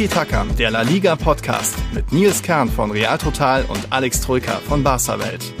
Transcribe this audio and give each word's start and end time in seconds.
Tiki 0.00 0.14
Taka, 0.14 0.46
der 0.58 0.70
La 0.70 0.80
Liga 0.80 1.14
Podcast 1.14 1.76
mit 1.92 2.10
Nils 2.10 2.42
Kern 2.42 2.70
von 2.70 2.90
Real 2.90 3.18
Total 3.18 3.66
und 3.68 3.92
Alex 3.92 4.22
Troika 4.22 4.52
von 4.52 4.82
Barca 4.82 5.18
Welt. 5.18 5.52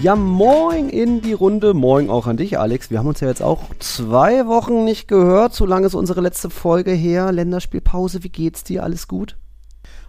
Ja, 0.00 0.16
moin 0.16 0.88
in 0.88 1.20
die 1.20 1.34
Runde. 1.34 1.74
Moin 1.74 2.08
auch 2.08 2.26
an 2.26 2.38
dich, 2.38 2.58
Alex. 2.58 2.90
Wir 2.90 3.00
haben 3.00 3.06
uns 3.06 3.20
ja 3.20 3.28
jetzt 3.28 3.42
auch 3.42 3.64
zwei 3.80 4.46
Wochen 4.46 4.86
nicht 4.86 5.06
gehört. 5.06 5.52
So 5.52 5.66
lange 5.66 5.86
ist 5.86 5.94
unsere 5.94 6.22
letzte 6.22 6.48
Folge 6.48 6.92
her. 6.92 7.32
Länderspielpause. 7.32 8.24
Wie 8.24 8.30
geht's 8.30 8.64
dir? 8.64 8.82
Alles 8.82 9.08
gut? 9.08 9.36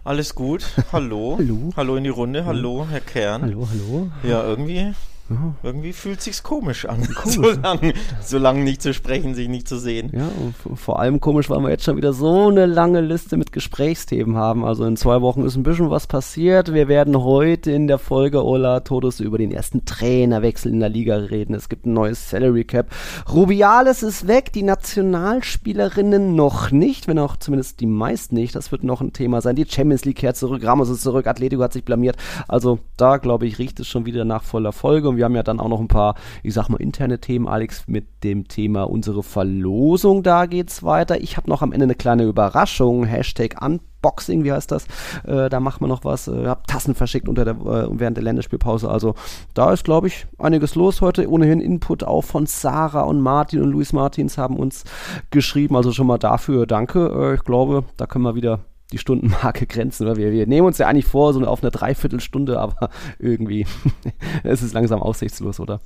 Alles 0.02 0.34
gut. 0.34 0.64
Hallo. 0.92 1.36
hallo. 1.36 1.72
Hallo 1.76 1.96
in 1.96 2.04
die 2.04 2.10
Runde. 2.10 2.46
Hallo, 2.46 2.86
Herr 2.88 3.00
Kern. 3.00 3.42
Hallo, 3.42 3.68
hallo. 3.70 4.10
Ja, 4.22 4.42
irgendwie 4.42 4.94
ja. 5.32 5.54
Irgendwie 5.62 5.92
fühlt 5.92 6.20
sich's 6.20 6.42
komisch 6.42 6.86
an, 6.86 7.02
komisch. 7.14 7.34
so 7.36 7.42
lange 7.42 7.94
so 8.22 8.38
lang 8.38 8.64
nicht 8.64 8.82
zu 8.82 8.94
sprechen, 8.94 9.34
sich 9.34 9.48
nicht 9.48 9.68
zu 9.68 9.78
sehen. 9.78 10.10
Ja, 10.12 10.28
vor 10.74 11.00
allem 11.00 11.20
komisch, 11.20 11.50
weil 11.50 11.60
wir 11.60 11.70
jetzt 11.70 11.84
schon 11.84 11.96
wieder 11.96 12.12
so 12.12 12.48
eine 12.48 12.66
lange 12.66 13.00
Liste 13.00 13.36
mit 13.36 13.52
Gesprächsthemen 13.52 14.36
haben. 14.36 14.64
Also 14.64 14.84
in 14.84 14.96
zwei 14.96 15.20
Wochen 15.20 15.44
ist 15.44 15.56
ein 15.56 15.62
bisschen 15.62 15.90
was 15.90 16.06
passiert. 16.06 16.72
Wir 16.72 16.88
werden 16.88 17.22
heute 17.22 17.70
in 17.70 17.86
der 17.86 17.98
Folge 17.98 18.44
Ola 18.44 18.80
Todes 18.80 19.20
über 19.20 19.38
den 19.38 19.50
ersten 19.50 19.84
Trainerwechsel 19.84 20.72
in 20.72 20.80
der 20.80 20.88
Liga 20.88 21.16
reden. 21.16 21.54
Es 21.54 21.68
gibt 21.68 21.86
ein 21.86 21.92
neues 21.92 22.30
Salary 22.30 22.64
Cap. 22.64 22.90
Rubiales 23.32 24.02
ist 24.02 24.26
weg, 24.26 24.52
die 24.52 24.62
Nationalspielerinnen 24.62 26.34
noch 26.34 26.70
nicht, 26.70 27.08
wenn 27.08 27.18
auch 27.18 27.36
zumindest 27.36 27.80
die 27.80 27.86
meisten 27.86 28.34
nicht. 28.34 28.54
Das 28.54 28.72
wird 28.72 28.84
noch 28.84 29.00
ein 29.00 29.12
Thema 29.12 29.40
sein. 29.40 29.56
Die 29.56 29.66
Champions 29.68 30.04
League 30.04 30.16
kehrt 30.16 30.36
zurück, 30.36 30.64
Ramos 30.64 30.88
ist 30.88 31.02
zurück, 31.02 31.26
Atletico 31.26 31.62
hat 31.62 31.72
sich 31.72 31.84
blamiert. 31.84 32.16
Also 32.48 32.78
da, 32.96 33.16
glaube 33.16 33.46
ich, 33.46 33.58
riecht 33.58 33.80
es 33.80 33.88
schon 33.88 34.06
wieder 34.06 34.24
nach 34.24 34.42
voller 34.42 34.72
Folge. 34.72 35.08
Und 35.08 35.16
wir 35.16 35.21
haben 35.24 35.34
ja 35.34 35.42
dann 35.42 35.60
auch 35.60 35.68
noch 35.68 35.80
ein 35.80 35.88
paar, 35.88 36.14
ich 36.42 36.54
sag 36.54 36.68
mal, 36.68 36.80
interne 36.80 37.20
Themen, 37.20 37.48
Alex, 37.48 37.84
mit 37.86 38.24
dem 38.24 38.48
Thema 38.48 38.84
unsere 38.84 39.22
Verlosung. 39.22 40.22
Da 40.22 40.46
geht's 40.46 40.82
weiter. 40.82 41.20
Ich 41.20 41.36
habe 41.36 41.48
noch 41.50 41.62
am 41.62 41.72
Ende 41.72 41.84
eine 41.84 41.94
kleine 41.94 42.24
Überraschung. 42.24 43.04
Hashtag 43.04 43.60
Unboxing, 43.62 44.44
wie 44.44 44.52
heißt 44.52 44.70
das? 44.70 44.86
Äh, 45.24 45.48
da 45.48 45.60
machen 45.60 45.80
wir 45.80 45.88
noch 45.88 46.04
was. 46.04 46.28
Äh, 46.28 46.46
hab 46.46 46.66
Tassen 46.66 46.94
verschickt 46.94 47.28
unter 47.28 47.44
der, 47.44 47.54
äh, 47.54 47.88
während 47.90 48.16
der 48.16 48.24
Länderspielpause. 48.24 48.88
Also 48.88 49.14
da 49.54 49.72
ist, 49.72 49.84
glaube 49.84 50.08
ich, 50.08 50.26
einiges 50.38 50.74
los 50.74 51.00
heute. 51.00 51.28
Ohnehin 51.28 51.60
Input 51.60 52.04
auch 52.04 52.22
von 52.22 52.46
Sarah 52.46 53.02
und 53.02 53.20
Martin 53.20 53.62
und 53.62 53.70
Luis 53.70 53.92
Martins 53.92 54.38
haben 54.38 54.56
uns 54.56 54.84
geschrieben. 55.30 55.76
Also 55.76 55.92
schon 55.92 56.06
mal 56.06 56.18
dafür 56.18 56.66
danke. 56.66 57.08
Äh, 57.08 57.34
ich 57.34 57.44
glaube, 57.44 57.84
da 57.96 58.06
können 58.06 58.24
wir 58.24 58.34
wieder 58.34 58.60
die 58.92 58.98
Stundenmarke 58.98 59.66
grenzen. 59.68 60.06
Oder? 60.06 60.16
Wir, 60.16 60.30
wir 60.30 60.46
nehmen 60.46 60.66
uns 60.66 60.78
ja 60.78 60.86
eigentlich 60.86 61.06
vor, 61.06 61.32
so 61.32 61.44
auf 61.44 61.62
eine 61.62 61.70
Dreiviertelstunde, 61.70 62.60
aber 62.60 62.90
irgendwie 63.18 63.66
es 64.44 64.62
ist 64.62 64.74
langsam 64.74 65.02
aussichtslos, 65.02 65.58
oder? 65.58 65.80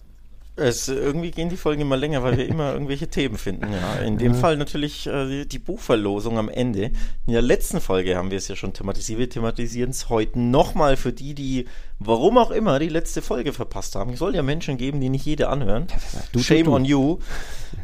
Es, 0.58 0.88
irgendwie 0.88 1.32
gehen 1.32 1.50
die 1.50 1.58
Folgen 1.58 1.82
immer 1.82 1.98
länger, 1.98 2.22
weil 2.22 2.38
wir 2.38 2.48
immer 2.48 2.72
irgendwelche 2.72 3.08
Themen 3.08 3.36
finden. 3.36 3.70
Ja. 3.70 3.96
In 4.02 4.16
dem 4.16 4.32
ja. 4.32 4.38
Fall 4.38 4.56
natürlich 4.56 5.06
äh, 5.06 5.44
die 5.44 5.58
Buchverlosung 5.58 6.38
am 6.38 6.48
Ende. 6.48 6.92
In 7.26 7.34
der 7.34 7.42
letzten 7.42 7.78
Folge 7.78 8.16
haben 8.16 8.30
wir 8.30 8.38
es 8.38 8.48
ja 8.48 8.56
schon 8.56 8.72
thematisiert. 8.72 9.18
Wir 9.18 9.28
thematisieren 9.28 9.90
es 9.90 10.08
heute 10.08 10.40
nochmal 10.40 10.96
für 10.96 11.12
die, 11.12 11.34
die, 11.34 11.66
warum 11.98 12.38
auch 12.38 12.50
immer, 12.50 12.78
die 12.78 12.88
letzte 12.88 13.20
Folge 13.20 13.52
verpasst 13.52 13.96
haben. 13.96 14.14
Es 14.14 14.18
soll 14.18 14.34
ja 14.34 14.42
Menschen 14.42 14.78
geben, 14.78 14.98
die 14.98 15.10
nicht 15.10 15.26
jede 15.26 15.50
anhören. 15.50 15.88
Du, 16.32 16.38
Shame 16.38 16.64
du, 16.64 16.70
du. 16.70 16.74
on 16.76 16.84
you. 16.86 17.18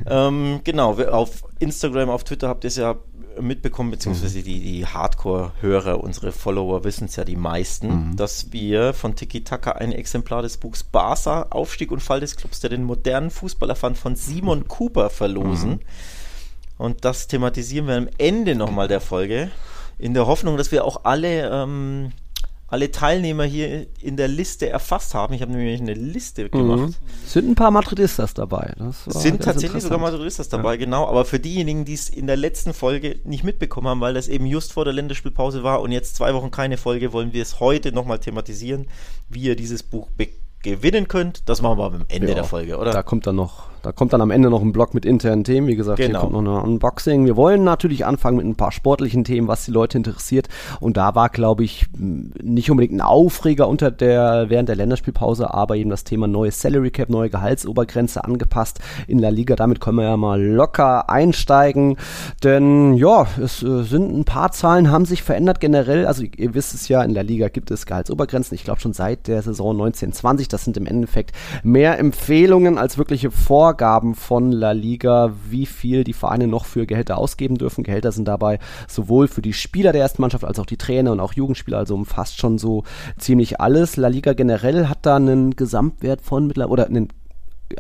ähm, 0.07 0.61
genau, 0.65 0.95
auf 0.95 1.43
Instagram, 1.59 2.09
auf 2.09 2.25
Twitter 2.25 2.49
habt 2.49 2.65
ihr 2.65 2.69
es 2.69 2.77
ja 2.77 2.97
mitbekommen, 3.41 3.91
beziehungsweise 3.91 4.39
mhm. 4.39 4.45
die, 4.45 4.61
die 4.61 4.87
Hardcore-Hörer, 4.87 6.03
unsere 6.03 6.33
Follower 6.33 6.85
wissen 6.85 7.07
es 7.07 7.17
ja 7.17 7.25
die 7.25 7.37
meisten, 7.37 8.11
mhm. 8.11 8.17
dass 8.17 8.53
wir 8.53 8.93
von 8.93 9.17
Tiki 9.17 9.45
Taka 9.45 9.73
ein 9.73 9.93
Exemplar 9.93 10.43
des 10.43 10.59
Buchs 10.59 10.83
Barca, 10.83 11.47
Aufstieg 11.51 11.91
und 11.93 12.01
Fall 12.01 12.21
des 12.21 12.37
Clubs, 12.37 12.61
der 12.61 12.71
den 12.71 12.85
modernen 12.85 13.31
Fußball 13.31 13.71
erfand, 13.71 13.99
von 13.99 14.17
Simon 14.17 14.69
Cooper 14.69 15.11
verlosen. 15.11 15.71
Mhm. 15.71 15.81
Und 16.79 17.05
das 17.05 17.29
thematisieren 17.29 17.87
wir 17.87 17.97
am 17.97 18.09
Ende 18.19 18.55
nochmal 18.55 18.89
der 18.89 19.01
Folge, 19.01 19.51
in 19.99 20.15
der 20.15 20.27
Hoffnung, 20.27 20.57
dass 20.57 20.73
wir 20.73 20.85
auch 20.85 21.05
alle 21.05 21.49
ähm, 21.49 22.13
alle 22.73 22.91
Teilnehmer 22.91 23.45
hier 23.45 23.87
in 24.01 24.17
der 24.17 24.29
Liste 24.29 24.67
erfasst 24.71 25.13
haben. 25.13 25.35
Ich 25.35 25.43
habe 25.43 25.53
nämlich 25.53 25.79
eine 25.79 25.93
Liste 25.93 26.49
gemacht. 26.49 26.81
Mhm. 26.81 26.95
Sind 27.27 27.51
ein 27.51 27.55
paar 27.55 27.71
Madridistas 27.71 28.33
dabei. 28.33 28.75
sind 29.09 29.43
tatsächlich 29.43 29.83
sogar 29.83 29.99
Madridistas 29.99 30.49
dabei, 30.49 30.73
ja. 30.73 30.77
genau. 30.79 31.07
Aber 31.07 31.27
für 31.27 31.39
diejenigen, 31.39 31.85
die 31.85 31.93
es 31.93 32.09
in 32.09 32.27
der 32.27 32.39
letzten 32.39 32.73
Folge 32.73 33.21
nicht 33.25 33.45
mitbekommen 33.45 33.89
haben, 33.89 34.01
weil 34.01 34.15
das 34.15 34.27
eben 34.27 34.47
just 34.47 34.73
vor 34.73 34.87
der 34.87 34.95
Länderspielpause 34.95 35.63
war 35.63 35.83
und 35.83 35.93
jetzt 35.93 36.17
zwei 36.17 36.33
Wochen 36.33 36.51
keine 36.51 36.79
Folge, 36.79 37.13
wollen 37.13 37.35
wir 37.35 37.43
es 37.43 37.61
heute 37.61 37.93
nochmal 37.93 38.21
thematisieren, 38.21 38.87
wie 39.29 39.43
ihr 39.43 39.55
dieses 39.55 39.83
Buch 39.83 40.09
gewinnen 40.63 41.09
könnt. 41.09 41.47
Das 41.51 41.61
machen 41.61 41.77
wir 41.77 41.85
am 41.85 42.05
Ende 42.09 42.29
ja, 42.29 42.35
der 42.37 42.45
Folge, 42.45 42.79
oder? 42.79 42.93
Da 42.93 43.03
kommt 43.03 43.27
dann 43.27 43.37
noch 43.37 43.72
da 43.83 43.91
kommt 43.91 44.13
dann 44.13 44.21
am 44.21 44.31
Ende 44.31 44.49
noch 44.49 44.63
ein 44.63 44.73
Blog 44.73 44.95
mit 44.95 45.05
internen 45.05 45.43
Themen. 45.43 45.67
Wie 45.67 45.75
gesagt, 45.75 45.99
genau. 45.99 46.21
hier 46.21 46.31
kommt 46.31 46.45
noch 46.45 46.63
ein 46.63 46.71
Unboxing. 46.71 47.27
Wir 47.27 47.37
wollen 47.37 47.65
natürlich 47.65 48.07
anfangen 48.07 48.37
mit 48.37 48.47
ein 48.47 48.55
paar 48.55 48.71
sportlichen 48.71 49.25
Themen, 49.25 49.49
was 49.49 49.65
die 49.65 49.73
Leute 49.73 49.99
interessiert. 49.99 50.49
Und 50.79 50.97
da 50.97 51.17
war, 51.17 51.29
glaube 51.29 51.65
ich, 51.65 51.87
nicht 51.99 52.71
unbedingt 52.71 52.95
ein 52.95 53.01
Aufreger 53.01 53.69
unter 53.69 53.91
der, 53.91 54.47
während 54.49 54.69
der 54.69 54.77
Länderspielpause, 54.77 55.53
aber 55.53 55.77
eben 55.77 55.91
das 55.91 56.05
Thema 56.05 56.29
neue 56.29 56.53
Salary 56.53 56.93
Cap, 56.93 57.09
neue 57.09 57.29
Gehaltsobergrenze 57.29 58.23
angepasst 58.25 58.79
in 59.09 59.19
La 59.19 59.31
Liga. 59.31 59.57
Damit 59.57 59.81
können 59.81 59.97
wir 59.97 60.05
ja 60.05 60.17
mal 60.17 60.41
locker 60.41 61.11
einsteigen. 61.11 61.97
Denn, 62.45 62.95
ja, 62.95 63.27
es 63.43 63.65
äh, 63.65 63.83
sind 63.83 64.17
ein 64.17 64.25
paar 64.25 64.53
Zahlen, 64.53 64.93
haben 64.93 65.07
sich 65.07 65.25
verändert 65.25 65.59
generell. 65.59 66.07
Also, 66.07 66.23
ihr 66.23 66.55
wisst 66.55 66.73
es 66.75 66.87
ja, 66.87 67.03
in 67.03 67.15
der 67.15 67.25
Liga 67.25 67.49
gibt 67.49 67.73
es 67.73 67.87
Gehaltsobergrenzen. 67.87 68.55
Ich 68.55 68.63
glaube 68.63 68.81
schon 68.81 68.93
seit 68.93 69.27
der 69.27 69.43
Saison 69.43 69.73
1920. 69.73 70.47
Das 70.47 70.65
sind 70.65 70.77
im 70.77 70.87
Endeffekt 70.87 71.33
mehr 71.65 71.99
Empfehlungen 71.99 72.79
als 72.79 72.97
wirkliche 72.97 73.33
Vorgaben 73.33 73.72
Vorgaben 73.73 74.15
von 74.15 74.53
La 74.53 74.73
Liga, 74.73 75.33
wie 75.49 75.65
viel 75.65 76.05
die 76.05 76.13
Vereine 76.13 76.47
noch 76.47 76.67
für 76.67 76.85
Gehälter 76.85 77.17
ausgeben 77.17 77.57
dürfen. 77.57 77.85
Gehälter 77.85 78.13
sind 78.13 78.29
dabei 78.29 78.59
sowohl 78.87 79.29
für 79.29 79.41
die 79.41 79.55
Spieler 79.55 79.93
der 79.93 80.03
ersten 80.03 80.21
Mannschaft 80.21 80.45
als 80.45 80.59
auch 80.59 80.67
die 80.67 80.77
Trainer 80.77 81.11
und 81.11 81.21
auch 81.21 81.33
Jugendspieler, 81.33 81.79
also 81.79 81.95
umfasst 81.95 82.39
schon 82.39 82.59
so 82.59 82.85
ziemlich 83.17 83.63
alles. 83.63 83.97
La 83.97 84.09
Liga 84.09 84.35
generell 84.35 84.89
hat 84.89 85.07
da 85.07 85.17
einen 85.17 85.57
Gesamtwert 85.57 86.21
von 86.21 86.47
mittlerweile 86.47 86.71
oder 86.71 86.87
einen 86.87 87.09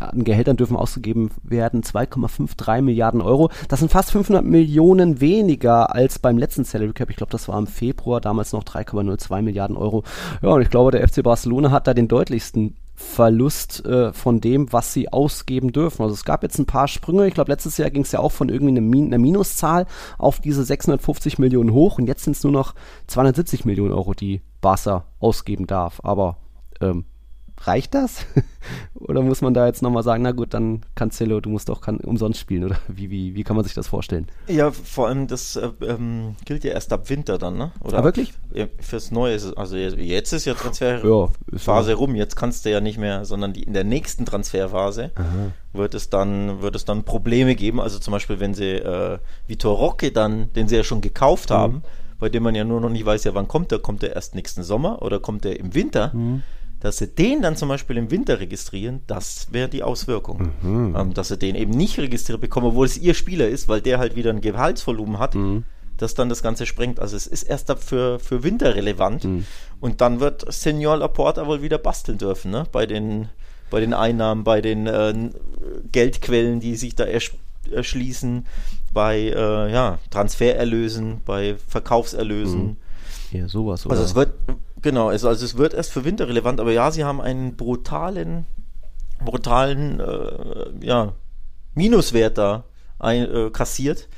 an 0.00 0.24
Gehältern 0.24 0.56
dürfen 0.56 0.78
ausgegeben 0.78 1.30
werden 1.42 1.82
2,53 1.82 2.80
Milliarden 2.80 3.20
Euro. 3.20 3.50
Das 3.68 3.80
sind 3.80 3.90
fast 3.90 4.12
500 4.12 4.42
Millionen 4.42 5.20
weniger 5.20 5.94
als 5.94 6.18
beim 6.18 6.38
letzten 6.38 6.64
Salary 6.64 6.94
Cap. 6.94 7.10
Ich 7.10 7.16
glaube, 7.16 7.32
das 7.32 7.46
war 7.48 7.58
im 7.58 7.66
Februar, 7.66 8.22
damals 8.22 8.54
noch 8.54 8.64
3,02 8.64 9.42
Milliarden 9.42 9.76
Euro. 9.76 10.04
Ja, 10.40 10.48
und 10.48 10.62
ich 10.62 10.70
glaube, 10.70 10.92
der 10.92 11.06
FC 11.06 11.22
Barcelona 11.22 11.70
hat 11.70 11.86
da 11.86 11.92
den 11.92 12.08
deutlichsten 12.08 12.76
Verlust 13.02 13.84
äh, 13.84 14.12
von 14.12 14.40
dem, 14.40 14.72
was 14.72 14.92
sie 14.92 15.12
ausgeben 15.12 15.72
dürfen. 15.72 16.02
Also 16.02 16.14
es 16.14 16.24
gab 16.24 16.42
jetzt 16.42 16.58
ein 16.58 16.66
paar 16.66 16.88
Sprünge. 16.88 17.26
Ich 17.26 17.34
glaube, 17.34 17.50
letztes 17.50 17.76
Jahr 17.76 17.90
ging 17.90 18.02
es 18.02 18.12
ja 18.12 18.20
auch 18.20 18.32
von 18.32 18.48
irgendwie 18.48 18.72
einer, 18.72 18.80
Min 18.80 19.06
einer 19.08 19.18
Minuszahl 19.18 19.86
auf 20.18 20.40
diese 20.40 20.64
650 20.64 21.38
Millionen 21.38 21.72
hoch 21.72 21.98
und 21.98 22.06
jetzt 22.06 22.24
sind 22.24 22.36
es 22.36 22.44
nur 22.44 22.52
noch 22.52 22.74
270 23.08 23.64
Millionen 23.64 23.92
Euro, 23.92 24.14
die 24.14 24.40
Barca 24.60 25.04
ausgeben 25.18 25.66
darf. 25.66 26.00
Aber 26.02 26.38
ähm, 26.80 27.04
reicht 27.66 27.94
das? 27.94 28.26
oder 28.94 29.22
muss 29.22 29.40
man 29.40 29.54
da 29.54 29.66
jetzt 29.66 29.82
nochmal 29.82 30.02
sagen, 30.02 30.22
na 30.22 30.32
gut, 30.32 30.54
dann 30.54 30.82
Cancelo, 30.94 31.40
du 31.40 31.50
musst 31.50 31.68
doch 31.68 31.80
kann, 31.80 31.98
umsonst 31.98 32.38
spielen, 32.40 32.64
oder 32.64 32.76
wie, 32.88 33.10
wie, 33.10 33.34
wie 33.34 33.44
kann 33.44 33.56
man 33.56 33.64
sich 33.64 33.74
das 33.74 33.88
vorstellen? 33.88 34.26
Ja, 34.48 34.70
vor 34.70 35.08
allem, 35.08 35.26
das 35.26 35.56
äh, 35.56 35.70
ähm, 35.86 36.36
gilt 36.44 36.64
ja 36.64 36.72
erst 36.72 36.92
ab 36.92 37.08
Winter 37.10 37.38
dann, 37.38 37.56
ne? 37.56 37.72
Oder 37.80 37.98
ah, 37.98 38.04
wirklich? 38.04 38.32
Fürs 38.80 39.10
Neue, 39.10 39.38
also 39.56 39.76
jetzt 39.76 40.32
ist 40.32 40.44
ja 40.44 40.54
Transferphase 40.54 41.90
ja, 41.90 41.96
rum, 41.96 42.14
jetzt 42.14 42.36
kannst 42.36 42.64
du 42.64 42.70
ja 42.70 42.80
nicht 42.80 42.98
mehr, 42.98 43.24
sondern 43.24 43.52
die, 43.52 43.62
in 43.62 43.72
der 43.72 43.84
nächsten 43.84 44.26
Transferphase 44.26 45.10
Aha. 45.14 45.52
wird 45.72 45.94
es 45.94 46.10
dann 46.10 46.62
wird 46.62 46.76
es 46.76 46.84
dann 46.84 47.04
Probleme 47.04 47.54
geben, 47.54 47.80
also 47.80 47.98
zum 47.98 48.12
Beispiel, 48.12 48.40
wenn 48.40 48.54
sie 48.54 48.72
äh, 48.72 49.18
Vitor 49.46 49.76
Roque 49.76 50.12
dann, 50.12 50.52
den 50.52 50.68
sie 50.68 50.76
ja 50.76 50.84
schon 50.84 51.00
gekauft 51.00 51.50
mhm. 51.50 51.54
haben, 51.54 51.82
bei 52.18 52.28
dem 52.28 52.42
man 52.42 52.54
ja 52.54 52.64
nur 52.64 52.80
noch 52.80 52.90
nicht 52.90 53.04
weiß, 53.04 53.24
ja 53.24 53.34
wann 53.34 53.48
kommt 53.48 53.72
er, 53.72 53.80
kommt 53.80 54.02
er 54.02 54.14
erst 54.14 54.34
nächsten 54.34 54.62
Sommer 54.62 55.02
oder 55.02 55.18
kommt 55.18 55.44
er 55.44 55.58
im 55.58 55.74
Winter? 55.74 56.12
Mhm 56.14 56.42
dass 56.82 56.98
sie 56.98 57.06
den 57.06 57.42
dann 57.42 57.56
zum 57.56 57.68
Beispiel 57.68 57.96
im 57.96 58.10
Winter 58.10 58.40
registrieren, 58.40 59.02
das 59.06 59.46
wäre 59.52 59.68
die 59.68 59.84
Auswirkung. 59.84 60.50
Mhm. 60.62 60.96
Ähm, 60.98 61.14
dass 61.14 61.28
sie 61.28 61.38
den 61.38 61.54
eben 61.54 61.70
nicht 61.70 61.96
registriert 61.98 62.40
bekommen, 62.40 62.66
obwohl 62.66 62.86
es 62.86 62.98
ihr 62.98 63.14
Spieler 63.14 63.48
ist, 63.48 63.68
weil 63.68 63.80
der 63.80 63.98
halt 63.98 64.16
wieder 64.16 64.30
ein 64.30 64.40
Gehaltsvolumen 64.40 65.20
hat, 65.20 65.36
mhm. 65.36 65.62
das 65.96 66.14
dann 66.14 66.28
das 66.28 66.42
Ganze 66.42 66.66
sprengt. 66.66 66.98
Also 66.98 67.16
es 67.16 67.28
ist 67.28 67.44
erst 67.44 67.72
für, 67.84 68.18
für 68.18 68.42
Winter 68.42 68.74
relevant. 68.74 69.22
Mhm. 69.24 69.46
Und 69.78 70.00
dann 70.00 70.18
wird 70.18 70.52
Senior 70.52 70.96
Laporta 70.96 71.46
wohl 71.46 71.62
wieder 71.62 71.78
basteln 71.78 72.18
dürfen, 72.18 72.50
ne? 72.50 72.66
Bei 72.72 72.84
den, 72.84 73.28
bei 73.70 73.78
den 73.78 73.94
Einnahmen, 73.94 74.42
bei 74.42 74.60
den 74.60 74.88
äh, 74.88 75.14
Geldquellen, 75.92 76.58
die 76.58 76.74
sich 76.74 76.96
da 76.96 77.04
erschließen, 77.70 78.44
bei 78.92 79.20
äh, 79.20 79.72
ja, 79.72 80.00
Transfererlösen, 80.10 81.20
bei 81.24 81.54
Verkaufserlösen. 81.68 82.76
Mhm. 83.30 83.38
Ja, 83.38 83.48
sowas. 83.48 83.86
Oder? 83.86 83.92
Also 83.94 84.04
es 84.04 84.14
wird 84.16 84.32
Genau, 84.82 85.08
also, 85.08 85.28
also 85.28 85.44
es 85.44 85.56
wird 85.56 85.74
erst 85.74 85.92
für 85.92 86.04
Winter 86.04 86.28
relevant, 86.28 86.60
aber 86.60 86.72
ja, 86.72 86.90
sie 86.90 87.04
haben 87.04 87.20
einen 87.20 87.56
brutalen, 87.56 88.46
brutalen, 89.24 90.00
äh, 90.00 90.84
ja, 90.84 91.14
Minuswert 91.74 92.36
da 92.36 92.64
ein, 92.98 93.22
äh, 93.22 93.50
kassiert. 93.50 94.08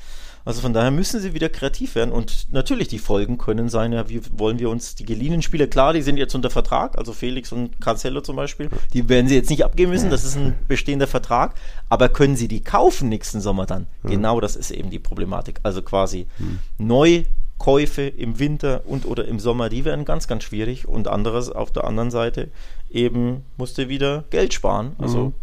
Also 0.43 0.61
von 0.61 0.73
daher 0.73 0.91
müssen 0.91 1.19
sie 1.19 1.33
wieder 1.33 1.49
kreativ 1.49 1.95
werden 1.95 2.11
und 2.11 2.51
natürlich 2.51 2.87
die 2.87 2.99
Folgen 2.99 3.39
können 3.39 3.67
sein, 3.67 3.93
ja, 3.93 4.09
wie 4.09 4.21
wollen 4.31 4.59
wir 4.59 4.69
uns 4.69 4.93
die 4.93 5.03
geliehenen 5.03 5.41
Spieler, 5.41 5.65
klar, 5.65 5.91
die 5.93 6.03
sind 6.03 6.17
jetzt 6.17 6.35
unter 6.35 6.51
Vertrag, 6.51 6.99
also 6.99 7.13
Felix 7.13 7.51
und 7.51 7.81
Cancelo 7.81 8.21
zum 8.21 8.35
Beispiel, 8.35 8.69
die 8.93 9.09
werden 9.09 9.27
sie 9.27 9.33
jetzt 9.33 9.49
nicht 9.49 9.65
abgeben 9.65 9.91
müssen, 9.91 10.11
das 10.11 10.23
ist 10.23 10.37
ein 10.37 10.53
bestehender 10.67 11.07
Vertrag, 11.07 11.55
aber 11.89 12.09
können 12.09 12.35
sie 12.35 12.47
die 12.47 12.61
kaufen 12.61 13.09
nächsten 13.09 13.41
Sommer 13.41 13.65
dann? 13.65 13.87
Mhm. 14.03 14.09
Genau 14.09 14.39
das 14.39 14.55
ist 14.55 14.69
eben 14.69 14.91
die 14.91 14.99
Problematik. 14.99 15.61
Also 15.63 15.81
quasi 15.81 16.27
mhm. 16.37 16.59
neu 16.77 17.23
Käufe 17.57 18.03
im 18.03 18.39
Winter 18.39 18.81
und 18.85 19.05
oder 19.05 19.25
im 19.25 19.39
Sommer, 19.39 19.69
die 19.69 19.85
werden 19.85 20.05
ganz, 20.05 20.27
ganz 20.27 20.43
schwierig. 20.43 20.87
Und 20.87 21.07
anderes 21.07 21.49
auf 21.49 21.71
der 21.71 21.85
anderen 21.85 22.11
Seite 22.11 22.49
eben 22.89 23.43
musste 23.57 23.89
wieder 23.89 24.25
Geld 24.29 24.53
sparen. 24.53 24.95
Also 24.99 25.25
mhm 25.25 25.33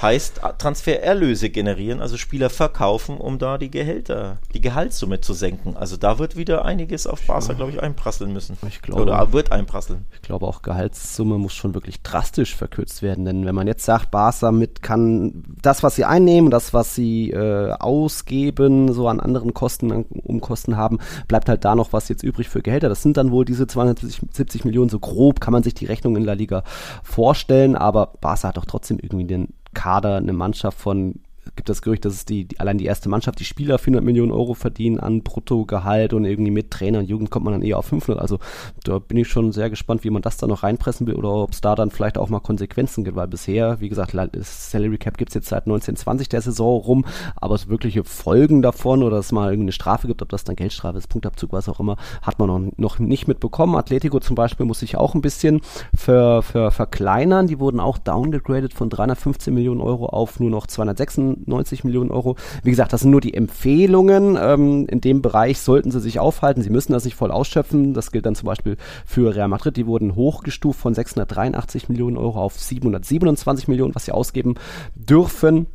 heißt 0.00 0.40
Transfererlöse 0.58 1.48
generieren, 1.48 2.00
also 2.00 2.16
Spieler 2.16 2.50
verkaufen, 2.50 3.16
um 3.16 3.38
da 3.38 3.56
die 3.56 3.70
Gehälter, 3.70 4.38
die 4.52 4.60
Gehaltssumme 4.60 5.20
zu 5.20 5.32
senken. 5.32 5.76
Also 5.76 5.96
da 5.96 6.18
wird 6.18 6.36
wieder 6.36 6.64
einiges 6.64 7.06
auf 7.06 7.22
Barca, 7.22 7.54
glaube 7.54 7.72
ich, 7.72 7.82
einprasseln 7.82 8.32
müssen. 8.32 8.58
Ich 8.68 8.82
glaube, 8.82 9.02
Oder 9.02 9.32
wird 9.32 9.52
einprasseln. 9.52 10.04
Ich 10.12 10.22
glaube 10.22 10.46
auch 10.46 10.62
Gehaltssumme 10.62 11.38
muss 11.38 11.54
schon 11.54 11.74
wirklich 11.74 12.02
drastisch 12.02 12.54
verkürzt 12.54 13.02
werden, 13.02 13.24
denn 13.24 13.46
wenn 13.46 13.54
man 13.54 13.66
jetzt 13.66 13.84
sagt, 13.84 14.10
Barca 14.10 14.52
mit 14.52 14.82
kann 14.82 15.44
das, 15.62 15.82
was 15.82 15.96
sie 15.96 16.04
einnehmen, 16.04 16.50
das, 16.50 16.74
was 16.74 16.94
sie 16.94 17.30
äh, 17.30 17.72
ausgeben, 17.72 18.92
so 18.92 19.08
an 19.08 19.20
anderen 19.20 19.54
Kosten, 19.54 19.92
an 19.92 20.04
Umkosten 20.04 20.76
haben, 20.76 20.98
bleibt 21.26 21.48
halt 21.48 21.64
da 21.64 21.74
noch 21.74 21.92
was 21.92 22.08
jetzt 22.08 22.22
übrig 22.22 22.48
für 22.48 22.60
Gehälter. 22.60 22.88
Das 22.88 23.02
sind 23.02 23.16
dann 23.16 23.30
wohl 23.30 23.44
diese 23.46 23.66
270 23.66 24.64
Millionen, 24.64 24.90
so 24.90 24.98
grob 24.98 25.40
kann 25.40 25.52
man 25.52 25.62
sich 25.62 25.74
die 25.74 25.86
Rechnung 25.86 26.16
in 26.16 26.24
La 26.24 26.34
Liga 26.34 26.64
vorstellen, 27.02 27.76
aber 27.76 28.12
Barca 28.20 28.48
hat 28.48 28.58
doch 28.58 28.66
trotzdem 28.66 28.98
irgendwie 29.00 29.24
den 29.24 29.54
Kader 29.76 30.16
eine 30.16 30.32
Mannschaft 30.32 30.78
von 30.78 31.20
gibt 31.56 31.68
das 31.68 31.82
Gerücht, 31.82 32.04
dass 32.04 32.14
es 32.14 32.24
die, 32.24 32.44
die, 32.44 32.60
allein 32.60 32.78
die 32.78 32.84
erste 32.84 33.08
Mannschaft, 33.08 33.40
die 33.40 33.44
Spieler 33.44 33.78
400 33.78 34.04
Millionen 34.04 34.32
Euro 34.32 34.54
verdienen 34.54 35.00
an 35.00 35.22
Bruttogehalt 35.22 36.12
und 36.12 36.24
irgendwie 36.24 36.50
mit 36.50 36.70
Trainer 36.70 37.00
und 37.00 37.08
Jugend 37.08 37.30
kommt 37.30 37.44
man 37.44 37.54
dann 37.54 37.62
eher 37.62 37.78
auf 37.78 37.86
500. 37.86 38.20
Also 38.20 38.38
da 38.84 38.98
bin 38.98 39.16
ich 39.16 39.28
schon 39.28 39.52
sehr 39.52 39.70
gespannt, 39.70 40.04
wie 40.04 40.10
man 40.10 40.22
das 40.22 40.36
da 40.36 40.46
noch 40.46 40.62
reinpressen 40.62 41.06
will 41.06 41.14
oder 41.14 41.30
ob 41.30 41.52
es 41.52 41.60
da 41.60 41.74
dann 41.74 41.90
vielleicht 41.90 42.18
auch 42.18 42.28
mal 42.28 42.40
Konsequenzen 42.40 43.04
gibt, 43.04 43.16
weil 43.16 43.28
bisher, 43.28 43.80
wie 43.80 43.88
gesagt, 43.88 44.16
Salary 44.42 44.98
Cap 44.98 45.18
gibt 45.18 45.30
es 45.30 45.34
jetzt 45.34 45.48
seit 45.48 45.64
1920 45.64 46.28
der 46.28 46.42
Saison 46.42 46.80
rum, 46.80 47.04
aber 47.36 47.54
es 47.54 47.68
wirkliche 47.68 48.04
Folgen 48.04 48.62
davon 48.62 49.02
oder 49.02 49.18
es 49.18 49.32
mal 49.32 49.50
irgendeine 49.50 49.72
Strafe 49.72 50.06
gibt, 50.06 50.22
ob 50.22 50.28
das 50.28 50.44
dann 50.44 50.56
Geldstrafe 50.56 50.98
ist, 50.98 51.08
Punktabzug, 51.08 51.52
was 51.52 51.68
auch 51.68 51.80
immer, 51.80 51.96
hat 52.22 52.38
man 52.38 52.48
noch, 52.48 52.72
noch 52.76 52.98
nicht 52.98 53.28
mitbekommen. 53.28 53.76
Atletico 53.76 54.20
zum 54.20 54.36
Beispiel 54.36 54.66
muss 54.66 54.80
sich 54.80 54.96
auch 54.96 55.14
ein 55.14 55.20
bisschen 55.22 55.60
ver, 55.94 56.42
ver, 56.42 56.70
verkleinern. 56.70 57.46
Die 57.46 57.58
wurden 57.58 57.80
auch 57.80 57.98
downgegradet 57.98 58.74
von 58.74 58.90
315 58.90 59.54
Millionen 59.54 59.80
Euro 59.80 60.06
auf 60.06 60.40
nur 60.40 60.50
noch 60.50 60.66
296 60.66 61.45
90 61.48 61.84
Millionen 61.84 62.10
Euro. 62.10 62.36
Wie 62.62 62.70
gesagt, 62.70 62.92
das 62.92 63.02
sind 63.02 63.10
nur 63.10 63.20
die 63.20 63.34
Empfehlungen. 63.34 64.38
Ähm, 64.40 64.86
in 64.88 65.00
dem 65.00 65.22
Bereich 65.22 65.60
sollten 65.60 65.90
sie 65.90 66.00
sich 66.00 66.18
aufhalten. 66.18 66.62
Sie 66.62 66.70
müssen 66.70 66.92
das 66.92 67.04
nicht 67.04 67.14
voll 67.14 67.30
ausschöpfen. 67.30 67.94
Das 67.94 68.12
gilt 68.12 68.26
dann 68.26 68.34
zum 68.34 68.46
Beispiel 68.46 68.76
für 69.04 69.34
Real 69.34 69.48
Madrid. 69.48 69.76
Die 69.76 69.86
wurden 69.86 70.14
hochgestuft 70.14 70.80
von 70.80 70.94
683 70.94 71.88
Millionen 71.88 72.16
Euro 72.16 72.40
auf 72.40 72.58
727 72.58 73.68
Millionen, 73.68 73.94
was 73.94 74.04
sie 74.06 74.12
ausgeben 74.12 74.54
dürfen. 74.94 75.66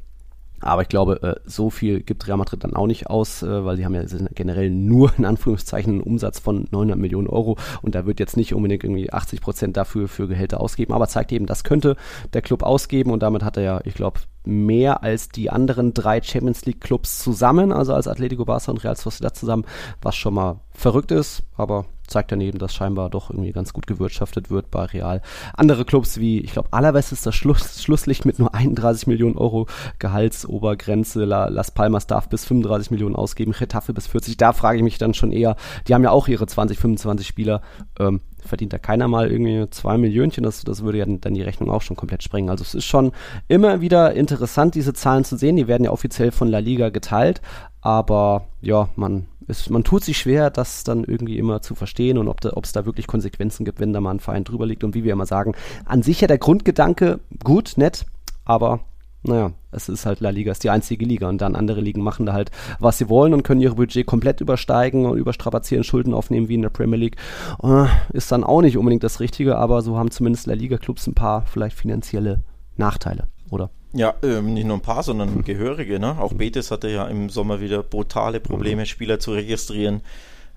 Aber 0.61 0.83
ich 0.83 0.89
glaube, 0.89 1.21
äh, 1.23 1.35
so 1.45 1.69
viel 1.69 2.01
gibt 2.01 2.27
Real 2.27 2.37
Madrid 2.37 2.63
dann 2.63 2.75
auch 2.75 2.87
nicht 2.87 3.07
aus, 3.07 3.43
äh, 3.43 3.65
weil 3.65 3.77
sie 3.77 3.85
haben 3.85 3.95
ja 3.95 4.03
generell 4.33 4.69
nur 4.69 5.11
in 5.17 5.25
Anführungszeichen 5.25 5.93
einen 5.93 6.01
Umsatz 6.01 6.39
von 6.39 6.67
900 6.71 6.97
Millionen 6.97 7.27
Euro. 7.27 7.57
Und 7.81 7.95
da 7.95 8.05
wird 8.05 8.19
jetzt 8.19 8.37
nicht 8.37 8.53
unbedingt 8.53 8.83
irgendwie 8.83 9.11
80 9.11 9.41
Prozent 9.41 9.77
dafür 9.77 10.07
für 10.07 10.27
Gehälter 10.27 10.61
ausgeben, 10.61 10.93
aber 10.93 11.07
zeigt 11.07 11.31
eben, 11.31 11.45
das 11.45 11.63
könnte 11.63 11.95
der 12.33 12.41
Club 12.41 12.63
ausgeben. 12.63 13.11
Und 13.11 13.23
damit 13.23 13.43
hat 13.43 13.57
er 13.57 13.63
ja, 13.63 13.81
ich 13.83 13.95
glaube, 13.95 14.21
mehr 14.43 15.03
als 15.03 15.29
die 15.29 15.49
anderen 15.49 15.93
drei 15.93 16.21
Champions 16.21 16.65
League 16.65 16.81
Clubs 16.81 17.19
zusammen, 17.19 17.71
also 17.71 17.93
als 17.93 18.07
Atletico 18.07 18.45
Barca 18.45 18.71
und 18.71 18.83
Real 18.83 18.95
Sociedad 18.95 19.35
zusammen, 19.35 19.65
was 20.01 20.15
schon 20.15 20.33
mal 20.33 20.61
verrückt 20.71 21.11
ist, 21.11 21.43
aber 21.55 21.85
zeigt 22.11 22.31
daneben, 22.31 22.59
dass 22.59 22.73
scheinbar 22.73 23.09
doch 23.09 23.29
irgendwie 23.29 23.51
ganz 23.51 23.73
gut 23.73 23.87
gewirtschaftet 23.87 24.49
wird 24.49 24.69
bei 24.69 24.85
Real. 24.85 25.21
Andere 25.53 25.85
Clubs 25.85 26.19
wie, 26.19 26.39
ich 26.39 26.53
glaube, 26.53 26.69
Alaves 26.71 27.11
ist 27.11 27.25
das 27.25 27.35
Schluss, 27.35 27.81
Schlusslicht 27.81 28.25
mit 28.25 28.39
nur 28.39 28.53
31 28.53 29.07
Millionen 29.07 29.37
Euro 29.37 29.67
Gehaltsobergrenze. 29.99 31.25
La, 31.25 31.47
Las 31.47 31.71
Palmas 31.71 32.07
darf 32.07 32.29
bis 32.29 32.45
35 32.45 32.91
Millionen 32.91 33.15
ausgeben, 33.15 33.53
Getafe 33.57 33.93
bis 33.93 34.07
40. 34.07 34.37
Da 34.37 34.53
frage 34.53 34.77
ich 34.77 34.83
mich 34.83 34.97
dann 34.97 35.13
schon 35.13 35.31
eher, 35.31 35.55
die 35.87 35.93
haben 35.93 36.03
ja 36.03 36.11
auch 36.11 36.27
ihre 36.27 36.45
20, 36.45 36.77
25 36.77 37.25
Spieler. 37.25 37.61
Ähm, 37.99 38.21
verdient 38.45 38.73
da 38.73 38.79
keiner 38.79 39.07
mal 39.07 39.31
irgendwie 39.31 39.69
zwei 39.69 39.97
Millionchen, 39.97 40.43
das, 40.43 40.63
das 40.63 40.83
würde 40.83 40.97
ja 40.97 41.05
dann 41.05 41.33
die 41.33 41.41
Rechnung 41.41 41.69
auch 41.69 41.81
schon 41.81 41.95
komplett 41.95 42.23
sprengen. 42.23 42.49
Also 42.49 42.63
es 42.63 42.73
ist 42.73 42.85
schon 42.85 43.11
immer 43.47 43.81
wieder 43.81 44.13
interessant, 44.13 44.75
diese 44.75 44.93
Zahlen 44.93 45.23
zu 45.23 45.37
sehen. 45.37 45.55
Die 45.55 45.67
werden 45.67 45.83
ja 45.83 45.91
offiziell 45.91 46.31
von 46.31 46.47
La 46.47 46.59
Liga 46.59 46.89
geteilt, 46.89 47.41
aber 47.81 48.47
ja, 48.61 48.89
man, 48.95 49.27
ist, 49.51 49.69
man 49.69 49.83
tut 49.83 50.03
sich 50.03 50.17
schwer, 50.17 50.49
das 50.49 50.83
dann 50.83 51.03
irgendwie 51.03 51.37
immer 51.37 51.61
zu 51.61 51.75
verstehen 51.75 52.17
und 52.17 52.27
ob 52.27 52.65
es 52.65 52.71
da, 52.71 52.85
wirklich 52.85 53.05
Konsequenzen 53.05 53.65
gibt, 53.65 53.79
wenn 53.79 53.93
da 53.93 54.01
mal 54.01 54.11
ein 54.11 54.19
Verein 54.19 54.43
drüber 54.43 54.65
liegt. 54.65 54.83
Und 54.83 54.95
wie 54.95 55.03
wir 55.03 55.13
immer 55.13 55.27
sagen, 55.27 55.53
an 55.85 56.01
sich 56.01 56.21
ja 56.21 56.27
der 56.27 56.39
Grundgedanke 56.39 57.19
gut, 57.43 57.73
nett, 57.75 58.05
aber 58.45 58.79
naja, 59.23 59.51
es 59.71 59.87
ist 59.87 60.07
halt 60.07 60.19
La 60.19 60.31
Liga, 60.31 60.51
ist 60.51 60.63
die 60.63 60.71
einzige 60.71 61.05
Liga 61.05 61.29
und 61.29 61.39
dann 61.41 61.55
andere 61.55 61.79
Ligen 61.79 62.01
machen 62.01 62.25
da 62.25 62.33
halt, 62.33 62.49
was 62.79 62.97
sie 62.97 63.07
wollen 63.07 63.35
und 63.35 63.43
können 63.43 63.61
ihr 63.61 63.75
Budget 63.75 64.07
komplett 64.07 64.41
übersteigen 64.41 65.05
und 65.05 65.17
überstrapazieren, 65.17 65.83
Schulden 65.83 66.15
aufnehmen 66.15 66.49
wie 66.49 66.55
in 66.55 66.63
der 66.63 66.69
Premier 66.69 66.97
League. 66.97 67.17
Uh, 67.61 67.85
ist 68.13 68.31
dann 68.31 68.43
auch 68.43 68.61
nicht 68.61 68.77
unbedingt 68.77 69.03
das 69.03 69.19
Richtige, 69.19 69.57
aber 69.57 69.83
so 69.83 69.97
haben 69.97 70.09
zumindest 70.09 70.47
La 70.47 70.55
Liga-Clubs 70.55 71.05
ein 71.05 71.13
paar 71.13 71.45
vielleicht 71.45 71.77
finanzielle 71.77 72.41
Nachteile, 72.77 73.27
oder? 73.51 73.69
Ja, 73.93 74.13
ähm, 74.23 74.53
nicht 74.53 74.65
nur 74.65 74.77
ein 74.77 74.81
paar, 74.81 75.03
sondern 75.03 75.35
hm. 75.35 75.43
gehörige. 75.43 75.99
Ne? 75.99 76.17
Auch 76.19 76.33
Betis 76.33 76.71
hatte 76.71 76.89
ja 76.89 77.07
im 77.07 77.29
Sommer 77.29 77.59
wieder 77.59 77.83
brutale 77.83 78.39
Probleme, 78.39 78.81
hm. 78.81 78.85
Spieler 78.85 79.19
zu 79.19 79.31
registrieren. 79.33 80.01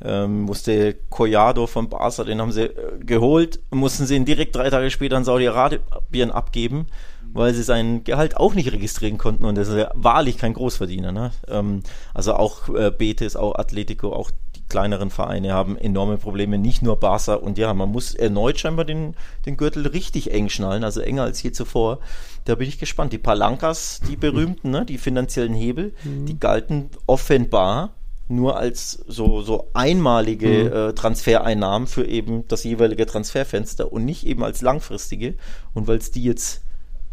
Ähm, 0.03 0.43
musste 0.43 0.97
Collado 1.09 1.67
von 1.67 1.89
Barca, 1.89 2.25
den 2.25 2.41
haben 2.41 2.53
sie 2.53 2.65
äh, 2.65 2.99
geholt, 2.99 3.61
mussten 3.71 4.07
sie 4.07 4.17
ihn 4.17 4.25
direkt 4.25 4.57
drei 4.57 4.69
Tage 4.69 4.91
später 4.91 5.17
an 5.17 5.25
Saudi-Arabien 5.25 6.33
abgeben 6.33 6.87
weil 7.35 7.53
sie 7.53 7.65
sein 7.65 8.05
Gehalt 8.05 8.37
auch 8.37 8.55
nicht 8.55 8.73
registrieren 8.73 9.19
konnten 9.19 9.45
und 9.45 9.57
das 9.57 9.69
ist 9.69 9.77
ja 9.77 9.91
wahrlich 9.95 10.39
kein 10.39 10.55
Großverdiener. 10.55 11.13
Ne? 11.13 11.33
Ähm, 11.49 11.83
also 12.15 12.35
auch 12.35 12.69
äh, 12.69 12.91
Betis, 12.91 13.37
auch 13.37 13.57
Atletico, 13.57 14.13
auch 14.13 14.31
kleineren 14.69 15.11
Vereine 15.11 15.53
haben 15.53 15.77
enorme 15.77 16.17
Probleme, 16.17 16.59
nicht 16.59 16.83
nur 16.83 16.97
Barca 16.97 17.35
und 17.35 17.59
ja, 17.59 17.73
man 17.75 17.91
muss 17.91 18.15
erneut 18.15 18.59
scheinbar 18.59 18.85
den, 18.85 19.15
den 19.47 19.57
Gürtel 19.57 19.87
richtig 19.87 20.33
eng 20.33 20.49
schnallen, 20.49 20.85
also 20.85 21.01
enger 21.01 21.25
als 21.25 21.43
je 21.43 21.53
zuvor. 21.53 22.01
Da 22.45 22.55
bin 22.55 22.69
ich 22.69 22.79
gespannt. 22.79 23.13
Die 23.13 23.19
Palancas, 23.19 24.01
die 24.09 24.17
berühmten, 24.17 24.71
ne, 24.71 24.85
die 24.85 24.99
finanziellen 24.99 25.55
Hebel, 25.55 25.95
mhm. 26.05 26.27
die 26.27 26.39
galten 26.39 26.91
offenbar 27.07 27.95
nur 28.29 28.57
als 28.57 29.05
so, 29.07 29.43
so 29.43 29.69
einmalige 29.75 30.49
mhm. 30.49 30.73
äh, 30.73 30.93
Transfereinnahmen 30.95 31.87
für 31.87 32.07
eben 32.07 32.47
das 32.49 32.65
jeweilige 32.65 33.07
Transferfenster 33.07 33.93
und 33.93 34.05
nicht 34.05 34.27
eben 34.27 34.43
als 34.43 34.63
langfristige. 34.63 35.35
Und 35.75 35.87
weil 35.89 35.99
es 35.99 36.11
die 36.11 36.25
jetzt 36.25 36.63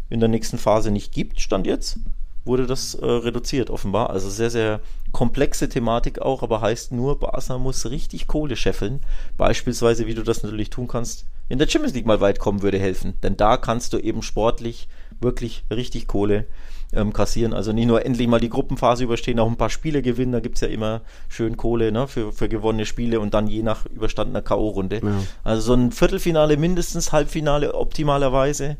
in 0.08 0.20
der 0.20 0.28
nächsten 0.28 0.58
Phase 0.58 0.90
nicht 0.90 1.12
gibt, 1.12 1.40
stand 1.40 1.66
jetzt, 1.66 1.98
wurde 2.44 2.66
das 2.66 2.94
äh, 2.94 3.04
reduziert 3.04 3.70
offenbar. 3.70 4.10
Also 4.10 4.28
sehr, 4.30 4.50
sehr 4.50 4.80
komplexe 5.12 5.68
Thematik 5.68 6.20
auch, 6.20 6.42
aber 6.42 6.60
heißt 6.60 6.92
nur, 6.92 7.18
Barca 7.18 7.58
muss 7.58 7.88
richtig 7.88 8.26
Kohle 8.26 8.56
scheffeln. 8.56 9.00
Beispielsweise, 9.36 10.06
wie 10.06 10.14
du 10.14 10.22
das 10.22 10.42
natürlich 10.42 10.70
tun 10.70 10.88
kannst, 10.88 11.26
in 11.48 11.58
der 11.58 11.68
Champions 11.68 11.94
League 11.94 12.06
mal 12.06 12.20
weit 12.20 12.38
kommen 12.38 12.62
würde 12.62 12.78
helfen. 12.78 13.14
Denn 13.22 13.36
da 13.36 13.56
kannst 13.56 13.92
du 13.92 13.98
eben 13.98 14.22
sportlich 14.22 14.88
wirklich 15.20 15.64
richtig 15.70 16.06
Kohle 16.08 16.46
ähm, 16.92 17.12
kassieren. 17.12 17.52
Also 17.52 17.72
nicht 17.72 17.86
nur 17.86 18.04
endlich 18.04 18.26
mal 18.26 18.40
die 18.40 18.50
Gruppenphase 18.50 19.04
überstehen, 19.04 19.38
auch 19.38 19.48
ein 19.48 19.56
paar 19.56 19.70
Spiele 19.70 20.02
gewinnen. 20.02 20.32
Da 20.32 20.40
gibt 20.40 20.56
es 20.56 20.62
ja 20.62 20.68
immer 20.68 21.02
schön 21.28 21.56
Kohle 21.56 21.92
ne, 21.92 22.08
für, 22.08 22.32
für 22.32 22.48
gewonnene 22.48 22.86
Spiele 22.86 23.20
und 23.20 23.34
dann 23.34 23.46
je 23.46 23.62
nach 23.62 23.86
überstandener 23.86 24.42
K.O.-Runde. 24.42 25.04
Ja. 25.04 25.22
Also 25.44 25.62
so 25.62 25.74
ein 25.74 25.92
Viertelfinale 25.92 26.56
mindestens, 26.56 27.12
Halbfinale 27.12 27.74
optimalerweise 27.74 28.76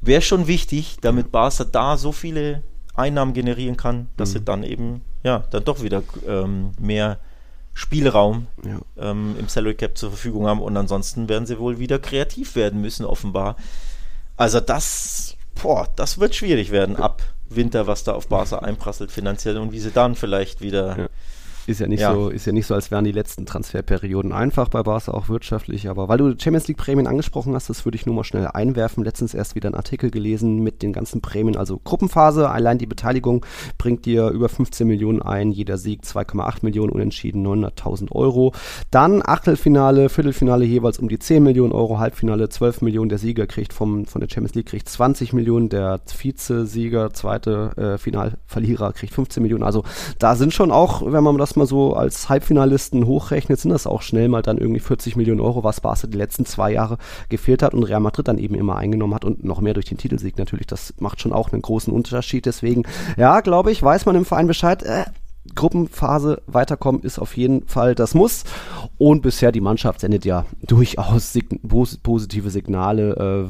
wäre 0.00 0.22
schon 0.22 0.46
wichtig, 0.46 0.98
damit 1.00 1.32
Barca 1.32 1.64
da 1.64 1.96
so 1.96 2.12
viele 2.12 2.62
Einnahmen 2.98 3.32
generieren 3.32 3.76
kann, 3.76 4.08
dass 4.16 4.30
mhm. 4.30 4.32
sie 4.32 4.44
dann 4.44 4.62
eben, 4.62 5.02
ja, 5.22 5.44
dann 5.50 5.64
doch 5.64 5.82
wieder 5.82 6.02
ähm, 6.26 6.72
mehr 6.80 7.18
Spielraum 7.74 8.48
ja. 8.64 9.10
ähm, 9.10 9.36
im 9.38 9.48
Salary 9.48 9.74
Cap 9.74 9.96
zur 9.96 10.10
Verfügung 10.10 10.46
haben 10.46 10.60
und 10.60 10.76
ansonsten 10.76 11.28
werden 11.28 11.46
sie 11.46 11.58
wohl 11.58 11.78
wieder 11.78 11.98
kreativ 11.98 12.56
werden 12.56 12.80
müssen, 12.80 13.04
offenbar. 13.06 13.56
Also 14.36 14.60
das, 14.60 15.36
boah, 15.62 15.88
das 15.96 16.18
wird 16.18 16.34
schwierig 16.34 16.70
werden 16.70 16.96
ab 16.96 17.22
Winter, 17.48 17.86
was 17.86 18.04
da 18.04 18.12
auf 18.12 18.28
Barca 18.28 18.58
einprasselt 18.58 19.10
finanziell 19.10 19.58
und 19.58 19.72
wie 19.72 19.80
sie 19.80 19.90
dann 19.90 20.14
vielleicht 20.14 20.60
wieder 20.60 20.98
ja 20.98 21.07
Ist 21.68 21.80
ja 21.80 21.86
nicht 21.86 22.00
ja. 22.00 22.14
so, 22.14 22.30
ist 22.30 22.46
ja 22.46 22.52
nicht 22.52 22.66
so, 22.66 22.74
als 22.74 22.90
wären 22.90 23.04
die 23.04 23.12
letzten 23.12 23.44
Transferperioden 23.44 24.32
einfach 24.32 24.70
bei 24.70 24.82
Barca 24.82 25.12
auch 25.12 25.28
wirtschaftlich, 25.28 25.90
aber 25.90 26.08
weil 26.08 26.16
du 26.16 26.30
Champions 26.30 26.66
League 26.66 26.78
Prämien 26.78 27.06
angesprochen 27.06 27.54
hast, 27.54 27.68
das 27.68 27.84
würde 27.84 27.96
ich 27.96 28.06
nur 28.06 28.14
mal 28.14 28.24
schnell 28.24 28.46
einwerfen. 28.46 29.04
Letztens 29.04 29.34
erst 29.34 29.54
wieder 29.54 29.68
einen 29.68 29.74
Artikel 29.74 30.10
gelesen 30.10 30.60
mit 30.60 30.80
den 30.80 30.94
ganzen 30.94 31.20
Prämien, 31.20 31.58
also 31.58 31.78
Gruppenphase, 31.84 32.48
allein 32.48 32.78
die 32.78 32.86
Beteiligung 32.86 33.44
bringt 33.76 34.06
dir 34.06 34.28
über 34.28 34.48
15 34.48 34.88
Millionen 34.88 35.20
ein, 35.20 35.50
jeder 35.50 35.76
Sieg 35.76 36.04
2,8 36.04 36.60
Millionen, 36.62 36.90
unentschieden 36.90 37.46
900.000 37.46 38.12
Euro. 38.12 38.54
Dann 38.90 39.20
Achtelfinale, 39.22 40.08
Viertelfinale 40.08 40.64
jeweils 40.64 40.98
um 40.98 41.10
die 41.10 41.18
10 41.18 41.42
Millionen 41.42 41.72
Euro, 41.72 41.98
Halbfinale 41.98 42.48
12 42.48 42.80
Millionen, 42.80 43.10
der 43.10 43.18
Sieger 43.18 43.46
kriegt 43.46 43.74
vom, 43.74 44.06
von 44.06 44.22
der 44.22 44.28
Champions 44.30 44.54
League 44.54 44.68
kriegt 44.68 44.88
20 44.88 45.34
Millionen, 45.34 45.68
der 45.68 46.00
Vize-Sieger, 46.06 47.12
zweite 47.12 47.72
äh, 47.76 47.98
Finalverlierer 47.98 48.94
kriegt 48.94 49.12
15 49.12 49.42
Millionen. 49.42 49.64
Also 49.64 49.84
da 50.18 50.34
sind 50.34 50.54
schon 50.54 50.70
auch, 50.70 51.02
wenn 51.04 51.22
man 51.22 51.36
das 51.36 51.57
mal 51.58 51.66
so 51.66 51.94
als 51.94 52.28
Halbfinalisten 52.28 53.06
hochrechnet, 53.06 53.60
sind 53.60 53.70
das 53.70 53.86
auch 53.86 54.02
schnell 54.02 54.28
mal 54.28 54.42
dann 54.42 54.58
irgendwie 54.58 54.80
40 54.80 55.16
Millionen 55.16 55.40
Euro, 55.40 55.64
was 55.64 55.80
Barca 55.80 56.06
die 56.06 56.16
letzten 56.16 56.46
zwei 56.46 56.72
Jahre 56.72 56.98
gefehlt 57.28 57.62
hat 57.62 57.74
und 57.74 57.84
Real 57.84 58.00
Madrid 58.00 58.28
dann 58.28 58.38
eben 58.38 58.54
immer 58.54 58.76
eingenommen 58.76 59.14
hat 59.14 59.24
und 59.24 59.44
noch 59.44 59.60
mehr 59.60 59.74
durch 59.74 59.86
den 59.86 59.98
Titelsieg 59.98 60.38
natürlich. 60.38 60.66
Das 60.66 60.94
macht 60.98 61.20
schon 61.20 61.32
auch 61.32 61.52
einen 61.52 61.62
großen 61.62 61.92
Unterschied. 61.92 62.46
Deswegen, 62.46 62.84
ja, 63.16 63.40
glaube 63.40 63.70
ich, 63.70 63.82
weiß 63.82 64.06
man 64.06 64.16
im 64.16 64.24
Verein 64.24 64.46
Bescheid. 64.46 64.82
Äh, 64.82 65.04
Gruppenphase 65.54 66.42
weiterkommen 66.46 67.02
ist 67.02 67.18
auf 67.18 67.36
jeden 67.36 67.66
Fall 67.66 67.94
das 67.94 68.14
Muss. 68.14 68.44
Und 68.98 69.22
bisher 69.22 69.52
die 69.52 69.60
Mannschaft 69.60 70.00
sendet 70.00 70.24
ja 70.24 70.44
durchaus 70.66 71.32
sign 71.32 71.60
positive 72.02 72.50
Signale. 72.50 73.48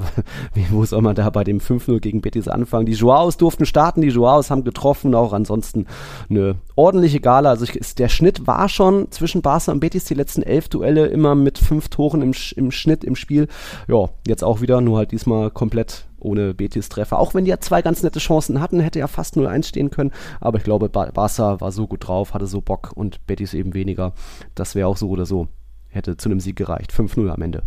Äh, 0.55 0.61
wo 0.71 0.85
soll 0.85 1.03
man 1.03 1.15
da 1.15 1.29
bei 1.31 1.45
dem 1.45 1.61
5-0 1.61 2.01
gegen 2.01 2.21
Betis 2.21 2.49
anfangen? 2.49 2.87
Die 2.87 2.93
Joaos 2.93 3.37
durften 3.37 3.67
starten, 3.67 4.01
die 4.01 4.09
Joaos 4.09 4.51
haben 4.51 4.65
getroffen, 4.65 5.15
auch 5.15 5.33
ansonsten 5.33 5.87
eine 6.29 6.57
ordentliche 6.77 7.21
Gala. 7.21 7.51
Also 7.51 7.65
ich, 7.65 7.95
der 7.95 8.09
Schnitt 8.09 8.47
war 8.47 8.69
schon 8.69 9.11
zwischen 9.11 9.43
Barca 9.43 9.73
und 9.73 9.81
Betis 9.81 10.05
die 10.05 10.15
letzten 10.15 10.43
elf 10.43 10.69
Duelle 10.69 11.07
immer 11.07 11.35
mit 11.35 11.59
fünf 11.59 11.89
Toren 11.89 12.23
im, 12.23 12.33
im 12.57 12.71
Schnitt 12.71 13.05
im 13.05 13.17
Spiel. 13.17 13.49
Ja, 13.89 14.09
jetzt 14.27 14.45
auch 14.45 14.61
wieder, 14.61 14.81
nur 14.81 14.99
halt 14.99 15.13
diesmal 15.13 15.51
komplett 15.51 16.08
ohne 16.21 16.55
Betis-Treffer. 16.55 17.19
Auch 17.19 17.35
wenn 17.35 17.45
die 17.45 17.51
ja 17.51 17.61
zwei 17.61 17.83
ganz 17.83 18.03
nette 18.03 18.19
Chancen 18.19 18.61
hatten, 18.61 18.81
hätte 18.81 18.99
ja 18.99 19.07
fast 19.07 19.37
0-1 19.37 19.67
stehen 19.67 19.91
können. 19.91 20.13
Aber 20.41 20.59
ich 20.59 20.65
glaube, 20.65 20.89
Barca 20.89 21.61
war 21.61 21.73
so 21.73 21.87
gut 21.87 22.07
drauf, 22.07 22.35
hatte 22.35 22.47
so 22.47 22.61
Bock 22.61 22.93
und 22.95 23.27
Betis 23.27 23.55
eben 23.55 23.75
weniger. 23.75 24.13
Das 24.55 24.75
wäre 24.75 24.89
auch 24.89 24.97
so 24.97 25.09
oder 25.09 25.27
so. 25.27 25.49
Hätte 25.89 26.17
zu 26.17 26.29
einem 26.29 26.41
Sieg 26.41 26.57
gereicht. 26.57 26.93
5-0 26.93 27.29
am 27.31 27.43
Ende. 27.43 27.63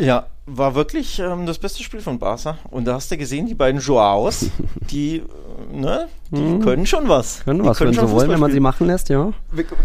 Ja, 0.00 0.26
war 0.46 0.74
wirklich 0.74 1.18
ähm, 1.18 1.46
das 1.46 1.58
beste 1.58 1.82
Spiel 1.82 2.00
von 2.00 2.18
Barca. 2.18 2.58
Und 2.70 2.86
da 2.86 2.94
hast 2.94 3.10
du 3.10 3.16
gesehen, 3.16 3.46
die 3.46 3.54
beiden 3.54 3.80
Joaos, 3.80 4.46
die, 4.90 5.22
ne, 5.70 6.08
die 6.30 6.40
mhm. 6.40 6.60
können 6.60 6.86
schon 6.86 7.08
was. 7.08 7.44
Können 7.44 7.62
die 7.62 7.68
was, 7.68 7.78
können 7.78 7.96
wenn 7.96 8.06
sie 8.06 8.12
wollen, 8.12 8.30
wenn 8.30 8.40
man 8.40 8.50
sie 8.50 8.60
machen 8.60 8.86
lässt, 8.86 9.10
ja. 9.10 9.32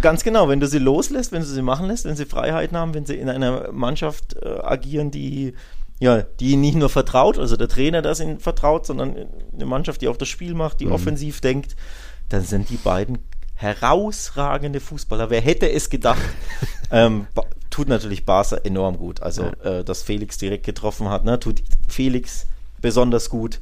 Ganz 0.01 0.23
genau, 0.23 0.47
wenn 0.47 0.59
du 0.59 0.67
sie 0.67 0.79
loslässt, 0.79 1.31
wenn 1.31 1.41
du 1.41 1.47
sie 1.47 1.61
machen 1.61 1.87
lässt, 1.87 2.05
wenn 2.05 2.15
sie 2.15 2.25
Freiheiten 2.25 2.77
haben, 2.77 2.93
wenn 2.93 3.05
sie 3.05 3.15
in 3.15 3.29
einer 3.29 3.71
Mannschaft 3.73 4.37
äh, 4.41 4.61
agieren, 4.63 5.11
die 5.11 5.53
ja, 5.99 6.21
die 6.21 6.55
nicht 6.55 6.75
nur 6.75 6.89
vertraut, 6.89 7.39
also 7.39 7.55
der 7.55 7.67
Trainer 7.67 8.01
das 8.01 8.19
ihnen 8.19 8.39
vertraut, 8.39 8.85
sondern 8.85 9.15
eine 9.53 9.65
Mannschaft, 9.65 10.01
die 10.01 10.07
auch 10.07 10.17
das 10.17 10.27
Spiel 10.27 10.53
macht, 10.53 10.79
die 10.79 10.87
mhm. 10.87 10.91
offensiv 10.91 11.41
denkt, 11.41 11.75
dann 12.29 12.43
sind 12.43 12.69
die 12.69 12.77
beiden 12.77 13.19
herausragende 13.55 14.81
Fußballer. 14.81 15.29
Wer 15.29 15.41
hätte 15.41 15.69
es 15.69 15.89
gedacht? 15.89 16.21
ähm, 16.91 17.27
tut 17.69 17.87
natürlich 17.87 18.25
Barca 18.25 18.57
enorm 18.57 18.97
gut. 18.97 19.21
Also, 19.21 19.43
ja. 19.43 19.79
äh, 19.79 19.83
dass 19.83 20.03
Felix 20.03 20.37
direkt 20.37 20.65
getroffen 20.65 21.09
hat, 21.09 21.23
ne, 21.23 21.39
tut 21.39 21.63
Felix 21.87 22.47
besonders 22.81 23.29
gut. 23.29 23.59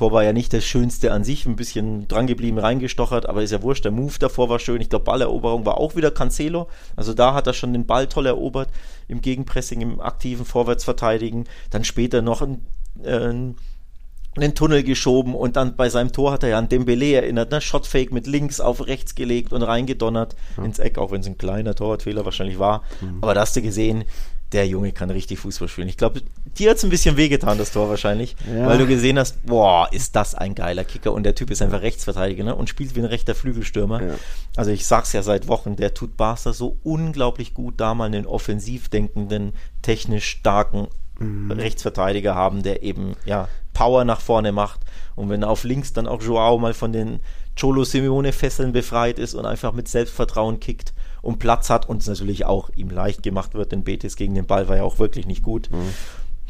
Tor 0.00 0.12
war 0.12 0.24
ja 0.24 0.32
nicht 0.32 0.54
das 0.54 0.64
Schönste 0.64 1.12
an 1.12 1.24
sich, 1.24 1.44
ein 1.44 1.56
bisschen 1.56 2.08
drangeblieben, 2.08 2.58
reingestochert, 2.58 3.28
aber 3.28 3.42
ist 3.42 3.50
ja 3.50 3.60
wurscht. 3.60 3.84
Der 3.84 3.92
Move 3.92 4.14
davor 4.18 4.48
war 4.48 4.58
schön. 4.58 4.80
Ich 4.80 4.88
glaube, 4.88 5.04
Balleroberung 5.04 5.66
war 5.66 5.76
auch 5.76 5.94
wieder 5.94 6.10
Cancelo. 6.10 6.68
Also 6.96 7.12
da 7.12 7.34
hat 7.34 7.46
er 7.46 7.52
schon 7.52 7.74
den 7.74 7.84
Ball 7.84 8.06
toll 8.06 8.24
erobert, 8.24 8.70
im 9.08 9.20
Gegenpressing, 9.20 9.82
im 9.82 10.00
aktiven 10.00 10.46
Vorwärtsverteidigen. 10.46 11.44
Dann 11.68 11.84
später 11.84 12.22
noch 12.22 12.40
ein, 12.40 12.64
äh, 13.02 13.18
einen 13.18 14.54
Tunnel 14.54 14.84
geschoben 14.84 15.34
und 15.34 15.56
dann 15.56 15.76
bei 15.76 15.90
seinem 15.90 16.12
Tor 16.12 16.32
hat 16.32 16.44
er 16.44 16.48
ja 16.48 16.58
an 16.58 16.70
Dembele 16.70 17.12
erinnert, 17.12 17.50
ne? 17.50 17.60
Shotfake 17.60 18.10
mit 18.10 18.26
links 18.26 18.58
auf 18.58 18.86
rechts 18.86 19.14
gelegt 19.14 19.52
und 19.52 19.62
reingedonnert 19.62 20.34
ja. 20.56 20.64
ins 20.64 20.78
Eck, 20.78 20.96
auch 20.96 21.10
wenn 21.10 21.20
es 21.20 21.26
ein 21.26 21.36
kleiner 21.36 21.74
Torwartfehler 21.74 22.24
wahrscheinlich 22.24 22.58
war. 22.58 22.84
Mhm. 23.02 23.18
Aber 23.20 23.34
da 23.34 23.42
hast 23.42 23.54
du 23.54 23.60
gesehen, 23.60 24.04
der 24.52 24.66
Junge 24.66 24.92
kann 24.92 25.10
richtig 25.10 25.38
Fußball 25.38 25.68
spielen. 25.68 25.88
Ich 25.88 25.96
glaube, 25.96 26.22
dir 26.58 26.70
hat 26.70 26.78
es 26.78 26.84
ein 26.84 26.90
bisschen 26.90 27.16
wehgetan, 27.16 27.58
das 27.58 27.72
Tor 27.72 27.88
wahrscheinlich, 27.88 28.34
ja. 28.52 28.66
weil 28.66 28.78
du 28.78 28.86
gesehen 28.86 29.18
hast, 29.18 29.44
boah, 29.46 29.88
ist 29.92 30.16
das 30.16 30.34
ein 30.34 30.54
geiler 30.54 30.84
Kicker 30.84 31.12
und 31.12 31.22
der 31.22 31.34
Typ 31.34 31.50
ist 31.50 31.62
einfach 31.62 31.82
Rechtsverteidiger 31.82 32.44
ne? 32.44 32.54
und 32.54 32.68
spielt 32.68 32.96
wie 32.96 33.00
ein 33.00 33.06
rechter 33.06 33.34
Flügelstürmer. 33.34 34.02
Ja. 34.02 34.14
Also 34.56 34.72
ich 34.72 34.86
sag's 34.86 35.12
ja 35.12 35.22
seit 35.22 35.46
Wochen, 35.46 35.76
der 35.76 35.94
tut 35.94 36.16
Barca 36.16 36.52
so 36.52 36.76
unglaublich 36.82 37.54
gut, 37.54 37.74
da 37.78 37.94
mal 37.94 38.06
einen 38.06 38.26
offensiv 38.26 38.88
denkenden, 38.88 39.52
technisch 39.82 40.26
starken 40.28 40.88
mhm. 41.20 41.52
Rechtsverteidiger 41.52 42.34
haben, 42.34 42.62
der 42.62 42.82
eben 42.82 43.14
ja 43.24 43.48
Power 43.72 44.04
nach 44.04 44.20
vorne 44.20 44.50
macht 44.50 44.80
und 45.14 45.28
wenn 45.28 45.44
auf 45.44 45.62
links 45.62 45.92
dann 45.92 46.08
auch 46.08 46.22
Joao 46.22 46.58
mal 46.58 46.74
von 46.74 46.92
den 46.92 47.20
Cholo 47.58 47.84
Simeone 47.84 48.32
Fesseln 48.32 48.72
befreit 48.72 49.18
ist 49.18 49.34
und 49.34 49.46
einfach 49.46 49.72
mit 49.72 49.86
Selbstvertrauen 49.86 50.58
kickt 50.58 50.92
und 51.22 51.38
Platz 51.38 51.70
hat 51.70 51.88
und 51.88 52.02
es 52.02 52.08
natürlich 52.08 52.44
auch 52.44 52.70
ihm 52.76 52.90
leicht 52.90 53.22
gemacht 53.22 53.54
wird, 53.54 53.72
denn 53.72 53.84
Betis 53.84 54.16
gegen 54.16 54.34
den 54.34 54.46
Ball 54.46 54.68
war 54.68 54.76
ja 54.76 54.82
auch 54.82 54.98
wirklich 54.98 55.26
nicht 55.26 55.42
gut. 55.42 55.70
Mhm. 55.70 55.94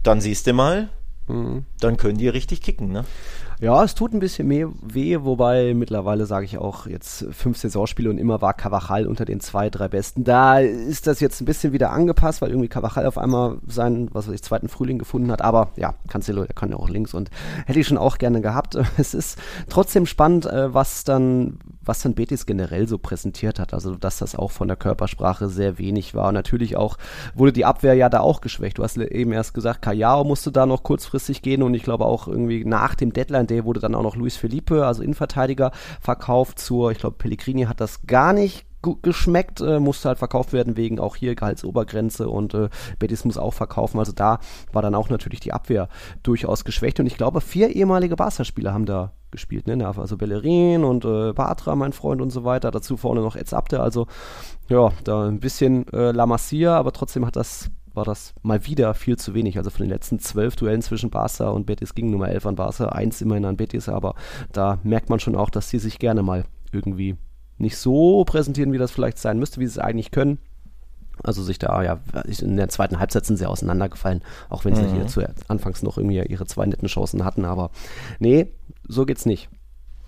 Dann 0.02 0.20
siehst 0.20 0.46
du 0.46 0.52
mal, 0.52 0.88
mhm. 1.28 1.64
dann 1.80 1.96
können 1.96 2.18
die 2.18 2.28
richtig 2.28 2.62
kicken, 2.62 2.90
ne? 2.90 3.04
Ja, 3.60 3.84
es 3.84 3.94
tut 3.94 4.14
ein 4.14 4.20
bisschen 4.20 4.48
mehr 4.48 4.70
weh, 4.80 5.18
wobei 5.20 5.74
mittlerweile 5.74 6.24
sage 6.24 6.46
ich 6.46 6.56
auch 6.56 6.86
jetzt 6.86 7.26
fünf 7.30 7.58
Saisonspiele 7.58 8.08
und 8.08 8.16
immer 8.16 8.40
war 8.40 8.54
Cavachal 8.54 9.06
unter 9.06 9.26
den 9.26 9.40
zwei, 9.40 9.68
drei 9.68 9.88
Besten. 9.88 10.24
Da 10.24 10.60
ist 10.60 11.06
das 11.06 11.20
jetzt 11.20 11.42
ein 11.42 11.44
bisschen 11.44 11.74
wieder 11.74 11.90
angepasst, 11.90 12.40
weil 12.40 12.48
irgendwie 12.48 12.68
Cavachal 12.68 13.04
auf 13.04 13.18
einmal 13.18 13.58
seinen, 13.66 14.08
was 14.14 14.26
weiß 14.26 14.34
ich, 14.34 14.42
zweiten 14.42 14.70
Frühling 14.70 14.98
gefunden 14.98 15.30
hat. 15.30 15.42
Aber 15.42 15.72
ja, 15.76 15.94
Cancelo, 16.08 16.46
der 16.46 16.54
kann 16.54 16.70
ja 16.70 16.76
auch 16.76 16.88
links 16.88 17.12
und 17.12 17.30
hätte 17.66 17.78
ich 17.78 17.86
schon 17.86 17.98
auch 17.98 18.16
gerne 18.16 18.40
gehabt. 18.40 18.78
Es 18.96 19.14
ist 19.14 19.38
trotzdem 19.68 20.06
spannend, 20.06 20.46
äh, 20.46 20.72
was 20.74 21.04
dann, 21.04 21.58
was 21.90 22.02
dann 22.02 22.14
Betis 22.14 22.46
generell 22.46 22.86
so 22.86 22.98
präsentiert 22.98 23.58
hat. 23.58 23.74
Also, 23.74 23.96
dass 23.96 24.18
das 24.18 24.36
auch 24.36 24.52
von 24.52 24.68
der 24.68 24.76
Körpersprache 24.76 25.48
sehr 25.48 25.76
wenig 25.76 26.14
war. 26.14 26.28
Und 26.28 26.34
natürlich 26.34 26.76
auch 26.76 26.96
wurde 27.34 27.52
die 27.52 27.64
Abwehr 27.64 27.94
ja 27.94 28.08
da 28.08 28.20
auch 28.20 28.40
geschwächt. 28.40 28.78
Du 28.78 28.84
hast 28.84 28.96
eben 28.96 29.32
erst 29.32 29.54
gesagt, 29.54 29.82
Kajao 29.82 30.22
musste 30.22 30.52
da 30.52 30.66
noch 30.66 30.84
kurzfristig 30.84 31.42
gehen 31.42 31.64
und 31.64 31.74
ich 31.74 31.82
glaube 31.82 32.04
auch 32.04 32.28
irgendwie 32.28 32.64
nach 32.64 32.94
dem 32.94 33.12
Deadline 33.12 33.48
Day 33.48 33.64
wurde 33.64 33.80
dann 33.80 33.96
auch 33.96 34.04
noch 34.04 34.14
Luis 34.14 34.36
Felipe, 34.36 34.86
also 34.86 35.02
Innenverteidiger, 35.02 35.72
verkauft 36.00 36.60
zur, 36.60 36.92
ich 36.92 36.98
glaube, 36.98 37.16
Pellegrini 37.16 37.64
hat 37.64 37.80
das 37.80 38.06
gar 38.06 38.32
nicht 38.32 38.66
geschmeckt, 39.02 39.60
äh, 39.60 39.80
musste 39.80 40.08
halt 40.08 40.18
verkauft 40.18 40.52
werden 40.52 40.76
wegen 40.76 41.00
auch 41.00 41.16
hier 41.16 41.34
Gehaltsobergrenze 41.34 42.28
und 42.28 42.54
äh, 42.54 42.68
Betis 43.00 43.24
muss 43.24 43.36
auch 43.36 43.52
verkaufen. 43.52 43.98
Also 43.98 44.12
da 44.12 44.38
war 44.72 44.80
dann 44.80 44.94
auch 44.94 45.10
natürlich 45.10 45.40
die 45.40 45.52
Abwehr 45.52 45.88
durchaus 46.22 46.64
geschwächt 46.64 47.00
und 47.00 47.06
ich 47.06 47.16
glaube, 47.16 47.40
vier 47.40 47.74
ehemalige 47.74 48.14
Barca-Spieler 48.14 48.72
haben 48.72 48.86
da 48.86 49.12
gespielt, 49.30 49.66
ne? 49.66 49.86
Also 49.86 50.16
Bellerin 50.16 50.84
und 50.84 51.04
äh, 51.04 51.32
Batra, 51.32 51.76
mein 51.76 51.92
Freund 51.92 52.20
und 52.20 52.30
so 52.30 52.44
weiter. 52.44 52.70
Dazu 52.70 52.96
vorne 52.96 53.20
noch 53.20 53.36
Eds 53.36 53.54
Abde, 53.54 53.80
also 53.80 54.06
ja, 54.68 54.92
da 55.04 55.26
ein 55.26 55.40
bisschen 55.40 55.86
äh, 55.92 56.12
La 56.12 56.26
Masia, 56.26 56.76
aber 56.76 56.92
trotzdem 56.92 57.26
hat 57.26 57.36
das 57.36 57.70
war 57.94 58.04
das 58.04 58.34
mal 58.42 58.66
wieder 58.66 58.94
viel 58.94 59.16
zu 59.16 59.34
wenig. 59.34 59.58
Also 59.58 59.70
von 59.70 59.84
den 59.84 59.90
letzten 59.90 60.18
zwölf 60.18 60.56
Duellen 60.56 60.82
zwischen 60.82 61.10
Barca 61.10 61.48
und 61.50 61.66
Betis 61.66 61.94
ging 61.94 62.10
Nummer 62.10 62.28
elf 62.28 62.46
an 62.46 62.56
Barca, 62.56 62.86
eins 62.90 63.20
immerhin 63.20 63.44
an 63.44 63.56
Betis, 63.56 63.88
aber 63.88 64.14
da 64.52 64.78
merkt 64.82 65.10
man 65.10 65.20
schon 65.20 65.34
auch, 65.36 65.50
dass 65.50 65.68
sie 65.68 65.78
sich 65.78 65.98
gerne 65.98 66.22
mal 66.22 66.44
irgendwie 66.72 67.16
nicht 67.58 67.76
so 67.76 68.24
präsentieren, 68.24 68.72
wie 68.72 68.78
das 68.78 68.90
vielleicht 68.90 69.18
sein 69.18 69.38
müsste, 69.38 69.60
wie 69.60 69.66
sie 69.66 69.72
es 69.72 69.78
eigentlich 69.78 70.10
können. 70.10 70.38
Also 71.22 71.42
sich 71.42 71.58
da, 71.58 71.82
ja, 71.82 71.98
in 72.40 72.56
der 72.56 72.70
zweiten 72.70 72.98
Halbzeit 72.98 73.26
sind 73.26 73.36
sie 73.36 73.44
auseinandergefallen, 73.44 74.22
auch 74.48 74.64
wenn 74.64 74.74
sie 74.74 74.82
mhm. 74.82 74.94
hier 74.94 75.06
zu 75.06 75.22
Anfangs 75.48 75.82
noch 75.82 75.98
irgendwie 75.98 76.22
ihre 76.22 76.46
zwei 76.46 76.64
netten 76.64 76.88
Chancen 76.88 77.24
hatten, 77.24 77.44
aber 77.44 77.70
nee, 78.20 78.46
so 78.90 79.06
geht's 79.06 79.26
nicht. 79.26 79.48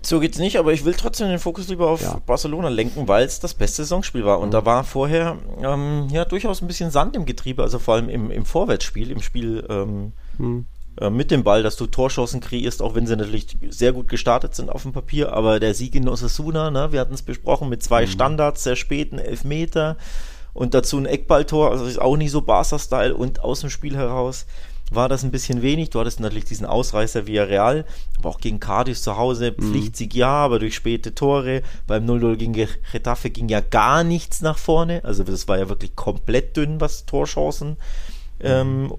So 0.05 0.19
geht's 0.19 0.37
nicht, 0.37 0.57
aber 0.59 0.73
ich 0.73 0.83
will 0.83 0.93
trotzdem 0.93 1.29
den 1.29 1.39
Fokus 1.39 1.69
lieber 1.69 1.87
auf 1.87 2.01
ja. 2.01 2.19
Barcelona 2.25 2.67
lenken, 2.67 3.07
weil 3.07 3.25
es 3.25 3.39
das 3.39 3.53
beste 3.53 3.83
Saisonspiel 3.83 4.25
war. 4.25 4.39
Und 4.39 4.49
mhm. 4.49 4.51
da 4.51 4.65
war 4.65 4.83
vorher 4.83 5.37
ähm, 5.63 6.09
ja 6.11 6.25
durchaus 6.25 6.61
ein 6.61 6.67
bisschen 6.67 6.91
Sand 6.91 7.15
im 7.15 7.25
Getriebe, 7.25 7.63
also 7.63 7.79
vor 7.79 7.95
allem 7.95 8.09
im, 8.09 8.29
im 8.29 8.45
Vorwärtsspiel, 8.45 9.11
im 9.11 9.21
Spiel 9.21 9.65
ähm, 9.69 10.11
mhm. 10.37 10.65
äh, 10.99 11.09
mit 11.09 11.31
dem 11.31 11.45
Ball, 11.45 11.63
dass 11.63 11.77
du 11.77 11.87
Torchancen 11.87 12.41
kreierst, 12.41 12.81
auch 12.81 12.95
wenn 12.95 13.07
sie 13.07 13.15
natürlich 13.15 13.57
sehr 13.69 13.93
gut 13.93 14.09
gestartet 14.09 14.55
sind 14.55 14.69
auf 14.69 14.81
dem 14.81 14.91
Papier. 14.91 15.31
Aber 15.31 15.61
der 15.61 15.73
Sieg 15.73 15.95
in 15.95 16.09
Osasuna, 16.09 16.69
ne, 16.69 16.91
wir 16.91 16.99
hatten 16.99 17.13
es 17.13 17.21
besprochen, 17.21 17.69
mit 17.69 17.81
zwei 17.81 18.01
mhm. 18.01 18.09
Standards, 18.09 18.63
sehr 18.63 18.75
späten 18.75 19.19
Elfmeter 19.19 19.95
und 20.51 20.73
dazu 20.73 20.97
ein 20.97 21.05
Eckballtor, 21.05 21.71
also 21.71 21.85
ist 21.85 22.01
auch 22.01 22.17
nicht 22.17 22.31
so 22.31 22.41
Barca-Style 22.41 23.15
und 23.15 23.39
aus 23.39 23.61
dem 23.61 23.69
Spiel 23.69 23.95
heraus 23.95 24.45
war 24.95 25.09
das 25.09 25.23
ein 25.23 25.31
bisschen 25.31 25.61
wenig. 25.61 25.89
Du 25.89 25.99
hattest 25.99 26.19
natürlich 26.19 26.45
diesen 26.45 26.65
Ausreißer 26.65 27.27
via 27.27 27.43
Real, 27.43 27.85
aber 28.17 28.29
auch 28.29 28.39
gegen 28.39 28.59
Cadiz 28.59 29.01
zu 29.01 29.17
Hause, 29.17 29.53
mhm. 29.55 29.71
Pflichtsieg 29.71 30.13
ja, 30.13 30.29
aber 30.29 30.59
durch 30.59 30.75
späte 30.75 31.15
Tore. 31.15 31.61
Beim 31.87 32.05
0-0 32.05 32.35
gegen 32.35 32.53
Getafe 32.91 33.29
ging 33.29 33.49
ja 33.49 33.61
gar 33.61 34.03
nichts 34.03 34.41
nach 34.41 34.57
vorne. 34.57 35.03
Also 35.03 35.23
das 35.23 35.47
war 35.47 35.57
ja 35.57 35.69
wirklich 35.69 35.95
komplett 35.95 36.57
dünn, 36.57 36.81
was 36.81 37.05
Torchancen 37.05 37.77
ähm, 38.39 38.93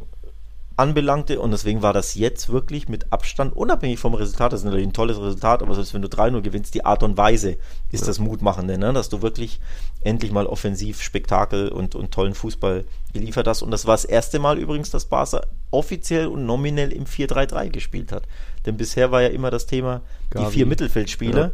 anbelangte 0.77 1.41
und 1.41 1.53
deswegen 1.53 1.83
war 1.83 1.93
das 1.93 2.17
jetzt 2.17 2.49
wirklich 2.49 2.89
mit 2.89 3.13
Abstand, 3.13 3.55
unabhängig 3.55 4.01
vom 4.01 4.15
Resultat, 4.15 4.53
das 4.53 4.61
ist 4.61 4.65
natürlich 4.65 4.87
ein 4.87 4.93
tolles 4.93 5.19
Resultat, 5.21 5.63
aber 5.63 5.75
selbst 5.75 5.95
wenn 5.95 6.03
du 6.03 6.09
3-0 6.09 6.41
gewinnst, 6.41 6.75
die 6.75 6.85
Art 6.85 7.05
und 7.05 7.17
Weise 7.17 7.57
ist 7.93 8.01
ja. 8.01 8.07
das 8.09 8.19
Mutmachende, 8.19 8.77
ne? 8.77 8.93
dass 8.93 9.09
du 9.09 9.23
wirklich 9.23 9.61
endlich 10.03 10.33
mal 10.33 10.47
offensiv 10.47 11.01
Spektakel 11.01 11.69
und, 11.69 11.95
und 11.95 12.11
tollen 12.11 12.35
Fußball 12.35 12.85
geliefert 13.13 13.47
hast 13.47 13.63
und 13.63 13.71
das 13.71 13.87
war 13.87 13.95
das 13.95 14.05
erste 14.05 14.41
Mal 14.41 14.59
übrigens, 14.59 14.91
dass 14.91 15.05
Barca 15.05 15.43
offiziell 15.71 16.27
und 16.27 16.45
nominell 16.45 16.93
im 16.93 17.05
4-3-3 17.05 17.69
gespielt 17.71 18.11
hat, 18.11 18.25
denn 18.67 18.77
bisher 18.77 19.13
war 19.13 19.23
ja 19.23 19.29
immer 19.29 19.53
das 19.53 19.67
Thema 19.67 20.01
Gavi. 20.31 20.47
die 20.47 20.53
vier 20.53 20.67
Mittelfeldspieler 20.67 21.53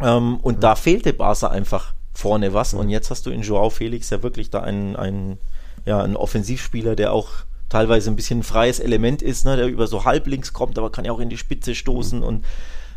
ja. 0.00 0.16
ähm, 0.16 0.38
und 0.38 0.54
ja. 0.54 0.60
da 0.60 0.74
fehlte 0.74 1.12
Barca 1.12 1.48
einfach 1.48 1.92
vorne 2.14 2.54
was 2.54 2.72
und 2.72 2.88
jetzt 2.88 3.10
hast 3.10 3.26
du 3.26 3.30
in 3.30 3.42
Joao 3.42 3.68
Felix 3.68 4.08
ja 4.08 4.22
wirklich 4.22 4.48
da 4.48 4.62
einen, 4.62 4.96
einen, 4.96 5.38
ja, 5.84 6.02
einen 6.02 6.16
Offensivspieler, 6.16 6.96
der 6.96 7.12
auch 7.12 7.44
teilweise 7.68 8.10
ein 8.10 8.16
bisschen 8.16 8.40
ein 8.40 8.44
freies 8.44 8.80
Element 8.80 9.22
ist, 9.22 9.44
ne, 9.44 9.56
der 9.56 9.66
über 9.66 9.86
so 9.86 10.04
halblinks 10.04 10.52
kommt, 10.52 10.78
aber 10.78 10.90
kann 10.90 11.04
ja 11.04 11.12
auch 11.12 11.20
in 11.20 11.30
die 11.30 11.38
Spitze 11.38 11.74
stoßen 11.74 12.20
mhm. 12.20 12.24
und 12.24 12.44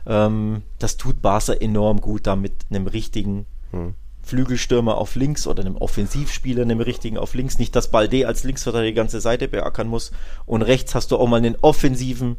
ähm, 0.05 0.63
das 0.77 0.97
tut 0.97 1.21
Barca 1.21 1.53
enorm 1.53 2.01
gut, 2.01 2.27
da 2.27 2.35
mit 2.35 2.53
einem 2.69 2.87
richtigen 2.87 3.45
mhm. 3.71 3.95
Flügelstürmer 4.21 4.97
auf 4.97 5.15
links 5.15 5.47
oder 5.47 5.61
einem 5.63 5.75
Offensivspieler, 5.75 6.61
einem 6.61 6.81
richtigen 6.81 7.17
auf 7.17 7.33
links, 7.33 7.57
nicht 7.57 7.75
dass 7.75 7.89
Balde 7.89 8.27
als 8.27 8.43
Linksverteidiger 8.43 8.91
die 8.91 8.95
ganze 8.95 9.21
Seite 9.21 9.47
beackern 9.47 9.87
muss 9.87 10.11
und 10.45 10.61
rechts 10.61 10.93
hast 10.93 11.11
du 11.11 11.17
auch 11.17 11.27
mal 11.27 11.37
einen 11.37 11.57
offensiven 11.61 12.37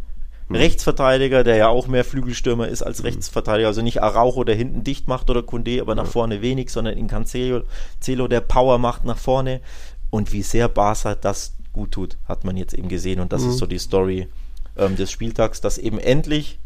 mhm. 0.49 0.57
Rechtsverteidiger, 0.57 1.43
der 1.43 1.57
ja 1.57 1.69
auch 1.69 1.89
mehr 1.89 2.05
Flügelstürmer 2.05 2.69
ist 2.69 2.83
als 2.83 3.01
mhm. 3.01 3.07
Rechtsverteidiger, 3.07 3.69
also 3.69 3.83
nicht 3.83 4.03
Araujo, 4.03 4.45
der 4.45 4.55
hinten 4.55 4.85
dicht 4.85 5.09
macht 5.09 5.31
oder 5.31 5.43
Kunde, 5.43 5.81
aber 5.81 5.97
nach 5.97 6.07
vorne 6.07 6.43
wenig, 6.43 6.71
sondern 6.71 6.97
in 6.97 7.09
Cancelo, 7.09 7.65
der 8.07 8.41
Power 8.41 8.79
macht 8.79 9.05
nach 9.05 9.19
vorne 9.19 9.61
und 10.11 10.33
wie 10.33 10.43
sehr 10.43 10.69
Barca 10.69 11.17
das 11.17 11.55
gut 11.73 11.93
tut, 11.93 12.19
hat 12.27 12.45
man 12.45 12.57
jetzt 12.57 12.75
eben 12.75 12.89
gesehen. 12.89 13.21
Und 13.21 13.33
das 13.33 13.43
mhm. 13.43 13.51
ist 13.51 13.59
so 13.59 13.67
die 13.67 13.79
Story 13.79 14.29
ähm, 14.77 14.97
des 14.97 15.11
Spieltags, 15.11 15.61
dass 15.61 15.79
eben 15.79 15.99
endlich 15.99 16.59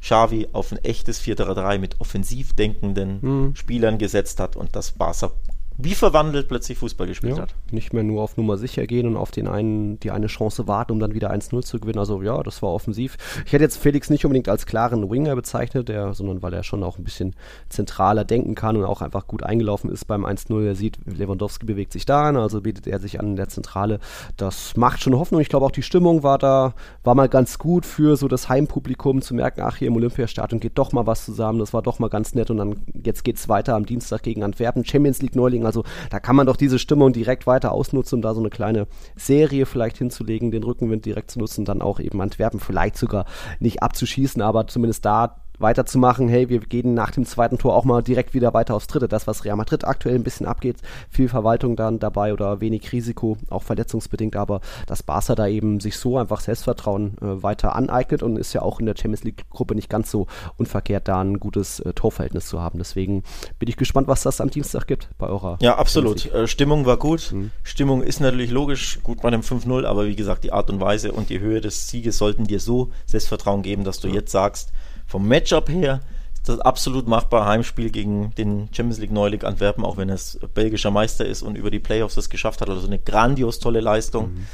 Xavi 0.00 0.48
auf 0.52 0.72
ein 0.72 0.78
echtes 0.84 1.20
4-3-3 1.22 1.78
mit 1.78 2.00
offensiv 2.00 2.52
denkenden 2.52 3.18
mhm. 3.20 3.56
Spielern 3.56 3.98
gesetzt 3.98 4.40
hat 4.40 4.56
und 4.56 4.76
das 4.76 4.92
Barca 4.92 5.32
wie 5.78 5.94
verwandelt 5.94 6.48
plötzlich 6.48 6.78
Fußball 6.78 7.06
gespielt 7.06 7.36
ja, 7.36 7.42
hat. 7.42 7.54
Nicht 7.70 7.92
mehr 7.92 8.02
nur 8.02 8.22
auf 8.22 8.36
Nummer 8.36 8.56
sicher 8.56 8.86
gehen 8.86 9.06
und 9.06 9.16
auf 9.16 9.30
den 9.30 9.46
einen, 9.46 10.00
die 10.00 10.10
eine 10.10 10.26
Chance 10.26 10.66
warten, 10.66 10.92
um 10.92 11.00
dann 11.00 11.14
wieder 11.14 11.32
1-0 11.32 11.62
zu 11.62 11.78
gewinnen. 11.78 11.98
Also 11.98 12.22
ja, 12.22 12.42
das 12.42 12.62
war 12.62 12.70
offensiv. 12.70 13.16
Ich 13.44 13.52
hätte 13.52 13.64
jetzt 13.64 13.76
Felix 13.76 14.08
nicht 14.08 14.24
unbedingt 14.24 14.48
als 14.48 14.64
klaren 14.64 15.10
Winger 15.10 15.36
bezeichnet, 15.36 15.88
der, 15.88 16.14
sondern 16.14 16.42
weil 16.42 16.54
er 16.54 16.62
schon 16.62 16.82
auch 16.82 16.98
ein 16.98 17.04
bisschen 17.04 17.34
zentraler 17.68 18.24
denken 18.24 18.54
kann 18.54 18.76
und 18.76 18.84
auch 18.84 19.02
einfach 19.02 19.26
gut 19.26 19.42
eingelaufen 19.42 19.90
ist 19.90 20.06
beim 20.06 20.24
1-0. 20.24 20.64
Er 20.64 20.74
sieht, 20.74 20.98
Lewandowski 21.04 21.66
bewegt 21.66 21.92
sich 21.92 22.06
da 22.06 22.28
an, 22.28 22.36
also 22.36 22.62
bietet 22.62 22.86
er 22.86 22.98
sich 22.98 23.20
an 23.20 23.28
in 23.28 23.36
der 23.36 23.48
Zentrale. 23.48 24.00
Das 24.38 24.76
macht 24.76 25.02
schon 25.02 25.14
Hoffnung. 25.14 25.42
Ich 25.42 25.50
glaube 25.50 25.66
auch 25.66 25.70
die 25.70 25.82
Stimmung 25.82 26.22
war 26.22 26.38
da, 26.38 26.74
war 27.04 27.14
mal 27.14 27.28
ganz 27.28 27.58
gut 27.58 27.84
für 27.84 28.16
so 28.16 28.28
das 28.28 28.48
Heimpublikum 28.48 29.20
zu 29.20 29.34
merken, 29.34 29.60
ach 29.62 29.76
hier 29.76 29.88
im 29.88 29.96
Olympiastadion 29.96 30.60
geht 30.60 30.78
doch 30.78 30.92
mal 30.92 31.06
was 31.06 31.24
zusammen, 31.24 31.58
das 31.58 31.74
war 31.74 31.82
doch 31.82 31.98
mal 31.98 32.08
ganz 32.08 32.34
nett 32.34 32.50
und 32.50 32.56
dann 32.56 32.76
jetzt 33.04 33.24
geht 33.24 33.36
es 33.36 33.48
weiter 33.48 33.74
am 33.74 33.84
Dienstag 33.84 34.22
gegen 34.22 34.42
Antwerpen. 34.42 34.84
Champions 34.84 35.20
League 35.20 35.36
Neuling 35.36 35.65
also 35.66 35.84
da 36.10 36.20
kann 36.20 36.36
man 36.36 36.46
doch 36.46 36.56
diese 36.56 36.78
Stimmung 36.78 37.12
direkt 37.12 37.46
weiter 37.46 37.72
ausnutzen, 37.72 38.16
um 38.16 38.22
da 38.22 38.34
so 38.34 38.40
eine 38.40 38.50
kleine 38.50 38.86
Serie 39.16 39.66
vielleicht 39.66 39.98
hinzulegen, 39.98 40.50
den 40.50 40.62
Rückenwind 40.62 41.04
direkt 41.04 41.30
zu 41.30 41.38
nutzen, 41.38 41.64
dann 41.64 41.82
auch 41.82 42.00
eben 42.00 42.20
Antwerpen 42.20 42.60
vielleicht 42.60 42.96
sogar 42.96 43.26
nicht 43.58 43.82
abzuschießen, 43.82 44.40
aber 44.42 44.66
zumindest 44.66 45.04
da 45.04 45.42
weiterzumachen, 45.58 46.28
hey, 46.28 46.48
wir 46.48 46.60
gehen 46.60 46.94
nach 46.94 47.10
dem 47.10 47.24
zweiten 47.24 47.58
Tor 47.58 47.74
auch 47.74 47.84
mal 47.84 48.02
direkt 48.02 48.34
wieder 48.34 48.54
weiter 48.54 48.74
aufs 48.74 48.86
dritte. 48.86 49.08
Das, 49.08 49.26
was 49.26 49.44
Real 49.44 49.56
Madrid 49.56 49.84
aktuell 49.84 50.14
ein 50.14 50.24
bisschen 50.24 50.46
abgeht, 50.46 50.76
viel 51.10 51.28
Verwaltung 51.28 51.76
dann 51.76 51.98
dabei 51.98 52.32
oder 52.32 52.60
wenig 52.60 52.92
Risiko, 52.92 53.36
auch 53.50 53.62
verletzungsbedingt, 53.62 54.36
aber 54.36 54.60
dass 54.86 55.02
Barca 55.02 55.34
da 55.34 55.46
eben 55.46 55.80
sich 55.80 55.98
so 55.98 56.18
einfach 56.18 56.40
Selbstvertrauen 56.40 57.16
äh, 57.20 57.42
weiter 57.42 57.74
aneignet 57.74 58.22
und 58.22 58.36
ist 58.36 58.52
ja 58.52 58.62
auch 58.62 58.80
in 58.80 58.86
der 58.86 58.94
Champions 58.96 59.24
League-Gruppe 59.24 59.74
nicht 59.74 59.88
ganz 59.88 60.10
so 60.10 60.26
unverkehrt, 60.56 61.08
da 61.08 61.20
ein 61.20 61.40
gutes 61.40 61.80
äh, 61.80 61.92
Torverhältnis 61.92 62.46
zu 62.46 62.60
haben. 62.60 62.78
Deswegen 62.78 63.22
bin 63.58 63.68
ich 63.68 63.76
gespannt, 63.76 64.08
was 64.08 64.22
das 64.22 64.40
am 64.40 64.50
Dienstag 64.50 64.86
gibt 64.86 65.08
bei 65.18 65.26
eurer. 65.26 65.58
Ja, 65.60 65.76
absolut. 65.76 66.32
Äh, 66.32 66.46
Stimmung 66.46 66.86
war 66.86 66.96
gut. 66.96 67.32
Mhm. 67.32 67.50
Stimmung 67.62 68.02
ist 68.02 68.20
natürlich 68.20 68.50
logisch 68.50 69.00
gut 69.02 69.22
bei 69.22 69.28
einem 69.28 69.42
5-0, 69.42 69.84
aber 69.84 70.06
wie 70.06 70.16
gesagt, 70.16 70.44
die 70.44 70.52
Art 70.52 70.70
und 70.70 70.80
Weise 70.80 71.12
und 71.12 71.30
die 71.30 71.40
Höhe 71.40 71.60
des 71.60 71.88
Sieges 71.88 72.18
sollten 72.18 72.46
dir 72.46 72.60
so 72.60 72.90
Selbstvertrauen 73.06 73.62
geben, 73.62 73.84
dass 73.84 74.00
du 74.00 74.08
ja. 74.08 74.14
jetzt 74.14 74.32
sagst, 74.32 74.72
vom 75.06 75.26
Matchup 75.26 75.68
her 75.68 76.00
ist 76.34 76.48
das 76.48 76.60
absolut 76.60 77.06
machbar. 77.08 77.46
Heimspiel 77.46 77.90
gegen 77.90 78.34
den 78.36 78.68
Champions 78.72 78.98
League 78.98 79.12
Neulig 79.12 79.44
Antwerpen, 79.44 79.84
auch 79.84 79.96
wenn 79.96 80.10
es 80.10 80.38
belgischer 80.54 80.90
Meister 80.90 81.24
ist 81.24 81.42
und 81.42 81.56
über 81.56 81.70
die 81.70 81.78
Playoffs 81.78 82.16
es 82.16 82.30
geschafft 82.30 82.60
hat. 82.60 82.68
Also 82.68 82.86
eine 82.86 82.98
grandios 82.98 83.58
tolle 83.58 83.80
Leistung. 83.80 84.34
Mhm. 84.34 84.46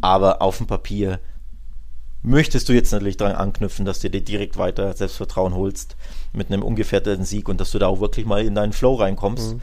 Aber 0.00 0.42
auf 0.42 0.58
dem 0.58 0.66
Papier 0.66 1.18
möchtest 2.22 2.68
du 2.68 2.72
jetzt 2.72 2.92
natürlich 2.92 3.16
daran 3.16 3.36
anknüpfen, 3.36 3.84
dass 3.84 4.00
du 4.00 4.10
dir 4.10 4.20
direkt 4.20 4.58
weiter 4.58 4.92
Selbstvertrauen 4.92 5.54
holst 5.54 5.96
mit 6.32 6.48
einem 6.48 6.62
ungefährdeten 6.62 7.24
Sieg 7.24 7.48
und 7.48 7.60
dass 7.60 7.70
du 7.70 7.78
da 7.78 7.86
auch 7.86 8.00
wirklich 8.00 8.26
mal 8.26 8.44
in 8.44 8.54
deinen 8.54 8.72
Flow 8.72 8.94
reinkommst. 8.94 9.54
Mhm. 9.54 9.60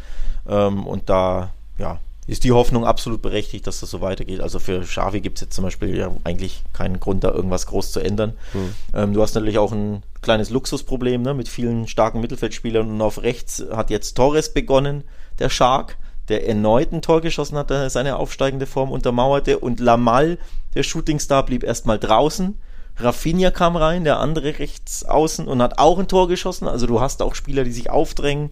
Ähm, 0.48 0.88
und 0.88 1.10
da, 1.10 1.52
ja, 1.78 2.00
ist 2.28 2.44
die 2.44 2.52
Hoffnung 2.52 2.86
absolut 2.86 3.22
berechtigt, 3.22 3.66
dass 3.66 3.80
das 3.80 3.90
so 3.90 4.02
weitergeht. 4.02 4.42
Also 4.42 4.60
für 4.60 4.82
Xavi 4.82 5.22
gibt 5.22 5.38
es 5.38 5.42
jetzt 5.42 5.56
zum 5.56 5.64
Beispiel 5.64 5.98
ja 5.98 6.12
eigentlich 6.26 6.62
keinen 6.74 7.00
Grund, 7.00 7.24
da 7.24 7.32
irgendwas 7.32 7.66
groß 7.68 7.94
zu 7.94 8.02
ändern. 8.02 8.34
Mhm. 8.54 8.76
Ähm, 8.94 9.14
du 9.14 9.22
hast 9.22 9.34
natürlich 9.34 9.58
auch 9.58 9.72
ein 9.72 10.04
kleines 10.22 10.50
Luxusproblem 10.50 11.22
ne, 11.22 11.34
mit 11.34 11.48
vielen 11.48 11.88
starken 11.88 12.20
Mittelfeldspielern 12.20 12.90
und 12.90 13.02
auf 13.02 13.24
rechts 13.24 13.64
hat 13.72 13.90
jetzt 13.90 14.16
Torres 14.16 14.54
begonnen, 14.54 15.06
der 15.40 15.50
Shark, 15.50 15.98
der 16.28 16.48
erneut 16.48 16.92
ein 16.92 17.02
Tor 17.02 17.22
geschossen 17.22 17.58
hat, 17.58 17.70
der 17.70 17.90
seine 17.90 18.18
aufsteigende 18.18 18.66
Form 18.66 18.92
untermauerte 18.92 19.60
und 19.60 19.80
Lamal, 19.80 20.38
der 20.76 20.84
Shootingstar, 20.84 21.46
blieb 21.46 21.64
erstmal 21.64 21.98
draußen. 21.98 22.56
Rafinha 22.98 23.52
kam 23.52 23.76
rein, 23.78 24.04
der 24.04 24.20
andere 24.20 24.60
rechts 24.60 25.06
außen 25.06 25.48
und 25.48 25.62
hat 25.62 25.78
auch 25.80 26.00
ein 26.00 26.08
Tor 26.08 26.28
geschossen. 26.28 26.68
Also 26.68 26.88
du 26.88 27.00
hast 27.00 27.22
auch 27.22 27.36
Spieler, 27.36 27.64
die 27.64 27.72
sich 27.72 27.90
aufdrängen. 27.90 28.52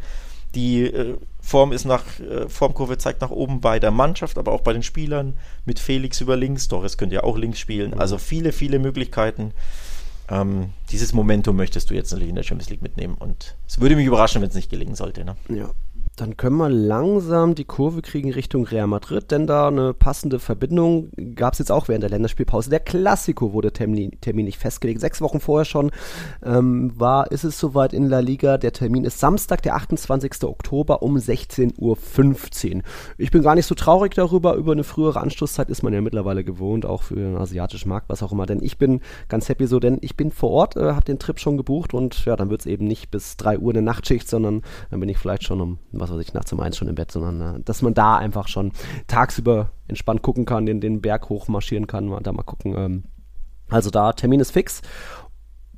Die 0.53 0.83
äh, 0.83 1.17
Form 1.45 1.71
ist 1.71 1.85
nach, 1.85 2.03
äh, 2.19 2.49
Formkurve 2.49 2.97
zeigt 2.97 3.21
nach 3.21 3.29
oben 3.29 3.61
bei 3.61 3.79
der 3.79 3.91
Mannschaft, 3.91 4.39
aber 4.39 4.51
auch 4.51 4.61
bei 4.61 4.73
den 4.73 4.81
Spielern. 4.81 5.37
Mit 5.63 5.77
Felix 5.77 6.19
über 6.19 6.35
links. 6.35 6.67
Torres 6.67 6.97
könnte 6.97 7.13
ja 7.15 7.23
auch 7.23 7.37
links 7.37 7.59
spielen. 7.59 7.91
Mhm. 7.91 7.99
Also 7.99 8.17
viele, 8.17 8.51
viele 8.51 8.79
Möglichkeiten. 8.79 9.53
Ähm, 10.27 10.71
dieses 10.89 11.13
Momentum 11.13 11.55
möchtest 11.55 11.91
du 11.91 11.93
jetzt 11.93 12.11
natürlich 12.11 12.29
in 12.29 12.35
der 12.35 12.41
Champions 12.41 12.71
League 12.71 12.81
mitnehmen. 12.81 13.13
Und 13.13 13.55
es 13.67 13.79
würde 13.79 13.95
mich 13.95 14.07
überraschen, 14.07 14.41
wenn 14.41 14.49
es 14.49 14.55
nicht 14.55 14.71
gelingen 14.71 14.95
sollte. 14.95 15.23
Ne? 15.23 15.35
Ja, 15.49 15.69
dann 16.15 16.37
können 16.37 16.57
wir 16.57 16.69
langsam 16.69 17.55
die 17.55 17.65
Kurve 17.65 18.01
kriegen 18.01 18.31
Richtung 18.31 18.65
Real 18.65 18.87
Madrid, 18.87 19.31
denn 19.31 19.47
da 19.47 19.67
eine 19.67 19.93
passende 19.93 20.39
Verbindung 20.39 21.11
gab 21.35 21.53
es 21.53 21.59
jetzt 21.59 21.71
auch 21.71 21.87
während 21.87 22.03
der 22.03 22.09
Länderspielpause. 22.09 22.69
Der 22.69 22.79
Klassiko 22.79 23.53
wurde 23.53 23.73
Termin, 23.73 24.11
nicht 24.25 24.59
festgelegt. 24.59 25.01
Sechs 25.01 25.19
Wochen 25.21 25.39
vorher 25.39 25.65
schon 25.65 25.91
ähm, 26.43 26.93
war, 26.95 27.31
ist 27.31 27.43
es 27.43 27.59
soweit 27.59 27.93
in 27.93 28.07
La 28.07 28.19
Liga. 28.19 28.57
Der 28.57 28.71
Termin 28.71 29.03
ist 29.03 29.19
Samstag, 29.19 29.61
der 29.63 29.75
28. 29.75 30.43
Oktober 30.43 31.01
um 31.01 31.17
16.15 31.17 32.75
Uhr. 32.75 32.81
Ich 33.17 33.31
bin 33.31 33.41
gar 33.41 33.55
nicht 33.55 33.65
so 33.65 33.75
traurig 33.75 34.13
darüber. 34.13 34.55
Über 34.55 34.71
eine 34.71 34.83
frühere 34.83 35.19
Anstoßzeit 35.19 35.69
ist 35.69 35.83
man 35.83 35.93
ja 35.93 36.01
mittlerweile 36.01 36.43
gewohnt, 36.43 36.85
auch 36.85 37.03
für 37.03 37.15
den 37.15 37.35
asiatischen 37.35 37.89
Markt, 37.89 38.09
was 38.09 38.23
auch 38.23 38.31
immer. 38.31 38.45
Denn 38.45 38.63
ich 38.63 38.77
bin 38.77 39.01
ganz 39.27 39.49
happy 39.49 39.67
so, 39.67 39.79
denn 39.79 39.97
ich 40.01 40.15
bin 40.15 40.31
vor 40.31 40.51
Ort, 40.51 40.77
äh, 40.77 40.93
habe 40.93 41.05
den 41.05 41.19
Trip 41.19 41.39
schon 41.39 41.57
gebucht 41.57 41.93
und 41.93 42.25
ja, 42.25 42.35
dann 42.35 42.49
wird 42.49 42.61
es 42.61 42.67
eben 42.67 42.85
nicht 42.85 43.11
bis 43.11 43.35
3 43.37 43.59
Uhr 43.59 43.73
eine 43.73 43.81
Nachtschicht, 43.81 44.29
sondern 44.29 44.61
dann 44.91 44.99
bin 45.01 45.09
ich 45.09 45.17
vielleicht 45.17 45.43
schon 45.43 45.59
um 45.59 45.79
was 45.91 46.04
weiß 46.09 46.19
ich, 46.19 46.33
nachts 46.33 46.51
um 46.53 46.59
eins 46.59 46.77
schon 46.77 46.87
im 46.87 46.95
Bett, 46.95 47.11
sondern 47.11 47.57
äh, 47.57 47.59
dass 47.61 47.81
man 47.81 47.93
da 47.93 48.17
einfach 48.17 48.47
schon 48.47 48.71
tagsüber 49.07 49.71
entspannt 49.87 50.21
gucken 50.21 50.45
kann, 50.45 50.65
den, 50.65 50.81
den 50.81 51.01
Berg 51.01 51.29
hochmarschieren 51.29 51.87
kann, 51.87 52.07
mal, 52.07 52.21
da 52.21 52.31
mal 52.31 52.43
gucken. 52.43 52.75
Ähm, 52.77 53.03
also 53.69 53.89
da, 53.89 54.13
Termin 54.13 54.39
ist 54.39 54.51
fix. 54.51 54.81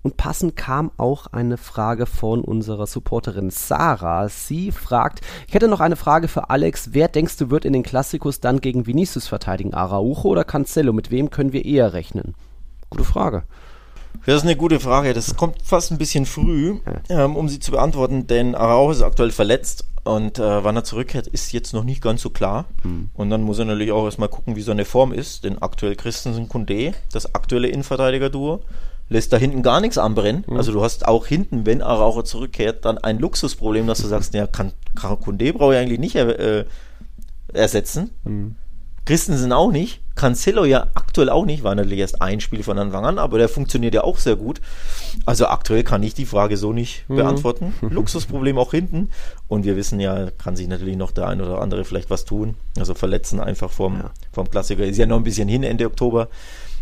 Und 0.04 0.16
passend 0.16 0.56
kam 0.56 0.92
auch 0.98 1.28
eine 1.28 1.58
Frage 1.58 2.06
von 2.06 2.42
unserer 2.42 2.88
Supporterin 2.88 3.50
Sarah. 3.50 4.30
Sie 4.30 4.72
fragt, 4.72 5.22
ich 5.48 5.54
hätte 5.54 5.68
noch 5.68 5.82
eine 5.82 5.98
Frage 5.98 6.28
für 6.28 6.50
Alex. 6.50 6.94
Wer 6.94 7.10
denkst 7.10 7.38
du 7.38 7.50
wird 7.50 7.66
in 7.66 7.74
den 7.74 7.84
Klassikus 7.84 8.40
dann 8.40 8.62
gegen 8.62 8.88
Vinicius 8.88 9.28
verteidigen? 9.28 9.74
Araujo 9.74 10.30
oder 10.30 10.46
Cancelo? 10.46 10.94
Mit 10.94 11.12
wem 11.12 11.30
können 11.30 11.52
wir 11.52 11.66
eher 11.66 11.92
rechnen? 11.92 12.36
Gute 12.90 13.04
Frage. 13.04 13.44
Das 14.26 14.36
ist 14.36 14.44
eine 14.44 14.58
gute 14.58 14.80
Frage. 14.80 15.14
Das 15.14 15.36
kommt 15.36 15.62
fast 15.64 15.92
ein 15.92 15.98
bisschen 15.98 16.26
früh, 16.26 16.80
ähm, 17.10 17.36
um 17.36 17.48
sie 17.48 17.60
zu 17.60 17.72
beantworten, 17.72 18.28
denn 18.28 18.56
Araujo 18.56 18.92
ist 18.92 19.02
aktuell 19.02 19.32
verletzt 19.32 19.86
und 20.04 20.40
äh, 20.40 20.64
wann 20.64 20.76
er 20.76 20.84
zurückkehrt, 20.84 21.28
ist 21.28 21.52
jetzt 21.52 21.74
noch 21.74 21.84
nicht 21.84 22.02
ganz 22.02 22.22
so 22.22 22.30
klar. 22.30 22.66
Hm. 22.84 23.10
Und 23.14 23.30
dann 23.30 23.44
muss 23.44 23.60
er 23.60 23.66
natürlich 23.66 23.92
auch 23.92 24.06
erstmal 24.06 24.30
gucken, 24.30 24.56
wie 24.56 24.62
seine 24.62 24.86
Form 24.86 25.12
ist, 25.12 25.44
denn 25.44 25.62
aktuell 25.62 25.96
Christensen 25.96 26.48
Kunde, 26.50 26.94
das 27.12 27.36
aktuelle 27.36 27.68
Innenverteidiger-Duo, 27.68 28.62
lässt 29.10 29.32
da 29.32 29.38
hinten 29.38 29.64
gar 29.64 29.82
nichts 29.82 29.98
anbrennen. 29.98 30.46
Hm. 30.48 30.58
Also 30.58 30.72
du 30.72 30.84
hast 30.84 31.08
auch 31.08 31.28
hinten, 31.28 31.66
wenn 31.66 31.82
Araujo 31.82 32.24
zurückkehrt, 32.24 32.86
dann 32.86 32.98
ein 32.98 33.20
Luxusproblem, 33.20 33.88
dass 33.88 34.02
du 34.02 34.08
sagst, 34.08 34.34
ja, 34.34 34.48
kann, 34.48 34.72
kann 34.96 35.20
Kunde 35.20 35.54
brauche 35.54 35.74
ich 35.74 35.80
eigentlich 35.80 36.00
nicht 36.00 36.16
äh, 36.16 36.66
ersetzen. 37.54 38.12
Hm. 38.24 38.56
Christensen 39.06 39.54
auch 39.54 39.72
nicht. 39.72 40.02
Cancelo 40.18 40.66
ja 40.66 40.88
aktuell 40.96 41.30
auch 41.30 41.46
nicht, 41.46 41.64
war 41.64 41.76
natürlich 41.76 42.00
erst 42.00 42.22
ein 42.22 42.42
Spiel 42.42 42.64
von 42.64 42.78
Anfang 42.78 43.06
an, 43.06 43.20
aber 43.20 43.38
der 43.38 43.48
funktioniert 43.48 43.94
ja 43.94 44.04
auch 44.04 44.18
sehr 44.18 44.36
gut. 44.36 44.60
Also 45.26 45.48
aktuell 45.48 45.84
kann 45.84 46.04
ich 46.04 46.14
die 46.14 46.26
Frage 46.26 46.58
so 46.58 46.74
nicht 46.74 47.08
mhm. 47.08 47.16
beantworten. 47.16 47.74
Luxusproblem 47.82 48.58
auch 48.58 48.72
hinten. 48.72 49.10
Und 49.48 49.64
wir 49.64 49.78
wissen 49.78 50.00
ja, 50.00 50.30
kann 50.32 50.56
sich 50.56 50.68
natürlich 50.68 50.98
noch 50.98 51.12
der 51.12 51.28
ein 51.28 51.42
oder 51.42 51.62
andere 51.62 51.86
vielleicht 51.86 52.10
was 52.10 52.26
tun. 52.26 52.56
Also 52.78 52.94
verletzen 52.94 53.40
einfach 53.40 53.72
vom, 53.72 54.00
ja. 54.00 54.12
vom 54.34 54.50
Klassiker. 54.50 54.84
Ist 54.84 54.98
ja 54.98 55.06
noch 55.06 55.18
ein 55.18 55.24
bisschen 55.24 55.48
hin 55.48 55.64
Ende 55.64 55.86
Oktober. 55.86 56.28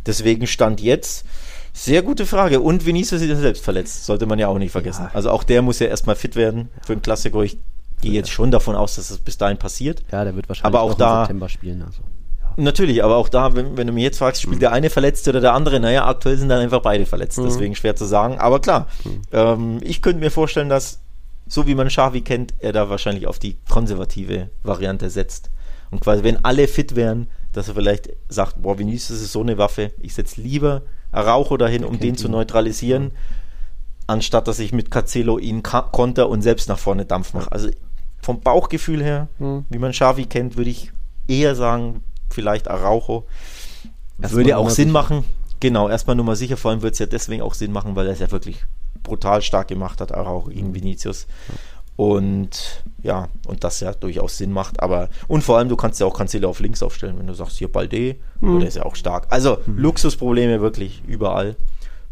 Deswegen 0.06 0.48
stand 0.48 0.82
jetzt. 0.82 1.26
Sehr 1.74 2.02
gute 2.02 2.26
Frage. 2.26 2.62
Und 2.62 2.86
Vinicius 2.86 3.22
ist 3.22 3.28
ja 3.28 3.36
selbst 3.36 3.64
verletzt, 3.64 4.06
sollte 4.06 4.26
man 4.26 4.40
ja 4.40 4.48
auch 4.48 4.58
nicht 4.58 4.72
vergessen. 4.72 5.04
Ja. 5.04 5.12
Also 5.14 5.30
auch 5.30 5.44
der 5.44 5.62
muss 5.62 5.80
ja 5.80 5.88
erstmal 5.88 6.16
fit 6.16 6.38
werden 6.38 6.70
für 6.82 6.94
einen 6.94 7.02
Klassiker. 7.02 7.42
Ich 7.42 7.58
gehe 8.02 8.14
jetzt 8.14 8.30
schon 8.30 8.50
davon 8.50 8.76
aus, 8.76 8.96
dass 8.96 9.10
es 9.10 9.18
bis 9.18 9.38
dahin 9.38 9.58
passiert. 9.58 10.02
Ja, 10.10 10.24
der 10.24 10.36
wird 10.36 10.48
wahrscheinlich 10.48 10.74
aber 10.74 10.82
auch, 10.82 10.94
da, 10.94 11.18
im 11.18 11.24
September 11.24 11.50
spielen. 11.50 11.82
Also. 11.82 12.02
Natürlich, 12.58 13.04
aber 13.04 13.18
auch 13.18 13.30
da, 13.30 13.56
wenn, 13.56 13.78
wenn, 13.78 13.88
du 13.88 13.94
mich 13.94 14.04
jetzt 14.04 14.20
fragst, 14.20 14.42
spielt 14.42 14.58
mhm. 14.58 14.62
der 14.62 14.72
eine 14.72 14.90
verletzt 14.90 15.28
oder 15.28 15.42
der 15.42 15.54
andere, 15.54 15.80
naja, 15.80 16.08
aktuell 16.08 16.38
sind 16.38 16.50
dann 16.50 16.62
einfach 16.62 16.82
beide 16.82 17.06
verletzt, 17.06 17.38
mhm. 17.38 17.46
deswegen 17.46 17.76
schwer 17.76 17.96
zu 17.96 18.06
sagen. 18.06 18.38
Aber 18.38 18.60
klar, 18.60 18.88
mhm. 19.04 19.22
ähm, 19.32 19.80
ich 19.82 20.02
könnte 20.02 20.20
mir 20.20 20.32
vorstellen, 20.32 20.70
dass, 20.70 21.02
so 21.48 21.68
wie 21.68 21.76
man 21.76 21.90
Xavi 21.90 22.22
kennt, 22.22 22.54
er 22.60 22.72
da 22.72 22.90
wahrscheinlich 22.90 23.28
auf 23.28 23.40
die 23.40 23.58
konservative 23.70 24.50
Variante 24.64 25.10
setzt. 25.10 25.50
Und 25.92 26.00
quasi, 26.00 26.24
wenn 26.24 26.44
alle 26.44 26.68
fit 26.68 26.96
wären, 26.96 27.28
dass 27.52 27.68
er 27.68 27.76
vielleicht 27.76 28.10
sagt, 28.30 28.62
boah, 28.62 28.78
Vinicius 28.78 29.22
ist 29.22 29.32
so 29.32 29.42
eine 29.42 29.58
Waffe, 29.58 29.92
ich 30.00 30.14
setze 30.14 30.42
lieber 30.42 30.84
Araujo 31.12 31.58
dahin, 31.58 31.86
um 31.86 32.00
den 32.00 32.10
ihn. 32.10 32.18
zu 32.18 32.30
neutralisieren, 32.30 33.12
anstatt 34.08 34.48
dass 34.48 34.60
ich 34.60 34.74
mit 34.74 34.92
Cancelo 34.92 35.38
ihn 35.38 35.64
konter 35.64 36.30
und 36.30 36.42
selbst 36.42 36.70
nach 36.70 36.80
vorne 36.80 37.06
Dampf 37.06 37.34
mache. 37.34 37.52
Also 37.52 37.70
vom 38.22 38.42
Bauchgefühl 38.42 39.04
her, 39.04 39.30
mhm. 39.40 39.66
wie 39.70 39.78
man 39.78 39.92
Xavi 39.92 40.26
kennt, 40.26 40.58
würde 40.58 40.70
ich 40.70 40.92
eher 41.28 41.56
sagen, 41.56 42.04
vielleicht 42.36 42.68
Araujo. 42.68 43.26
Das 44.18 44.34
würde 44.34 44.50
ja 44.50 44.58
auch 44.58 44.70
Sinn 44.70 44.90
sicher. 44.90 44.94
machen. 44.94 45.26
Genau, 45.60 45.90
erstmal 45.90 46.16
nur 46.16 46.26
mal 46.26 46.36
sicher, 46.36 46.58
vor 46.58 46.72
allem 46.72 46.82
würde 46.82 46.94
es 46.94 47.00
ja 47.00 47.06
deswegen 47.06 47.42
auch 47.42 47.54
Sinn 47.54 47.72
machen, 47.72 47.96
weil 47.96 48.06
er 48.06 48.14
es 48.14 48.20
ja 48.20 48.32
wirklich 48.32 48.64
brutal 49.02 49.42
stark 49.42 49.70
gemacht 49.70 50.02
hat, 50.02 50.14
Araujo 50.14 50.50
gegen 50.50 50.70
mhm. 50.70 50.76
Vinicius. 50.76 51.28
Und 51.96 52.84
ja, 53.04 53.30
und 53.48 53.64
das 53.64 53.80
ja 53.80 53.94
durchaus 53.94 54.38
Sinn 54.38 54.52
macht. 54.52 54.82
Aber 54.82 55.10
und 55.30 55.44
vor 55.44 55.58
allem, 55.58 55.70
du 55.70 55.78
kannst 55.78 56.00
ja 56.02 56.06
auch 56.06 56.18
Cancelo 56.18 56.50
auf 56.50 56.60
links 56.60 56.84
aufstellen, 56.84 57.18
wenn 57.18 57.28
du 57.28 57.34
sagst, 57.34 57.58
hier 57.58 57.72
Balde, 57.72 58.18
mhm. 58.42 58.60
der 58.60 58.68
ist 58.68 58.76
ja 58.76 58.84
auch 58.84 58.96
stark. 58.96 59.28
Also 59.30 59.58
mhm. 59.66 59.78
Luxusprobleme 59.78 60.60
wirklich 60.60 61.02
überall. 61.08 61.56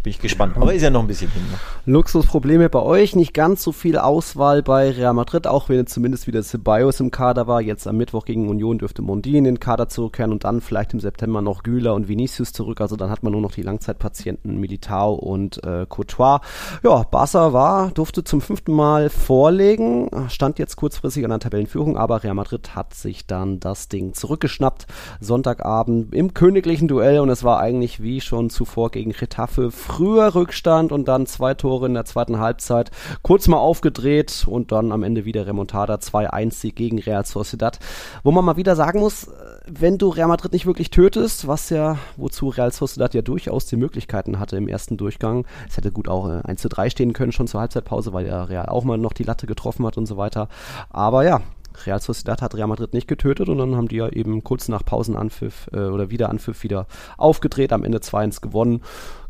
Bin 0.04 0.12
ich 0.12 0.20
gespannt. 0.20 0.58
Aber 0.58 0.74
ist 0.74 0.82
ja 0.82 0.90
noch 0.90 1.00
ein 1.00 1.08
bisschen 1.08 1.32
hin. 1.32 1.44
Ne? 1.44 1.58
Luxusprobleme 1.86 2.68
bei 2.68 2.82
euch, 2.82 3.16
nicht 3.16 3.34
ganz 3.34 3.64
so 3.64 3.72
viel 3.72 3.98
Auswahl 3.98 4.62
bei 4.62 4.92
Real 4.92 5.14
Madrid, 5.14 5.48
auch 5.48 5.70
wenn 5.70 5.78
jetzt 5.78 5.94
zumindest 5.94 6.28
wieder 6.28 6.44
Ceballos 6.44 7.00
im 7.00 7.10
Kader 7.10 7.48
war. 7.48 7.62
Jetzt 7.62 7.88
am 7.88 7.96
Mittwoch 7.96 8.26
gegen 8.26 8.50
Union 8.50 8.80
dürfte 8.80 9.02
Mondi 9.02 9.38
in 9.38 9.46
den 9.46 9.62
Kader 9.62 9.88
zurückkehren 9.88 10.34
und 10.34 10.44
dann 10.44 10.60
vielleicht 10.60 10.94
im 10.94 11.00
September 11.00 11.42
noch 11.42 11.64
Güler 11.64 11.94
und 11.94 12.10
Vinicius 12.10 12.52
zurück. 12.52 12.82
Also 12.82 12.98
dann 12.98 13.10
hat 13.10 13.24
man 13.24 13.32
nur 13.32 13.40
noch 13.40 13.54
die 13.54 13.62
Langzeitpatienten 13.62 14.60
Militao 14.60 15.14
und 15.14 15.64
äh, 15.64 15.86
Courtois. 15.88 16.42
Ja, 16.84 17.04
Barca 17.04 17.54
war, 17.54 17.92
durfte 17.92 18.26
zum 18.26 18.42
fünften 18.42 18.74
Mal 18.74 19.10
vorlegen, 19.10 20.10
stand 20.28 20.60
jetzt 20.60 20.76
kurzfristig 20.76 21.24
an 21.24 21.30
der 21.30 21.40
Tabellenführung, 21.40 21.98
aber 21.98 22.26
Real 22.26 22.34
Madrid 22.34 22.76
hat 22.76 22.94
sich 22.94 23.26
dann 23.26 23.62
das 23.62 23.88
Ding 23.88 24.14
zurückgeschnappt. 24.14 24.86
Sonntagabend 25.22 26.14
im 26.14 26.34
königlichen 26.34 26.90
Duell 26.90 27.22
und 27.22 27.30
es 27.30 27.46
war 27.46 27.62
eigentlich 27.62 28.04
wie 28.04 28.20
schon 28.20 28.50
zuvor 28.50 28.92
gegen 28.92 29.12
Retafe 29.12 29.72
früher 29.94 30.34
Rückstand 30.34 30.92
und 30.92 31.08
dann 31.08 31.28
zwei 31.28 31.54
Tore 31.54 31.86
in 31.86 31.94
der 31.94 32.06
zweiten 32.06 32.40
Halbzeit. 32.40 32.90
Kurz 33.22 33.48
mal 33.48 33.58
aufgedreht 33.58 34.46
und 34.48 34.72
dann 34.72 34.92
am 34.92 35.04
Ende 35.04 35.24
wieder 35.24 35.46
Remontada 35.46 35.96
2-1 35.96 36.74
gegen 36.74 36.98
Real 36.98 37.24
Sociedad. 37.26 37.78
Wo 38.24 38.32
man 38.32 38.44
mal 38.44 38.58
wieder 38.58 38.76
sagen 38.76 39.02
muss, 39.02 39.30
wenn 39.68 40.00
du 40.00 40.10
Real 40.10 40.30
Madrid 40.30 40.52
nicht 40.52 40.66
wirklich 40.66 40.90
tötest, 40.90 41.48
was 41.48 41.70
ja, 41.70 42.00
wozu 42.18 42.50
Real 42.50 42.72
Sociedad 42.72 43.14
ja 43.14 43.22
durchaus 43.22 43.68
die 43.68 43.76
Möglichkeiten 43.76 44.40
hatte 44.40 44.58
im 44.58 44.68
ersten 44.68 44.98
Durchgang. 44.98 45.46
Es 45.70 45.78
hätte 45.78 45.92
gut 45.92 46.10
auch 46.10 46.26
1 46.28 46.44
äh, 46.48 46.56
zu 46.56 46.70
3 46.70 46.90
stehen 46.90 47.14
können 47.14 47.32
schon 47.32 47.48
zur 47.48 47.60
Halbzeitpause, 47.62 48.14
weil 48.14 48.26
ja 48.26 48.46
Real 48.46 48.66
auch 48.70 48.86
mal 48.86 48.98
noch 48.98 49.14
die 49.14 49.24
Latte 49.24 49.46
getroffen 49.46 49.86
hat 49.86 49.98
und 49.98 50.08
so 50.08 50.18
weiter. 50.18 50.48
Aber 50.90 51.24
ja, 51.24 51.42
Real 51.86 52.02
Sociedad 52.02 52.42
hat 52.42 52.56
Real 52.56 52.68
Madrid 52.68 52.94
nicht 52.94 53.08
getötet 53.08 53.48
und 53.48 53.60
dann 53.60 53.76
haben 53.76 53.88
die 53.88 53.98
ja 53.98 54.10
eben 54.10 54.44
kurz 54.44 54.70
nach 54.70 54.84
Pausenanpfiff 54.84 55.70
äh, 55.72 55.82
oder 55.82 56.10
Wiederanpfiff 56.10 56.64
wieder 56.64 56.88
aufgedreht, 57.18 57.74
am 57.74 57.84
Ende 57.84 58.00
2-1 58.00 58.42
gewonnen 58.42 58.82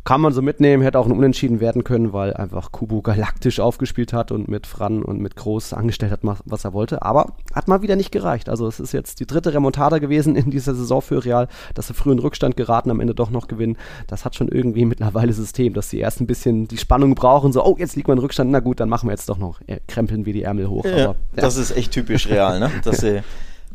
kann 0.03 0.19
man 0.19 0.33
so 0.33 0.41
mitnehmen, 0.41 0.83
hätte 0.83 0.99
auch 0.99 1.05
ein 1.05 1.11
Unentschieden 1.11 1.61
werden 1.61 1.83
können, 1.83 2.11
weil 2.11 2.33
einfach 2.33 2.71
Kubu 2.71 3.01
galaktisch 3.01 3.59
aufgespielt 3.59 4.11
hat 4.11 4.31
und 4.31 4.49
mit 4.49 4.67
Fran 4.67 5.01
und 5.01 5.19
mit 5.19 5.35
Groß 5.35 5.73
angestellt 5.73 6.11
hat, 6.11 6.19
was 6.23 6.65
er 6.65 6.73
wollte. 6.73 7.03
Aber 7.03 7.33
hat 7.53 7.67
mal 7.67 7.81
wieder 7.81 7.95
nicht 7.95 8.11
gereicht. 8.11 8.49
Also 8.49 8.67
es 8.67 8.79
ist 8.79 8.91
jetzt 8.91 9.21
die 9.21 9.25
dritte 9.25 9.53
Remontada 9.53 9.99
gewesen 9.99 10.35
in 10.35 10.51
dieser 10.51 10.75
Saison 10.75 11.01
für 11.01 11.23
Real, 11.23 11.47
dass 11.73 11.87
sie 11.87 11.93
früh 11.93 12.11
in 12.11 12.19
Rückstand 12.19 12.57
geraten, 12.57 12.91
am 12.91 12.99
Ende 12.99 13.15
doch 13.15 13.29
noch 13.29 13.47
gewinnen. 13.47 13.77
Das 14.07 14.25
hat 14.25 14.35
schon 14.35 14.49
irgendwie 14.49 14.85
mittlerweile 14.85 15.31
System, 15.31 15.73
dass 15.73 15.89
sie 15.89 15.99
erst 15.99 16.19
ein 16.19 16.27
bisschen 16.27 16.67
die 16.67 16.77
Spannung 16.77 17.15
brauchen, 17.15 17.53
so, 17.53 17.63
oh, 17.63 17.75
jetzt 17.79 17.95
liegt 17.95 18.07
man 18.07 18.17
in 18.17 18.23
Rückstand, 18.23 18.51
na 18.51 18.59
gut, 18.59 18.79
dann 18.79 18.89
machen 18.89 19.07
wir 19.07 19.13
jetzt 19.13 19.29
doch 19.29 19.37
noch, 19.37 19.61
äh, 19.67 19.79
krempeln 19.87 20.25
wir 20.25 20.33
die 20.33 20.43
Ärmel 20.43 20.69
hoch. 20.69 20.85
Ja, 20.85 20.91
Aber, 20.91 21.01
ja. 21.01 21.15
Das 21.35 21.55
ist 21.55 21.75
echt 21.75 21.91
typisch 21.91 22.27
Real, 22.27 22.59
ne? 22.59 22.69
Dass 22.83 22.97
sie 23.01 23.21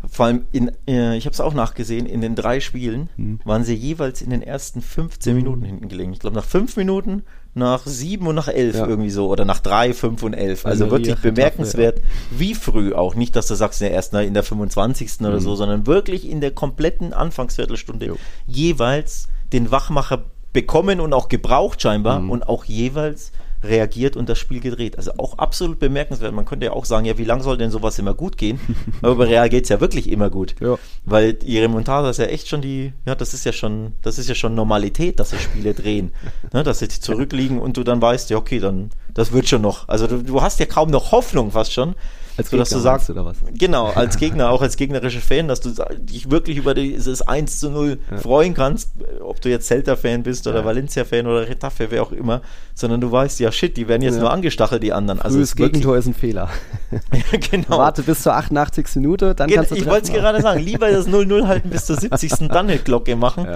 vor 0.07 0.27
allem, 0.27 0.45
in, 0.53 0.71
äh, 0.87 1.17
ich 1.17 1.25
habe 1.27 1.35
es 1.35 1.41
auch 1.41 1.55
nachgesehen, 1.55 2.07
in 2.07 2.21
den 2.21 2.35
drei 2.35 2.61
Spielen 2.61 3.09
mhm. 3.17 3.41
waren 3.45 3.65
sie 3.65 3.75
jeweils 3.75 4.23
in 4.23 4.31
den 4.31 4.43
ersten 4.43 4.81
15 4.81 5.33
mhm. 5.33 5.43
Minuten 5.43 5.63
hinten 5.65 5.89
gelegen. 5.89 6.13
Ich 6.13 6.21
glaube, 6.21 6.37
nach 6.37 6.45
fünf 6.45 6.77
Minuten, 6.77 7.23
nach 7.55 7.85
sieben 7.87 8.27
und 8.27 8.35
nach 8.35 8.49
elf 8.49 8.77
ja. 8.77 8.87
irgendwie 8.87 9.11
so. 9.11 9.29
Oder 9.29 9.45
nach 9.45 9.61
drei, 9.61 9.93
fünf 9.93 10.23
und 10.23 10.35
elf. 10.35 10.67
Also, 10.67 10.85
also 10.85 10.97
wirklich 10.97 11.17
bemerkenswert, 11.17 11.99
ja. 11.99 12.05
wie 12.39 12.55
früh 12.55 12.93
auch. 12.95 13.15
Nicht, 13.15 13.35
dass 13.35 13.49
du 13.49 13.55
sagst, 13.55 13.81
ja, 13.81 13.89
erst 13.89 14.15
in 14.15 14.35
der 14.35 14.43
25. 14.43 15.21
Mhm. 15.21 15.27
oder 15.27 15.41
so, 15.41 15.57
sondern 15.57 15.87
wirklich 15.87 16.29
in 16.29 16.41
der 16.41 16.53
kompletten 16.53 17.13
Anfangsviertelstunde 17.13 18.07
jo. 18.07 18.17
jeweils 18.47 19.29
den 19.53 19.71
Wachmacher 19.71 20.25
bekommen 20.53 21.01
und 21.01 21.13
auch 21.13 21.29
gebraucht 21.29 21.83
scheinbar 21.83 22.21
mhm. 22.21 22.31
und 22.31 22.49
auch 22.49 22.65
jeweils 22.65 23.33
reagiert 23.63 24.17
und 24.17 24.29
das 24.29 24.39
Spiel 24.39 24.61
gedreht. 24.61 24.97
Also 24.97 25.13
auch 25.19 25.39
absolut 25.39 25.79
bemerkenswert. 25.79 26.33
Man 26.33 26.45
könnte 26.45 26.67
ja 26.67 26.73
auch 26.73 26.85
sagen, 26.85 27.07
ja, 27.07 27.19
wie 27.19 27.25
lange 27.25 27.43
soll 27.43 27.57
denn 27.57 27.71
sowas 27.71 27.99
immer 27.99 28.15
gut 28.15 28.37
gehen? 28.37 28.61
Aber 29.03 29.17
bei 29.17 29.25
Real 29.25 29.49
geht 29.49 29.65
es 29.65 29.69
ja 29.69 29.81
wirklich 29.81 30.11
immer 30.11 30.31
gut. 30.31 30.55
Ja. 30.61 30.79
Weil 31.05 31.39
ihre 31.45 31.69
Montage 31.69 32.09
ist 32.09 32.19
ja 32.19 32.27
echt 32.27 32.49
schon 32.49 32.61
die, 32.61 32.93
ja, 33.07 33.15
das 33.15 33.35
ist 33.35 33.45
ja 33.45 33.53
schon, 33.53 33.93
das 34.03 34.19
ist 34.19 34.29
ja 34.29 34.35
schon 34.35 34.55
Normalität, 34.55 35.19
dass 35.19 35.31
sie 35.31 35.39
Spiele 35.39 35.75
drehen. 35.75 36.13
ne, 36.53 36.63
dass 36.63 36.79
sie 36.79 36.89
zurückliegen 36.89 37.59
und 37.59 37.77
du 37.77 37.85
dann 37.85 38.01
weißt, 38.01 38.31
ja, 38.31 38.37
okay, 38.37 38.61
dann, 38.61 38.91
das 39.13 39.33
wird 39.33 39.49
schon 39.49 39.63
noch. 39.63 39.89
Also 39.89 40.07
du, 40.07 40.23
du 40.23 40.43
hast 40.43 40.61
ja 40.61 40.67
kaum 40.67 40.91
noch 40.91 41.13
Hoffnung 41.13 41.51
fast 41.51 41.73
schon, 41.73 41.95
als 42.39 42.51
Gegner, 42.51 42.63
dass 42.63 42.71
du 42.71 42.79
sagst, 42.79 43.11
oder 43.11 43.25
was? 43.25 43.37
Genau, 43.53 43.87
als 43.95 44.17
Gegner, 44.17 44.51
auch 44.51 44.63
als 44.63 44.77
gegnerischer 44.77 45.21
Fan, 45.21 45.49
dass 45.49 45.61
du 45.61 45.71
dich 45.99 46.31
wirklich 46.31 46.57
über 46.57 46.73
dieses 46.73 47.21
1 47.21 47.59
zu 47.59 47.71
0 47.71 47.99
ja. 48.11 48.17
freuen 48.19 48.55
kannst, 48.55 48.91
ob 49.21 49.41
du 49.41 49.51
jetzt 49.51 49.67
Celta-Fan 49.67 50.23
bist 50.23 50.47
oder 50.47 50.61
ja. 50.61 50.65
Valencia-Fan 50.65 51.27
oder 51.27 51.49
Retafe, 51.49 51.91
wer 51.91 52.03
auch 52.03 52.13
immer, 52.13 52.41
sondern 52.75 53.01
du 53.01 53.11
weißt, 53.11 53.41
ja 53.41 53.51
shit, 53.51 53.77
die 53.77 53.89
werden 53.89 54.03
jetzt 54.03 54.15
ja. 54.15 54.21
nur 54.21 54.33
angestachelt, 54.33 54.85
die 54.85 54.93
anderen. 54.93 55.21
Also 55.21 55.41
das 55.41 55.57
Gegentor 55.57 55.97
ist 55.97 56.07
ein 56.07 56.15
Fehler. 56.15 56.49
ja, 56.93 57.39
genau. 57.51 57.79
Warte 57.79 58.05
bis 58.05 58.23
zur 58.23 58.35
88. 58.35 58.87
Minute, 58.95 59.35
dann 59.35 59.49
Ge 59.49 59.57
kannst 59.57 59.73
du 59.73 59.75
Ich 59.75 59.87
wollte 59.87 60.07
es 60.07 60.13
gerade 60.13 60.41
sagen, 60.41 60.61
lieber 60.61 60.91
das 60.91 61.09
0-0 61.09 61.49
halten 61.49 61.71
bis 61.71 61.87
zur 61.87 61.97
70. 61.97 62.49
dann 62.49 62.69
eine 62.69 62.79
Glocke 62.79 63.17
machen, 63.17 63.49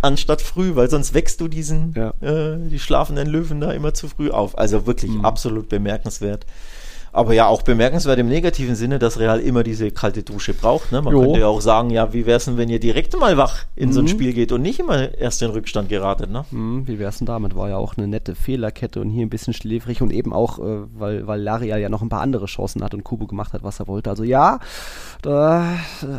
anstatt 0.00 0.40
früh, 0.40 0.74
weil 0.74 0.88
sonst 0.88 1.12
wächst 1.12 1.40
du 1.42 1.48
diesen, 1.48 1.94
äh, 1.96 2.56
die 2.70 2.78
schlafenden 2.78 3.28
Löwen 3.28 3.60
da 3.60 3.72
immer 3.72 3.92
zu 3.92 4.08
früh 4.08 4.30
auf. 4.30 4.56
Also 4.56 4.86
wirklich 4.86 5.10
mhm. 5.10 5.24
absolut 5.24 5.68
bemerkenswert. 5.68 6.46
Aber 7.14 7.34
ja, 7.34 7.46
auch 7.46 7.60
bemerkenswert 7.60 8.18
im 8.18 8.28
negativen 8.28 8.74
Sinne, 8.74 8.98
dass 8.98 9.18
Real 9.18 9.38
immer 9.38 9.62
diese 9.62 9.90
kalte 9.90 10.22
Dusche 10.22 10.54
braucht. 10.54 10.92
Ne? 10.92 11.02
Man 11.02 11.12
jo. 11.12 11.20
könnte 11.20 11.40
ja 11.40 11.46
auch 11.46 11.60
sagen, 11.60 11.90
ja, 11.90 12.14
wie 12.14 12.24
wär's 12.24 12.46
denn, 12.46 12.56
wenn 12.56 12.70
ihr 12.70 12.80
direkt 12.80 13.18
mal 13.20 13.36
wach 13.36 13.66
in 13.76 13.90
mhm. 13.90 13.92
so 13.92 14.00
ein 14.00 14.04
mhm. 14.04 14.08
Spiel 14.08 14.32
geht 14.32 14.50
und 14.50 14.62
nicht 14.62 14.80
immer 14.80 15.14
erst 15.18 15.42
in 15.42 15.50
Rückstand 15.50 15.90
geratet, 15.90 16.30
ne? 16.30 16.46
Mhm, 16.50 16.88
wie 16.88 16.98
wär's 16.98 17.18
denn 17.18 17.26
damit? 17.26 17.54
War 17.54 17.68
ja 17.68 17.76
auch 17.76 17.98
eine 17.98 18.08
nette 18.08 18.34
Fehlerkette 18.34 18.98
und 18.98 19.10
hier 19.10 19.26
ein 19.26 19.28
bisschen 19.28 19.52
schläfrig 19.52 20.00
und 20.00 20.10
eben 20.10 20.32
auch, 20.32 20.58
äh, 20.58 20.84
weil, 20.94 21.26
weil 21.26 21.42
Laria 21.42 21.76
ja 21.76 21.90
noch 21.90 22.00
ein 22.00 22.08
paar 22.08 22.22
andere 22.22 22.46
Chancen 22.46 22.82
hat 22.82 22.94
und 22.94 23.04
Kubo 23.04 23.26
gemacht 23.26 23.52
hat, 23.52 23.62
was 23.62 23.78
er 23.78 23.88
wollte. 23.88 24.08
Also 24.08 24.24
ja, 24.24 24.58
da 25.20 25.66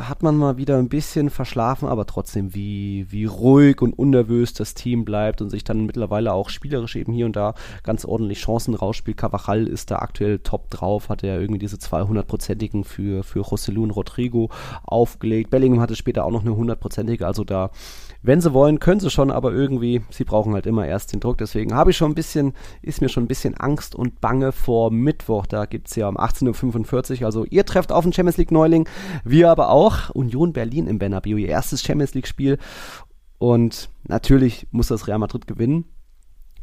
hat 0.07 0.21
man 0.21 0.37
mal 0.37 0.57
wieder 0.57 0.77
ein 0.77 0.89
bisschen 0.89 1.31
verschlafen, 1.31 1.87
aber 1.87 2.05
trotzdem, 2.05 2.53
wie, 2.53 3.07
wie 3.09 3.25
ruhig 3.25 3.81
und 3.81 3.97
unnervös 3.97 4.53
das 4.53 4.75
Team 4.75 5.05
bleibt 5.05 5.41
und 5.41 5.49
sich 5.49 5.63
dann 5.63 5.87
mittlerweile 5.87 6.33
auch 6.33 6.49
spielerisch 6.49 6.95
eben 6.95 7.13
hier 7.13 7.25
und 7.25 7.35
da 7.35 7.55
ganz 7.81 8.05
ordentlich 8.05 8.41
Chancen 8.41 8.75
rausspielt. 8.75 9.17
Cavachal 9.17 9.65
ist 9.65 9.89
da 9.89 9.97
aktuell 9.97 10.37
top 10.37 10.69
3 10.69 10.82
drauf, 10.83 11.09
hatte 11.09 11.27
er 11.27 11.39
irgendwie 11.39 11.59
diese 11.59 11.77
200-prozentigen 11.77 12.83
für, 12.83 13.23
für 13.23 13.41
Joselu 13.41 13.83
und 13.83 13.91
Rodrigo 13.91 14.49
aufgelegt. 14.83 15.49
Bellingham 15.49 15.79
hatte 15.79 15.95
später 15.95 16.25
auch 16.25 16.31
noch 16.31 16.41
eine 16.41 16.51
100-prozentige, 16.51 17.23
also 17.23 17.43
da, 17.43 17.71
wenn 18.21 18.41
sie 18.41 18.53
wollen, 18.53 18.79
können 18.79 18.99
sie 18.99 19.09
schon, 19.09 19.31
aber 19.31 19.53
irgendwie, 19.53 20.01
sie 20.09 20.25
brauchen 20.25 20.53
halt 20.53 20.65
immer 20.65 20.85
erst 20.85 21.13
den 21.13 21.19
Druck. 21.19 21.37
Deswegen 21.37 21.73
habe 21.73 21.91
ich 21.91 21.97
schon 21.97 22.11
ein 22.11 22.15
bisschen, 22.15 22.53
ist 22.81 23.01
mir 23.01 23.09
schon 23.09 23.23
ein 23.23 23.27
bisschen 23.27 23.55
Angst 23.55 23.95
und 23.95 24.21
Bange 24.21 24.51
vor 24.51 24.91
Mittwoch. 24.91 25.45
Da 25.45 25.65
gibt 25.65 25.87
es 25.87 25.95
ja 25.95 26.07
um 26.07 26.17
18.45 26.17 27.21
Uhr, 27.21 27.25
also 27.25 27.45
ihr 27.45 27.65
trefft 27.65 27.91
auf 27.91 28.03
den 28.03 28.13
Champions 28.13 28.37
League 28.37 28.51
Neuling, 28.51 28.87
wir 29.23 29.49
aber 29.49 29.69
auch. 29.69 30.09
Union 30.09 30.53
Berlin 30.53 30.87
im 30.87 30.99
Bernabeu, 30.99 31.37
ihr 31.37 31.49
erstes 31.49 31.81
Champions 31.81 32.13
League 32.13 32.27
Spiel. 32.27 32.57
Und 33.39 33.89
natürlich 34.07 34.67
muss 34.71 34.87
das 34.87 35.07
Real 35.07 35.19
Madrid 35.19 35.47
gewinnen. 35.47 35.85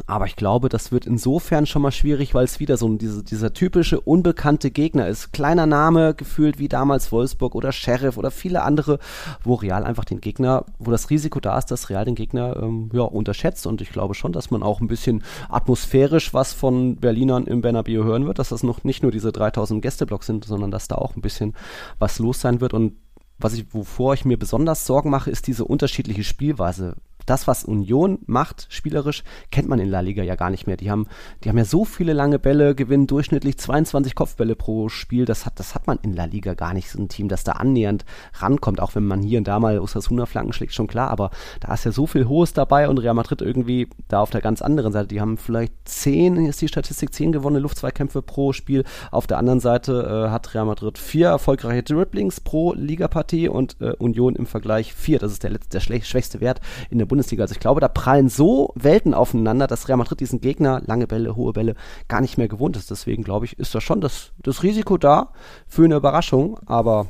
Aber 0.07 0.27
ich 0.27 0.37
glaube, 0.37 0.69
das 0.69 0.93
wird 0.93 1.07
insofern 1.07 1.67
schon 1.67 1.83
mal 1.83 1.91
schwierig, 1.91 2.35
weil 2.35 2.45
es 2.45 2.61
wieder 2.61 2.77
so 2.77 2.89
diese, 2.97 3.23
dieser 3.23 3.53
typische 3.53 4.01
unbekannte 4.01 4.71
Gegner 4.71 5.09
ist. 5.09 5.33
Kleiner 5.33 5.67
Name 5.67 6.15
gefühlt 6.15 6.59
wie 6.59 6.69
damals 6.69 7.13
Wolfsburg 7.13 7.55
oder 7.55 7.73
Sheriff 7.73 8.17
oder 8.17 8.31
viele 8.31 8.63
andere, 8.63 8.99
wo 9.43 9.55
Real 9.55 9.85
einfach 9.85 10.05
den 10.05 10.21
Gegner, 10.21 10.65
wo 10.79 10.91
das 10.91 11.11
Risiko 11.11 11.41
da 11.41 11.59
ist, 11.59 11.67
dass 11.67 11.91
Real 11.91 12.05
den 12.05 12.15
Gegner 12.15 12.57
ähm, 12.57 12.91
ja, 12.93 13.03
unterschätzt. 13.03 13.67
Und 13.67 13.81
ich 13.81 13.91
glaube 13.91 14.15
schon, 14.15 14.33
dass 14.33 14.51
man 14.51 14.63
auch 14.63 14.81
ein 14.81 14.89
bisschen 14.89 15.23
atmosphärisch 15.49 16.35
was 16.35 16.53
von 16.53 16.97
Berlinern 16.97 17.47
im 17.47 17.61
Bernabeu 17.61 18.05
hören 18.05 18.27
wird, 18.27 18.39
dass 18.39 18.51
das 18.51 18.63
noch 18.63 18.85
nicht 18.85 19.03
nur 19.03 19.13
diese 19.13 19.33
3000 19.33 19.83
Gästeblocks 19.83 20.27
sind, 20.27 20.45
sondern 20.45 20.71
dass 20.71 20.89
da 20.89 20.97
auch 20.97 21.17
ein 21.17 21.23
bisschen 21.23 21.55
was 21.99 22.19
los 22.19 22.41
sein 22.41 22.61
wird. 22.61 22.75
Und 22.75 22.95
was 23.39 23.55
ich, 23.55 23.73
wovor 23.73 24.15
ich 24.15 24.25
mir 24.25 24.39
besonders 24.39 24.87
Sorgen 24.87 25.11
mache, 25.11 25.31
ist 25.31 25.47
diese 25.47 25.65
unterschiedliche 25.65 26.25
Spielweise 26.25 26.97
das, 27.31 27.47
was 27.47 27.65
Union 27.65 28.19
macht, 28.27 28.67
spielerisch, 28.71 29.23
kennt 29.53 29.69
man 29.69 29.79
in 29.79 29.89
La 29.89 30.01
Liga 30.01 30.25
ja 30.25 30.35
gar 30.35 30.51
nicht 30.51 30.67
mehr. 30.67 30.77
Die 30.77 30.91
haben, 30.91 31.07
die 31.45 31.49
haben 31.49 31.59
ja 31.59 31.65
so 31.65 31.85
viele 31.85 32.13
lange 32.13 32.41
Bälle, 32.41 32.75
gewinnen 32.75 33.07
durchschnittlich 33.07 33.57
22 33.57 34.17
Kopfbälle 34.17 34.57
pro 34.57 34.89
Spiel. 34.89 35.27
Das 35.27 35.47
hat, 35.47 35.61
das 35.61 35.77
hat 35.77 35.87
man 35.87 36.01
in 36.03 36.13
La 36.13 36.25
Liga 36.25 36.55
gar 36.55 36.75
nicht, 36.75 36.91
so 36.91 36.99
ein 37.01 37.09
Team, 37.09 37.29
das 37.29 37.45
da 37.45 37.53
annähernd 37.53 38.05
rankommt, 38.35 38.81
auch 38.81 38.97
wenn 38.97 39.07
man 39.07 39.23
hier 39.23 39.39
und 39.39 39.47
da 39.47 39.61
mal 39.61 39.79
Osasuna 39.79 40.27
Flanken 40.27 40.53
schlägt, 40.53 40.75
schon 40.75 40.89
klar. 40.89 41.09
Aber 41.09 41.31
da 41.61 41.73
ist 41.73 41.85
ja 41.85 41.93
so 41.93 42.09
viel 42.09 42.27
Hohes 42.27 42.53
dabei 42.53 42.89
und 42.89 42.99
Real 42.99 43.15
Madrid 43.15 43.43
irgendwie 43.43 43.89
da 44.09 44.21
auf 44.21 44.31
der 44.31 44.41
ganz 44.41 44.61
anderen 44.61 44.93
Seite. 44.93 45.07
Die 45.07 45.21
haben 45.21 45.37
vielleicht 45.37 45.73
10, 45.85 46.47
ist 46.47 46.61
die 46.61 46.69
Statistik, 46.69 47.15
10 47.15 47.31
gewonnene 47.31 47.61
Luftzweikämpfe 47.61 48.23
pro 48.23 48.53
Spiel. 48.53 48.83
Auf 49.13 49.29
der 49.29 49.39
anderen 49.39 49.61
Seite 49.61 50.27
äh, 50.27 50.31
hat 50.31 50.53
Real 50.53 50.67
Madrid 50.67 50.99
vier 50.99 51.29
erfolgreiche 51.29 51.85
Dribblings 51.85 52.41
pro 52.41 52.73
Ligapartie 52.73 53.49
und 53.49 53.77
äh, 53.81 53.93
Union 53.99 54.35
im 54.35 54.47
Vergleich 54.47 54.93
vier. 54.95 55.21
Das 55.21 55.31
ist 55.31 55.45
der, 55.45 55.51
letzte, 55.51 55.79
der 55.79 56.01
schwächste 56.03 56.41
Wert 56.41 56.61
in 56.91 56.99
der 56.99 57.07
Bundesliga. 57.07 57.20
Also 57.23 57.53
ich 57.53 57.61
glaube, 57.61 57.81
da 57.81 57.89
prallen 57.89 58.29
so 58.29 58.73
Welten 58.75 59.15
aufeinander, 59.15 59.67
dass 59.67 59.89
Real 59.89 59.99
Madrid 59.99 60.21
diesen 60.21 60.41
Gegner, 60.41 60.83
lange 60.87 61.07
Bälle, 61.07 61.37
hohe 61.37 61.53
Bälle, 61.53 61.75
gar 62.09 62.21
nicht 62.21 62.39
mehr 62.39 62.49
gewohnt 62.49 62.77
ist. 62.77 62.91
Deswegen 62.91 63.23
glaube 63.23 63.45
ich, 63.45 63.59
ist 63.59 63.75
da 63.75 63.81
schon 63.81 64.01
das, 64.01 64.33
das 64.43 64.63
Risiko 64.63 64.99
da 64.99 65.33
für 65.67 65.85
eine 65.85 65.97
Überraschung, 65.97 66.59
aber 66.67 67.09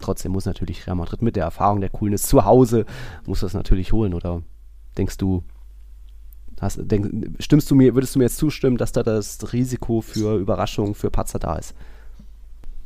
trotzdem 0.00 0.32
muss 0.32 0.46
natürlich 0.46 0.86
Real 0.86 0.96
Madrid 0.96 1.22
mit 1.22 1.36
der 1.36 1.44
Erfahrung 1.44 1.80
der 1.80 1.90
Coolness 1.90 2.22
zu 2.22 2.44
Hause, 2.44 2.84
muss 3.26 3.40
das 3.40 3.54
natürlich 3.54 3.92
holen, 3.92 4.14
oder 4.14 4.42
denkst 4.96 5.16
du, 5.16 5.42
hast, 6.60 6.78
denk, 6.80 7.08
stimmst 7.40 7.70
du 7.70 7.74
mir, 7.74 7.94
würdest 7.94 8.14
du 8.14 8.18
mir 8.18 8.26
jetzt 8.26 8.36
zustimmen, 8.36 8.76
dass 8.76 8.92
da 8.92 9.02
das 9.02 9.52
Risiko 9.52 10.00
für 10.00 10.36
Überraschung, 10.36 10.94
für 10.94 11.10
Patzer 11.10 11.38
da 11.38 11.56
ist? 11.56 11.74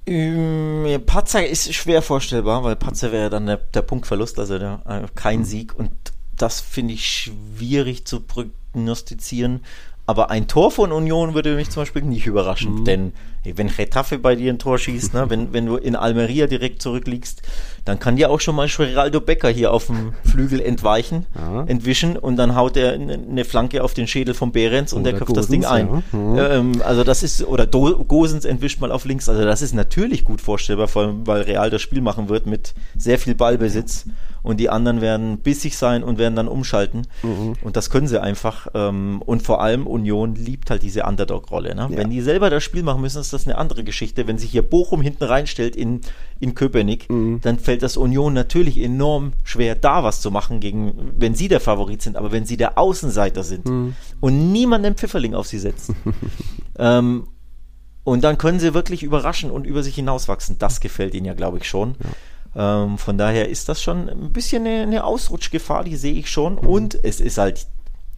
Ähm, 0.06 0.86
Patzer 1.04 1.44
ist 1.46 1.74
schwer 1.74 2.00
vorstellbar, 2.00 2.62
weil 2.62 2.76
Patzer 2.76 3.10
wäre 3.10 3.28
dann 3.28 3.46
der, 3.46 3.56
der 3.56 3.82
Punktverlust, 3.82 4.38
also 4.38 4.58
der, 4.58 4.80
äh, 4.86 5.06
kein 5.14 5.44
Sieg. 5.44 5.76
Und 5.76 5.90
das 6.36 6.60
finde 6.60 6.94
ich 6.94 7.06
schwierig 7.06 8.04
zu 8.06 8.20
prognostizieren. 8.20 9.60
Aber 10.06 10.30
ein 10.30 10.46
Tor 10.46 10.70
von 10.70 10.92
Union 10.92 11.34
würde 11.34 11.56
mich 11.56 11.70
zum 11.70 11.82
Beispiel 11.82 12.02
nicht 12.02 12.26
überraschen, 12.26 12.80
mhm. 12.80 12.84
denn 12.84 13.12
wenn 13.54 13.68
Retafe 13.68 14.18
bei 14.18 14.34
dir 14.34 14.52
ein 14.52 14.58
Tor 14.58 14.78
schießt, 14.78 15.14
ne, 15.14 15.26
wenn, 15.28 15.52
wenn 15.52 15.66
du 15.66 15.76
in 15.76 15.96
Almeria 15.96 16.46
direkt 16.46 16.82
zurückliegst, 16.82 17.42
dann 17.86 18.00
kann 18.00 18.16
dir 18.16 18.30
auch 18.30 18.40
schon 18.40 18.56
mal 18.56 18.68
Geraldo 18.68 19.20
Becker 19.20 19.48
hier 19.48 19.72
auf 19.72 19.86
dem 19.86 20.12
Flügel 20.24 20.60
entweichen, 20.60 21.26
ja. 21.36 21.64
entwischen 21.66 22.16
und 22.16 22.36
dann 22.36 22.56
haut 22.56 22.76
er 22.76 22.94
eine 22.94 23.44
Flanke 23.44 23.82
auf 23.84 23.94
den 23.94 24.08
Schädel 24.08 24.34
von 24.34 24.50
Behrens 24.50 24.92
und 24.92 25.02
oder 25.02 25.12
der 25.12 25.18
köpft 25.20 25.36
das 25.36 25.48
Ding 25.48 25.64
ein. 25.64 26.02
Ja. 26.12 26.18
Mhm. 26.18 26.38
Ähm, 26.38 26.82
also 26.84 27.04
das 27.04 27.22
ist, 27.22 27.46
oder 27.46 27.64
Do 27.66 28.04
Gosens 28.04 28.44
entwischt 28.44 28.80
mal 28.80 28.90
auf 28.90 29.04
links, 29.04 29.28
also 29.28 29.44
das 29.44 29.62
ist 29.62 29.72
natürlich 29.72 30.24
gut 30.24 30.40
vorstellbar, 30.40 30.88
vor 30.88 31.02
allem 31.02 31.26
weil 31.26 31.42
Real 31.42 31.70
das 31.70 31.80
Spiel 31.80 32.00
machen 32.00 32.28
wird 32.28 32.46
mit 32.46 32.74
sehr 32.96 33.18
viel 33.18 33.36
Ballbesitz 33.36 34.06
und 34.42 34.58
die 34.58 34.68
anderen 34.68 35.00
werden 35.00 35.38
bissig 35.38 35.76
sein 35.76 36.02
und 36.02 36.18
werden 36.18 36.34
dann 36.34 36.48
umschalten 36.48 37.06
mhm. 37.22 37.54
und 37.62 37.76
das 37.76 37.90
können 37.90 38.08
sie 38.08 38.20
einfach 38.20 38.66
ähm, 38.74 39.22
und 39.24 39.42
vor 39.42 39.60
allem 39.60 39.86
Union 39.86 40.34
liebt 40.34 40.70
halt 40.70 40.82
diese 40.82 41.04
Underdog-Rolle. 41.04 41.74
Ne? 41.76 41.88
Ja. 41.90 41.96
Wenn 41.98 42.10
die 42.10 42.20
selber 42.20 42.50
das 42.50 42.64
Spiel 42.64 42.82
machen 42.82 43.00
müssen, 43.00 43.20
ist 43.20 43.32
das 43.32 43.35
eine 43.44 43.58
andere 43.58 43.84
Geschichte. 43.84 44.26
Wenn 44.26 44.38
sich 44.38 44.50
hier 44.50 44.62
Bochum 44.62 45.02
hinten 45.02 45.24
reinstellt 45.24 45.76
in, 45.76 46.00
in 46.40 46.54
Köpenick, 46.54 47.10
mhm. 47.10 47.40
dann 47.42 47.58
fällt 47.58 47.82
das 47.82 47.98
Union 47.98 48.32
natürlich 48.32 48.80
enorm 48.80 49.34
schwer, 49.44 49.74
da 49.74 50.04
was 50.04 50.22
zu 50.22 50.30
machen, 50.30 50.60
gegen, 50.60 51.12
wenn 51.18 51.34
sie 51.34 51.48
der 51.48 51.60
Favorit 51.60 52.00
sind. 52.00 52.16
Aber 52.16 52.32
wenn 52.32 52.46
sie 52.46 52.56
der 52.56 52.78
Außenseiter 52.78 53.42
sind 53.42 53.66
mhm. 53.66 53.94
und 54.20 54.52
niemand 54.52 54.84
den 54.84 54.94
Pfifferling 54.94 55.34
auf 55.34 55.46
sie 55.46 55.58
setzt, 55.58 55.92
ähm, 56.78 57.28
und 58.04 58.22
dann 58.22 58.38
können 58.38 58.60
sie 58.60 58.72
wirklich 58.72 59.02
überraschen 59.02 59.50
und 59.50 59.66
über 59.66 59.82
sich 59.82 59.96
hinauswachsen. 59.96 60.58
Das 60.60 60.78
gefällt 60.78 61.12
ihnen 61.12 61.26
ja, 61.26 61.34
glaube 61.34 61.58
ich, 61.58 61.68
schon. 61.68 61.96
Ja. 62.54 62.84
Ähm, 62.84 62.98
von 62.98 63.18
daher 63.18 63.48
ist 63.48 63.68
das 63.68 63.82
schon 63.82 64.08
ein 64.08 64.32
bisschen 64.32 64.64
eine, 64.64 64.82
eine 64.82 65.04
Ausrutschgefahr, 65.04 65.82
die 65.82 65.96
sehe 65.96 66.14
ich 66.14 66.30
schon. 66.30 66.54
Mhm. 66.54 66.58
Und 66.60 67.04
es 67.04 67.20
ist 67.20 67.36
halt 67.36 67.66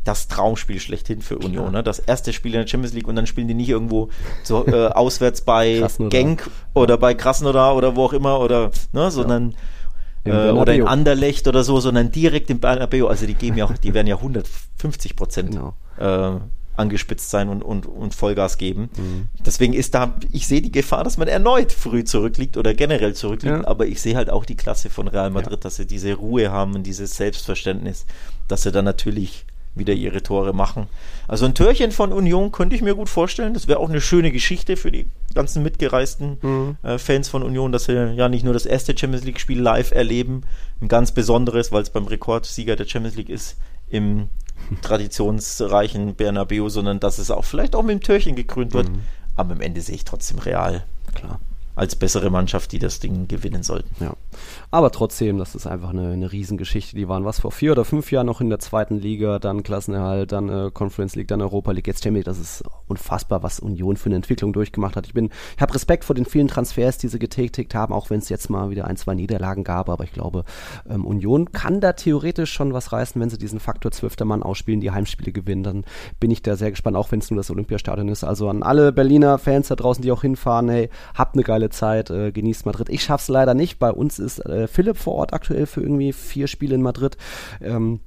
das 0.08 0.26
Traumspiel 0.26 0.80
schlechthin 0.80 1.20
für 1.20 1.36
Union. 1.36 1.70
Ne? 1.70 1.82
Das 1.82 1.98
erste 1.98 2.32
Spiel 2.32 2.54
in 2.54 2.60
der 2.60 2.66
Champions 2.66 2.94
League 2.94 3.06
und 3.06 3.14
dann 3.14 3.26
spielen 3.26 3.46
die 3.46 3.54
nicht 3.54 3.68
irgendwo 3.68 4.08
so 4.42 4.66
äh, 4.66 4.86
auswärts 4.94 5.42
bei 5.42 5.86
Genk 6.08 6.50
oder 6.72 6.96
bei 6.96 7.12
Krasnodar 7.12 7.76
oder 7.76 7.94
wo 7.94 8.04
auch 8.04 8.14
immer 8.14 8.40
oder 8.40 8.70
ne, 8.92 9.10
sondern 9.10 9.54
ja. 10.24 10.48
äh, 10.48 10.50
oder 10.50 10.72
in 10.72 10.86
Anderlecht 10.86 11.46
oder 11.46 11.62
so, 11.62 11.78
sondern 11.78 12.10
direkt 12.10 12.48
im 12.48 12.58
Bernabeu. 12.58 13.06
Also 13.06 13.26
die 13.26 13.34
geben 13.34 13.58
ja, 13.58 13.68
die 13.82 13.92
werden 13.92 14.06
ja 14.06 14.16
150 14.16 15.14
Prozent 15.14 15.50
genau. 15.50 15.74
äh, 15.98 16.40
angespitzt 16.76 17.28
sein 17.28 17.50
und, 17.50 17.62
und, 17.62 17.84
und 17.84 18.14
Vollgas 18.14 18.56
geben. 18.56 18.88
Mhm. 18.96 19.28
Deswegen 19.44 19.74
ist 19.74 19.94
da, 19.94 20.14
ich 20.32 20.46
sehe 20.46 20.62
die 20.62 20.72
Gefahr, 20.72 21.04
dass 21.04 21.18
man 21.18 21.28
erneut 21.28 21.70
früh 21.70 22.02
zurückliegt 22.02 22.56
oder 22.56 22.72
generell 22.72 23.14
zurückliegt, 23.14 23.62
ja. 23.62 23.68
aber 23.68 23.86
ich 23.86 24.00
sehe 24.00 24.16
halt 24.16 24.30
auch 24.30 24.46
die 24.46 24.56
Klasse 24.56 24.88
von 24.88 25.06
Real 25.06 25.28
Madrid, 25.28 25.58
ja. 25.58 25.60
dass 25.60 25.76
sie 25.76 25.86
diese 25.86 26.14
Ruhe 26.14 26.50
haben 26.50 26.74
und 26.76 26.84
dieses 26.84 27.14
Selbstverständnis, 27.16 28.06
dass 28.46 28.62
sie 28.62 28.72
dann 28.72 28.86
natürlich 28.86 29.44
wieder 29.74 29.94
ihre 29.94 30.22
Tore 30.22 30.52
machen. 30.52 30.86
Also 31.26 31.44
ein 31.44 31.54
Törchen 31.54 31.92
von 31.92 32.12
Union 32.12 32.52
könnte 32.52 32.74
ich 32.74 32.82
mir 32.82 32.94
gut 32.94 33.08
vorstellen. 33.08 33.54
Das 33.54 33.68
wäre 33.68 33.78
auch 33.78 33.88
eine 33.88 34.00
schöne 34.00 34.32
Geschichte 34.32 34.76
für 34.76 34.90
die 34.90 35.06
ganzen 35.34 35.62
mitgereisten 35.62 36.38
mhm. 36.42 36.76
äh, 36.82 36.98
Fans 36.98 37.28
von 37.28 37.42
Union, 37.42 37.72
dass 37.72 37.84
sie 37.84 38.14
ja 38.14 38.28
nicht 38.28 38.44
nur 38.44 38.54
das 38.54 38.66
erste 38.66 38.96
Champions 38.96 39.24
League-Spiel 39.24 39.60
live 39.60 39.92
erleben, 39.92 40.42
ein 40.80 40.88
ganz 40.88 41.12
besonderes, 41.12 41.72
weil 41.72 41.82
es 41.82 41.90
beim 41.90 42.06
Rekordsieger 42.06 42.76
der 42.76 42.86
Champions 42.86 43.16
League 43.16 43.30
ist, 43.30 43.56
im 43.88 44.28
traditionsreichen 44.82 46.14
Bernabeu, 46.14 46.68
sondern 46.68 47.00
dass 47.00 47.18
es 47.18 47.30
auch 47.30 47.44
vielleicht 47.44 47.76
auch 47.76 47.82
mit 47.82 48.00
dem 48.00 48.02
Törchen 48.02 48.36
gekrönt 48.36 48.74
wird. 48.74 48.90
Mhm. 48.90 49.00
Aber 49.36 49.52
am 49.52 49.60
Ende 49.60 49.80
sehe 49.80 49.94
ich 49.94 50.04
trotzdem 50.04 50.38
real. 50.40 50.84
Klar 51.14 51.40
als 51.78 51.94
bessere 51.94 52.28
Mannschaft, 52.28 52.72
die 52.72 52.80
das 52.80 52.98
Ding 52.98 53.28
gewinnen 53.28 53.62
sollten. 53.62 53.88
Ja. 54.02 54.14
Aber 54.70 54.90
trotzdem, 54.90 55.38
das 55.38 55.54
ist 55.54 55.66
einfach 55.66 55.90
eine, 55.90 56.10
eine 56.10 56.32
Riesengeschichte. 56.32 56.96
Die 56.96 57.08
waren 57.08 57.24
was 57.24 57.40
vor 57.40 57.52
vier 57.52 57.72
oder 57.72 57.84
fünf 57.84 58.10
Jahren 58.10 58.26
noch 58.26 58.40
in 58.40 58.50
der 58.50 58.58
zweiten 58.58 58.98
Liga, 58.98 59.38
dann 59.38 59.62
Klassenerhalt, 59.62 60.32
dann 60.32 60.48
äh, 60.48 60.70
Conference 60.72 61.14
League, 61.14 61.28
dann 61.28 61.40
Europa 61.40 61.70
League, 61.70 61.86
jetzt 61.86 62.02
Champions 62.02 62.24
Das 62.24 62.38
ist 62.38 62.64
unfassbar, 62.88 63.44
was 63.44 63.60
Union 63.60 63.96
für 63.96 64.06
eine 64.06 64.16
Entwicklung 64.16 64.52
durchgemacht 64.52 64.96
hat. 64.96 65.06
Ich 65.06 65.14
bin, 65.14 65.30
ich 65.54 65.62
habe 65.62 65.72
Respekt 65.72 66.04
vor 66.04 66.16
den 66.16 66.24
vielen 66.24 66.48
Transfers, 66.48 66.98
die 66.98 67.08
sie 67.08 67.18
getätigt 67.20 67.74
haben, 67.74 67.94
auch 67.94 68.10
wenn 68.10 68.18
es 68.18 68.28
jetzt 68.28 68.50
mal 68.50 68.70
wieder 68.70 68.86
ein, 68.86 68.96
zwei 68.96 69.14
Niederlagen 69.14 69.62
gab. 69.62 69.88
Aber 69.88 70.02
ich 70.02 70.12
glaube, 70.12 70.44
ähm, 70.90 71.06
Union 71.06 71.52
kann 71.52 71.80
da 71.80 71.92
theoretisch 71.92 72.52
schon 72.52 72.72
was 72.72 72.92
reißen, 72.92 73.20
wenn 73.20 73.30
sie 73.30 73.38
diesen 73.38 73.60
Faktor 73.60 73.92
zwölfter 73.92 74.24
Mann 74.24 74.42
ausspielen, 74.42 74.80
die 74.80 74.90
Heimspiele 74.90 75.30
gewinnen. 75.30 75.62
Dann 75.62 75.84
bin 76.18 76.32
ich 76.32 76.42
da 76.42 76.56
sehr 76.56 76.70
gespannt, 76.70 76.96
auch 76.96 77.12
wenn 77.12 77.20
es 77.20 77.30
nur 77.30 77.38
das 77.38 77.50
Olympiastadion 77.50 78.08
ist. 78.08 78.24
Also 78.24 78.48
an 78.48 78.64
alle 78.64 78.92
Berliner 78.92 79.38
Fans 79.38 79.68
da 79.68 79.76
draußen, 79.76 80.02
die 80.02 80.10
auch 80.10 80.22
hinfahren, 80.22 80.68
hey, 80.68 80.90
habt 81.14 81.36
eine 81.36 81.44
geile 81.44 81.67
Zeit, 81.70 82.10
äh, 82.10 82.32
genießt 82.32 82.66
Madrid. 82.66 82.88
Ich 82.88 83.02
schaff's 83.02 83.28
leider 83.28 83.54
nicht. 83.54 83.78
Bei 83.78 83.90
uns 83.90 84.18
ist 84.18 84.44
äh, 84.46 84.66
Philipp 84.66 84.96
vor 84.96 85.14
Ort 85.14 85.32
aktuell 85.32 85.66
für 85.66 85.82
irgendwie 85.82 86.12
vier 86.12 86.46
Spiele 86.46 86.74
in 86.74 86.82
Madrid. 86.82 87.16
Ähm, 87.60 88.00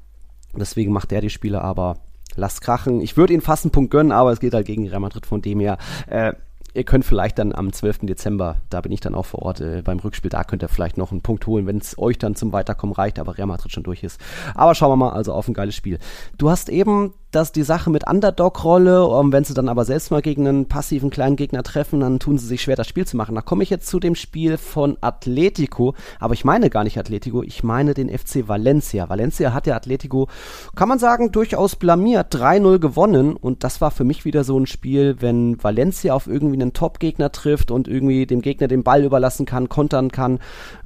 deswegen 0.56 0.92
macht 0.92 1.12
er 1.12 1.22
die 1.22 1.30
Spiele, 1.30 1.62
aber 1.62 1.98
lasst 2.36 2.62
krachen. 2.62 3.02
Ich 3.02 3.18
würde 3.18 3.34
ihn 3.34 3.42
fast 3.42 3.66
einen 3.66 3.72
Punkt 3.72 3.92
gönnen, 3.92 4.12
aber 4.12 4.32
es 4.32 4.40
geht 4.40 4.54
halt 4.54 4.68
gegen 4.68 4.88
Real 4.88 5.00
Madrid, 5.00 5.26
von 5.26 5.42
dem 5.42 5.60
her. 5.60 5.78
Äh, 6.08 6.34
ihr 6.74 6.84
könnt 6.84 7.06
vielleicht 7.06 7.38
dann 7.40 7.54
am 7.54 7.74
12. 7.74 8.00
Dezember, 8.04 8.58
da 8.70 8.82
bin 8.82 8.92
ich 8.92 9.02
dann 9.02 9.16
auch 9.16 9.26
vor 9.26 9.42
Ort 9.42 9.62
äh, 9.62 9.82
beim 9.82 10.00
Rückspiel, 10.00 10.30
da 10.30 10.44
könnt 10.44 10.64
ihr 10.64 10.70
vielleicht 10.70 10.98
noch 10.98 11.12
einen 11.12 11.22
Punkt 11.22 11.46
holen, 11.48 11.68
wenn 11.68 11.78
es 11.78 11.98
euch 11.98 12.18
dann 12.18 12.36
zum 12.36 12.54
Weiterkommen 12.54 12.96
reicht, 12.96 13.20
aber 13.20 13.38
Real 13.38 13.48
Madrid 13.48 13.72
schon 13.72 13.84
durch 13.84 14.04
ist. 14.04 14.22
Aber 14.56 14.76
schauen 14.76 14.92
wir 14.92 14.96
mal, 14.96 15.12
also 15.12 15.34
auf 15.34 15.48
ein 15.48 15.54
geiles 15.54 15.76
Spiel. 15.76 16.00
Du 16.38 16.50
hast 16.50 16.70
eben 16.70 17.14
dass 17.32 17.52
die 17.52 17.64
Sache 17.64 17.90
mit 17.90 18.08
Underdog-Rolle, 18.08 19.06
um, 19.06 19.28
ähm, 19.28 19.32
wenn 19.32 19.44
sie 19.44 19.54
dann 19.54 19.70
aber 19.70 19.86
selbst 19.86 20.12
mal 20.12 20.22
gegen 20.22 20.48
einen 20.48 20.68
passiven 20.68 21.10
kleinen 21.10 21.38
Gegner 21.38 21.64
treffen, 21.64 22.02
dann 22.02 22.20
tun 22.20 22.38
sie 22.38 22.46
sich 22.46 22.62
schwer, 22.62 22.76
das 22.76 22.88
Spiel 22.88 23.08
zu 23.08 23.18
machen. 23.18 23.36
Da 23.36 23.42
komme 23.42 23.64
ich 23.64 23.70
jetzt 23.70 23.88
zu 23.88 24.00
dem 24.00 24.16
Spiel 24.16 24.58
von 24.58 24.98
Atletico, 25.02 25.96
aber 26.20 26.34
ich 26.34 26.46
meine 26.46 26.70
gar 26.70 26.84
nicht 26.84 26.98
Atletico, 26.98 27.42
ich 27.44 27.64
meine 27.64 27.94
den 27.94 28.10
FC 28.10 28.48
Valencia. 28.48 29.10
Valencia 29.10 29.54
hat 29.54 29.66
ja 29.66 29.76
Atletico, 29.76 30.28
kann 30.76 30.90
man 30.90 31.00
sagen, 31.00 31.32
durchaus 31.32 31.76
blamiert, 31.76 32.36
3-0 32.36 32.80
gewonnen 32.80 33.36
und 33.36 33.64
das 33.64 33.80
war 33.80 33.92
für 33.92 34.04
mich 34.04 34.26
wieder 34.26 34.44
so 34.44 34.60
ein 34.60 34.68
Spiel, 34.68 35.18
wenn 35.20 35.62
Valencia 35.64 36.14
auf 36.14 36.28
irgendwie 36.28 36.62
einen 36.62 36.74
Top-Gegner 36.74 37.32
trifft 37.32 37.72
und 37.72 37.88
irgendwie 37.88 38.26
dem 38.26 38.42
Gegner 38.42 38.68
den 38.68 38.84
Ball 38.84 39.04
überlassen 39.04 39.46
kann, 39.46 39.70
kontern 39.70 40.12
kann 40.12 40.40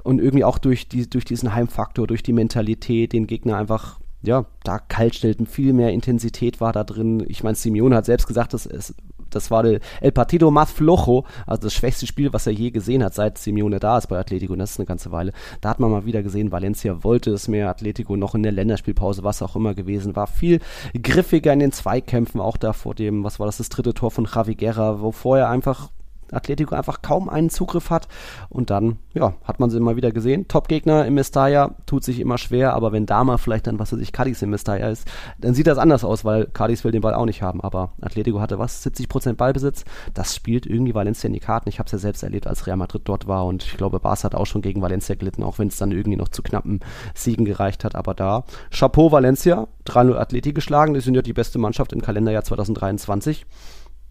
und 0.04 0.20
irgendwie 0.20 0.44
auch 0.44 0.58
durch, 0.58 0.88
die, 0.88 1.10
durch 1.10 1.24
diesen 1.24 1.54
Heimfaktor, 1.54 2.06
durch 2.06 2.22
die 2.22 2.32
Mentalität 2.32 3.12
den 3.12 3.26
Gegner 3.26 3.56
einfach 3.56 3.98
ja, 4.22 4.46
da 4.64 4.78
kalt 4.78 5.14
stellten, 5.14 5.46
viel 5.46 5.72
mehr 5.72 5.92
Intensität 5.92 6.60
war 6.60 6.72
da 6.72 6.84
drin. 6.84 7.24
Ich 7.28 7.42
meine, 7.42 7.54
Simeone 7.54 7.96
hat 7.96 8.06
selbst 8.06 8.26
gesagt, 8.26 8.54
dass 8.54 8.66
es 8.66 8.94
Das 9.30 9.50
war 9.50 9.64
El 9.64 10.12
Partido 10.12 10.50
Más 10.50 10.70
Flojo, 10.70 11.24
also 11.46 11.62
das 11.62 11.74
schwächste 11.74 12.06
Spiel, 12.06 12.32
was 12.32 12.46
er 12.46 12.52
je 12.52 12.70
gesehen 12.70 13.04
hat, 13.04 13.14
seit 13.14 13.38
Simeone 13.38 13.80
da 13.80 13.98
ist 13.98 14.06
bei 14.06 14.18
Atletico. 14.18 14.52
Und 14.52 14.60
das 14.60 14.72
ist 14.72 14.78
eine 14.78 14.86
ganze 14.86 15.12
Weile. 15.12 15.32
Da 15.60 15.68
hat 15.68 15.80
man 15.80 15.90
mal 15.90 16.06
wieder 16.06 16.22
gesehen, 16.22 16.52
Valencia 16.52 17.02
wollte 17.04 17.30
es 17.32 17.48
mehr. 17.48 17.68
Atletico 17.68 18.16
noch 18.16 18.34
in 18.34 18.42
der 18.42 18.52
Länderspielpause, 18.52 19.24
was 19.24 19.42
auch 19.42 19.56
immer 19.56 19.74
gewesen 19.74 20.16
war. 20.16 20.26
Viel 20.26 20.60
griffiger 21.00 21.52
in 21.52 21.58
den 21.58 21.72
Zweikämpfen, 21.72 22.40
auch 22.40 22.56
da 22.56 22.72
vor 22.72 22.94
dem, 22.94 23.24
was 23.24 23.38
war 23.38 23.46
das, 23.46 23.58
das 23.58 23.68
dritte 23.68 23.94
Tor 23.94 24.10
von 24.10 24.28
Javi 24.32 24.54
Guerra, 24.54 25.00
wo 25.00 25.12
vorher 25.12 25.50
einfach 25.50 25.90
Atletico 26.32 26.74
einfach 26.74 27.02
kaum 27.02 27.28
einen 27.28 27.50
Zugriff 27.50 27.90
hat. 27.90 28.08
Und 28.48 28.70
dann, 28.70 28.98
ja, 29.14 29.34
hat 29.44 29.60
man 29.60 29.70
sie 29.70 29.76
immer 29.76 29.96
wieder 29.96 30.12
gesehen. 30.12 30.48
Top-Gegner 30.48 31.06
im 31.06 31.14
Mestalla 31.14 31.74
tut 31.86 32.04
sich 32.04 32.20
immer 32.20 32.38
schwer, 32.38 32.74
aber 32.74 32.92
wenn 32.92 33.06
da 33.06 33.24
mal 33.24 33.38
vielleicht 33.38 33.66
dann, 33.66 33.78
was 33.78 33.92
weiß 33.92 34.00
ich, 34.00 34.12
Cadiz 34.12 34.42
im 34.42 34.50
Mestalla 34.50 34.88
ist, 34.88 35.06
dann 35.38 35.54
sieht 35.54 35.66
das 35.66 35.78
anders 35.78 36.04
aus, 36.04 36.24
weil 36.24 36.46
Cadiz 36.46 36.84
will 36.84 36.92
den 36.92 37.02
Ball 37.02 37.14
auch 37.14 37.26
nicht 37.26 37.42
haben. 37.42 37.60
Aber 37.60 37.92
Atletico 38.00 38.40
hatte 38.40 38.58
was? 38.58 38.84
70% 38.84 39.34
Ballbesitz. 39.34 39.84
Das 40.14 40.34
spielt 40.34 40.66
irgendwie 40.66 40.94
Valencia 40.94 41.28
in 41.28 41.34
die 41.34 41.40
Karten. 41.40 41.68
Ich 41.68 41.78
habe 41.78 41.86
es 41.86 41.92
ja 41.92 41.98
selbst 41.98 42.22
erlebt, 42.22 42.46
als 42.46 42.66
Real 42.66 42.76
Madrid 42.76 43.02
dort 43.04 43.26
war 43.28 43.46
und 43.46 43.62
ich 43.62 43.76
glaube, 43.76 44.00
Barca 44.00 44.16
hat 44.24 44.34
auch 44.34 44.46
schon 44.46 44.62
gegen 44.62 44.82
Valencia 44.82 45.14
gelitten, 45.14 45.42
auch 45.42 45.58
wenn 45.58 45.68
es 45.68 45.76
dann 45.76 45.92
irgendwie 45.92 46.16
noch 46.16 46.28
zu 46.28 46.42
knappen 46.42 46.80
Siegen 47.14 47.44
gereicht 47.44 47.84
hat. 47.84 47.94
Aber 47.94 48.14
da, 48.14 48.44
Chapeau 48.70 49.12
Valencia, 49.12 49.68
3-0 49.86 50.16
Atleti 50.16 50.52
geschlagen. 50.52 50.94
Die 50.94 51.00
sind 51.00 51.14
ja 51.14 51.22
die 51.22 51.32
beste 51.32 51.58
Mannschaft 51.58 51.92
im 51.92 52.02
Kalenderjahr 52.02 52.44
2023. 52.44 53.46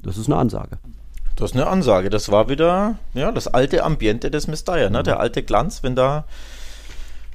Das 0.02 0.18
ist 0.18 0.28
eine 0.28 0.38
Ansage. 0.38 0.78
Das 1.36 1.52
ist 1.52 1.58
eine 1.58 1.68
Ansage. 1.68 2.10
Das 2.10 2.32
war 2.32 2.50
wieder 2.50 2.98
ja, 3.14 3.32
das 3.32 3.48
alte 3.48 3.84
Ambiente 3.84 4.32
des 4.32 4.48
Mestalla, 4.48 4.90
ne? 4.90 5.04
der 5.04 5.20
alte 5.20 5.44
Glanz, 5.44 5.84
wenn 5.84 5.96
da, 5.96 6.26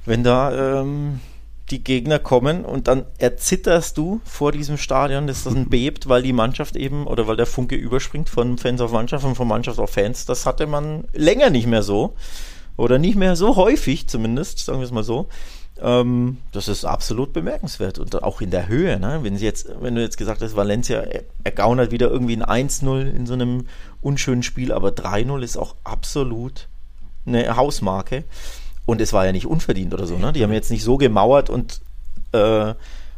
wenn 0.05 0.23
da 0.23 0.81
ähm, 0.81 1.19
die 1.69 1.83
Gegner 1.83 2.19
kommen 2.19 2.65
und 2.65 2.87
dann 2.87 3.05
erzitterst 3.17 3.97
du 3.97 4.19
vor 4.25 4.51
diesem 4.51 4.77
Stadion, 4.77 5.27
dass 5.27 5.43
das 5.43 5.53
bebt, 5.69 6.09
weil 6.09 6.23
die 6.23 6.33
Mannschaft 6.33 6.75
eben 6.75 7.07
oder 7.07 7.27
weil 7.27 7.37
der 7.37 7.45
Funke 7.45 7.75
überspringt 7.75 8.29
von 8.29 8.57
Fans 8.57 8.81
auf 8.81 8.91
Mannschaft 8.91 9.23
und 9.23 9.35
von 9.35 9.47
Mannschaft 9.47 9.79
auf 9.79 9.91
Fans. 9.91 10.25
Das 10.25 10.45
hatte 10.45 10.67
man 10.67 11.05
länger 11.13 11.49
nicht 11.49 11.67
mehr 11.67 11.83
so 11.83 12.15
oder 12.77 12.97
nicht 12.97 13.15
mehr 13.15 13.35
so 13.35 13.55
häufig 13.55 14.07
zumindest, 14.07 14.59
sagen 14.59 14.79
wir 14.79 14.85
es 14.85 14.91
mal 14.91 15.03
so. 15.03 15.27
Ähm, 15.81 16.37
das 16.51 16.67
ist 16.67 16.85
absolut 16.85 17.33
bemerkenswert 17.33 17.97
und 17.97 18.21
auch 18.23 18.41
in 18.41 18.51
der 18.51 18.67
Höhe. 18.67 18.99
Ne? 18.99 19.19
Wenn, 19.23 19.37
sie 19.37 19.45
jetzt, 19.45 19.67
wenn 19.81 19.95
du 19.95 20.01
jetzt 20.01 20.17
gesagt 20.17 20.41
hast, 20.41 20.55
Valencia 20.55 21.03
ergaunert 21.43 21.91
wieder 21.91 22.09
irgendwie 22.09 22.37
ein 22.37 22.69
1-0 22.69 23.11
in 23.11 23.25
so 23.25 23.33
einem 23.33 23.65
unschönen 24.01 24.43
Spiel, 24.43 24.71
aber 24.71 24.89
3-0 24.89 25.41
ist 25.41 25.57
auch 25.57 25.75
absolut 25.83 26.67
eine 27.25 27.55
Hausmarke. 27.55 28.23
Und 28.85 29.01
es 29.01 29.13
war 29.13 29.25
ja 29.25 29.31
nicht 29.31 29.47
unverdient 29.47 29.93
oder 29.93 30.05
so. 30.05 30.17
Ne? 30.17 30.33
Die 30.33 30.43
haben 30.43 30.53
jetzt 30.53 30.71
nicht 30.71 30.83
so 30.83 30.97
gemauert 30.97 31.49
und, 31.49 31.81
äh, 32.33 32.73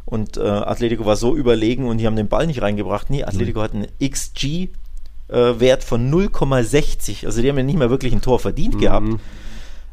und 0.06 0.36
äh, 0.36 0.42
Atletico 0.42 1.04
war 1.04 1.16
so 1.16 1.34
überlegen 1.36 1.86
und 1.86 1.98
die 1.98 2.06
haben 2.06 2.16
den 2.16 2.28
Ball 2.28 2.46
nicht 2.46 2.62
reingebracht. 2.62 3.10
Nee, 3.10 3.24
Atletico 3.24 3.58
mhm. 3.58 3.64
hat 3.64 3.74
einen 3.74 3.88
XG-Wert 4.00 5.82
äh, 5.82 5.86
von 5.86 6.10
0,60. 6.10 7.26
Also 7.26 7.42
die 7.42 7.48
haben 7.48 7.58
ja 7.58 7.64
nicht 7.64 7.78
mal 7.78 7.90
wirklich 7.90 8.12
ein 8.12 8.22
Tor 8.22 8.38
verdient 8.38 8.76
mhm. 8.76 8.80
gehabt. 8.80 9.08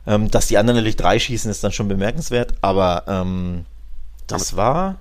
Ähm, 0.08 0.32
dass 0.32 0.48
die 0.48 0.58
anderen 0.58 0.78
natürlich 0.78 0.96
drei 0.96 1.20
schießen, 1.20 1.52
ist 1.52 1.64
dann 1.64 1.72
schon 1.72 1.88
bemerkenswert, 1.88 2.54
aber 2.62 3.04
ähm, 3.08 3.66
das 4.28 4.56
war. 4.56 4.98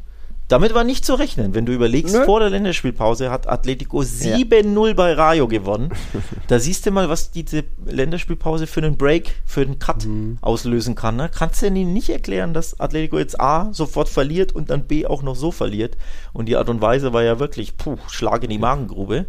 Damit 0.49 0.75
war 0.75 0.83
nicht 0.83 1.05
zu 1.05 1.15
rechnen. 1.15 1.55
Wenn 1.55 1.65
du 1.65 1.73
überlegst, 1.73 2.13
Nö. 2.13 2.25
vor 2.25 2.41
der 2.41 2.51
Länderspielpause 2.51 3.31
hat 3.31 3.49
Atletico 3.49 4.01
7-0 4.01 4.89
ja. 4.89 4.95
bei 4.95 5.13
Rayo 5.13 5.47
gewonnen. 5.47 5.93
da 6.49 6.59
siehst 6.59 6.85
du 6.85 6.91
mal, 6.91 7.09
was 7.09 7.31
diese 7.31 7.63
Länderspielpause 7.87 8.67
für 8.67 8.81
einen 8.81 8.97
Break, 8.97 9.37
für 9.47 9.61
einen 9.61 9.79
Cut 9.79 10.07
mhm. 10.07 10.39
auslösen 10.41 10.97
kann. 10.97 11.15
Ne? 11.15 11.31
Kannst 11.33 11.63
du 11.63 11.67
ihnen 11.67 11.93
nicht 11.93 12.11
erklären, 12.11 12.53
dass 12.53 12.81
Atletico 12.81 13.21
jetzt 13.21 13.41
A 13.41 13.73
sofort 13.73 14.09
verliert 14.09 14.51
und 14.51 14.71
dann 14.71 14.89
B 14.89 15.07
auch 15.07 15.23
noch 15.23 15.37
so 15.37 15.53
verliert. 15.53 15.97
Und 16.33 16.47
die 16.47 16.57
Art 16.57 16.69
und 16.69 16.81
Weise 16.81 17.13
war 17.13 17.23
ja 17.23 17.39
wirklich, 17.39 17.77
puh, 17.77 17.99
Schlag 18.09 18.43
in 18.43 18.51
die 18.51 18.59
Magengrube. 18.59 19.27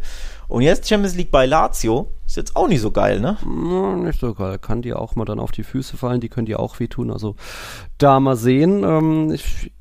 Und 0.52 0.64
jetzt 0.64 0.90
Champions 0.90 1.16
League 1.16 1.32
bei 1.32 1.46
Lazio. 1.46 2.12
Ist 2.28 2.36
jetzt 2.36 2.58
auch 2.58 2.68
nicht 2.68 2.82
so 2.82 2.92
geil, 2.92 3.22
ne? 3.22 3.38
No, 3.46 3.96
nicht 3.96 4.20
so 4.20 4.34
geil. 4.34 4.60
Kann 4.60 4.82
die 4.82 4.94
auch 4.94 5.16
mal 5.16 5.24
dann 5.24 5.40
auf 5.40 5.54
die 5.54 5.64
Füße 5.64 5.96
fallen. 5.96 6.20
Die 6.20 6.28
können 6.28 6.46
die 6.46 6.58
auch 6.58 6.78
wehtun. 6.82 7.10
Also 7.10 7.38
da 7.98 8.20
mal 8.20 8.36
sehen. 8.36 8.84
Ähm, 8.84 9.32
ich, 9.32 9.72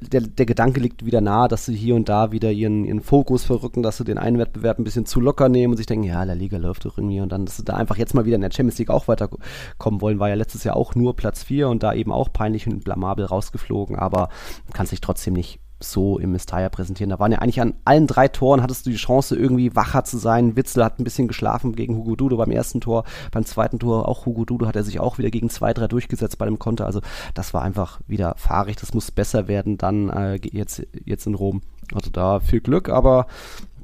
der, 0.00 0.22
der 0.22 0.46
Gedanke 0.46 0.80
liegt 0.80 1.06
wieder 1.06 1.20
nahe, 1.20 1.46
dass 1.46 1.66
sie 1.66 1.76
hier 1.76 1.94
und 1.94 2.08
da 2.08 2.32
wieder 2.32 2.50
ihren, 2.50 2.84
ihren 2.84 3.00
Fokus 3.00 3.44
verrücken, 3.44 3.84
dass 3.84 3.98
sie 3.98 4.02
den 4.02 4.18
einen 4.18 4.38
Wettbewerb 4.38 4.80
ein 4.80 4.84
bisschen 4.84 5.06
zu 5.06 5.20
locker 5.20 5.48
nehmen 5.48 5.74
und 5.74 5.76
sich 5.76 5.86
denken, 5.86 6.04
ja, 6.04 6.24
La 6.24 6.32
Liga 6.32 6.56
läuft 6.58 6.84
doch 6.84 6.98
irgendwie 6.98 7.20
und 7.20 7.30
dann, 7.30 7.46
dass 7.46 7.58
sie 7.58 7.64
da 7.64 7.74
einfach 7.74 7.96
jetzt 7.96 8.14
mal 8.14 8.24
wieder 8.24 8.34
in 8.34 8.40
der 8.40 8.50
Champions 8.50 8.78
League 8.78 8.90
auch 8.90 9.06
weiterkommen 9.06 10.00
wollen, 10.00 10.18
war 10.18 10.30
ja 10.30 10.34
letztes 10.34 10.64
Jahr 10.64 10.74
auch 10.74 10.96
nur 10.96 11.14
Platz 11.14 11.44
4 11.44 11.68
und 11.68 11.84
da 11.84 11.94
eben 11.94 12.10
auch 12.10 12.32
peinlich 12.32 12.66
und 12.66 12.82
blamabel 12.82 13.26
rausgeflogen, 13.26 13.94
aber 13.94 14.30
kann 14.72 14.86
sich 14.86 15.00
trotzdem 15.00 15.34
nicht 15.34 15.60
so 15.80 16.18
im 16.18 16.32
Mestalla 16.32 16.68
präsentieren. 16.68 17.10
Da 17.10 17.18
waren 17.18 17.32
ja 17.32 17.38
eigentlich 17.38 17.60
an 17.60 17.74
allen 17.84 18.06
drei 18.06 18.28
Toren 18.28 18.62
hattest 18.62 18.86
du 18.86 18.90
die 18.90 18.96
Chance, 18.96 19.36
irgendwie 19.36 19.74
wacher 19.74 20.04
zu 20.04 20.18
sein. 20.18 20.56
Witzel 20.56 20.84
hat 20.84 20.98
ein 20.98 21.04
bisschen 21.04 21.28
geschlafen 21.28 21.74
gegen 21.74 21.96
Hugo 21.96 22.16
Dudo 22.16 22.36
beim 22.36 22.50
ersten 22.50 22.80
Tor. 22.80 23.04
Beim 23.32 23.44
zweiten 23.44 23.78
Tor 23.78 24.08
auch 24.08 24.26
Hugo 24.26 24.44
Dudo 24.44 24.66
hat 24.66 24.76
er 24.76 24.84
sich 24.84 25.00
auch 25.00 25.18
wieder 25.18 25.30
gegen 25.30 25.50
zwei, 25.50 25.72
drei 25.72 25.88
durchgesetzt 25.88 26.38
bei 26.38 26.44
dem 26.44 26.58
Konter. 26.58 26.86
Also 26.86 27.00
das 27.34 27.54
war 27.54 27.62
einfach 27.62 28.00
wieder 28.06 28.34
fahrig. 28.36 28.76
Das 28.76 28.94
muss 28.94 29.10
besser 29.10 29.48
werden 29.48 29.78
dann 29.78 30.10
äh, 30.10 30.38
jetzt, 30.52 30.86
jetzt 31.04 31.26
in 31.26 31.34
Rom. 31.34 31.62
Also 31.94 32.10
da 32.10 32.40
viel 32.40 32.60
Glück, 32.60 32.88
aber 32.88 33.26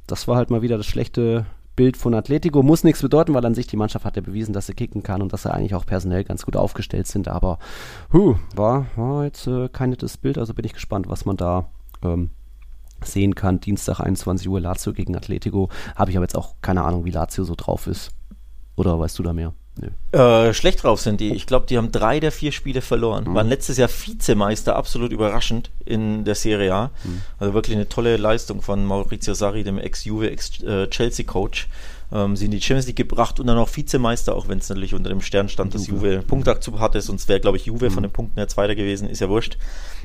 das 0.05 0.27
war 0.27 0.37
halt 0.37 0.49
mal 0.49 0.61
wieder 0.61 0.77
das 0.77 0.85
schlechte 0.85 1.45
Bild 1.75 1.97
von 1.97 2.13
Atletico. 2.13 2.63
Muss 2.63 2.83
nichts 2.83 3.01
bedeuten, 3.01 3.33
weil 3.33 3.45
an 3.45 3.55
sich 3.55 3.67
die 3.67 3.77
Mannschaft 3.77 4.05
hat 4.05 4.15
ja 4.15 4.21
bewiesen, 4.21 4.53
dass 4.53 4.65
sie 4.65 4.73
kicken 4.73 5.03
kann 5.03 5.21
und 5.21 5.33
dass 5.33 5.43
sie 5.43 5.53
eigentlich 5.53 5.75
auch 5.75 5.85
personell 5.85 6.23
ganz 6.23 6.43
gut 6.43 6.55
aufgestellt 6.55 7.07
sind. 7.07 7.27
Aber 7.27 7.59
huh, 8.11 8.35
war, 8.55 8.87
war 8.95 9.25
jetzt 9.25 9.47
äh, 9.47 9.69
kein 9.69 9.91
nettes 9.91 10.17
Bild. 10.17 10.37
Also 10.37 10.53
bin 10.53 10.65
ich 10.65 10.73
gespannt, 10.73 11.07
was 11.07 11.25
man 11.25 11.37
da 11.37 11.69
ähm, 12.03 12.29
sehen 13.03 13.35
kann. 13.35 13.59
Dienstag 13.59 13.99
21 13.99 14.47
Uhr 14.49 14.59
Lazio 14.59 14.93
gegen 14.93 15.15
Atletico. 15.15 15.69
Habe 15.95 16.11
ich 16.11 16.17
aber 16.17 16.23
jetzt 16.23 16.35
auch 16.35 16.55
keine 16.61 16.83
Ahnung, 16.83 17.05
wie 17.05 17.11
Lazio 17.11 17.43
so 17.43 17.55
drauf 17.55 17.87
ist. 17.87 18.11
Oder 18.75 18.99
weißt 18.99 19.17
du 19.19 19.23
da 19.23 19.33
mehr? 19.33 19.53
Äh, 20.11 20.53
schlecht 20.53 20.83
drauf 20.83 20.99
sind 21.01 21.21
die. 21.21 21.33
Ich 21.33 21.45
glaube, 21.45 21.65
die 21.67 21.77
haben 21.77 21.91
drei 21.91 22.19
der 22.19 22.31
vier 22.31 22.51
Spiele 22.51 22.81
verloren. 22.81 23.25
Mhm. 23.25 23.35
Waren 23.35 23.49
letztes 23.49 23.77
Jahr 23.77 23.89
Vizemeister, 23.89 24.75
absolut 24.75 25.11
überraschend 25.11 25.71
in 25.85 26.25
der 26.25 26.35
Serie 26.35 26.73
A. 26.73 26.91
Mhm. 27.03 27.21
Also 27.37 27.53
wirklich 27.53 27.75
eine 27.75 27.87
tolle 27.87 28.17
Leistung 28.17 28.61
von 28.61 28.85
Maurizio 28.85 29.33
Sarri, 29.33 29.63
dem 29.63 29.77
Ex-Juve, 29.77 30.31
Ex-Chelsea-Coach 30.31 31.67
ähm, 32.11 32.35
sie 32.35 32.45
in 32.45 32.51
die 32.51 32.61
Champions 32.61 32.87
League 32.87 32.95
gebracht 32.95 33.39
und 33.39 33.47
dann 33.47 33.57
auch 33.57 33.69
Vizemeister, 33.75 34.35
auch 34.35 34.47
wenn 34.47 34.59
es 34.59 34.69
natürlich 34.69 34.93
unter 34.93 35.09
dem 35.09 35.21
Stern 35.21 35.49
stand, 35.49 35.73
dass 35.73 35.87
Juve, 35.87 36.13
Juve 36.13 36.25
Punktabzug 36.25 36.79
hatte, 36.79 37.01
sonst 37.01 37.27
wäre, 37.27 37.39
glaube 37.39 37.57
ich, 37.57 37.65
Juve 37.65 37.89
mhm. 37.89 37.93
von 37.93 38.03
den 38.03 38.11
Punkten 38.11 38.39
her 38.39 38.47
Zweiter 38.47 38.75
gewesen, 38.75 39.09
ist 39.09 39.19
ja 39.19 39.29
wurscht. 39.29 39.57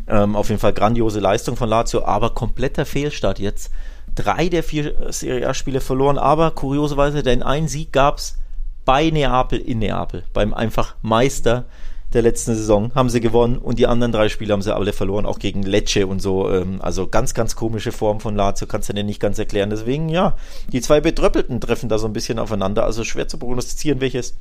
Ähm, 0.09 0.35
auf 0.37 0.49
jeden 0.49 0.61
Fall 0.61 0.73
grandiose 0.73 1.21
Leistung 1.21 1.57
von 1.57 1.69
Lazio, 1.69 2.05
aber 2.05 2.31
kompletter 2.31 2.85
Fehlstart 2.85 3.38
jetzt. 3.38 3.71
Drei 4.15 4.49
der 4.49 4.62
vier 4.62 5.12
Serie 5.12 5.49
A-Spiele 5.49 5.81
verloren, 5.81 6.19
aber 6.19 6.51
kurioserweise, 6.51 7.23
den 7.23 7.43
einen 7.43 7.69
Sieg 7.69 7.93
gab 7.93 8.19
es 8.19 8.37
bei 8.85 9.11
Neapel 9.11 9.61
in 9.61 9.79
Neapel, 9.79 10.25
beim 10.33 10.53
einfach 10.53 10.97
Meister 11.03 11.65
der 12.14 12.22
letzten 12.22 12.55
Saison 12.55 12.92
haben 12.94 13.09
sie 13.09 13.20
gewonnen 13.20 13.59
und 13.59 13.79
die 13.79 13.87
anderen 13.87 14.12
drei 14.12 14.29
Spiele 14.29 14.53
haben 14.53 14.62
sie 14.62 14.75
alle 14.75 14.92
verloren, 14.92 15.27
auch 15.27 15.38
gegen 15.38 15.62
Lecce 15.62 16.07
und 16.07 16.20
so. 16.20 16.51
Ähm, 16.51 16.81
also 16.81 17.07
ganz, 17.07 17.35
ganz 17.35 17.57
komische 17.57 17.92
Form 17.92 18.20
von 18.20 18.37
Lazio, 18.37 18.66
kannst 18.66 18.88
du 18.88 18.92
dir 18.92 19.05
nicht 19.05 19.20
ganz 19.20 19.38
erklären. 19.38 19.70
Deswegen, 19.70 20.09
ja, 20.09 20.37
die 20.72 20.81
zwei 20.81 21.01
Betröppelten 21.01 21.61
treffen 21.61 21.88
da 21.88 21.98
so 21.98 22.07
ein 22.07 22.12
bisschen 22.12 22.38
aufeinander. 22.38 22.85
Also 22.85 23.05
schwer 23.05 23.29
zu 23.29 23.38
prognostizieren, 23.38 24.01
welches 24.01 24.35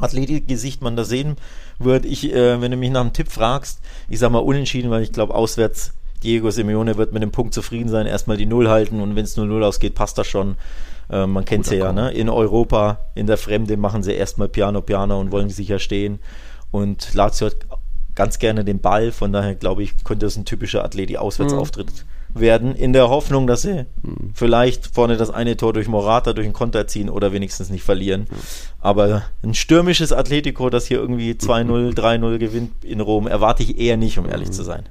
Athletikgesicht 0.00 0.82
man 0.82 0.96
da 0.96 1.04
sehen 1.04 1.36
wird. 1.78 2.04
Ich, 2.04 2.32
äh, 2.32 2.60
wenn 2.60 2.70
du 2.70 2.76
mich 2.76 2.90
nach 2.90 3.00
einem 3.00 3.12
Tipp 3.12 3.30
fragst, 3.30 3.80
ich 4.08 4.18
sag 4.18 4.30
mal 4.30 4.38
unentschieden, 4.38 4.90
weil 4.90 5.02
ich 5.02 5.12
glaube, 5.12 5.34
auswärts 5.34 5.92
Diego 6.22 6.50
Simeone 6.50 6.96
wird 6.96 7.12
mit 7.12 7.22
dem 7.22 7.32
Punkt 7.32 7.54
zufrieden 7.54 7.88
sein, 7.88 8.06
erstmal 8.06 8.36
die 8.36 8.46
Null 8.46 8.68
halten 8.68 9.00
und 9.00 9.16
wenn 9.16 9.24
es 9.24 9.38
0-0 9.38 9.62
ausgeht, 9.62 9.94
passt 9.94 10.18
das 10.18 10.26
schon. 10.26 10.56
Äh, 11.10 11.26
man 11.26 11.44
kennt 11.44 11.66
sie 11.66 11.76
ja, 11.76 11.92
ne? 11.92 12.12
In 12.12 12.28
Europa, 12.28 13.00
in 13.14 13.26
der 13.26 13.36
Fremde 13.36 13.76
machen 13.76 14.02
sie 14.02 14.12
erstmal 14.12 14.48
Piano 14.48 14.82
Piano 14.82 15.18
und 15.18 15.32
wollen 15.32 15.48
sicher 15.48 15.78
stehen. 15.78 16.20
Und 16.70 17.14
Lazio 17.14 17.48
hat 17.48 17.56
ganz 18.14 18.38
gerne 18.38 18.64
den 18.64 18.80
Ball, 18.80 19.12
von 19.12 19.32
daher 19.32 19.54
glaube 19.54 19.82
ich, 19.82 20.04
könnte 20.04 20.26
es 20.26 20.36
ein 20.36 20.44
typischer 20.44 20.84
Athleti-Auswärtsauftritt 20.84 22.04
mhm. 22.34 22.40
werden, 22.40 22.74
in 22.74 22.92
der 22.92 23.08
Hoffnung, 23.08 23.46
dass 23.46 23.62
sie 23.62 23.86
mhm. 24.02 24.32
vielleicht 24.34 24.88
vorne 24.94 25.16
das 25.16 25.30
eine 25.30 25.56
Tor 25.56 25.72
durch 25.72 25.88
Morata, 25.88 26.32
durch 26.32 26.44
einen 26.44 26.52
Konter 26.52 26.86
ziehen 26.86 27.08
oder 27.08 27.32
wenigstens 27.32 27.70
nicht 27.70 27.82
verlieren. 27.82 28.22
Mhm. 28.22 28.36
Aber 28.80 29.22
ein 29.42 29.54
stürmisches 29.54 30.12
Atletico, 30.12 30.70
das 30.70 30.86
hier 30.86 30.98
irgendwie 30.98 31.32
2-0, 31.38 31.94
3-0 31.94 32.38
gewinnt 32.38 32.84
in 32.84 33.00
Rom, 33.00 33.26
erwarte 33.26 33.62
ich 33.62 33.78
eher 33.78 33.96
nicht, 33.96 34.18
um 34.18 34.28
ehrlich 34.28 34.48
mhm. 34.48 34.52
zu 34.52 34.64
sein. 34.64 34.84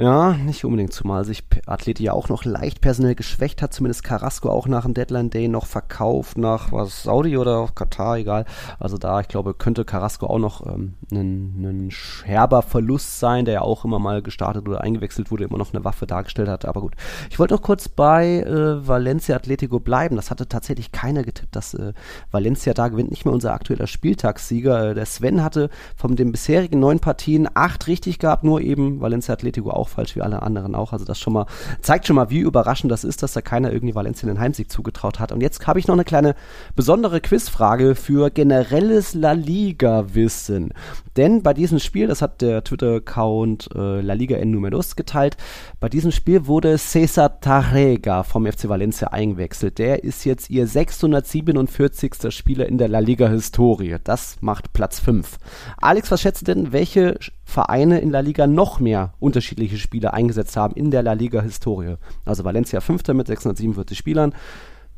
Ja, 0.00 0.32
nicht 0.32 0.64
unbedingt, 0.64 0.94
zumal 0.94 1.26
sich 1.26 1.44
Athleti 1.66 2.04
ja 2.04 2.14
auch 2.14 2.30
noch 2.30 2.46
leicht 2.46 2.80
personell 2.80 3.14
geschwächt 3.14 3.60
hat, 3.60 3.74
zumindest 3.74 4.02
Carrasco 4.02 4.48
auch 4.48 4.66
nach 4.66 4.84
dem 4.84 4.94
Deadline 4.94 5.28
Day 5.28 5.46
noch 5.46 5.66
verkauft 5.66 6.38
nach 6.38 6.72
was 6.72 7.02
Saudi 7.02 7.36
oder 7.36 7.68
Katar, 7.74 8.16
egal. 8.16 8.46
Also 8.78 8.96
da, 8.96 9.20
ich 9.20 9.28
glaube, 9.28 9.52
könnte 9.52 9.84
Carrasco 9.84 10.26
auch 10.26 10.38
noch 10.38 10.64
ähm, 10.66 10.94
ein, 11.12 11.62
ein 11.62 11.90
herber 12.24 12.62
Verlust 12.62 13.20
sein, 13.20 13.44
der 13.44 13.54
ja 13.54 13.60
auch 13.60 13.84
immer 13.84 13.98
mal 13.98 14.22
gestartet 14.22 14.66
oder 14.66 14.80
eingewechselt 14.80 15.30
wurde, 15.30 15.44
immer 15.44 15.58
noch 15.58 15.74
eine 15.74 15.84
Waffe 15.84 16.06
dargestellt 16.06 16.48
hat. 16.48 16.64
Aber 16.64 16.80
gut. 16.80 16.94
Ich 17.28 17.38
wollte 17.38 17.52
noch 17.52 17.62
kurz 17.62 17.90
bei 17.90 18.40
äh, 18.40 18.88
Valencia 18.88 19.36
Atletico 19.36 19.80
bleiben. 19.80 20.16
Das 20.16 20.30
hatte 20.30 20.48
tatsächlich 20.48 20.92
keiner 20.92 21.24
getippt, 21.24 21.54
dass 21.54 21.74
äh, 21.74 21.92
Valencia 22.30 22.72
da 22.72 22.88
gewinnt. 22.88 23.10
Nicht 23.10 23.26
mehr 23.26 23.34
unser 23.34 23.52
aktueller 23.52 23.86
Spieltagssieger. 23.86 24.92
Äh, 24.92 24.94
der 24.94 25.04
Sven 25.04 25.44
hatte 25.44 25.68
von 25.94 26.16
den 26.16 26.32
bisherigen 26.32 26.80
neun 26.80 27.00
Partien 27.00 27.46
acht 27.52 27.86
richtig 27.86 28.18
gehabt, 28.18 28.44
nur 28.44 28.62
eben 28.62 29.02
Valencia 29.02 29.34
Atletico 29.34 29.70
auch 29.70 29.89
falsch 29.90 30.16
wie 30.16 30.22
alle 30.22 30.42
anderen 30.42 30.74
auch. 30.74 30.92
Also 30.92 31.04
das 31.04 31.18
schon 31.18 31.32
mal 31.32 31.46
zeigt 31.80 32.06
schon 32.06 32.16
mal, 32.16 32.30
wie 32.30 32.38
überraschend 32.38 32.90
das 32.90 33.04
ist, 33.04 33.22
dass 33.22 33.32
da 33.32 33.40
keiner 33.40 33.72
irgendwie 33.72 33.94
Valencia 33.94 34.28
den 34.28 34.40
Heimsieg 34.40 34.70
zugetraut 34.70 35.20
hat. 35.20 35.32
Und 35.32 35.40
jetzt 35.40 35.66
habe 35.66 35.78
ich 35.78 35.86
noch 35.86 35.94
eine 35.94 36.04
kleine 36.04 36.34
besondere 36.74 37.20
Quizfrage 37.20 37.94
für 37.94 38.30
generelles 38.30 39.14
La 39.14 39.32
Liga-Wissen. 39.32 40.72
Denn 41.16 41.42
bei 41.42 41.54
diesem 41.54 41.78
Spiel, 41.78 42.06
das 42.06 42.22
hat 42.22 42.40
der 42.40 42.64
Twitter-Account 42.64 43.70
äh, 43.74 44.00
La 44.00 44.14
Liga 44.14 44.36
en 44.36 44.50
Numeros 44.50 44.96
geteilt, 44.96 45.36
bei 45.80 45.88
diesem 45.88 46.12
Spiel 46.12 46.46
wurde 46.46 46.76
Cesar 46.76 47.40
Tarrega 47.40 48.22
vom 48.22 48.44
FC 48.44 48.68
Valencia 48.68 49.08
eingewechselt. 49.08 49.78
Der 49.78 50.04
ist 50.04 50.26
jetzt 50.26 50.50
ihr 50.50 50.66
647. 50.66 52.12
Spieler 52.28 52.66
in 52.66 52.76
der 52.76 52.88
La 52.88 52.98
Liga-Historie. 52.98 53.96
Das 54.04 54.36
macht 54.42 54.74
Platz 54.74 55.00
5. 55.00 55.38
Alex, 55.78 56.10
was 56.10 56.20
schätzt 56.20 56.42
du 56.42 56.52
denn, 56.52 56.72
welche 56.72 57.18
Vereine 57.44 58.00
in 58.00 58.10
La 58.10 58.20
Liga 58.20 58.46
noch 58.46 58.78
mehr 58.78 59.14
unterschiedliche 59.20 59.78
Spieler 59.78 60.12
eingesetzt 60.12 60.54
haben 60.54 60.74
in 60.74 60.90
der 60.90 61.02
La 61.02 61.14
Liga-Historie? 61.14 61.94
Also 62.26 62.44
Valencia 62.44 62.82
5. 62.82 63.08
mit 63.14 63.28
647 63.28 63.96
Spielern. 63.96 64.34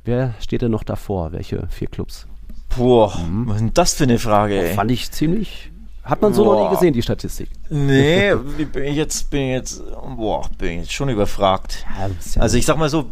Wer 0.05 0.35
steht 0.41 0.63
denn 0.63 0.73
noch 0.73 0.83
davor? 0.83 1.31
Welche 1.31 1.69
vier 1.69 1.87
Clubs? 1.87 2.27
Boah, 2.77 3.17
mhm. 3.19 3.47
was 3.47 3.55
ist 3.57 3.61
denn 3.61 3.75
das 3.75 3.95
für 3.95 4.05
eine 4.05 4.19
Frage? 4.19 4.61
Ey? 4.61 4.75
Fand 4.75 4.91
ich 4.91 5.13
ziemlich 5.13 5.72
hat 6.03 6.21
man 6.21 6.35
so 6.35 6.45
boah. 6.45 6.57
noch 6.57 6.71
nie 6.71 6.75
gesehen, 6.75 6.93
die 6.93 7.03
Statistik. 7.03 7.49
Nee, 7.71 8.35
bin 8.73 8.85
ich 8.85 8.97
jetzt, 8.97 9.31
bin 9.31 9.43
ich 9.43 9.51
jetzt, 9.51 9.83
boah, 10.17 10.49
bin 10.59 10.81
jetzt 10.81 10.93
schon 10.93 11.09
überfragt. 11.09 11.85
Ja, 11.99 12.41
also 12.41 12.57
ich 12.57 12.67
sag 12.67 12.77
mal 12.77 12.89
so, 12.89 13.07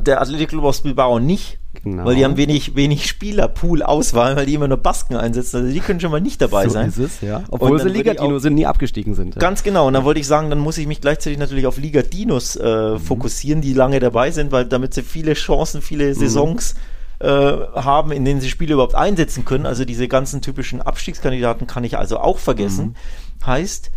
der 0.00 0.20
Athletic 0.20 0.50
Club 0.50 0.64
aus 0.64 0.82
Bilbao 0.82 1.18
nicht, 1.18 1.58
genau. 1.82 2.04
weil 2.04 2.14
die 2.14 2.24
haben 2.24 2.36
wenig, 2.36 2.76
wenig 2.76 3.06
Spielerpool-Auswahl, 3.06 4.36
weil 4.36 4.46
die 4.46 4.54
immer 4.54 4.68
nur 4.68 4.78
Basken 4.78 5.16
einsetzen. 5.16 5.56
Also 5.58 5.72
die 5.72 5.80
können 5.80 6.00
schon 6.00 6.10
mal 6.10 6.20
nicht 6.20 6.40
dabei 6.40 6.64
so 6.64 6.70
sein. 6.70 6.88
Ist 6.88 6.98
es, 6.98 7.20
ja. 7.20 7.44
Obwohl 7.50 7.80
sie 7.80 7.88
Liga 7.88 8.14
Dino 8.14 8.38
sind, 8.38 8.54
nie 8.54 8.66
abgestiegen 8.66 9.14
sind. 9.14 9.34
Ja. 9.36 9.40
Ganz 9.40 9.62
genau. 9.62 9.86
Und 9.86 9.94
dann 9.94 10.04
wollte 10.04 10.20
ich 10.20 10.26
sagen, 10.26 10.50
dann 10.50 10.58
muss 10.58 10.78
ich 10.78 10.86
mich 10.86 11.00
gleichzeitig 11.00 11.38
natürlich 11.38 11.66
auf 11.66 11.78
Liga 11.78 12.02
Dinos 12.02 12.56
äh, 12.56 12.92
mhm. 12.92 12.98
fokussieren, 13.00 13.62
die 13.62 13.72
lange 13.72 14.00
dabei 14.00 14.30
sind, 14.30 14.52
weil 14.52 14.64
damit 14.64 14.94
sie 14.94 15.02
viele 15.02 15.34
Chancen, 15.34 15.82
viele 15.82 16.08
mhm. 16.08 16.14
Saisons 16.14 16.74
mhm 16.74 16.97
äh, 17.20 17.26
haben, 17.26 18.12
in 18.12 18.24
denen 18.24 18.40
sie 18.40 18.48
Spiele 18.48 18.74
überhaupt 18.74 18.94
einsetzen 18.94 19.44
können. 19.44 19.66
Also 19.66 19.84
diese 19.84 20.08
ganzen 20.08 20.40
typischen 20.40 20.80
Abstiegskandidaten 20.80 21.66
kann 21.66 21.84
ich 21.84 21.98
also 21.98 22.18
auch 22.18 22.38
vergessen. 22.38 22.94
Mhm. 23.40 23.46
Heißt, 23.46 23.90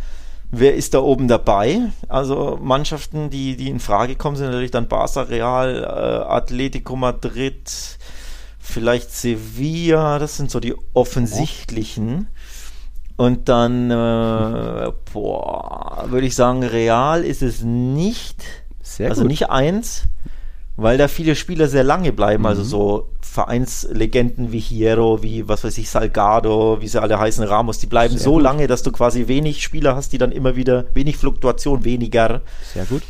wer 0.49 0.75
ist 0.75 0.93
da 0.93 0.99
oben 0.99 1.27
dabei? 1.27 1.81
Also 2.07 2.57
Mannschaften, 2.61 3.29
die, 3.29 3.55
die 3.55 3.69
in 3.69 3.79
Frage 3.79 4.15
kommen, 4.15 4.35
sind 4.37 4.47
natürlich 4.47 4.71
dann 4.71 4.87
Barca, 4.87 5.21
Real, 5.21 5.83
äh, 5.83 6.31
Atletico 6.33 6.95
Madrid, 6.95 7.97
vielleicht 8.59 9.11
Sevilla, 9.11 10.19
das 10.19 10.37
sind 10.37 10.49
so 10.49 10.59
die 10.59 10.75
offensichtlichen. 10.93 12.27
Und 13.17 13.49
dann, 13.49 13.91
äh, 13.91 14.91
boah, 15.13 16.05
würde 16.07 16.25
ich 16.25 16.35
sagen, 16.35 16.63
Real 16.63 17.23
ist 17.23 17.43
es 17.43 17.61
nicht. 17.61 18.43
Sehr 18.81 19.09
also 19.09 19.21
gut. 19.21 19.29
nicht 19.29 19.49
eins 19.51 20.05
weil 20.81 20.97
da 20.97 21.07
viele 21.07 21.35
Spieler 21.35 21.67
sehr 21.67 21.83
lange 21.83 22.11
bleiben, 22.11 22.45
also 22.45 22.61
mhm. 22.61 22.65
also 22.65 22.77
so 22.77 23.09
Vereinslegenden 23.21 24.51
wie 24.51 24.59
Hierro, 24.59 25.23
wie 25.23 25.47
was 25.47 25.63
weiß 25.63 25.77
ich, 25.77 25.89
Salgado, 25.89 26.77
wie 26.81 26.87
sie 26.87 27.01
alle 27.01 27.19
heißen, 27.19 27.43
Ramos, 27.45 27.79
die 27.79 27.87
bleiben 27.87 28.15
sehr 28.15 28.23
so 28.23 28.33
gut. 28.33 28.43
lange, 28.43 28.67
dass 28.67 28.83
du 28.83 28.91
quasi 28.91 29.27
wenig 29.27 29.63
Spieler 29.63 29.95
hast, 29.95 30.13
die 30.13 30.17
dann 30.17 30.31
immer 30.31 30.55
wieder, 30.55 30.85
wenig 30.93 31.17
Fluktuation, 31.17 31.85
weniger. 31.85 32.41
Sehr 32.73 32.85
gut. 32.85 33.03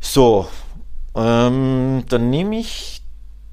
So, 0.00 0.48
ähm, 1.14 2.04
dann 2.08 2.30
nehme 2.30 2.58
ich 2.58 3.02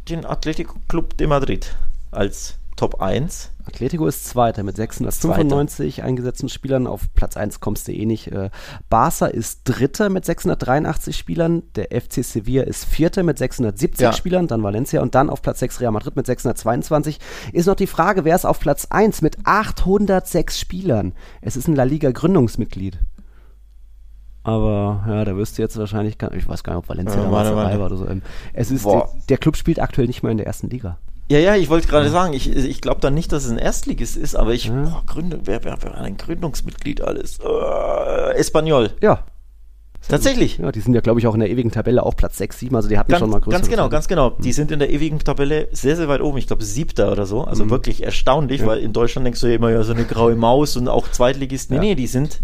den 0.10 0.26
Atletico 0.26 0.76
Club 0.88 1.18
de 1.18 1.28
Madrid 1.28 1.76
als 2.12 2.56
Top 2.76 3.02
1. 3.02 3.52
Atletico 3.70 4.08
ist 4.08 4.26
Zweiter 4.26 4.64
mit 4.64 4.76
695 4.76 5.96
Zweiter. 5.96 6.08
eingesetzten 6.08 6.50
Spielern. 6.50 6.88
Auf 6.88 7.14
Platz 7.14 7.38
1 7.38 7.60
kommst 7.60 7.88
du 7.88 7.94
eh 7.94 8.06
nicht. 8.06 8.32
Äh, 8.32 8.50
Barca 8.90 9.28
ist 9.28 9.62
Dritter 9.66 10.10
mit 10.10 10.26
683 10.26 11.16
Spielern. 11.16 11.64
Der 11.76 11.88
FC 11.90 12.24
Sevilla 12.24 12.64
ist 12.64 12.86
Vierter 12.86 13.24
mit 13.24 13.38
670 13.38 14.02
ja. 14.04 14.14
Spielern. 14.14 14.48
Dann 14.48 14.64
Valencia 14.64 15.02
und 15.02 15.14
dann 15.14 15.30
auf 15.30 15.42
Platz 15.42 15.60
6 15.60 15.82
Real 15.82 15.92
Madrid 15.92 16.16
mit 16.16 16.26
622. 16.26 17.20
Ist 17.54 17.68
noch 17.68 17.76
die 17.76 17.88
Frage, 17.88 18.26
wer 18.26 18.36
ist 18.36 18.46
auf 18.46 18.60
Platz 18.60 18.88
1 18.90 19.22
mit 19.22 19.38
806 19.44 20.60
Spielern? 20.60 21.14
Es 21.42 21.56
ist 21.56 21.68
ein 21.68 21.76
La 21.76 21.84
Liga 21.84 22.10
Gründungsmitglied. 22.12 23.00
Aber 24.44 25.04
ja, 25.08 25.26
da 25.26 25.36
wirst 25.36 25.58
du 25.58 25.62
jetzt 25.62 25.78
wahrscheinlich, 25.78 26.18
ich 26.34 26.48
weiß 26.48 26.64
gar 26.64 26.74
nicht, 26.74 26.84
ob 26.84 26.90
Valencia 26.90 27.18
ja, 27.18 27.24
damals 27.24 27.50
dabei 27.50 27.78
war 27.78 27.86
oder 27.86 27.98
so. 27.98 28.08
Ähm, 28.08 28.24
es 28.54 28.72
ist, 28.72 28.86
der, 28.86 29.08
der 29.30 29.38
Club 29.38 29.58
spielt 29.58 29.80
aktuell 29.80 30.08
nicht 30.08 30.24
mehr 30.24 30.32
in 30.32 30.38
der 30.38 30.48
ersten 30.48 30.70
Liga. 30.70 30.98
Ja, 31.32 31.38
ja, 31.38 31.56
ich 31.56 31.70
wollte 31.70 31.88
gerade 31.88 32.10
sagen, 32.10 32.34
ich, 32.34 32.50
ich 32.56 32.82
glaube 32.82 33.02
dann 33.02 33.14
nicht, 33.14 33.32
dass 33.32 33.46
es 33.46 33.52
ein 33.52 33.60
Erstligist 33.60 34.18
ist, 34.18 34.36
aber 34.36 34.54
ich, 34.54 34.66
ja. 34.66 34.74
boah, 34.74 35.04
Gründung, 35.06 35.42
wer, 35.46 35.64
wer, 35.64 35.78
wer 35.82 35.96
ein 36.00 36.18
Gründungsmitglied 36.18 37.02
alles? 37.02 37.38
Äh, 37.40 38.34
Espanol. 38.36 38.92
Ja. 39.00 39.26
Tatsächlich. 40.08 40.58
Ja, 40.58 40.72
die 40.72 40.80
sind 40.80 40.96
ja, 40.96 41.02
glaube 41.02 41.20
ich, 41.20 41.28
auch 41.28 41.36
in 41.36 41.42
der 41.42 41.50
ewigen 41.50 41.72
Tabelle 41.72 42.04
auch 42.04 42.16
Platz 42.16 42.38
6, 42.38 42.60
7, 42.60 42.76
also 42.76 42.90
die 42.90 42.98
hatten 42.98 43.12
ganz, 43.12 43.20
schon 43.20 43.30
mal 43.30 43.42
größere 43.42 43.60
Ganz 43.60 43.70
genau, 43.70 43.84
Tabelle. 43.84 43.92
ganz 43.92 44.08
genau. 44.08 44.30
Die 44.32 44.54
sind 44.54 44.72
in 44.72 44.80
der 44.80 44.90
ewigen 44.90 45.20
Tabelle 45.20 45.68
sehr, 45.72 45.96
sehr 45.96 46.08
weit 46.08 46.22
oben. 46.22 46.40
Ich 46.40 46.48
glaube, 46.48 46.64
siebter 46.64 47.12
oder 47.12 47.28
so. 47.28 47.44
Also 47.44 47.66
mhm. 47.66 47.70
wirklich 47.70 48.02
erstaunlich, 48.02 48.62
ja. 48.62 48.68
weil 48.68 48.80
in 48.80 48.92
Deutschland 48.92 49.26
denkst 49.26 49.42
du 49.42 49.48
ja 49.48 49.56
immer, 49.56 49.70
ja, 49.70 49.84
so 49.84 49.94
eine 49.94 50.06
graue 50.06 50.36
Maus 50.36 50.78
und 50.78 50.88
auch 50.88 51.12
Zweitligisten. 51.12 51.78
Nee, 51.78 51.90
ja. 51.90 51.90
nee, 51.92 51.96
die 51.96 52.08
sind, 52.08 52.40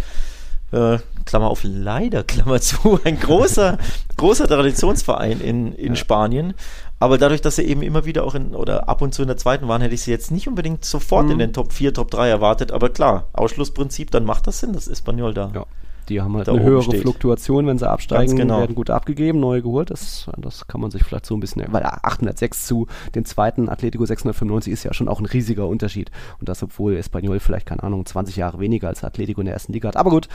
äh, 0.72 1.00
Klammer 1.26 1.50
auf, 1.50 1.62
leider, 1.64 2.24
Klammer 2.24 2.62
zu, 2.62 3.00
ein 3.04 3.20
großer, 3.20 3.78
großer 4.18 4.48
Traditionsverein 4.48 5.42
in, 5.42 5.74
in 5.74 5.94
ja. 5.94 5.96
Spanien. 5.96 6.54
Aber 7.00 7.18
dadurch, 7.18 7.42
dass 7.42 7.58
sie 7.58 7.64
eben 7.64 7.82
immer 7.82 8.06
wieder 8.06 8.24
auch 8.24 8.36
in 8.36 8.56
oder 8.56 8.88
ab 8.88 9.02
und 9.02 9.14
zu 9.14 9.22
in 9.22 9.28
der 9.28 9.38
zweiten 9.38 9.68
waren, 9.68 9.82
hätte 9.82 9.96
ich 9.96 10.04
sie 10.04 10.12
jetzt 10.12 10.32
nicht 10.32 10.48
unbedingt 10.48 10.86
sofort 10.86 11.26
mhm. 11.26 11.32
in 11.32 11.40
den 11.40 11.54
Top 11.54 11.74
4, 11.74 11.94
Top 11.94 12.10
3 12.12 12.30
erwartet. 12.30 12.72
Aber 12.72 12.90
klar, 12.90 13.28
Ausschlussprinzip, 13.34 14.12
dann 14.12 14.24
macht 14.24 14.48
das 14.48 14.60
Sinn, 14.60 14.74
das 14.74 14.88
Espanyol 14.88 15.34
da. 15.34 15.52
Ja. 15.54 15.66
Die 16.10 16.22
haben 16.22 16.36
halt 16.38 16.50
eine 16.50 16.62
höhere 16.62 16.84
steht. 16.84 17.02
Fluktuation, 17.02 17.68
wenn 17.68 17.78
sie 17.78 17.90
absteigen, 17.90 18.36
genau. 18.36 18.60
werden 18.60 18.76
gut 18.76 18.90
abgegeben, 18.90 19.40
neue 19.40 19.62
geholt. 19.62 19.90
Das, 19.90 20.30
das 20.38 20.68
kann 20.68 20.82
man 20.82 20.92
sich 20.92 21.04
vielleicht 21.04 21.26
so 21.26 21.36
ein 21.36 21.40
bisschen, 21.40 21.66
weil 21.72 21.84
806 21.84 22.66
zu 22.66 22.88
den 23.14 23.26
zweiten 23.26 23.70
Atletico 23.70 24.06
695 24.06 24.74
ist 24.74 24.84
ja 24.84 24.94
schon 24.94 25.08
auch 25.08 25.20
ein 25.20 25.26
riesiger 25.26 25.68
Unterschied. 25.68 26.12
Und 26.40 26.50
das, 26.50 26.64
obwohl 26.64 26.96
Espanyol 26.96 27.40
vielleicht, 27.40 27.66
keine 27.66 27.84
Ahnung, 27.84 28.06
20 28.06 28.36
Jahre 28.36 28.60
weniger 28.60 28.88
als 28.88 29.04
Atletico 29.04 29.42
in 29.42 29.46
der 29.46 29.54
ersten 29.54 29.74
Liga 29.74 29.88
hat. 29.88 29.98
Aber 29.98 30.10
gut, 30.10 30.28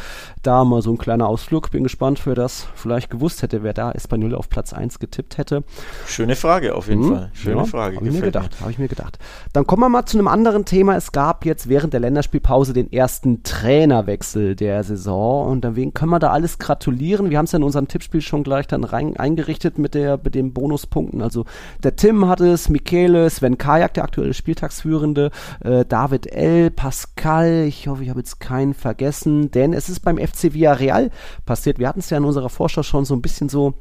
da 0.43 0.64
mal 0.64 0.83
so 0.83 0.91
ein 0.93 0.99
kleiner 0.99 1.29
Ausflug. 1.29 1.71
Bin 1.71 1.83
gespannt, 1.83 2.21
wer 2.25 2.35
das 2.35 2.66
vielleicht 2.75 3.11
gewusst 3.11 3.43
hätte, 3.43 3.62
wer 3.62 3.73
da 3.73 3.93
Espanyol 3.93 4.35
auf 4.35 4.49
Platz 4.49 4.73
1 4.73 4.99
getippt 4.99 5.39
hätte. 5.39 5.64
Schöne 6.07 6.37
Frage 6.37 6.75
auf 6.75 6.89
jeden 6.89 7.05
hm, 7.05 7.14
Fall. 7.14 7.31
Schöne 7.33 7.57
ja, 7.59 7.64
Frage. 7.64 7.97
Habe 7.97 8.09
ich 8.09 8.14
mir 8.14 8.21
gedacht. 8.21 8.61
Habe 8.61 8.71
ich 8.71 8.79
mir 8.79 8.89
gedacht. 8.89 9.18
Dann 9.53 9.66
kommen 9.66 9.83
wir 9.83 9.89
mal 9.89 10.07
zu 10.07 10.18
einem 10.18 10.29
anderen 10.29 10.64
Thema. 10.64 10.97
Es 10.97 11.12
gab 11.12 11.45
jetzt 11.45 11.68
während 11.68 11.93
der 11.93 12.01
Länderspielpause 12.01 12.73
den 12.73 12.93
ersten 12.93 13.43
Trainerwechsel 13.43 14.57
der 14.57 14.83
Saison 14.85 15.49
und 15.49 15.59
und 15.61 15.76
deswegen 15.76 15.92
können 15.92 16.11
wir 16.11 16.18
da 16.18 16.30
alles 16.30 16.58
gratulieren. 16.58 17.28
Wir 17.28 17.36
haben 17.36 17.44
es 17.44 17.52
ja 17.52 17.58
in 17.58 17.62
unserem 17.62 17.86
Tippspiel 17.86 18.22
schon 18.22 18.44
gleich 18.44 18.66
dann 18.66 18.82
rein 18.82 19.16
eingerichtet 19.18 19.78
mit, 19.78 19.94
der, 19.94 20.18
mit 20.22 20.34
den 20.34 20.54
Bonuspunkten. 20.54 21.20
Also 21.20 21.44
der 21.82 21.96
Tim 21.96 22.26
hat 22.28 22.40
es, 22.40 22.70
Michele, 22.70 23.28
Sven 23.28 23.58
Kajak, 23.58 23.92
der 23.94 24.04
aktuelle 24.04 24.32
Spieltagsführende, 24.32 25.30
äh, 25.61 25.84
David 25.84 26.32
L., 26.32 26.70
Pascal, 26.70 27.64
ich 27.68 27.88
hoffe, 27.88 28.02
ich 28.02 28.08
habe 28.08 28.20
jetzt 28.20 28.40
keinen 28.40 28.72
vergessen, 28.72 29.50
denn 29.50 29.74
es 29.74 29.90
ist 29.90 30.00
beim 30.00 30.16
FC 30.16 30.54
Villarreal 30.54 31.11
passiert. 31.44 31.78
Wir 31.78 31.88
hatten 31.88 32.00
es 32.00 32.08
ja 32.08 32.16
in 32.16 32.24
unserer 32.24 32.48
Vorschau 32.48 32.82
schon 32.82 33.04
so 33.04 33.14
ein 33.14 33.22
bisschen 33.22 33.50
so 33.50 33.74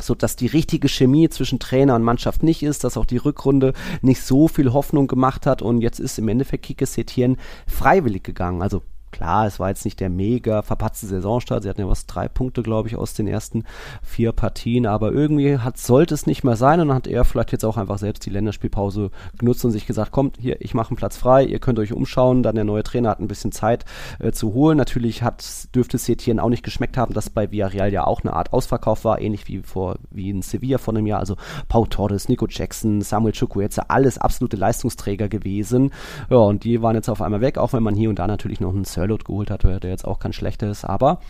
so 0.00 0.14
dass 0.14 0.36
die 0.36 0.46
richtige 0.46 0.88
Chemie 0.88 1.28
zwischen 1.28 1.58
Trainer 1.58 1.96
und 1.96 2.04
Mannschaft 2.04 2.44
nicht 2.44 2.62
ist, 2.62 2.84
dass 2.84 2.96
auch 2.96 3.04
die 3.04 3.16
Rückrunde 3.16 3.72
nicht 4.00 4.22
so 4.22 4.46
viel 4.46 4.72
Hoffnung 4.72 5.08
gemacht 5.08 5.44
hat 5.44 5.60
und 5.60 5.80
jetzt 5.80 5.98
ist 5.98 6.20
im 6.20 6.28
Endeffekt 6.28 6.66
Kike 6.66 6.86
Setien 6.86 7.36
freiwillig 7.66 8.22
gegangen. 8.22 8.62
Also 8.62 8.82
Klar, 9.10 9.46
es 9.46 9.58
war 9.58 9.68
jetzt 9.68 9.84
nicht 9.84 10.00
der 10.00 10.10
mega 10.10 10.62
verpatzte 10.62 11.06
Saisonstart. 11.06 11.62
Sie 11.62 11.68
hatten 11.68 11.80
ja 11.80 11.88
was 11.88 12.06
drei 12.06 12.28
Punkte, 12.28 12.62
glaube 12.62 12.88
ich, 12.88 12.96
aus 12.96 13.14
den 13.14 13.26
ersten 13.26 13.64
vier 14.02 14.32
Partien. 14.32 14.86
Aber 14.86 15.12
irgendwie 15.12 15.58
hat, 15.58 15.78
sollte 15.78 16.14
es 16.14 16.26
nicht 16.26 16.44
mehr 16.44 16.56
sein. 16.56 16.80
Und 16.80 16.88
dann 16.88 16.96
hat 16.96 17.06
er 17.06 17.24
vielleicht 17.24 17.52
jetzt 17.52 17.64
auch 17.64 17.76
einfach 17.76 17.98
selbst 17.98 18.24
die 18.26 18.30
Länderspielpause 18.30 19.10
genutzt 19.38 19.64
und 19.64 19.70
sich 19.70 19.86
gesagt, 19.86 20.12
kommt, 20.12 20.36
hier, 20.38 20.60
ich 20.60 20.74
mache 20.74 20.90
einen 20.90 20.96
Platz 20.96 21.16
frei, 21.16 21.44
ihr 21.44 21.58
könnt 21.58 21.78
euch 21.78 21.92
umschauen. 21.92 22.42
Dann 22.42 22.54
der 22.54 22.64
neue 22.64 22.82
Trainer 22.82 23.10
hat 23.10 23.20
ein 23.20 23.28
bisschen 23.28 23.52
Zeit 23.52 23.84
äh, 24.18 24.32
zu 24.32 24.52
holen. 24.52 24.76
Natürlich 24.76 25.22
hat, 25.22 25.44
dürfte 25.74 25.98
Setien 25.98 26.40
auch 26.40 26.48
nicht 26.48 26.62
geschmeckt 26.62 26.96
haben, 26.96 27.14
dass 27.14 27.30
bei 27.30 27.50
Villarreal 27.50 27.92
ja 27.92 28.06
auch 28.06 28.22
eine 28.22 28.34
Art 28.34 28.52
Ausverkauf 28.52 29.04
war, 29.04 29.20
ähnlich 29.20 29.48
wie 29.48 29.62
vor, 29.62 29.96
wie 30.10 30.30
in 30.30 30.42
Sevilla 30.42 30.78
vor 30.78 30.94
einem 30.94 31.06
Jahr. 31.06 31.20
Also 31.20 31.36
Pau 31.68 31.86
Torres, 31.86 32.28
Nico 32.28 32.46
Jackson, 32.48 33.00
Samuel 33.00 33.32
Chukwueze, 33.32 33.88
alles 33.90 34.18
absolute 34.18 34.56
Leistungsträger 34.56 35.28
gewesen. 35.28 35.92
Ja, 36.30 36.38
und 36.38 36.64
die 36.64 36.82
waren 36.82 36.94
jetzt 36.94 37.08
auf 37.08 37.22
einmal 37.22 37.40
weg, 37.40 37.58
auch 37.58 37.72
wenn 37.72 37.82
man 37.82 37.94
hier 37.94 38.10
und 38.10 38.18
da 38.18 38.26
natürlich 38.26 38.60
noch 38.60 38.74
einen 38.74 38.84
Sirlot 38.98 39.24
geholt 39.24 39.50
hat, 39.50 39.62
der 39.62 39.78
jetzt 39.82 40.04
auch 40.04 40.18
kein 40.18 40.32
schlechter 40.32 40.68
ist. 40.68 40.84
Aber 40.84 41.20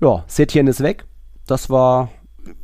ja, 0.00 0.24
Setien 0.26 0.66
ist 0.66 0.82
weg. 0.82 1.06
Das 1.46 1.70
war 1.70 2.10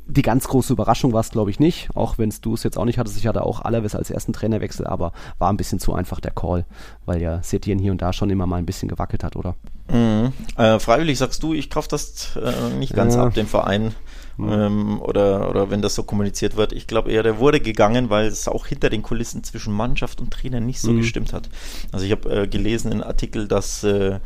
die 0.06 0.22
ganz 0.22 0.48
große 0.48 0.72
Überraschung 0.72 1.12
war 1.12 1.20
es, 1.20 1.30
glaube 1.30 1.50
ich, 1.50 1.60
nicht. 1.60 1.88
Auch 1.94 2.18
wenn 2.18 2.32
du 2.42 2.54
es 2.54 2.62
jetzt 2.62 2.78
auch 2.78 2.84
nicht 2.84 2.98
hattest. 2.98 3.16
Ich 3.16 3.26
hatte 3.26 3.44
auch 3.44 3.62
Alaves 3.62 3.94
als 3.94 4.10
ersten 4.10 4.32
Trainerwechsel, 4.32 4.86
aber 4.86 5.12
war 5.38 5.50
ein 5.50 5.56
bisschen 5.56 5.78
zu 5.78 5.94
einfach 5.94 6.20
der 6.20 6.32
Call, 6.32 6.66
weil 7.06 7.22
ja 7.22 7.42
Setien 7.42 7.78
hier 7.78 7.92
und 7.92 8.02
da 8.02 8.12
schon 8.12 8.30
immer 8.30 8.46
mal 8.46 8.56
ein 8.56 8.66
bisschen 8.66 8.88
gewackelt 8.88 9.24
hat, 9.24 9.36
oder? 9.36 9.54
Mhm. 9.90 10.32
Äh, 10.56 10.78
freiwillig 10.78 11.18
sagst 11.18 11.42
du, 11.42 11.54
ich 11.54 11.70
kaufe 11.70 11.88
das 11.88 12.36
äh, 12.36 12.74
nicht 12.78 12.94
ganz 12.94 13.14
ja. 13.14 13.24
ab, 13.24 13.34
den 13.34 13.46
Verein. 13.46 13.94
Ähm, 14.38 15.02
oder, 15.02 15.50
oder 15.50 15.70
wenn 15.70 15.82
das 15.82 15.94
so 15.94 16.02
kommuniziert 16.02 16.56
wird. 16.56 16.72
Ich 16.72 16.86
glaube 16.86 17.10
eher, 17.10 17.22
der 17.22 17.38
wurde 17.38 17.60
gegangen, 17.60 18.08
weil 18.08 18.26
es 18.26 18.48
auch 18.48 18.66
hinter 18.66 18.88
den 18.88 19.02
Kulissen 19.02 19.44
zwischen 19.44 19.74
Mannschaft 19.74 20.18
und 20.18 20.30
Trainer 20.30 20.60
nicht 20.60 20.80
so 20.80 20.92
mhm. 20.92 20.98
gestimmt 20.98 21.34
hat. 21.34 21.50
Also 21.92 22.06
ich 22.06 22.12
habe 22.12 22.42
äh, 22.42 22.48
gelesen 22.48 22.90
in 22.90 23.02
Artikel, 23.02 23.48
dass 23.48 23.84
äh, 23.84 24.18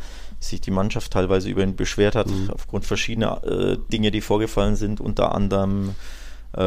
sich 0.49 0.61
die 0.61 0.71
Mannschaft 0.71 1.13
teilweise 1.13 1.49
über 1.49 1.63
ihn 1.63 1.77
beschwert 1.77 2.15
hat, 2.15 2.29
mhm. 2.29 2.51
aufgrund 2.51 2.85
verschiedener 2.85 3.43
äh, 3.45 3.77
Dinge, 3.93 4.11
die 4.11 4.21
vorgefallen 4.21 4.77
sind, 4.77 5.01
unter 5.01 5.35
anderem 5.35 5.95
äh, 6.57 6.61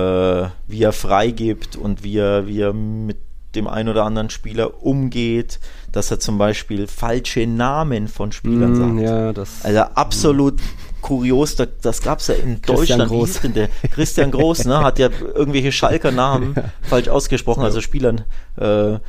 wie 0.67 0.84
er 0.84 0.91
freigibt 0.91 1.75
und 1.75 2.03
wie 2.03 2.17
er, 2.17 2.47
wie 2.47 2.61
er 2.61 2.73
mit 2.73 3.17
dem 3.55 3.67
einen 3.67 3.89
oder 3.89 4.03
anderen 4.03 4.30
Spieler 4.30 4.84
umgeht, 4.84 5.59
dass 5.91 6.11
er 6.11 6.19
zum 6.19 6.38
Beispiel 6.38 6.88
falsche 6.88 7.47
Namen 7.47 8.07
von 8.07 8.32
Spielern 8.32 8.73
mm, 8.73 8.75
sagt. 8.75 8.99
Ja, 8.99 9.34
das, 9.34 9.63
also 9.63 9.80
absolut 9.80 10.59
mm. 10.59 11.01
kurios, 11.01 11.55
das, 11.55 11.69
das 11.82 12.01
gab 12.01 12.19
es 12.19 12.28
ja 12.28 12.36
in 12.36 12.61
Christian 12.61 12.99
Deutschland. 12.99 13.09
Groß. 13.09 13.41
Der? 13.55 13.69
Christian 13.91 14.32
Groß 14.32 14.65
ne, 14.65 14.80
hat 14.82 14.99
ja 14.99 15.09
irgendwelche 15.34 15.71
Schalker 15.71 16.11
Namen 16.11 16.53
ja. 16.57 16.65
falsch 16.82 17.07
ausgesprochen, 17.07 17.63
also 17.63 17.82
Spielern. 17.82 18.25
Äh, 18.59 18.91
ja. 18.91 18.99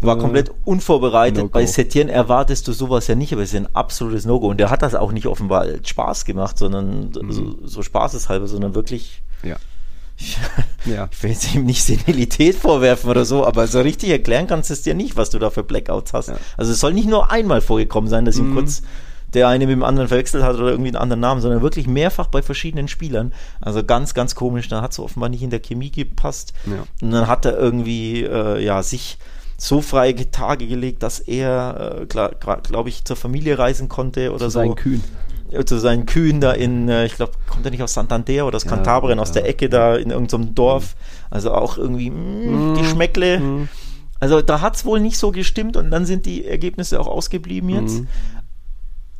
War 0.00 0.18
komplett 0.18 0.50
unvorbereitet. 0.64 1.42
No 1.42 1.48
Bei 1.48 1.66
Setien 1.66 2.08
erwartest 2.08 2.66
du 2.68 2.72
sowas 2.72 3.06
ja 3.06 3.14
nicht, 3.14 3.32
aber 3.32 3.42
es 3.42 3.52
ist 3.52 3.56
ein 3.56 3.74
absolutes 3.74 4.24
No-Go. 4.24 4.48
Und 4.48 4.58
der 4.58 4.70
hat 4.70 4.82
das 4.82 4.94
auch 4.94 5.12
nicht 5.12 5.26
offenbar 5.26 5.62
als 5.62 5.88
Spaß 5.88 6.24
gemacht, 6.24 6.56
sondern 6.56 7.10
mm. 7.10 7.30
so, 7.30 7.58
so 7.64 7.82
spaßeshalber, 7.82 8.46
sondern 8.46 8.74
wirklich 8.74 9.22
ja 9.42 9.56
ja. 10.84 11.08
Ich 11.10 11.22
will 11.22 11.30
jetzt 11.30 11.54
ihm 11.54 11.64
nicht 11.64 11.82
Senilität 11.82 12.56
vorwerfen 12.56 13.10
oder 13.10 13.24
so, 13.24 13.46
aber 13.46 13.66
so 13.66 13.80
richtig 13.80 14.10
erklären 14.10 14.46
kannst 14.46 14.70
du 14.70 14.74
es 14.74 14.82
dir 14.82 14.94
nicht, 14.94 15.16
was 15.16 15.30
du 15.30 15.38
da 15.38 15.50
für 15.50 15.62
Blackouts 15.62 16.12
hast. 16.12 16.28
Ja. 16.28 16.36
Also 16.56 16.72
es 16.72 16.80
soll 16.80 16.92
nicht 16.92 17.08
nur 17.08 17.30
einmal 17.30 17.60
vorgekommen 17.60 18.10
sein, 18.10 18.24
dass 18.24 18.38
ihm 18.38 18.50
mhm. 18.50 18.54
kurz 18.54 18.82
der 19.32 19.46
eine 19.46 19.66
mit 19.66 19.74
dem 19.74 19.84
anderen 19.84 20.08
verwechselt 20.08 20.42
hat 20.42 20.56
oder 20.56 20.70
irgendwie 20.70 20.88
einen 20.88 20.96
anderen 20.96 21.20
Namen, 21.20 21.40
sondern 21.40 21.62
wirklich 21.62 21.86
mehrfach 21.86 22.26
bei 22.26 22.42
verschiedenen 22.42 22.88
Spielern. 22.88 23.32
Also 23.60 23.84
ganz, 23.84 24.12
ganz 24.12 24.34
komisch. 24.34 24.66
Da 24.68 24.82
hat 24.82 24.90
es 24.90 24.98
offenbar 24.98 25.28
nicht 25.28 25.42
in 25.42 25.50
der 25.50 25.60
Chemie 25.60 25.92
gepasst. 25.92 26.52
Ja. 26.66 26.84
Und 27.00 27.12
dann 27.12 27.28
hat 27.28 27.44
er 27.44 27.56
irgendwie, 27.56 28.24
äh, 28.24 28.60
ja, 28.62 28.82
sich 28.82 29.18
so 29.62 29.82
freie 29.82 30.30
Tage 30.30 30.66
gelegt, 30.66 31.02
dass 31.02 31.20
er, 31.20 32.02
äh, 32.02 32.06
glaube 32.06 32.88
ich, 32.88 33.04
zur 33.04 33.16
Familie 33.16 33.58
reisen 33.58 33.88
konnte 33.88 34.32
oder 34.32 34.46
Zu 34.46 34.50
so. 34.50 34.74
Kühn 34.74 35.02
zu 35.66 35.80
seinen 35.80 36.06
Kühen 36.06 36.40
da 36.40 36.52
in, 36.52 36.88
äh, 36.88 37.06
ich 37.06 37.16
glaube, 37.16 37.32
kommt 37.48 37.64
er 37.64 37.72
nicht 37.72 37.82
aus 37.82 37.94
Santander 37.94 38.46
oder 38.46 38.56
aus 38.56 38.64
ja, 38.64 38.70
Kantabrien, 38.70 39.18
ja. 39.18 39.22
aus 39.22 39.32
der 39.32 39.48
Ecke 39.48 39.68
da 39.68 39.96
in 39.96 40.10
irgendeinem 40.10 40.54
Dorf. 40.54 40.94
Also 41.28 41.52
auch 41.52 41.76
irgendwie 41.76 42.10
mh, 42.10 42.16
mm, 42.16 42.78
Geschmäckle. 42.78 43.40
Mm. 43.40 43.68
Also 44.20 44.42
da 44.42 44.60
hat 44.60 44.76
es 44.76 44.84
wohl 44.84 45.00
nicht 45.00 45.18
so 45.18 45.32
gestimmt 45.32 45.76
und 45.76 45.90
dann 45.90 46.06
sind 46.06 46.24
die 46.24 46.46
Ergebnisse 46.46 47.00
auch 47.00 47.08
ausgeblieben 47.08 47.68
jetzt. 47.70 48.02
Mm. 48.02 48.06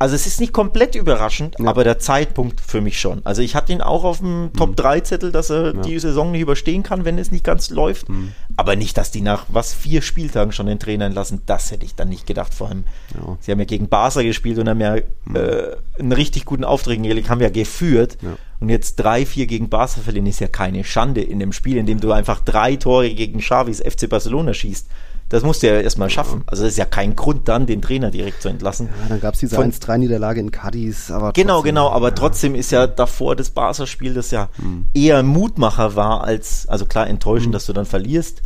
Also 0.01 0.15
es 0.15 0.25
ist 0.25 0.39
nicht 0.39 0.51
komplett 0.51 0.95
überraschend, 0.95 1.57
ja. 1.59 1.67
aber 1.67 1.83
der 1.83 1.99
Zeitpunkt 1.99 2.59
für 2.59 2.81
mich 2.81 2.99
schon. 2.99 3.23
Also 3.23 3.43
ich 3.43 3.53
hatte 3.53 3.71
ihn 3.71 3.81
auch 3.81 4.03
auf 4.03 4.17
dem 4.17 4.45
mhm. 4.45 4.53
Top-3-Zettel, 4.53 5.31
dass 5.31 5.51
er 5.51 5.75
ja. 5.75 5.81
die 5.83 5.99
Saison 5.99 6.31
nicht 6.31 6.41
überstehen 6.41 6.81
kann, 6.81 7.05
wenn 7.05 7.19
es 7.19 7.29
nicht 7.29 7.43
ganz 7.43 7.69
läuft. 7.69 8.09
Mhm. 8.09 8.31
Aber 8.57 8.75
nicht, 8.75 8.97
dass 8.97 9.11
die 9.11 9.21
nach 9.21 9.45
was 9.49 9.75
vier 9.75 10.01
Spieltagen 10.01 10.53
schon 10.53 10.65
den 10.65 10.79
Trainer 10.79 11.05
entlassen. 11.05 11.43
Das 11.45 11.69
hätte 11.69 11.85
ich 11.85 11.93
dann 11.93 12.09
nicht 12.09 12.25
gedacht. 12.25 12.51
Vor 12.51 12.69
allem, 12.69 12.85
ja. 13.13 13.37
sie 13.41 13.51
haben 13.51 13.59
ja 13.59 13.65
gegen 13.65 13.89
Barca 13.89 14.23
gespielt 14.23 14.57
und 14.57 14.67
haben 14.67 14.81
ja 14.81 14.95
mhm. 14.95 15.35
äh, 15.35 15.75
einen 15.99 16.13
richtig 16.13 16.45
guten 16.45 16.63
Auftritt 16.63 16.95
hingelegt, 16.95 17.29
haben 17.29 17.39
ja 17.39 17.49
geführt. 17.49 18.17
Und 18.59 18.69
jetzt 18.69 18.95
drei, 18.95 19.23
vier 19.23 19.45
gegen 19.45 19.69
Barca 19.69 20.01
verlieren 20.01 20.25
ist 20.25 20.39
ja 20.39 20.47
keine 20.47 20.83
Schande 20.83 21.21
in 21.21 21.37
dem 21.37 21.53
Spiel, 21.53 21.77
in 21.77 21.85
dem 21.85 21.99
du 21.99 22.11
einfach 22.11 22.39
drei 22.39 22.75
Tore 22.75 23.13
gegen 23.13 23.39
Xavis 23.39 23.81
FC 23.81 24.09
Barcelona 24.09 24.55
schießt. 24.55 24.87
Das 25.31 25.43
musst 25.43 25.63
du 25.63 25.67
ja 25.67 25.79
erstmal 25.79 26.09
schaffen. 26.09 26.43
Also 26.45 26.63
das 26.63 26.73
ist 26.73 26.77
ja 26.77 26.83
kein 26.83 27.15
Grund 27.15 27.47
dann, 27.47 27.65
den 27.65 27.81
Trainer 27.81 28.11
direkt 28.11 28.41
zu 28.41 28.49
entlassen. 28.49 28.89
Ja, 29.03 29.07
dann 29.07 29.21
gab 29.21 29.35
es 29.35 29.39
diese 29.39 29.57
1-3-Niederlage 29.57 30.41
in 30.41 30.51
Cadiz. 30.51 31.09
Aber 31.09 31.31
genau, 31.31 31.53
trotzdem, 31.55 31.69
genau. 31.69 31.89
Aber 31.89 32.09
ja. 32.09 32.15
trotzdem 32.15 32.53
ist 32.53 32.69
ja 32.71 32.85
davor 32.85 33.37
das 33.37 33.49
Barca-Spiel, 33.49 34.13
das 34.13 34.31
ja 34.31 34.49
hm. 34.57 34.87
eher 34.93 35.23
Mutmacher 35.23 35.95
war 35.95 36.25
als, 36.25 36.67
also 36.67 36.85
klar 36.85 37.07
enttäuschend, 37.07 37.47
hm. 37.47 37.51
dass 37.53 37.65
du 37.65 37.71
dann 37.71 37.85
verlierst. 37.85 38.41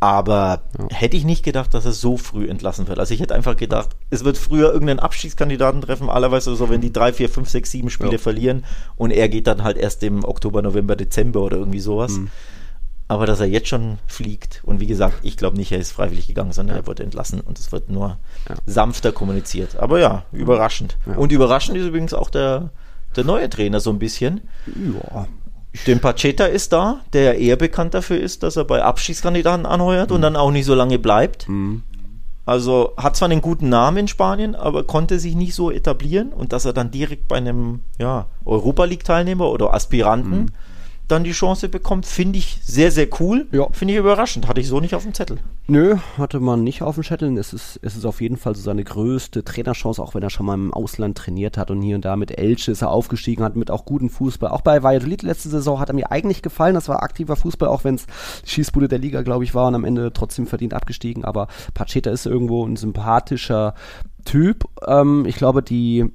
Aber 0.00 0.64
ja. 0.78 0.96
hätte 0.96 1.16
ich 1.16 1.24
nicht 1.24 1.44
gedacht, 1.44 1.72
dass 1.72 1.86
er 1.86 1.92
so 1.92 2.18
früh 2.18 2.46
entlassen 2.46 2.88
wird. 2.88 2.98
Also 2.98 3.14
ich 3.14 3.20
hätte 3.20 3.34
einfach 3.34 3.56
gedacht, 3.56 3.96
es 4.10 4.22
wird 4.22 4.36
früher 4.36 4.70
irgendeinen 4.70 5.00
Abstiegskandidaten 5.00 5.80
treffen, 5.80 6.10
allerweise 6.10 6.54
so, 6.54 6.68
wenn 6.68 6.82
die 6.82 6.92
drei, 6.92 7.14
vier, 7.14 7.30
fünf, 7.30 7.48
sechs, 7.48 7.70
sieben 7.70 7.88
Spiele 7.88 8.12
ja. 8.12 8.18
verlieren 8.18 8.66
und 8.96 9.12
er 9.12 9.30
geht 9.30 9.46
dann 9.46 9.64
halt 9.64 9.78
erst 9.78 10.02
im 10.02 10.24
Oktober, 10.24 10.60
November, 10.60 10.94
Dezember 10.94 11.40
oder 11.40 11.56
irgendwie 11.56 11.80
sowas. 11.80 12.12
Mhm. 12.12 12.28
Aber 13.10 13.24
dass 13.24 13.40
er 13.40 13.46
jetzt 13.46 13.68
schon 13.68 13.98
fliegt 14.06 14.60
und 14.64 14.80
wie 14.80 14.86
gesagt, 14.86 15.20
ich 15.22 15.38
glaube 15.38 15.56
nicht, 15.56 15.72
er 15.72 15.78
ist 15.78 15.92
freiwillig 15.92 16.26
gegangen, 16.26 16.52
sondern 16.52 16.76
ja. 16.76 16.82
er 16.82 16.86
wurde 16.86 17.02
entlassen 17.02 17.40
und 17.40 17.58
es 17.58 17.72
wird 17.72 17.88
nur 17.88 18.18
ja. 18.46 18.54
sanfter 18.66 19.12
kommuniziert. 19.12 19.76
Aber 19.76 19.98
ja, 19.98 20.24
überraschend. 20.30 20.98
Ja. 21.06 21.16
Und 21.16 21.32
überraschend 21.32 21.78
ist 21.78 21.86
übrigens 21.86 22.12
auch 22.12 22.28
der, 22.28 22.68
der 23.16 23.24
neue 23.24 23.48
Trainer 23.48 23.80
so 23.80 23.88
ein 23.90 23.98
bisschen. 23.98 24.42
Ja. 24.66 25.26
Den 25.86 26.00
Pacheta 26.00 26.44
ist 26.44 26.74
da, 26.74 27.00
der 27.14 27.38
eher 27.38 27.56
bekannt 27.56 27.94
dafür 27.94 28.20
ist, 28.20 28.42
dass 28.42 28.56
er 28.56 28.64
bei 28.64 28.82
Abschiedskandidaten 28.82 29.64
anheuert 29.64 30.10
mhm. 30.10 30.16
und 30.16 30.22
dann 30.22 30.36
auch 30.36 30.50
nicht 30.50 30.66
so 30.66 30.74
lange 30.74 30.98
bleibt. 30.98 31.48
Mhm. 31.48 31.84
Also 32.44 32.92
hat 32.98 33.16
zwar 33.16 33.30
einen 33.30 33.40
guten 33.40 33.70
Namen 33.70 33.98
in 33.98 34.08
Spanien, 34.08 34.54
aber 34.54 34.84
konnte 34.84 35.18
sich 35.18 35.34
nicht 35.34 35.54
so 35.54 35.70
etablieren 35.70 36.30
und 36.30 36.52
dass 36.52 36.66
er 36.66 36.74
dann 36.74 36.90
direkt 36.90 37.26
bei 37.26 37.36
einem 37.36 37.80
ja, 37.98 38.26
Europa 38.44 38.84
League-Teilnehmer 38.84 39.50
oder 39.50 39.72
Aspiranten 39.72 40.40
mhm 40.40 40.52
dann 41.08 41.24
die 41.24 41.32
Chance 41.32 41.68
bekommt, 41.68 42.06
finde 42.06 42.38
ich 42.38 42.60
sehr, 42.62 42.90
sehr 42.90 43.08
cool. 43.18 43.46
Ja. 43.50 43.66
Finde 43.72 43.94
ich 43.94 44.00
überraschend. 44.00 44.46
Hatte 44.46 44.60
ich 44.60 44.68
so 44.68 44.78
nicht 44.78 44.94
auf 44.94 45.02
dem 45.02 45.14
Zettel. 45.14 45.38
Nö, 45.66 45.96
hatte 46.16 46.38
man 46.38 46.62
nicht 46.62 46.82
auf 46.82 46.94
dem 46.94 47.04
Zettel. 47.04 47.36
Es 47.38 47.52
ist, 47.52 47.80
es 47.82 47.96
ist 47.96 48.04
auf 48.04 48.20
jeden 48.20 48.36
Fall 48.36 48.54
so 48.54 48.62
seine 48.62 48.84
größte 48.84 49.42
Trainerchance, 49.42 50.02
auch 50.02 50.14
wenn 50.14 50.22
er 50.22 50.30
schon 50.30 50.46
mal 50.46 50.54
im 50.54 50.72
Ausland 50.72 51.16
trainiert 51.16 51.56
hat 51.56 51.70
und 51.70 51.80
hier 51.82 51.96
und 51.96 52.04
da 52.04 52.16
mit 52.16 52.38
Elche 52.38 52.72
ist 52.72 52.82
er 52.82 52.90
aufgestiegen 52.90 53.42
hat, 53.42 53.56
mit 53.56 53.70
auch 53.70 53.84
gutem 53.84 54.10
Fußball. 54.10 54.50
Auch 54.50 54.60
bei 54.60 54.82
Valladolid 54.82 55.22
letzte 55.22 55.48
Saison 55.48 55.80
hat 55.80 55.88
er 55.88 55.94
mir 55.94 56.10
eigentlich 56.12 56.42
gefallen. 56.42 56.74
Das 56.74 56.88
war 56.88 57.02
aktiver 57.02 57.36
Fußball, 57.36 57.68
auch 57.68 57.84
wenn 57.84 57.94
es 57.94 58.06
Schießbude 58.44 58.88
der 58.88 58.98
Liga, 58.98 59.22
glaube 59.22 59.44
ich, 59.44 59.54
war 59.54 59.68
und 59.68 59.74
am 59.74 59.84
Ende 59.84 60.12
trotzdem 60.12 60.46
verdient 60.46 60.74
abgestiegen. 60.74 61.24
Aber 61.24 61.48
Pacheta 61.74 62.10
ist 62.10 62.26
irgendwo 62.26 62.66
ein 62.66 62.76
sympathischer 62.76 63.74
Typ. 64.24 64.64
Ähm, 64.86 65.24
ich 65.26 65.36
glaube, 65.36 65.62
die 65.62 66.12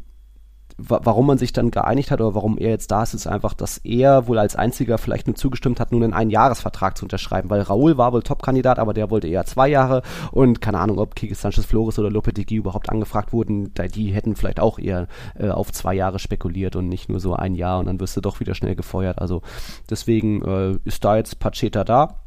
warum 0.78 1.28
man 1.28 1.38
sich 1.38 1.54
dann 1.54 1.72
geeinigt 1.72 2.12
hat 2.12 2.22
oder 2.22 2.36
warum 2.36 2.58
er 2.58 2.70
jetzt 2.70 2.92
da 2.92 3.04
ist, 3.04 3.14
ist 3.14 3.28
einfach, 3.28 3.54
dass 3.54 3.78
er 3.80 4.28
wohl 4.28 4.40
als 4.40 4.56
einziger 4.56 4.98
vielleicht 4.98 5.28
nur 5.28 5.36
zugestimmt 5.36 5.80
hat, 5.80 5.92
nun 5.92 6.04
einen 6.04 6.14
Einjahresvertrag 6.14 6.98
zu 6.98 7.06
unterschreiben, 7.06 7.50
weil 7.50 7.62
Raúl 7.62 7.98
war 7.98 8.14
wohl 8.14 8.24
Topkandidat, 8.24 8.80
aber 8.80 8.94
der 8.94 9.10
wollte 9.10 9.28
eher 9.28 9.46
zwei 9.46 9.68
Jahre. 9.68 10.02
Und 10.32 10.62
keine 10.62 10.80
Ahnung, 10.80 11.00
ob 11.00 11.16
Kike 11.16 11.36
Sanchez 11.36 11.66
Flores 11.66 12.00
oder 12.00 12.10
Lopetegui 12.10 12.56
überhaupt 12.56 12.90
angefragt 12.90 13.34
wurden, 13.34 13.74
die 13.74 14.14
hätten 14.14 14.36
vielleicht 14.36 14.60
auch 14.60 14.80
eher 14.80 15.08
äh, 15.38 15.50
auf 15.50 15.72
zwei 15.72 15.94
Jahre 15.94 16.20
spekuliert 16.20 16.76
und 16.76 16.90
nicht 16.90 17.10
nur 17.10 17.20
so 17.20 17.34
ein 17.34 17.56
Jahr 17.56 17.80
und 17.80 17.86
dann 17.86 18.00
wirst 18.00 18.18
du 18.18 18.22
doch 18.22 18.40
wieder 18.40 18.56
schnell 18.56 18.76
gefeuert. 18.76 19.20
Also 19.20 19.42
deswegen 19.90 20.42
äh, 20.44 20.78
ist 20.86 21.04
da 21.04 21.18
jetzt 21.18 21.40
Pacheta 21.40 21.84
da 21.84 22.23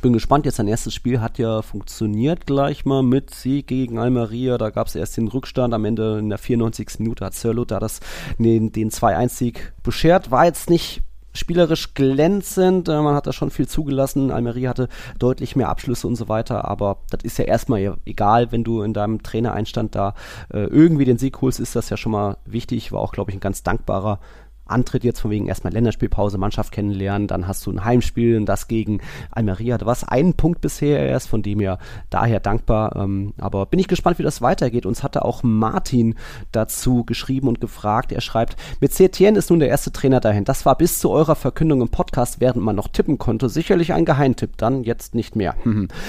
bin 0.00 0.12
gespannt, 0.12 0.46
jetzt 0.46 0.56
sein 0.56 0.68
erstes 0.68 0.94
Spiel 0.94 1.20
hat 1.20 1.38
ja 1.38 1.62
funktioniert 1.62 2.46
gleich 2.46 2.84
mal 2.84 3.02
mit 3.02 3.34
Sieg 3.34 3.66
gegen 3.66 3.98
Almeria. 3.98 4.58
Da 4.58 4.70
gab 4.70 4.86
es 4.86 4.94
erst 4.94 5.16
den 5.16 5.28
Rückstand. 5.28 5.74
Am 5.74 5.84
Ende 5.84 6.18
in 6.18 6.28
der 6.28 6.38
94. 6.38 6.98
Minute 6.98 7.24
hat 7.24 7.34
Sirlut 7.34 7.70
da 7.70 7.78
das, 7.78 8.00
den, 8.38 8.72
den 8.72 8.90
2-1-Sieg 8.90 9.72
beschert. 9.82 10.30
War 10.30 10.44
jetzt 10.44 10.70
nicht 10.70 11.02
spielerisch 11.36 11.94
glänzend. 11.94 12.88
Äh, 12.88 13.00
man 13.00 13.14
hat 13.14 13.26
da 13.26 13.32
schon 13.32 13.50
viel 13.50 13.68
zugelassen. 13.68 14.30
Almeria 14.30 14.70
hatte 14.70 14.88
deutlich 15.18 15.54
mehr 15.54 15.68
Abschlüsse 15.68 16.06
und 16.06 16.16
so 16.16 16.28
weiter. 16.28 16.64
Aber 16.64 16.98
das 17.10 17.22
ist 17.22 17.38
ja 17.38 17.44
erstmal 17.44 17.96
egal, 18.04 18.52
wenn 18.52 18.64
du 18.64 18.82
in 18.82 18.94
deinem 18.94 19.22
Trainereinstand 19.22 19.94
da 19.94 20.14
äh, 20.52 20.64
irgendwie 20.64 21.04
den 21.04 21.18
Sieg 21.18 21.40
holst, 21.40 21.60
ist 21.60 21.76
das 21.76 21.90
ja 21.90 21.96
schon 21.96 22.12
mal 22.12 22.38
wichtig. 22.44 22.92
War 22.92 23.00
auch, 23.00 23.12
glaube 23.12 23.30
ich, 23.30 23.36
ein 23.36 23.40
ganz 23.40 23.62
dankbarer 23.62 24.18
Antritt 24.66 25.04
jetzt 25.04 25.20
von 25.20 25.30
wegen 25.30 25.46
erstmal 25.46 25.72
Länderspielpause, 25.72 26.38
Mannschaft 26.38 26.72
kennenlernen, 26.72 27.28
dann 27.28 27.46
hast 27.46 27.64
du 27.66 27.72
ein 27.72 27.84
Heimspiel 27.84 28.36
und 28.36 28.46
das 28.46 28.68
gegen 28.68 29.00
Almeria. 29.30 29.78
Du 29.78 29.86
warst 29.86 30.08
einen 30.08 30.34
Punkt 30.34 30.60
bisher 30.60 31.06
erst, 31.06 31.28
von 31.28 31.42
dem 31.42 31.60
ja 31.60 31.78
daher 32.10 32.40
dankbar. 32.40 32.96
Ähm, 32.96 33.32
aber 33.38 33.66
bin 33.66 33.80
ich 33.80 33.88
gespannt, 33.88 34.18
wie 34.18 34.22
das 34.22 34.42
weitergeht. 34.42 34.86
Uns 34.86 35.02
hatte 35.02 35.24
auch 35.24 35.42
Martin 35.42 36.14
dazu 36.52 37.04
geschrieben 37.04 37.48
und 37.48 37.60
gefragt. 37.60 38.12
Er 38.12 38.20
schreibt, 38.20 38.56
mit 38.80 38.92
CTN 38.92 39.36
ist 39.36 39.50
nun 39.50 39.60
der 39.60 39.68
erste 39.68 39.92
Trainer 39.92 40.20
dahin. 40.20 40.44
Das 40.44 40.66
war 40.66 40.76
bis 40.76 40.98
zu 40.98 41.10
eurer 41.10 41.36
Verkündung 41.36 41.80
im 41.80 41.88
Podcast, 41.88 42.40
während 42.40 42.62
man 42.62 42.76
noch 42.76 42.88
tippen 42.88 43.18
konnte, 43.18 43.48
sicherlich 43.48 43.92
ein 43.92 44.04
Geheimtipp, 44.04 44.56
dann 44.56 44.84
jetzt 44.84 45.14
nicht 45.14 45.36
mehr. 45.36 45.54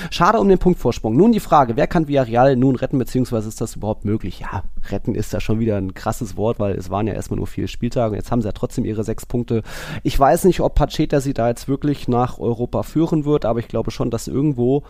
Schade 0.09 0.39
um 0.39 0.49
den 0.49 0.59
Punktvorsprung. 0.59 1.15
Nun 1.15 1.31
die 1.31 1.39
Frage, 1.39 1.75
wer 1.75 1.87
kann 1.87 2.07
Villarreal 2.07 2.55
nun 2.55 2.75
retten, 2.75 2.97
beziehungsweise 2.97 3.47
ist 3.47 3.61
das 3.61 3.75
überhaupt 3.75 4.05
möglich? 4.05 4.39
Ja, 4.39 4.63
retten 4.89 5.15
ist 5.15 5.33
da 5.33 5.39
schon 5.39 5.59
wieder 5.59 5.77
ein 5.77 5.93
krasses 5.93 6.37
Wort, 6.37 6.59
weil 6.59 6.75
es 6.75 6.89
waren 6.89 7.07
ja 7.07 7.13
erstmal 7.13 7.37
nur 7.37 7.47
vier 7.47 7.67
Spieltage. 7.67 8.15
Jetzt 8.15 8.31
haben 8.31 8.41
sie 8.41 8.46
ja 8.47 8.51
trotzdem 8.53 8.85
ihre 8.85 9.03
sechs 9.03 9.25
Punkte. 9.25 9.61
Ich 10.03 10.19
weiß 10.19 10.45
nicht, 10.45 10.61
ob 10.61 10.75
Pacheta 10.75 11.21
sie 11.21 11.33
da 11.33 11.49
jetzt 11.49 11.67
wirklich 11.67 12.07
nach 12.07 12.39
Europa 12.39 12.83
führen 12.83 13.25
wird, 13.25 13.45
aber 13.45 13.59
ich 13.59 13.67
glaube 13.67 13.91
schon, 13.91 14.09
dass 14.09 14.27
irgendwo 14.27 14.83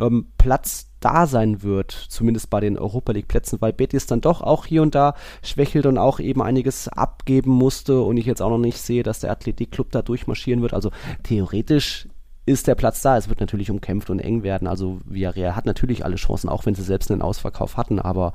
ähm, 0.00 0.26
Platz 0.38 0.88
da 1.00 1.26
sein 1.26 1.62
wird, 1.62 1.90
zumindest 1.90 2.50
bei 2.50 2.60
den 2.60 2.78
Europa 2.78 3.12
League 3.12 3.28
Plätzen, 3.28 3.60
weil 3.60 3.72
Betis 3.72 4.06
dann 4.06 4.20
doch 4.20 4.40
auch 4.40 4.66
hier 4.66 4.82
und 4.82 4.94
da 4.94 5.14
schwächelt 5.42 5.86
und 5.86 5.98
auch 5.98 6.20
eben 6.20 6.42
einiges 6.42 6.88
abgeben 6.88 7.50
musste 7.50 8.02
und 8.02 8.16
ich 8.16 8.26
jetzt 8.26 8.42
auch 8.42 8.50
noch 8.50 8.58
nicht 8.58 8.78
sehe, 8.78 9.02
dass 9.02 9.20
der 9.20 9.30
Athletikclub 9.30 9.90
da 9.90 10.02
durchmarschieren 10.02 10.62
wird. 10.62 10.74
Also 10.74 10.90
theoretisch 11.24 12.08
ist 12.46 12.66
der 12.66 12.74
Platz 12.74 13.02
da. 13.02 13.16
Es 13.16 13.28
wird 13.28 13.40
natürlich 13.40 13.70
umkämpft 13.70 14.10
und 14.10 14.18
eng 14.18 14.42
werden. 14.42 14.66
Also 14.66 15.00
Villarreal 15.04 15.56
hat 15.56 15.66
natürlich 15.66 16.04
alle 16.04 16.16
Chancen, 16.16 16.48
auch 16.48 16.66
wenn 16.66 16.74
sie 16.74 16.82
selbst 16.82 17.10
einen 17.10 17.22
Ausverkauf 17.22 17.76
hatten, 17.76 17.98
aber 17.98 18.32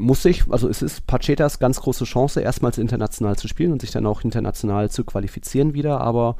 muss 0.00 0.22
sich, 0.22 0.50
also 0.50 0.68
es 0.68 0.82
ist 0.82 1.06
Pachetas 1.06 1.58
ganz 1.58 1.80
große 1.80 2.04
Chance, 2.04 2.40
erstmals 2.40 2.78
international 2.78 3.36
zu 3.36 3.46
spielen 3.46 3.72
und 3.72 3.80
sich 3.80 3.90
dann 3.90 4.06
auch 4.06 4.22
international 4.22 4.90
zu 4.90 5.04
qualifizieren 5.04 5.74
wieder, 5.74 6.00
aber 6.00 6.36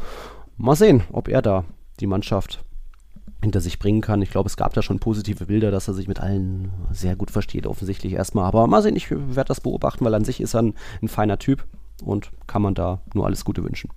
mal 0.56 0.74
sehen, 0.74 1.02
ob 1.12 1.28
er 1.28 1.42
da 1.42 1.64
die 2.00 2.06
Mannschaft 2.06 2.64
hinter 3.42 3.60
sich 3.60 3.78
bringen 3.78 4.00
kann. 4.00 4.22
Ich 4.22 4.30
glaube, 4.30 4.48
es 4.48 4.56
gab 4.56 4.74
da 4.74 4.82
schon 4.82 4.98
positive 4.98 5.46
Bilder, 5.46 5.70
dass 5.70 5.88
er 5.88 5.94
sich 5.94 6.08
mit 6.08 6.20
allen 6.20 6.72
sehr 6.90 7.16
gut 7.16 7.30
versteht, 7.30 7.66
offensichtlich 7.66 8.12
erstmal. 8.12 8.44
Aber 8.44 8.66
mal 8.66 8.82
sehen, 8.82 8.96
ich 8.96 9.10
werde 9.10 9.48
das 9.48 9.60
beobachten, 9.60 10.04
weil 10.04 10.14
an 10.14 10.24
sich 10.24 10.40
ist 10.40 10.54
er 10.54 10.62
ein, 10.62 10.74
ein 11.02 11.08
feiner 11.08 11.38
Typ 11.38 11.64
und 12.04 12.30
kann 12.46 12.62
man 12.62 12.74
da 12.74 13.00
nur 13.14 13.26
alles 13.26 13.44
Gute 13.44 13.64
wünschen. 13.64 13.90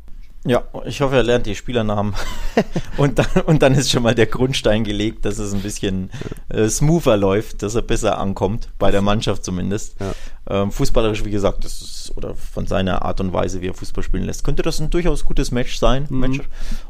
Ja, 0.46 0.64
ich 0.86 1.00
hoffe, 1.00 1.16
er 1.16 1.24
lernt 1.24 1.46
die 1.46 1.56
Spielernamen. 1.56 2.16
und, 2.98 3.18
dann, 3.18 3.42
und 3.46 3.62
dann 3.62 3.74
ist 3.76 3.90
schon 3.90 4.04
mal 4.04 4.14
der 4.14 4.26
Grundstein 4.26 4.84
gelegt, 4.84 5.24
dass 5.24 5.38
es 5.40 5.54
ein 5.54 5.62
bisschen 5.62 6.10
äh, 6.50 6.68
smoother 6.68 7.16
läuft, 7.16 7.64
dass 7.64 7.76
er 7.76 7.82
besser 7.82 8.18
ankommt, 8.18 8.70
bei 8.78 8.92
der 8.92 9.02
Mannschaft 9.02 9.46
zumindest. 9.46 9.96
Ja. 10.02 10.14
Ähm, 10.50 10.72
fußballerisch, 10.74 11.24
wie 11.24 11.32
gesagt, 11.32 11.64
das 11.64 11.82
ist, 11.82 12.14
oder 12.18 12.36
von 12.36 12.68
seiner 12.68 13.04
Art 13.04 13.22
und 13.22 13.32
Weise, 13.32 13.62
wie 13.62 13.70
er 13.70 13.74
Fußball 13.74 14.04
spielen 14.04 14.26
lässt, 14.26 14.44
könnte 14.44 14.64
das 14.64 14.82
ein 14.82 14.90
durchaus 14.90 15.24
gutes 15.24 15.52
Match 15.52 15.78
sein. 15.78 16.08
Mhm. 16.10 16.20
Match. 16.20 16.40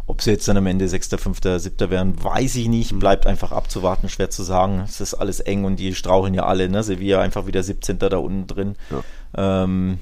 Ob 0.08 0.24
sie 0.24 0.32
jetzt 0.32 0.47
dann 0.47 0.58
am 0.58 0.66
Ende 0.66 0.88
Sechster, 0.88 1.20
Fünfter, 1.20 1.60
Siebter 1.60 1.91
werden, 1.91 2.22
weiß 2.24 2.56
ich 2.56 2.68
nicht. 2.68 2.93
Mhm. 2.93 2.99
Bleibt 2.99 3.28
einfach 3.28 3.51
abzuwarten, 3.51 4.10
schwer 4.10 4.32
zu 4.32 4.41
sagen. 4.41 4.82
Es 4.84 4.99
ist 4.99 5.14
alles 5.14 5.39
eng 5.39 5.64
und 5.66 5.76
die 5.76 5.93
straucheln 5.93 6.34
ja 6.34 6.45
alle, 6.45 6.70
ne? 6.70 6.82
Sevilla 6.82 7.22
einfach 7.22 7.45
wieder 7.45 7.62
17. 7.62 7.99
da 7.99 8.18
unten 8.18 8.47
drin. 8.47 8.76
Ja. 8.89 9.64
Ähm, 9.64 9.99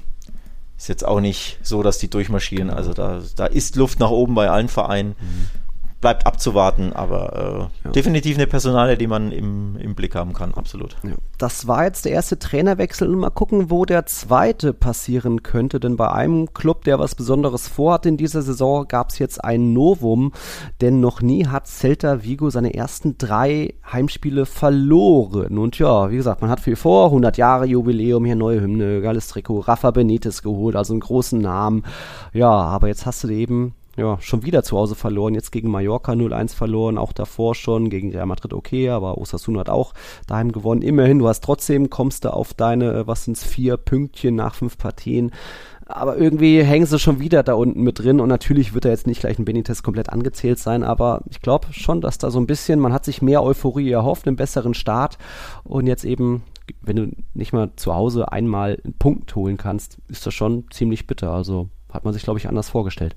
ist 0.82 0.88
jetzt 0.88 1.06
auch 1.06 1.20
nicht 1.20 1.58
so, 1.62 1.82
dass 1.82 1.98
die 1.98 2.10
durchmarschieren. 2.10 2.70
Also 2.70 2.92
da, 2.92 3.22
da 3.36 3.46
ist 3.46 3.76
Luft 3.76 4.00
nach 4.00 4.10
oben 4.10 4.34
bei 4.34 4.50
allen 4.50 4.68
Vereinen. 4.68 5.14
Mhm 5.20 5.61
bleibt 6.02 6.26
abzuwarten, 6.26 6.92
aber 6.92 7.70
äh, 7.84 7.86
ja. 7.86 7.92
definitiv 7.92 8.36
eine 8.36 8.48
Personale, 8.48 8.98
die 8.98 9.06
man 9.06 9.32
im, 9.32 9.76
im 9.76 9.94
Blick 9.94 10.14
haben 10.14 10.34
kann, 10.34 10.52
absolut. 10.52 10.96
Ja. 11.04 11.12
Das 11.38 11.66
war 11.66 11.84
jetzt 11.84 12.04
der 12.04 12.12
erste 12.12 12.38
Trainerwechsel 12.38 13.08
und 13.08 13.20
mal 13.20 13.30
gucken, 13.30 13.70
wo 13.70 13.84
der 13.86 14.04
zweite 14.04 14.74
passieren 14.74 15.42
könnte, 15.42 15.80
denn 15.80 15.96
bei 15.96 16.10
einem 16.10 16.52
Club, 16.52 16.84
der 16.84 16.98
was 16.98 17.14
Besonderes 17.14 17.68
vorhat 17.68 18.04
in 18.04 18.16
dieser 18.16 18.42
Saison, 18.42 18.86
gab 18.86 19.10
es 19.10 19.20
jetzt 19.20 19.42
ein 19.42 19.72
Novum, 19.72 20.32
denn 20.80 21.00
noch 21.00 21.22
nie 21.22 21.46
hat 21.46 21.68
Celta 21.68 22.24
Vigo 22.24 22.50
seine 22.50 22.74
ersten 22.74 23.16
drei 23.16 23.74
Heimspiele 23.90 24.44
verloren 24.44 25.56
und 25.56 25.78
ja, 25.78 26.10
wie 26.10 26.16
gesagt, 26.16 26.42
man 26.42 26.50
hat 26.50 26.60
viel 26.60 26.76
vor, 26.76 27.06
100 27.06 27.36
Jahre 27.36 27.66
Jubiläum, 27.66 28.24
hier 28.24 28.36
neue 28.36 28.60
Hymne, 28.60 29.00
geiles 29.00 29.28
Trikot, 29.28 29.60
Rafa 29.60 29.92
Benitez 29.92 30.42
geholt, 30.42 30.74
also 30.74 30.92
einen 30.92 31.00
großen 31.00 31.40
Namen, 31.40 31.84
ja, 32.32 32.50
aber 32.50 32.88
jetzt 32.88 33.06
hast 33.06 33.22
du 33.22 33.28
eben 33.28 33.76
ja, 33.96 34.18
schon 34.20 34.44
wieder 34.44 34.62
zu 34.62 34.76
Hause 34.76 34.94
verloren. 34.94 35.34
Jetzt 35.34 35.52
gegen 35.52 35.70
Mallorca 35.70 36.12
0-1 36.12 36.54
verloren, 36.54 36.98
auch 36.98 37.12
davor 37.12 37.54
schon 37.54 37.90
gegen 37.90 38.10
Real 38.10 38.26
Madrid 38.26 38.54
okay, 38.54 38.88
aber 38.88 39.18
Osasuna 39.18 39.60
hat 39.60 39.70
auch 39.70 39.92
daheim 40.26 40.52
gewonnen. 40.52 40.82
Immerhin, 40.82 41.18
du 41.18 41.28
hast 41.28 41.44
trotzdem, 41.44 41.90
kommst 41.90 42.24
du 42.24 42.32
auf 42.32 42.54
deine, 42.54 42.92
äh, 42.92 43.06
was 43.06 43.24
sind's, 43.24 43.44
vier 43.44 43.76
Pünktchen 43.76 44.34
nach 44.34 44.54
fünf 44.54 44.78
Partien. 44.78 45.32
Aber 45.86 46.16
irgendwie 46.16 46.62
hängen 46.62 46.86
sie 46.86 46.98
schon 46.98 47.20
wieder 47.20 47.42
da 47.42 47.54
unten 47.54 47.82
mit 47.82 47.98
drin 47.98 48.20
und 48.20 48.28
natürlich 48.28 48.72
wird 48.72 48.86
er 48.86 48.92
jetzt 48.92 49.06
nicht 49.06 49.20
gleich 49.20 49.38
ein 49.38 49.44
Benitez 49.44 49.82
komplett 49.82 50.08
angezählt 50.08 50.58
sein, 50.58 50.84
aber 50.84 51.22
ich 51.28 51.42
glaube 51.42 51.66
schon, 51.72 52.00
dass 52.00 52.16
da 52.16 52.30
so 52.30 52.38
ein 52.38 52.46
bisschen, 52.46 52.80
man 52.80 52.94
hat 52.94 53.04
sich 53.04 53.20
mehr 53.20 53.42
Euphorie 53.42 53.90
erhofft, 53.90 54.26
einen 54.26 54.36
besseren 54.36 54.72
Start 54.72 55.18
und 55.64 55.86
jetzt 55.86 56.04
eben 56.04 56.44
wenn 56.80 56.96
du 56.96 57.10
nicht 57.34 57.52
mal 57.52 57.70
zu 57.76 57.94
Hause 57.94 58.30
einmal 58.32 58.80
einen 58.84 58.94
Punkt 58.94 59.34
holen 59.34 59.56
kannst, 59.56 59.98
ist 60.08 60.26
das 60.26 60.34
schon 60.34 60.64
ziemlich 60.70 61.06
bitter. 61.06 61.30
Also 61.30 61.68
hat 61.92 62.04
man 62.04 62.14
sich, 62.14 62.22
glaube 62.22 62.38
ich, 62.38 62.48
anders 62.48 62.68
vorgestellt. 62.68 63.16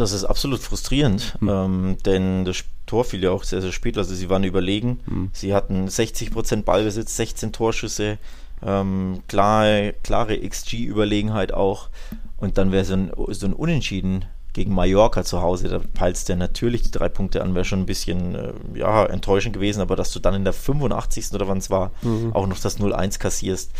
Das 0.00 0.12
ist 0.12 0.24
absolut 0.24 0.60
frustrierend, 0.60 1.36
mhm. 1.40 1.48
ähm, 1.48 1.96
denn 2.06 2.44
das 2.46 2.64
Tor 2.86 3.04
fiel 3.04 3.22
ja 3.22 3.32
auch 3.32 3.44
sehr, 3.44 3.60
sehr 3.60 3.70
spät. 3.70 3.98
Also 3.98 4.14
sie 4.14 4.30
waren 4.30 4.44
überlegen. 4.44 5.00
Mhm. 5.04 5.30
Sie 5.34 5.52
hatten 5.52 5.88
60% 5.88 6.62
Ballbesitz, 6.62 7.16
16 7.16 7.52
Torschüsse, 7.52 8.16
ähm, 8.64 9.22
klare, 9.28 9.94
klare 10.02 10.38
XG-Überlegenheit 10.38 11.52
auch. 11.52 11.90
Und 12.38 12.56
dann 12.56 12.72
wäre 12.72 12.86
so 12.86 12.94
ein, 12.94 13.12
so 13.28 13.44
ein 13.44 13.52
Unentschieden 13.52 14.24
gegen 14.52 14.74
Mallorca 14.74 15.22
zu 15.22 15.42
Hause, 15.42 15.68
da 15.68 15.78
peilst 15.78 16.28
der 16.28 16.36
natürlich 16.36 16.82
die 16.82 16.90
drei 16.90 17.08
Punkte 17.08 17.42
an, 17.42 17.54
wäre 17.54 17.64
schon 17.64 17.80
ein 17.80 17.86
bisschen 17.86 18.34
äh, 18.34 18.52
ja, 18.74 19.04
enttäuschend 19.06 19.54
gewesen, 19.54 19.80
aber 19.80 19.94
dass 19.96 20.12
du 20.12 20.18
dann 20.18 20.34
in 20.34 20.44
der 20.44 20.52
85. 20.52 21.32
oder 21.34 21.46
wann 21.46 21.58
es 21.58 21.70
war, 21.70 21.92
mhm. 22.02 22.32
auch 22.32 22.46
noch 22.46 22.58
das 22.58 22.80
0-1 22.80 23.20
kassierst, 23.20 23.70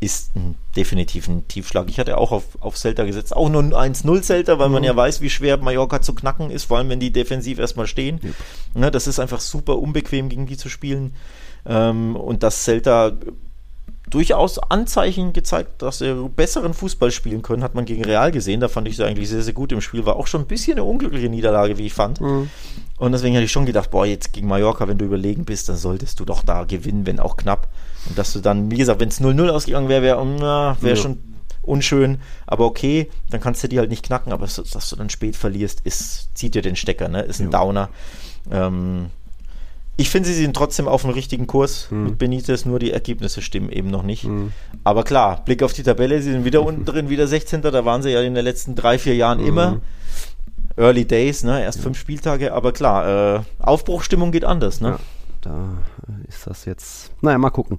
ist 0.00 0.36
ein, 0.36 0.54
definitiv 0.76 1.28
ein 1.28 1.48
Tiefschlag. 1.48 1.88
Ich 1.88 1.98
hatte 1.98 2.18
auch 2.18 2.30
auf, 2.30 2.44
auf 2.60 2.76
Celta 2.76 3.04
gesetzt, 3.04 3.34
auch 3.34 3.48
nur 3.48 3.62
ein 3.62 3.94
1-0 3.94 4.22
Celta, 4.22 4.58
weil 4.58 4.68
mhm. 4.68 4.74
man 4.74 4.84
ja 4.84 4.94
weiß, 4.94 5.20
wie 5.20 5.30
schwer 5.30 5.56
Mallorca 5.56 6.00
zu 6.00 6.14
knacken 6.14 6.50
ist, 6.50 6.64
vor 6.64 6.78
allem 6.78 6.88
wenn 6.88 7.00
die 7.00 7.12
defensiv 7.12 7.58
erstmal 7.58 7.86
stehen. 7.86 8.20
Yep. 8.22 8.34
Ne, 8.74 8.90
das 8.90 9.06
ist 9.06 9.18
einfach 9.18 9.40
super 9.40 9.78
unbequem, 9.78 10.28
gegen 10.28 10.46
die 10.46 10.56
zu 10.56 10.68
spielen. 10.68 11.14
Ähm, 11.66 12.14
und 12.14 12.42
dass 12.42 12.64
Celta 12.64 13.12
durchaus 14.10 14.58
Anzeichen 14.58 15.32
gezeigt, 15.32 15.82
dass 15.82 15.98
sie 15.98 16.30
besseren 16.34 16.74
Fußball 16.74 17.10
spielen 17.10 17.42
können, 17.42 17.62
hat 17.62 17.74
man 17.74 17.84
gegen 17.84 18.04
Real 18.04 18.30
gesehen. 18.30 18.60
Da 18.60 18.68
fand 18.68 18.88
ich 18.88 18.96
sie 18.96 19.04
eigentlich 19.04 19.28
sehr, 19.28 19.42
sehr 19.42 19.52
gut 19.52 19.72
im 19.72 19.80
Spiel. 19.80 20.06
War 20.06 20.16
auch 20.16 20.26
schon 20.26 20.42
ein 20.42 20.46
bisschen 20.46 20.74
eine 20.74 20.84
unglückliche 20.84 21.28
Niederlage, 21.28 21.76
wie 21.78 21.86
ich 21.86 21.94
fand. 21.94 22.20
Mhm. 22.20 22.50
Und 22.98 23.12
deswegen 23.12 23.36
hatte 23.36 23.44
ich 23.44 23.52
schon 23.52 23.66
gedacht, 23.66 23.90
boah, 23.90 24.06
jetzt 24.06 24.32
gegen 24.32 24.48
Mallorca, 24.48 24.88
wenn 24.88 24.98
du 24.98 25.04
überlegen 25.04 25.44
bist, 25.44 25.68
dann 25.68 25.76
solltest 25.76 26.18
du 26.20 26.24
doch 26.24 26.42
da 26.42 26.64
gewinnen, 26.64 27.06
wenn 27.06 27.20
auch 27.20 27.36
knapp. 27.36 27.68
Und 28.08 28.18
dass 28.18 28.32
du 28.32 28.40
dann, 28.40 28.70
wie 28.70 28.76
gesagt, 28.76 29.00
wenn 29.00 29.08
es 29.08 29.20
0-0 29.20 29.48
ausgegangen 29.50 29.88
wäre, 29.88 30.02
wäre 30.02 30.76
wär, 30.80 30.90
ja. 30.90 30.96
schon 30.96 31.18
unschön, 31.62 32.18
aber 32.46 32.64
okay, 32.64 33.10
dann 33.30 33.40
kannst 33.40 33.62
du 33.62 33.68
die 33.68 33.78
halt 33.78 33.90
nicht 33.90 34.04
knacken, 34.04 34.32
aber 34.32 34.46
dass 34.46 34.88
du 34.88 34.96
dann 34.96 35.10
spät 35.10 35.36
verlierst, 35.36 35.80
ist, 35.84 36.30
zieht 36.34 36.54
dir 36.54 36.62
den 36.62 36.76
Stecker, 36.76 37.08
ne? 37.08 37.22
Ist 37.22 37.40
ein 37.40 37.50
ja. 37.52 37.58
Downer. 37.58 37.90
Ähm, 38.50 39.10
ich 40.00 40.10
finde, 40.10 40.28
sie 40.28 40.34
sind 40.34 40.54
trotzdem 40.54 40.86
auf 40.86 41.02
dem 41.02 41.10
richtigen 41.10 41.48
Kurs 41.48 41.90
hm. 41.90 42.04
mit 42.04 42.18
Benitez, 42.18 42.64
nur 42.64 42.78
die 42.78 42.92
Ergebnisse 42.92 43.42
stimmen 43.42 43.68
eben 43.68 43.90
noch 43.90 44.04
nicht. 44.04 44.22
Hm. 44.22 44.52
Aber 44.84 45.02
klar, 45.02 45.44
Blick 45.44 45.62
auf 45.62 45.72
die 45.72 45.82
Tabelle, 45.82 46.22
sie 46.22 46.30
sind 46.30 46.44
wieder 46.44 46.62
unten 46.64 46.84
drin, 46.84 47.08
wieder 47.08 47.26
16. 47.26 47.62
Da 47.62 47.84
waren 47.84 48.02
sie 48.02 48.10
ja 48.10 48.22
in 48.22 48.34
den 48.34 48.44
letzten 48.44 48.76
drei, 48.76 48.98
vier 48.98 49.16
Jahren 49.16 49.40
hm. 49.40 49.46
immer. 49.46 49.80
Early 50.78 51.04
Days, 51.04 51.44
ne? 51.44 51.62
Erst 51.62 51.78
ja. 51.78 51.84
fünf 51.84 51.98
Spieltage, 51.98 52.52
aber 52.52 52.72
klar, 52.72 53.36
äh, 53.36 53.40
Aufbruchstimmung 53.58 54.32
geht 54.32 54.44
anders, 54.44 54.80
ne? 54.80 54.90
Ja, 54.90 54.98
da 55.42 55.68
ist 56.28 56.46
das 56.46 56.64
jetzt. 56.64 57.10
Naja, 57.20 57.38
mal 57.38 57.50
gucken 57.50 57.78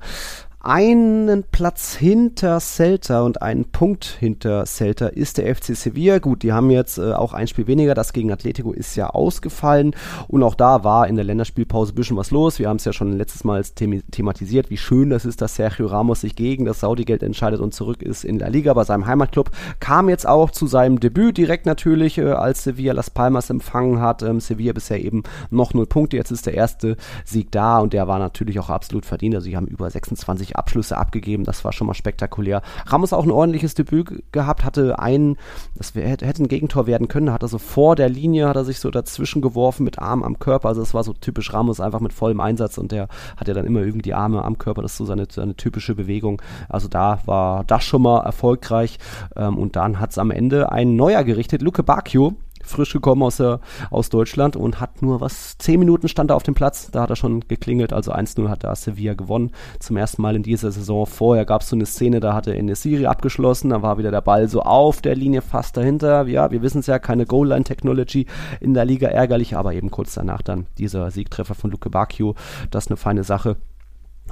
einen 0.62 1.44
Platz 1.44 1.96
hinter 1.96 2.60
Celta 2.60 3.22
und 3.22 3.42
einen 3.42 3.64
Punkt 3.66 4.04
hinter 4.04 4.66
Celta 4.66 5.08
ist 5.08 5.38
der 5.38 5.56
FC 5.56 5.74
Sevilla. 5.76 6.20
Gut, 6.20 6.44
die 6.44 6.52
haben 6.52 6.70
jetzt 6.70 6.98
äh, 6.98 7.14
auch 7.14 7.32
ein 7.32 7.48
Spiel 7.48 7.68
weniger. 7.68 7.94
Das 7.94 8.12
gegen 8.12 8.30
Atletico 8.32 8.74
ist 8.74 8.96
ja 8.98 9.10
ausgefallen. 9.10 9.96
Und 10.28 10.44
auch 10.44 10.56
da 10.56 10.84
war 10.84 11.08
in 11.08 11.16
der 11.16 11.24
Länderspielpause 11.24 11.94
ein 11.94 11.96
bisschen 11.96 12.18
was 12.18 12.32
los. 12.32 12.60
Wir 12.60 12.68
haben 12.68 12.76
es 12.76 12.84
ja 12.84 12.92
schon 12.92 13.14
letztes 13.14 13.46
Mal 13.46 13.64
them 13.64 14.04
thematisiert, 14.12 14.70
wie 14.70 14.78
schön 14.78 15.10
das 15.10 15.24
ist, 15.24 15.42
dass 15.42 15.56
Sergio 15.56 15.88
Ramos 15.88 16.22
sich 16.22 16.36
gegen 16.36 16.66
das 16.66 16.82
Saudi-Geld 16.82 17.24
entscheidet 17.24 17.62
und 17.62 17.74
zurück 17.74 18.04
ist 18.04 18.26
in 18.26 18.38
der 18.38 18.50
Liga 18.50 18.74
bei 18.74 18.84
seinem 18.84 19.06
Heimatclub. 19.06 19.52
Kam 19.80 20.10
jetzt 20.10 20.28
auch 20.28 20.52
zu 20.52 20.68
seinem 20.68 21.00
Debüt 21.00 21.38
direkt 21.38 21.68
natürlich, 21.68 22.18
äh, 22.18 22.32
als 22.32 22.66
Sevilla 22.66 22.92
Las 22.92 23.10
Palmas 23.10 23.50
empfangen 23.50 24.02
hat. 24.02 24.24
Ähm, 24.24 24.42
Sevilla 24.42 24.74
bisher 24.74 25.02
eben 25.02 25.24
noch 25.52 25.74
null 25.74 25.88
Punkte. 25.88 26.18
Jetzt 26.18 26.32
ist 26.32 26.46
der 26.46 26.56
erste 26.56 26.98
Sieg 27.24 27.50
da 27.52 27.80
und 27.80 27.94
der 27.94 28.10
war 28.10 28.20
natürlich 28.20 28.60
auch 28.60 28.70
absolut 28.70 29.06
verdient. 29.06 29.36
Also 29.36 29.46
sie 29.46 29.56
haben 29.56 29.68
über 29.68 29.90
26 29.90 30.49
20 30.50 30.56
Abschlüsse 30.58 30.98
abgegeben. 30.98 31.44
Das 31.44 31.64
war 31.64 31.74
schon 31.74 31.88
mal 31.88 31.94
spektakulär. 31.94 32.62
Ramos 32.86 33.14
auch 33.14 33.24
ein 33.24 33.32
ordentliches 33.32 33.74
Debüt 33.74 34.24
gehabt, 34.32 34.64
hatte 34.64 35.00
einen, 35.00 35.38
das 35.76 35.94
hätte 35.96 36.44
ein 36.44 36.48
Gegentor 36.48 36.88
werden 36.88 37.08
können, 37.08 37.32
hat 37.32 37.44
er 37.44 37.48
so 37.48 37.58
vor 37.58 37.96
der 37.96 38.10
Linie, 38.10 38.48
hat 38.48 38.56
er 38.56 38.66
sich 38.66 38.80
so 38.80 38.90
dazwischen 38.92 39.42
geworfen 39.42 39.84
mit 39.84 40.00
Arm 40.00 40.24
am 40.24 40.40
Körper. 40.40 40.70
Also 40.70 40.82
das 40.82 40.94
war 40.94 41.04
so 41.04 41.14
typisch 41.14 41.54
Ramos, 41.54 41.80
einfach 41.80 42.00
mit 42.00 42.14
vollem 42.14 42.40
Einsatz 42.40 42.78
und 42.78 42.92
der 42.92 43.08
hat 43.38 43.48
ja 43.48 43.54
dann 43.54 43.66
immer 43.66 43.82
irgendwie 43.82 44.02
die 44.02 44.14
Arme 44.14 44.44
am 44.44 44.58
Körper. 44.58 44.82
Das 44.82 44.92
ist 44.92 44.98
so 44.98 45.06
seine, 45.06 45.28
seine 45.30 45.56
typische 45.56 45.96
Bewegung. 45.96 46.42
Also 46.68 46.88
da 46.88 47.20
war 47.26 47.64
das 47.66 47.84
schon 47.84 48.02
mal 48.02 48.22
erfolgreich. 48.22 48.98
Ähm, 49.36 49.58
und 49.58 49.76
dann 49.76 50.00
hat 50.00 50.12
es 50.12 50.18
am 50.18 50.32
Ende 50.32 50.72
ein 50.72 50.96
neuer 50.96 51.24
gerichtet, 51.24 51.62
Luke 51.62 51.84
Bacchio, 51.84 52.36
frisch 52.70 52.94
gekommen 52.94 53.24
aus, 53.24 53.38
der, 53.38 53.60
aus 53.92 54.10
Deutschland 54.10 54.56
und 54.56 54.80
hat 54.80 55.02
nur 55.02 55.22
was, 55.22 55.58
zehn 55.58 55.80
Minuten 55.80 56.08
stand 56.08 56.32
er 56.32 56.36
auf 56.36 56.44
dem 56.44 56.54
Platz, 56.54 56.90
da 56.92 57.02
hat 57.02 57.10
er 57.10 57.16
schon 57.16 57.42
geklingelt, 57.48 57.94
also 57.94 58.14
1-0 58.14 58.50
hat 58.50 58.64
da 58.64 58.76
Sevilla 58.76 59.14
gewonnen, 59.14 59.52
zum 59.80 59.98
ersten 59.98 60.22
Mal 60.22 60.36
in 60.36 60.44
dieser 60.44 60.72
Saison. 60.72 61.06
Vorher 61.06 61.46
gab 61.46 61.62
es 61.62 61.70
so 61.70 61.76
eine 61.76 61.86
Szene, 61.86 62.20
da 62.20 62.34
hatte 62.34 62.54
in 62.54 62.74
Siri 62.76 63.06
abgeschlossen, 63.06 63.70
da 63.70 63.82
war 63.82 63.98
wieder 63.98 64.12
der 64.12 64.22
Ball 64.22 64.48
so 64.48 64.62
auf 64.62 65.02
der 65.02 65.16
Linie 65.16 65.42
fast 65.42 65.78
dahinter, 65.78 66.28
ja, 66.28 66.52
wir 66.52 66.62
wissen 66.62 66.80
es 66.80 66.88
ja, 66.88 67.00
keine 67.00 67.26
Goal-Line-Technology 67.26 68.28
in 68.60 68.74
der 68.74 68.86
Liga, 68.86 69.08
ärgerlich, 69.08 69.56
aber 69.56 69.74
eben 69.74 69.92
kurz 69.92 70.14
danach 70.14 70.42
dann 70.42 70.68
dieser 70.78 71.12
Siegtreffer 71.12 71.56
von 71.56 71.72
Luke 71.72 71.90
Bacchio, 71.90 72.36
das 72.72 72.86
ist 72.86 72.92
eine 72.92 72.98
feine 72.98 73.24
Sache. 73.24 73.58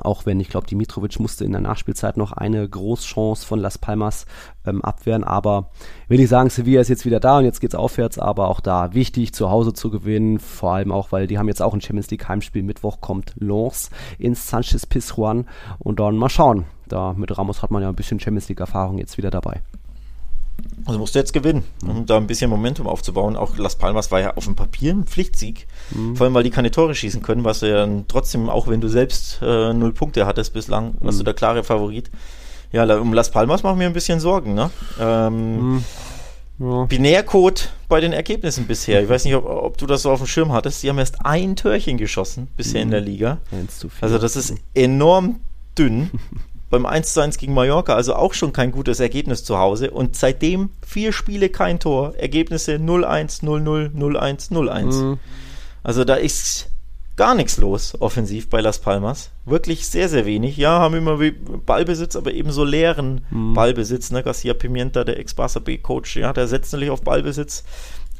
Auch 0.02 0.26
wenn 0.26 0.40
ich 0.40 0.50
glaube, 0.50 0.68
Dimitrovic 0.68 1.20
musste 1.20 1.46
in 1.46 1.52
der 1.52 1.62
Nachspielzeit 1.62 2.18
noch 2.18 2.32
eine 2.32 2.68
Großchance 2.68 3.46
von 3.46 3.60
Las 3.60 3.78
Palmas 3.78 4.26
ähm, 4.66 4.82
abwehren. 4.82 5.24
Aber 5.24 5.70
will 6.08 6.20
ich 6.20 6.30
sagen, 6.30 6.50
Sevilla 6.50 6.82
ist 6.82 6.90
jetzt 6.90 7.06
wieder 7.06 7.20
da 7.20 7.38
und 7.38 7.46
jetzt 7.46 7.62
geht's 7.62 7.76
aufwärts. 7.76 8.20
Aber 8.20 8.50
auch 8.50 8.60
da 8.60 8.94
wichtig, 8.94 9.34
zu 9.34 9.50
Hause 9.50 9.74
zu 9.74 9.90
gewinnen. 9.90 10.40
Vor 10.40 10.74
allem 10.74 10.92
auch, 10.92 11.12
weil 11.12 11.28
die 11.28 11.38
haben 11.38 11.48
jetzt 11.48 11.62
auch 11.62 11.74
ein 11.74 11.82
Champions 11.82 12.10
League 12.10 12.28
Heimspiel. 12.28 12.64
Mittwoch 12.64 13.02
kommt 13.02 13.34
Lens 13.38 13.90
ins 14.18 14.48
Sanchez 14.48 14.86
Pizjuan. 14.86 15.48
Und 15.80 16.00
dann 16.00 16.18
mal 16.18 16.30
schauen. 16.30 16.66
Da 16.88 17.14
mit 17.14 17.38
Ramos 17.38 17.62
hat 17.62 17.72
man 17.72 17.82
ja 17.82 17.90
ein 17.90 17.96
bisschen 17.96 18.20
Champions 18.20 18.50
League 18.50 18.60
Erfahrung 18.60 18.98
jetzt 18.98 19.18
wieder 19.18 19.30
dabei. 19.30 19.62
Also 20.88 21.00
musst 21.00 21.16
du 21.16 21.20
jetzt 21.20 21.34
gewinnen, 21.34 21.66
um 21.86 22.06
da 22.06 22.16
ein 22.16 22.28
bisschen 22.28 22.50
Momentum 22.50 22.88
aufzubauen. 22.88 23.36
Auch 23.36 23.58
Las 23.58 23.76
Palmas 23.76 24.10
war 24.10 24.22
ja 24.22 24.38
auf 24.38 24.46
dem 24.46 24.56
Papier 24.56 24.94
ein 24.94 25.04
Pflichtsieg. 25.04 25.68
Mhm. 25.92 26.16
Vor 26.16 26.26
allem, 26.26 26.34
weil 26.34 26.44
die 26.44 26.50
keine 26.50 26.72
Tore 26.72 26.96
schießen 26.96 27.22
können, 27.22 27.44
was 27.44 27.60
du 27.60 27.70
ja 27.70 27.86
trotzdem, 28.08 28.50
auch 28.50 28.70
wenn 28.70 28.80
du 28.80 28.88
selbst 28.88 29.40
äh, 29.42 29.74
null 29.74 29.92
Punkte 29.92 30.26
hattest 30.26 30.54
bislang, 30.54 30.94
mhm. 30.94 30.98
warst 31.02 31.20
du 31.20 31.26
der 31.26 31.34
klare 31.34 31.66
Favorit. 31.66 32.10
Ja, 32.72 32.84
um 32.98 33.14
Las 33.14 33.32
Palmas 33.32 33.64
machen 33.64 33.80
wir 33.80 33.88
ein 33.88 33.94
bisschen 33.94 34.22
Sorgen, 34.22 34.54
ne? 34.54 34.70
Ähm, 35.00 35.74
mhm. 35.74 35.84
Ja. 36.60 36.86
Binärcode 36.86 37.70
bei 37.90 38.00
den 38.00 38.14
Ergebnissen 38.14 38.66
bisher. 38.66 39.04
Ich 39.04 39.10
weiß 39.10 39.26
nicht, 39.26 39.36
ob, 39.36 39.46
ob, 39.46 39.78
du 39.78 39.86
das 39.88 40.02
so 40.04 40.12
auf 40.12 40.20
dem 40.20 40.28
Schirm 40.28 40.54
hattest. 40.54 40.82
Die 40.84 40.90
haben 40.90 40.98
erst 40.98 41.26
ein 41.26 41.56
Törchen 41.56 41.98
geschossen 41.98 42.48
bisher 42.56 42.80
mhm. 42.80 42.88
in 42.88 42.92
der 42.92 43.02
Liga. 43.02 43.38
Also 44.02 44.18
das 44.18 44.36
ist 44.36 44.56
enorm 44.74 45.42
dünn. 45.78 46.12
Beim 46.70 46.86
1 46.86 47.14
zu 47.14 47.22
1 47.22 47.38
gegen 47.38 47.54
Mallorca, 47.54 47.96
also 47.96 48.16
auch 48.16 48.34
schon 48.34 48.52
kein 48.52 48.72
gutes 48.72 49.00
Ergebnis 49.00 49.44
zu 49.44 49.58
Hause. 49.58 49.92
Und 49.92 50.16
seitdem 50.16 50.70
vier 50.86 51.14
Spiele 51.14 51.50
kein 51.50 51.80
Tor. 51.80 52.16
Ergebnisse 52.16 52.76
0-1, 52.76 53.44
0-0, 53.44 53.96
0-1, 53.96 54.52
0-1. 54.52 54.84
Mhm. 54.84 55.20
Also 55.84 56.04
da 56.04 56.16
ist 56.16 56.70
gar 57.16 57.36
nichts 57.36 57.58
los 57.58 58.00
offensiv 58.00 58.50
bei 58.50 58.62
Las 58.62 58.80
Palmas. 58.80 59.32
Wirklich 59.46 59.88
sehr, 59.88 60.10
sehr 60.10 60.26
wenig. 60.26 60.56
Ja, 60.58 60.80
haben 60.80 60.96
immer 60.96 61.20
Ballbesitz, 61.66 62.16
aber 62.16 62.34
eben 62.34 62.52
so 62.52 62.64
leeren 62.64 63.26
mhm. 63.30 63.54
Ballbesitz. 63.54 64.12
Ne? 64.12 64.24
Garcia 64.24 64.54
Pimienta, 64.54 65.04
der 65.04 65.20
Ex-Barca 65.20 65.60
B-Coach, 65.60 66.18
ja, 66.18 66.34
der 66.34 66.48
setzt 66.48 66.74
natürlich 66.74 66.92
auf 66.92 67.02
Ballbesitz. 67.02 67.64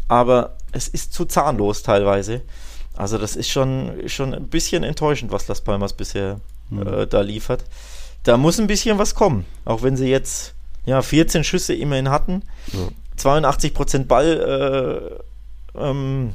Aber 0.08 0.58
es 0.72 0.88
ist 0.88 1.14
zu 1.14 1.26
zahnlos 1.26 1.84
teilweise. 1.84 2.42
Also 2.96 3.18
das 3.18 3.36
ist 3.36 3.50
schon, 3.50 3.92
schon 4.08 4.34
ein 4.34 4.48
bisschen 4.48 4.84
enttäuschend, 4.84 5.32
was 5.32 5.48
Las 5.48 5.62
Palmas 5.62 5.94
bisher 5.94 6.42
mhm. 6.70 6.88
äh, 6.88 7.08
da 7.08 7.22
liefert. 7.22 7.64
Da 8.28 8.36
muss 8.36 8.60
ein 8.60 8.68
bisschen 8.68 8.98
was 8.98 9.16
kommen. 9.16 9.46
Auch 9.64 9.84
wenn 9.84 9.96
sie 9.96 10.08
jetzt 10.08 10.54
ja, 10.86 11.02
14 11.02 11.46
Schüsse 11.46 11.74
immerhin 11.74 12.10
hatten. 12.10 12.44
Ja. 12.74 12.90
82% 13.32 14.04
Ball 14.04 15.22
äh, 15.74 15.80
ähm, 15.80 16.34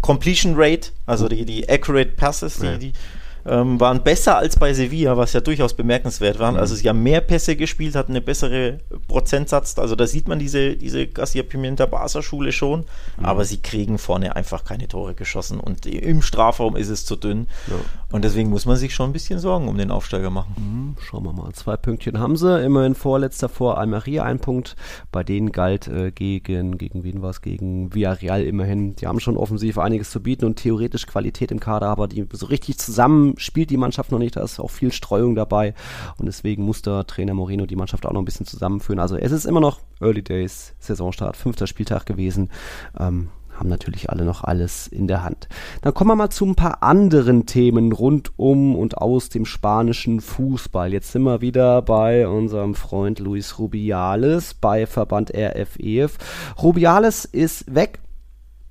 Completion 0.00 0.54
Rate, 0.56 0.92
also 1.04 1.28
die, 1.28 1.44
die 1.44 1.68
Accurate 1.68 2.12
Passes, 2.12 2.56
die, 2.56 2.66
ja. 2.66 2.78
die 2.78 2.92
ähm, 3.46 3.80
waren 3.80 4.02
besser 4.02 4.36
als 4.36 4.56
bei 4.56 4.72
Sevilla, 4.72 5.16
was 5.16 5.32
ja 5.32 5.40
durchaus 5.40 5.74
bemerkenswert 5.74 6.38
war. 6.38 6.52
Mhm. 6.52 6.58
Also 6.58 6.74
sie 6.74 6.88
haben 6.88 7.02
mehr 7.02 7.20
Pässe 7.20 7.56
gespielt, 7.56 7.94
hatten 7.94 8.12
eine 8.12 8.20
bessere 8.20 8.80
Prozentsatz. 9.08 9.78
Also 9.78 9.96
da 9.96 10.06
sieht 10.06 10.28
man 10.28 10.38
diese, 10.38 10.76
diese 10.76 11.06
Garcia 11.06 11.42
Pimienta 11.42 11.86
Barca 11.86 12.22
Schule 12.22 12.52
schon, 12.52 12.80
mhm. 12.80 13.24
aber 13.24 13.44
sie 13.44 13.58
kriegen 13.58 13.98
vorne 13.98 14.36
einfach 14.36 14.64
keine 14.64 14.88
Tore 14.88 15.14
geschossen 15.14 15.60
und 15.60 15.86
im 15.86 16.22
Strafraum 16.22 16.76
ist 16.76 16.88
es 16.88 17.04
zu 17.04 17.16
dünn. 17.16 17.46
Ja. 17.68 17.76
Und 18.12 18.24
deswegen 18.24 18.50
muss 18.50 18.66
man 18.66 18.76
sich 18.76 18.94
schon 18.94 19.10
ein 19.10 19.12
bisschen 19.12 19.38
Sorgen 19.38 19.68
um 19.68 19.78
den 19.78 19.90
Aufsteiger 19.90 20.30
machen. 20.30 20.54
Mhm, 20.56 21.02
schauen 21.02 21.24
wir 21.24 21.32
mal. 21.32 21.52
Zwei 21.52 21.76
Pünktchen 21.76 22.18
haben 22.18 22.36
sie. 22.36 22.60
Immerhin 22.62 22.94
vorletzter 22.94 23.48
vor 23.48 23.78
Almeria 23.78 24.24
ein 24.24 24.40
Punkt. 24.40 24.74
Bei 25.12 25.22
denen 25.22 25.52
galt 25.52 25.86
äh, 25.86 26.10
gegen, 26.10 26.76
gegen 26.76 27.04
wen 27.04 27.22
war 27.22 27.30
es? 27.30 27.40
Gegen 27.40 27.94
Villarreal 27.94 28.42
immerhin. 28.42 28.96
Die 28.96 29.06
haben 29.06 29.20
schon 29.20 29.36
offensiv 29.36 29.78
einiges 29.78 30.10
zu 30.10 30.20
bieten 30.20 30.44
und 30.44 30.56
theoretisch 30.56 31.06
Qualität 31.06 31.52
im 31.52 31.60
Kader, 31.60 31.86
aber 31.86 32.08
die 32.08 32.26
so 32.32 32.46
richtig 32.46 32.78
zusammen 32.78 33.29
spielt 33.36 33.70
die 33.70 33.76
Mannschaft 33.76 34.12
noch 34.12 34.18
nicht, 34.18 34.36
da 34.36 34.42
ist 34.42 34.60
auch 34.60 34.70
viel 34.70 34.92
Streuung 34.92 35.34
dabei 35.34 35.74
und 36.18 36.26
deswegen 36.26 36.64
muss 36.64 36.82
der 36.82 37.06
Trainer 37.06 37.34
Moreno 37.34 37.66
die 37.66 37.76
Mannschaft 37.76 38.06
auch 38.06 38.12
noch 38.12 38.22
ein 38.22 38.24
bisschen 38.24 38.46
zusammenführen. 38.46 39.00
Also 39.00 39.16
es 39.16 39.32
ist 39.32 39.44
immer 39.44 39.60
noch 39.60 39.80
Early 40.00 40.22
Days, 40.22 40.74
Saisonstart, 40.78 41.36
fünfter 41.36 41.66
Spieltag 41.66 42.06
gewesen. 42.06 42.50
Ähm, 42.98 43.28
haben 43.60 43.68
natürlich 43.68 44.10
alle 44.10 44.24
noch 44.24 44.42
alles 44.42 44.86
in 44.86 45.06
der 45.06 45.22
Hand. 45.22 45.48
Dann 45.82 45.92
kommen 45.94 46.10
wir 46.10 46.16
mal 46.16 46.30
zu 46.30 46.46
ein 46.46 46.54
paar 46.54 46.82
anderen 46.82 47.46
Themen 47.46 47.92
rund 47.92 48.32
um 48.36 48.74
und 48.74 48.96
aus 48.98 49.28
dem 49.28 49.44
spanischen 49.44 50.20
Fußball. 50.20 50.92
Jetzt 50.92 51.12
sind 51.12 51.22
wir 51.22 51.42
wieder 51.42 51.82
bei 51.82 52.26
unserem 52.26 52.74
Freund 52.74 53.18
Luis 53.18 53.58
Rubiales 53.58 54.54
bei 54.54 54.86
Verband 54.86 55.32
RFEF. 55.34 55.78
E 55.78 56.08
Rubiales 56.62 57.26
ist 57.26 57.72
weg 57.72 58.00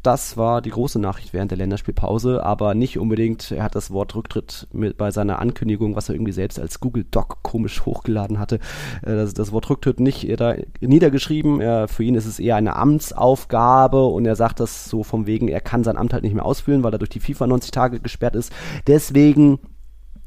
das 0.03 0.37
war 0.37 0.61
die 0.61 0.69
große 0.69 0.97
Nachricht 0.97 1.33
während 1.33 1.51
der 1.51 1.57
Länderspielpause, 1.57 2.43
aber 2.43 2.73
nicht 2.73 2.97
unbedingt, 2.97 3.51
er 3.51 3.63
hat 3.63 3.75
das 3.75 3.91
Wort 3.91 4.15
Rücktritt 4.15 4.67
mit 4.71 4.97
bei 4.97 5.11
seiner 5.11 5.39
Ankündigung, 5.39 5.95
was 5.95 6.07
er 6.07 6.15
irgendwie 6.15 6.31
selbst 6.31 6.59
als 6.59 6.79
Google 6.79 7.05
Doc 7.09 7.43
komisch 7.43 7.81
hochgeladen 7.85 8.39
hatte, 8.39 8.55
äh, 9.01 9.15
das, 9.15 9.33
das 9.33 9.51
Wort 9.51 9.69
Rücktritt 9.69 9.99
nicht 9.99 10.27
da 10.39 10.55
niedergeschrieben. 10.79 11.59
Er, 11.59 11.87
für 11.87 12.03
ihn 12.03 12.15
ist 12.15 12.25
es 12.25 12.39
eher 12.39 12.55
eine 12.55 12.75
Amtsaufgabe 12.77 14.05
und 14.05 14.25
er 14.25 14.35
sagt 14.35 14.61
das 14.61 14.89
so 14.89 15.03
vom 15.03 15.27
wegen, 15.27 15.49
er 15.49 15.61
kann 15.61 15.83
sein 15.83 15.97
Amt 15.97 16.13
halt 16.13 16.23
nicht 16.23 16.35
mehr 16.35 16.45
ausfüllen, 16.45 16.83
weil 16.83 16.93
er 16.93 16.99
durch 16.99 17.09
die 17.09 17.19
FIFA 17.19 17.47
90 17.47 17.71
Tage 17.71 17.99
gesperrt 17.99 18.35
ist. 18.35 18.53
Deswegen 18.87 19.59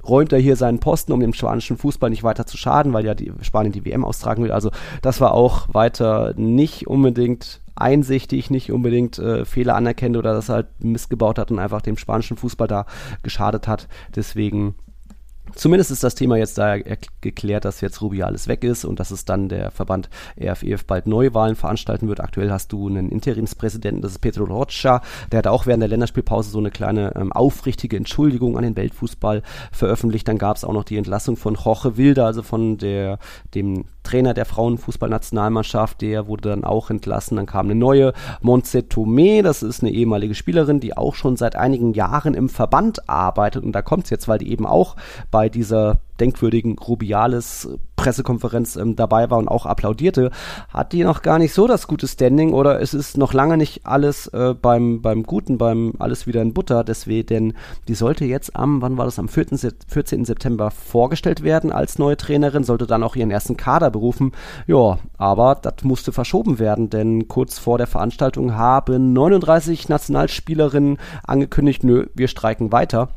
räumt 0.07 0.33
er 0.33 0.39
hier 0.39 0.57
seinen 0.57 0.81
Posten, 0.81 1.13
um 1.13 1.21
dem 1.21 1.33
spanischen 1.33 1.79
Fußball 1.79 2.11
nicht 2.11 2.25
weiter 2.25 2.45
zu 2.45 2.57
schaden, 2.57 2.93
weil 2.93 3.07
ja 3.07 3.15
die 3.15 3.33
Spanien 3.41 3.73
die 3.73 3.85
WM 3.85 4.05
austragen 4.05 4.43
will. 4.43 4.53
Also 4.53 4.71
das 5.01 5.21
war 5.21 5.33
auch 5.33 5.73
weiter 5.73 6.35
nicht 6.37 6.87
unbedingt 6.87 7.62
einsichtig, 7.75 8.51
nicht 8.51 8.73
unbedingt 8.73 9.19
äh, 9.19 9.45
Fehler 9.45 9.75
anerkennt 9.75 10.17
oder 10.17 10.35
dass 10.35 10.49
er 10.49 10.57
halt 10.57 10.85
missgebaut 10.85 11.39
hat 11.39 11.51
und 11.51 11.59
einfach 11.59 11.83
dem 11.83 11.97
spanischen 11.97 12.37
Fußball 12.37 12.69
da 12.69 12.87
geschadet 13.23 13.69
hat. 13.69 13.89
Deswegen 14.15 14.75
Zumindest 15.55 15.91
ist 15.91 16.05
das 16.05 16.15
Thema 16.15 16.37
jetzt 16.37 16.59
da 16.59 16.77
geklärt, 17.21 17.65
dass 17.65 17.81
jetzt 17.81 18.01
Rubiales 18.01 18.49
weg 18.49 18.65
ist 18.65 18.85
und 18.85 19.01
dass 19.01 19.11
es 19.11 19.25
dann 19.25 19.49
der 19.49 19.71
Verband 19.71 20.09
RFEF 20.41 20.85
bald 20.85 21.07
Neuwahlen 21.07 21.57
veranstalten 21.57 22.09
wird. 22.09 22.21
Aktuell 22.21 22.51
hast 22.51 22.73
du 22.73 22.89
einen 22.89 23.11
Interimspräsidenten, 23.11 24.03
das 24.03 24.13
ist 24.13 24.19
Pedro 24.21 24.45
Rocha, 24.45 25.03
der 25.31 25.39
hat 25.39 25.47
auch 25.47 25.67
während 25.67 25.83
der 25.83 25.89
Länderspielpause 25.89 26.51
so 26.51 26.59
eine 26.59 26.71
kleine 26.71 27.15
ähm, 27.17 27.33
aufrichtige 27.33 27.97
Entschuldigung 27.97 28.57
an 28.57 28.63
den 28.63 28.77
Weltfußball 28.77 29.43
veröffentlicht. 29.73 30.27
Dann 30.29 30.39
gab 30.39 30.57
es 30.57 30.65
auch 30.65 30.73
noch 30.73 30.85
die 30.85 30.97
Entlassung 30.97 31.37
von 31.37 31.55
Jorge 31.55 31.97
Wilder, 31.97 32.27
also 32.27 32.43
von 32.43 32.79
der, 32.79 33.19
dem 33.55 33.85
Trainer 34.03 34.35
der 34.35 34.45
Frauenfußballnationalmannschaft, 34.45 36.01
der 36.01 36.27
wurde 36.27 36.51
dann 36.51 36.65
auch 36.65 36.91
entlassen. 36.91 37.37
Dann 37.37 37.47
kam 37.47 37.67
eine 37.67 37.75
neue, 37.75 38.13
Montse 38.41 38.81
Tomé, 38.81 39.43
das 39.43 39.63
ist 39.63 39.83
eine 39.83 39.93
ehemalige 39.93 40.35
Spielerin, 40.35 40.81
die 40.81 40.97
auch 40.97 41.15
schon 41.15 41.37
seit 41.37 41.57
einigen 41.57 41.95
Jahren 41.95 42.35
im 42.35 42.49
Verband 42.49 43.09
arbeitet 43.09 43.65
und 43.65 43.73
da 43.73 43.83
kommt 43.83 44.05
es 44.05 44.11
jetzt, 44.11 44.29
weil 44.29 44.39
die 44.39 44.51
eben 44.51 44.67
auch 44.67 44.97
bei 45.31 45.42
dieser 45.49 46.01
denkwürdigen 46.21 46.79
Rubiales 46.79 47.69
Pressekonferenz 47.97 48.77
ähm, 48.77 48.97
dabei 48.97 49.31
war 49.31 49.39
und 49.39 49.49
auch 49.49 49.65
applaudierte, 49.65 50.31
hat 50.69 50.93
die 50.93 51.05
noch 51.05 51.23
gar 51.23 51.39
nicht 51.39 51.55
so 51.55 51.67
das 51.69 51.87
gute 51.87 52.09
Standing 52.09 52.53
oder 52.53 52.81
es 52.81 52.95
ist 52.95 53.17
noch 53.17 53.33
lange 53.33 53.57
nicht 53.57 53.87
alles 53.87 54.27
äh, 54.29 54.55
beim, 54.61 55.03
beim 55.03 55.23
Guten, 55.23 55.57
beim 55.57 55.95
alles 56.01 56.27
wieder 56.27 56.43
in 56.43 56.53
Butter, 56.53 56.83
deswegen, 56.83 57.27
denn 57.27 57.55
die 57.87 57.95
sollte 57.95 58.25
jetzt 58.25 58.57
am, 58.57 58.83
wann 58.83 58.99
war 58.99 59.05
das, 59.05 59.19
am 59.19 59.29
14. 59.29 59.73
14. 59.87 60.25
September 60.25 60.71
vorgestellt 60.71 61.45
werden 61.45 61.71
als 61.71 61.99
neue 61.99 62.17
Trainerin, 62.17 62.65
sollte 62.65 62.87
dann 62.87 63.05
auch 63.05 63.15
ihren 63.15 63.31
ersten 63.31 63.57
Kader 63.57 63.91
berufen. 63.91 64.33
Ja, 64.67 64.99
aber 65.17 65.55
das 65.55 65.85
musste 65.85 66.13
verschoben 66.13 66.59
werden, 66.59 66.91
denn 66.91 67.29
kurz 67.29 67.59
vor 67.59 67.79
der 67.79 67.87
Veranstaltung 67.87 68.57
haben 68.57 69.13
39 69.13 69.89
Nationalspielerinnen 69.89 70.99
angekündigt, 71.25 71.85
nö, 71.85 72.07
wir 72.15 72.29
streiken 72.29 72.73
weiter. 72.73 73.11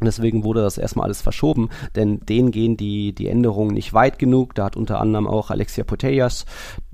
Und 0.00 0.04
deswegen 0.04 0.44
wurde 0.44 0.62
das 0.62 0.78
erstmal 0.78 1.06
alles 1.06 1.22
verschoben, 1.22 1.70
denn 1.96 2.20
denen 2.20 2.50
gehen 2.50 2.76
die, 2.76 3.12
die 3.12 3.26
Änderungen 3.26 3.74
nicht 3.74 3.92
weit 3.94 4.18
genug. 4.18 4.54
Da 4.54 4.64
hat 4.66 4.76
unter 4.76 5.00
anderem 5.00 5.26
auch 5.26 5.50
Alexia 5.50 5.84
Poteas 5.84 6.44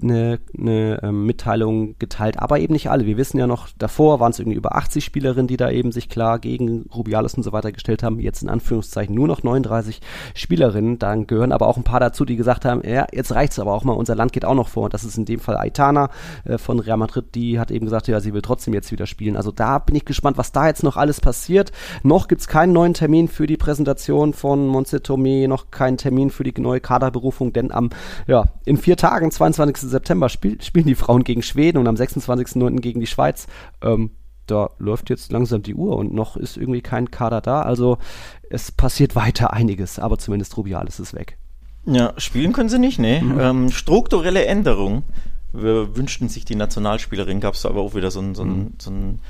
eine, 0.02 0.38
eine 0.58 1.02
ähm, 1.02 1.26
Mitteilung 1.26 1.98
geteilt, 1.98 2.38
aber 2.38 2.60
eben 2.60 2.72
nicht 2.72 2.90
alle. 2.90 3.04
Wir 3.04 3.16
wissen 3.16 3.38
ja 3.38 3.46
noch, 3.46 3.68
davor 3.78 4.20
waren 4.20 4.30
es 4.30 4.38
irgendwie 4.38 4.56
über 4.56 4.74
80 4.74 5.04
Spielerinnen, 5.04 5.46
die 5.46 5.56
da 5.56 5.70
eben 5.70 5.92
sich 5.92 6.08
klar 6.08 6.38
gegen 6.38 6.86
Rubiales 6.94 7.34
und 7.34 7.42
so 7.42 7.52
weiter 7.52 7.72
gestellt 7.72 8.02
haben. 8.02 8.20
Jetzt 8.20 8.42
in 8.42 8.48
Anführungszeichen 8.48 9.14
nur 9.14 9.28
noch 9.28 9.42
39 9.42 10.00
Spielerinnen. 10.34 10.98
Dann 10.98 11.26
gehören 11.26 11.52
aber 11.52 11.66
auch 11.66 11.76
ein 11.76 11.84
paar 11.84 12.00
dazu, 12.00 12.24
die 12.24 12.36
gesagt 12.36 12.64
haben, 12.64 12.82
ja, 12.88 13.06
jetzt 13.12 13.32
reicht's 13.32 13.58
aber 13.58 13.74
auch 13.74 13.84
mal, 13.84 13.92
unser 13.92 14.14
Land 14.14 14.32
geht 14.32 14.44
auch 14.44 14.54
noch 14.54 14.68
vor. 14.68 14.84
Und 14.84 14.94
das 14.94 15.04
ist 15.04 15.18
in 15.18 15.26
dem 15.26 15.40
Fall 15.40 15.58
Aitana 15.58 16.08
äh, 16.44 16.56
von 16.56 16.78
Real 16.80 16.96
Madrid, 16.96 17.34
die 17.34 17.60
hat 17.60 17.70
eben 17.70 17.84
gesagt, 17.84 18.08
ja, 18.08 18.20
sie 18.20 18.32
will 18.32 18.42
trotzdem 18.42 18.72
jetzt 18.72 18.92
wieder 18.92 19.06
spielen. 19.06 19.36
Also 19.36 19.52
da 19.52 19.78
bin 19.78 19.94
ich 19.94 20.04
gespannt, 20.06 20.38
was 20.38 20.52
da 20.52 20.66
jetzt 20.66 20.82
noch 20.82 20.96
alles 20.96 21.20
passiert. 21.20 21.72
Noch 22.02 22.28
gibt's 22.28 22.48
keinen 22.48 22.72
neuen 22.72 22.93
Termin 22.94 23.28
für 23.28 23.46
die 23.46 23.56
Präsentation 23.56 24.32
von 24.32 24.66
Monse 24.66 24.98
Tomé, 24.98 25.46
noch 25.48 25.70
keinen 25.70 25.96
Termin 25.96 26.30
für 26.30 26.44
die 26.44 26.58
neue 26.60 26.80
Kaderberufung, 26.80 27.52
denn 27.52 27.70
am, 27.70 27.90
ja, 28.26 28.46
in 28.64 28.76
vier 28.76 28.96
Tagen, 28.96 29.30
22. 29.30 29.90
September, 29.90 30.28
spiel, 30.28 30.60
spielen 30.62 30.86
die 30.86 30.94
Frauen 30.94 31.24
gegen 31.24 31.42
Schweden 31.42 31.78
und 31.78 31.86
am 31.86 31.96
26.09. 31.96 32.80
gegen 32.80 33.00
die 33.00 33.06
Schweiz. 33.06 33.46
Ähm, 33.82 34.10
da 34.46 34.70
läuft 34.78 35.10
jetzt 35.10 35.32
langsam 35.32 35.62
die 35.62 35.74
Uhr 35.74 35.96
und 35.96 36.12
noch 36.12 36.36
ist 36.36 36.56
irgendwie 36.56 36.82
kein 36.82 37.10
Kader 37.10 37.40
da. 37.40 37.62
Also 37.62 37.98
es 38.50 38.72
passiert 38.72 39.16
weiter 39.16 39.52
einiges, 39.52 39.98
aber 39.98 40.18
zumindest 40.18 40.56
Rubiales 40.56 41.00
ist 41.00 41.14
weg. 41.14 41.38
Ja, 41.86 42.14
spielen 42.16 42.52
können 42.52 42.68
sie 42.68 42.78
nicht, 42.78 42.98
ne? 42.98 43.20
Mhm. 43.22 43.40
Ähm, 43.40 43.70
strukturelle 43.70 44.46
Änderung 44.46 45.04
wir 45.54 45.96
wünschten 45.96 46.28
sich 46.28 46.44
die 46.44 46.56
Nationalspielerin, 46.56 47.40
gab 47.40 47.54
es 47.54 47.64
aber 47.64 47.80
auch 47.80 47.94
wieder 47.94 48.10
so 48.10 48.20
ein, 48.20 48.34
so, 48.34 48.42
ein, 48.42 48.58
mhm. 48.58 48.72
so 48.78 48.90
ein, 48.90 49.20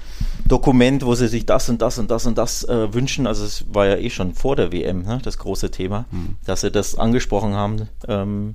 Dokument, 0.47 1.05
wo 1.05 1.15
sie 1.15 1.29
sich 1.29 1.47
das 1.47 1.69
und 1.69 1.83
das 1.83 1.99
und 1.99 2.11
das 2.11 2.27
und 2.27 2.39
das 2.39 2.65
äh, 2.65 2.93
wünschen. 2.93 3.27
Also 3.27 3.45
es 3.45 3.65
war 3.73 3.87
ja 3.87 3.97
eh 3.97 4.11
schon 4.11 4.35
vor 4.35 4.57
der 4.57 4.73
WM 4.73 5.03
ne, 5.03 5.21
das 5.23 5.39
große 5.39 5.71
Thema, 5.71 6.07
mhm. 6.11 6.37
dass 6.45 6.63
sie 6.63 6.71
das 6.71 6.99
angesprochen 6.99 7.55
haben 7.55 7.89
ähm, 8.09 8.55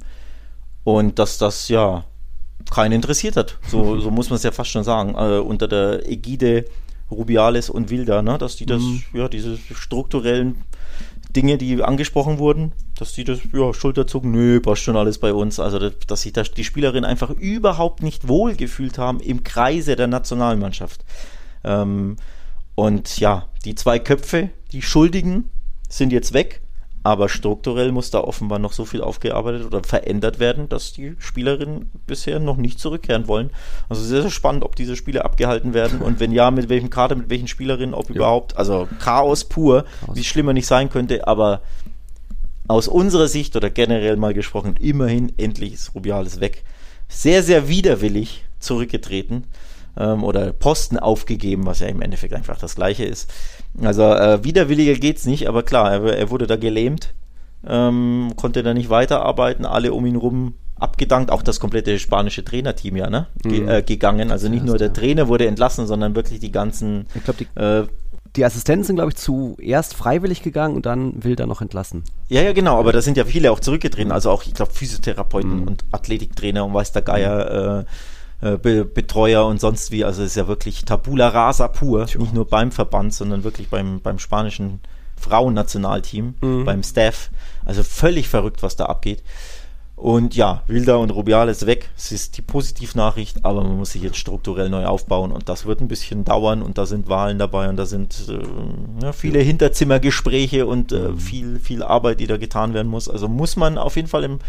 und 0.84 1.20
dass 1.20 1.38
das 1.38 1.70
ja 1.70 2.06
keinen 2.72 2.94
interessiert 2.94 3.38
hat. 3.38 3.58
So, 3.68 4.00
so 4.02 4.12
muss 4.12 4.30
man 4.30 4.38
es 4.38 4.44
ja 4.44 4.52
fast 4.52 4.72
schon 4.72 4.84
sagen. 4.84 5.16
Äh, 5.16 5.40
unter 5.40 5.68
der 5.68 6.10
Ägide 6.10 6.66
Rubiales 7.12 7.70
und 7.70 7.90
Wilda, 7.90 8.22
ne, 8.22 8.38
dass 8.38 8.56
die 8.56 8.66
das, 8.66 8.82
mhm. 8.82 9.04
ja, 9.14 9.28
diese 9.28 9.58
strukturellen 9.58 10.64
Dinge, 11.30 11.58
die 11.60 11.84
angesprochen 11.84 12.40
wurden, 12.40 12.74
dass 12.98 13.14
die 13.14 13.24
das, 13.24 13.40
ja, 13.54 13.74
Schulter 13.74 14.08
zucken, 14.08 14.32
nö, 14.32 14.60
passt 14.60 14.82
schon 14.82 14.98
alles 14.98 15.20
bei 15.20 15.32
uns. 15.32 15.60
Also, 15.60 15.90
dass 15.90 16.24
sich 16.24 16.34
das, 16.34 16.52
die 16.52 16.64
Spielerin 16.64 17.06
einfach 17.06 17.30
überhaupt 17.30 18.02
nicht 18.02 18.28
wohl 18.28 18.56
gefühlt 18.56 18.98
haben 18.98 19.20
im 19.20 19.44
Kreise 19.44 19.96
der 19.96 20.08
Nationalmannschaft. 20.08 21.06
Ähm, 21.64 22.16
und 22.74 23.20
ja, 23.20 23.48
die 23.64 23.76
zwei 23.76 24.00
Köpfe, 24.00 24.50
die 24.72 24.82
Schuldigen, 24.82 25.52
sind 25.88 26.12
jetzt 26.12 26.34
weg. 26.34 26.62
Aber 27.10 27.28
strukturell 27.28 27.92
muss 27.92 28.12
da 28.12 28.20
offenbar 28.20 28.60
noch 28.60 28.72
so 28.72 28.86
viel 28.86 29.02
aufgearbeitet 29.02 29.66
oder 29.66 29.84
verändert 29.84 30.38
werden, 30.38 30.70
dass 30.70 30.94
die 30.94 31.16
Spielerinnen 31.18 31.90
bisher 32.06 32.40
noch 32.40 32.56
nicht 32.56 32.80
zurückkehren 32.80 33.28
wollen. 33.28 33.50
Also 33.90 34.04
sehr, 34.04 34.22
sehr 34.22 34.30
spannend, 34.30 34.64
ob 34.64 34.76
diese 34.76 34.96
Spiele 34.96 35.26
abgehalten 35.26 35.74
werden 35.74 36.02
und 36.02 36.20
wenn 36.20 36.32
ja, 36.32 36.52
mit 36.52 36.70
welchem 36.70 36.92
Kader, 36.92 37.16
mit 37.16 37.32
welchen 37.32 37.48
Spielerinnen, 37.48 37.96
ob 37.96 38.10
ja. 38.10 38.16
überhaupt, 38.16 38.58
also 38.58 38.88
Chaos 39.00 39.44
pur, 39.44 39.86
Chaos. 40.06 40.16
wie 40.16 40.24
schlimmer 40.24 40.54
nicht 40.54 40.68
sein 40.68 40.92
könnte, 40.92 41.28
aber 41.28 41.62
aus 42.68 42.88
unserer 42.88 43.28
Sicht 43.28 43.56
oder 43.56 43.72
generell 43.72 44.16
mal 44.16 44.36
gesprochen, 44.36 44.76
immerhin 44.80 45.34
endlich 45.38 45.74
ist 45.74 45.96
Rubiales 45.96 46.40
weg. 46.40 46.64
Sehr, 47.08 47.42
sehr 47.42 47.68
widerwillig 47.68 48.46
zurückgetreten 48.60 49.46
ähm, 49.98 50.24
oder 50.24 50.52
Posten 50.54 50.98
aufgegeben, 50.98 51.66
was 51.66 51.80
ja 51.80 51.88
im 51.88 52.02
Endeffekt 52.02 52.34
einfach 52.34 52.58
das 52.58 52.76
gleiche 52.76 53.06
ist. 53.06 53.32
Also 53.82 54.04
äh, 54.04 54.44
widerwilliger 54.44 54.94
geht's 54.96 55.26
nicht, 55.26 55.48
aber 55.48 55.64
klar, 55.64 55.92
er, 55.92 56.18
er 56.18 56.30
wurde 56.30 56.48
da 56.48 56.56
gelähmt, 56.56 57.14
ähm, 57.68 58.34
konnte 58.36 58.64
da 58.64 58.74
nicht 58.74 58.90
weiterarbeiten, 58.90 59.66
alle 59.66 59.94
um 59.94 60.06
ihn 60.06 60.16
rum 60.16 60.56
abgedankt, 60.80 61.32
auch 61.32 61.42
das 61.42 61.60
komplette 61.60 62.00
spanische 62.00 62.44
Trainerteam 62.44 62.96
ja, 62.96 63.10
ne? 63.10 63.28
Ge 63.44 63.62
mhm. 63.62 63.70
äh, 63.70 63.82
gegangen. 63.82 64.32
Also 64.32 64.48
nicht 64.48 64.64
nur 64.64 64.78
der 64.78 64.94
Trainer 64.94 65.28
wurde 65.28 65.46
entlassen, 65.46 65.88
sondern 65.88 66.16
wirklich 66.16 66.40
die 66.40 66.54
ganzen 66.54 67.06
ich 67.14 67.24
glaub, 67.24 67.38
die 67.38 67.48
äh, 67.56 67.86
die 68.36 68.46
Assistenten 68.46 68.84
sind, 68.84 68.98
glaube 68.98 69.12
ich, 69.12 69.18
zuerst 69.18 69.96
freiwillig 69.96 70.44
gegangen 70.44 70.76
und 70.76 70.86
dann 70.86 71.24
will 71.24 71.36
er 71.40 71.48
noch 71.48 71.62
entlassen. 71.62 72.04
Ja, 72.28 72.42
ja, 72.42 72.54
genau, 72.54 72.80
aber 72.80 72.92
da 72.92 73.02
sind 73.02 73.18
ja 73.18 73.26
viele 73.26 73.52
auch 73.52 73.60
zurückgetreten, 73.60 74.12
also 74.12 74.30
auch, 74.30 74.44
ich 74.46 74.54
glaube, 74.54 74.72
Physiotherapeuten 74.72 75.62
mhm. 75.62 75.68
und 75.68 75.86
Athletiktrainer 75.92 76.64
und 76.64 76.74
weiß 76.74 76.92
der 76.92 77.02
Geier, 77.02 77.80
äh, 77.80 77.86
äh, 78.42 78.58
Be 78.58 78.86
Betreuer 78.86 79.46
und 79.46 79.60
sonst 79.60 79.92
wie. 79.92 80.04
Also 80.04 80.22
es 80.24 80.30
ist 80.30 80.36
ja 80.36 80.48
wirklich 80.48 80.86
Tabula 80.86 81.30
Rasa 81.30 81.68
pur, 81.68 82.06
Tja. 82.06 82.22
nicht 82.22 82.34
nur 82.34 82.48
beim 82.48 82.72
Verband, 82.72 83.14
sondern 83.14 83.44
wirklich 83.44 83.70
beim, 83.70 84.00
beim 84.02 84.20
spanischen 84.20 84.80
Frauennationalteam, 85.18 86.36
mhm. 86.42 86.66
beim 86.66 86.84
Staff. 86.84 87.30
Also 87.66 87.84
völlig 87.84 88.30
verrückt, 88.30 88.64
was 88.64 88.76
da 88.76 88.86
abgeht. 88.86 89.24
Und 90.00 90.34
ja, 90.34 90.64
Wilda 90.68 90.96
und 90.96 91.10
Rubiales 91.10 91.66
weg. 91.66 91.90
Es 91.98 92.14
ist 92.14 92.38
die 92.38 92.42
Positivnachricht, 92.42 93.44
aber 93.44 93.66
man 93.66 93.76
muss 93.76 93.92
sich 93.92 94.02
jetzt 94.02 94.16
strukturell 94.16 94.70
neu 94.70 94.86
aufbauen 94.86 95.34
und 95.34 95.50
das 95.50 95.66
wird 95.66 95.82
ein 95.82 95.90
bisschen 95.90 96.24
dauern 96.24 96.62
und 96.62 96.78
da 96.78 96.86
sind 96.86 97.10
Wahlen 97.10 97.38
dabei 97.38 97.68
und 97.68 97.76
da 97.76 97.86
sind 97.86 98.16
äh, 98.30 99.04
ja, 99.04 99.12
viele 99.12 99.40
Hinterzimmergespräche 99.40 100.66
und 100.66 100.94
äh, 100.94 101.10
mhm. 101.10 101.20
viel, 101.20 101.60
viel 101.60 101.84
Arbeit, 101.84 102.22
die 102.22 102.28
da 102.28 102.38
getan 102.38 102.74
werden 102.74 102.88
muss. 102.88 103.10
Also 103.10 103.28
muss 103.28 103.58
man 103.58 103.78
auf 103.78 103.98
jeden 103.98 104.08
Fall 104.08 104.24
im 104.24 104.40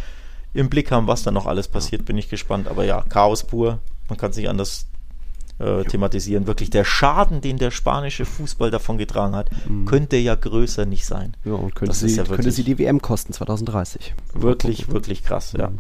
im 0.52 0.68
Blick 0.68 0.90
haben, 0.90 1.06
was 1.06 1.22
da 1.22 1.30
noch 1.30 1.46
alles 1.46 1.68
passiert, 1.68 2.04
bin 2.04 2.18
ich 2.18 2.28
gespannt. 2.28 2.68
Aber 2.68 2.84
ja, 2.84 3.02
Chaos 3.08 3.44
pur. 3.44 3.78
Man 4.08 4.18
kann 4.18 4.30
es 4.30 4.36
nicht 4.36 4.48
anders 4.48 4.86
äh, 5.60 5.84
thematisieren. 5.84 6.46
Wirklich 6.46 6.70
der 6.70 6.84
Schaden, 6.84 7.40
den 7.40 7.58
der 7.58 7.70
spanische 7.70 8.24
Fußball 8.24 8.70
davon 8.70 8.98
getragen 8.98 9.36
hat, 9.36 9.50
mhm. 9.68 9.84
könnte 9.84 10.16
ja 10.16 10.34
größer 10.34 10.86
nicht 10.86 11.06
sein. 11.06 11.36
Ja, 11.44 11.52
und 11.52 11.74
könnte, 11.74 11.94
sie, 11.94 12.14
ja 12.14 12.24
könnte 12.24 12.50
sie 12.50 12.64
die 12.64 12.78
WM 12.78 13.00
kosten 13.00 13.32
2030. 13.32 14.14
Wirklich, 14.34 14.88
wirklich 14.88 15.22
krass, 15.22 15.52
ja. 15.56 15.68
Mhm. 15.68 15.78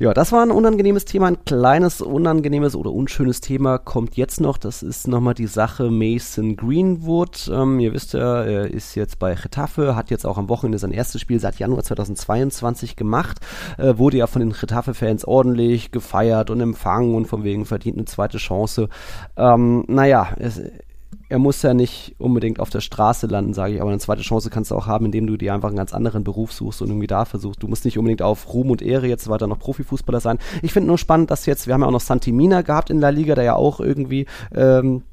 Ja, 0.00 0.14
das 0.14 0.32
war 0.32 0.40
ein 0.42 0.50
unangenehmes 0.50 1.04
Thema. 1.04 1.26
Ein 1.26 1.44
kleines, 1.44 2.00
unangenehmes 2.00 2.74
oder 2.74 2.90
unschönes 2.90 3.42
Thema 3.42 3.76
kommt 3.76 4.16
jetzt 4.16 4.40
noch. 4.40 4.56
Das 4.56 4.82
ist 4.82 5.06
nochmal 5.06 5.34
die 5.34 5.46
Sache 5.46 5.90
Mason 5.90 6.56
Greenwood. 6.56 7.50
Ähm, 7.52 7.78
ihr 7.80 7.92
wisst 7.92 8.14
ja, 8.14 8.42
er 8.42 8.70
ist 8.70 8.94
jetzt 8.94 9.18
bei 9.18 9.34
Getafe, 9.34 9.94
hat 9.96 10.08
jetzt 10.08 10.24
auch 10.24 10.38
am 10.38 10.48
Wochenende 10.48 10.78
sein 10.78 10.92
erstes 10.92 11.20
Spiel 11.20 11.38
seit 11.38 11.58
Januar 11.58 11.82
2022 11.82 12.96
gemacht. 12.96 13.40
Äh, 13.76 13.98
wurde 13.98 14.16
ja 14.16 14.26
von 14.26 14.40
den 14.40 14.52
Getafe-Fans 14.52 15.26
ordentlich 15.26 15.90
gefeiert 15.90 16.48
und 16.48 16.62
empfangen 16.62 17.14
und 17.14 17.26
von 17.26 17.44
wegen 17.44 17.66
verdient 17.66 17.98
eine 17.98 18.06
zweite 18.06 18.38
Chance. 18.38 18.88
Ähm, 19.36 19.84
naja, 19.86 20.28
es, 20.38 20.62
er 21.30 21.38
muss 21.38 21.62
ja 21.62 21.74
nicht 21.74 22.16
unbedingt 22.18 22.58
auf 22.58 22.70
der 22.70 22.80
Straße 22.80 23.28
landen, 23.28 23.54
sage 23.54 23.74
ich, 23.74 23.80
aber 23.80 23.90
eine 23.90 24.00
zweite 24.00 24.22
Chance 24.22 24.50
kannst 24.50 24.72
du 24.72 24.74
auch 24.74 24.86
haben, 24.86 25.06
indem 25.06 25.28
du 25.28 25.36
dir 25.36 25.54
einfach 25.54 25.68
einen 25.68 25.76
ganz 25.76 25.94
anderen 25.94 26.24
Beruf 26.24 26.52
suchst 26.52 26.82
und 26.82 26.88
irgendwie 26.88 27.06
da 27.06 27.24
versuchst. 27.24 27.62
Du 27.62 27.68
musst 27.68 27.84
nicht 27.84 27.98
unbedingt 27.98 28.20
auf 28.20 28.52
Ruhm 28.52 28.70
und 28.70 28.82
Ehre 28.82 29.06
jetzt 29.06 29.28
weiter 29.28 29.46
noch 29.46 29.60
Profifußballer 29.60 30.18
sein. 30.18 30.38
Ich 30.60 30.72
finde 30.72 30.88
nur 30.88 30.98
spannend, 30.98 31.30
dass 31.30 31.46
jetzt, 31.46 31.68
wir 31.68 31.74
haben 31.74 31.82
ja 31.82 31.86
auch 31.86 31.92
noch 31.92 32.00
Santimina 32.00 32.62
gehabt 32.62 32.90
in 32.90 32.98
La 33.00 33.10
Liga, 33.10 33.36
der 33.36 33.44
ja 33.44 33.54
auch 33.54 33.78
irgendwie 33.78 34.26
ähm, 34.52 35.04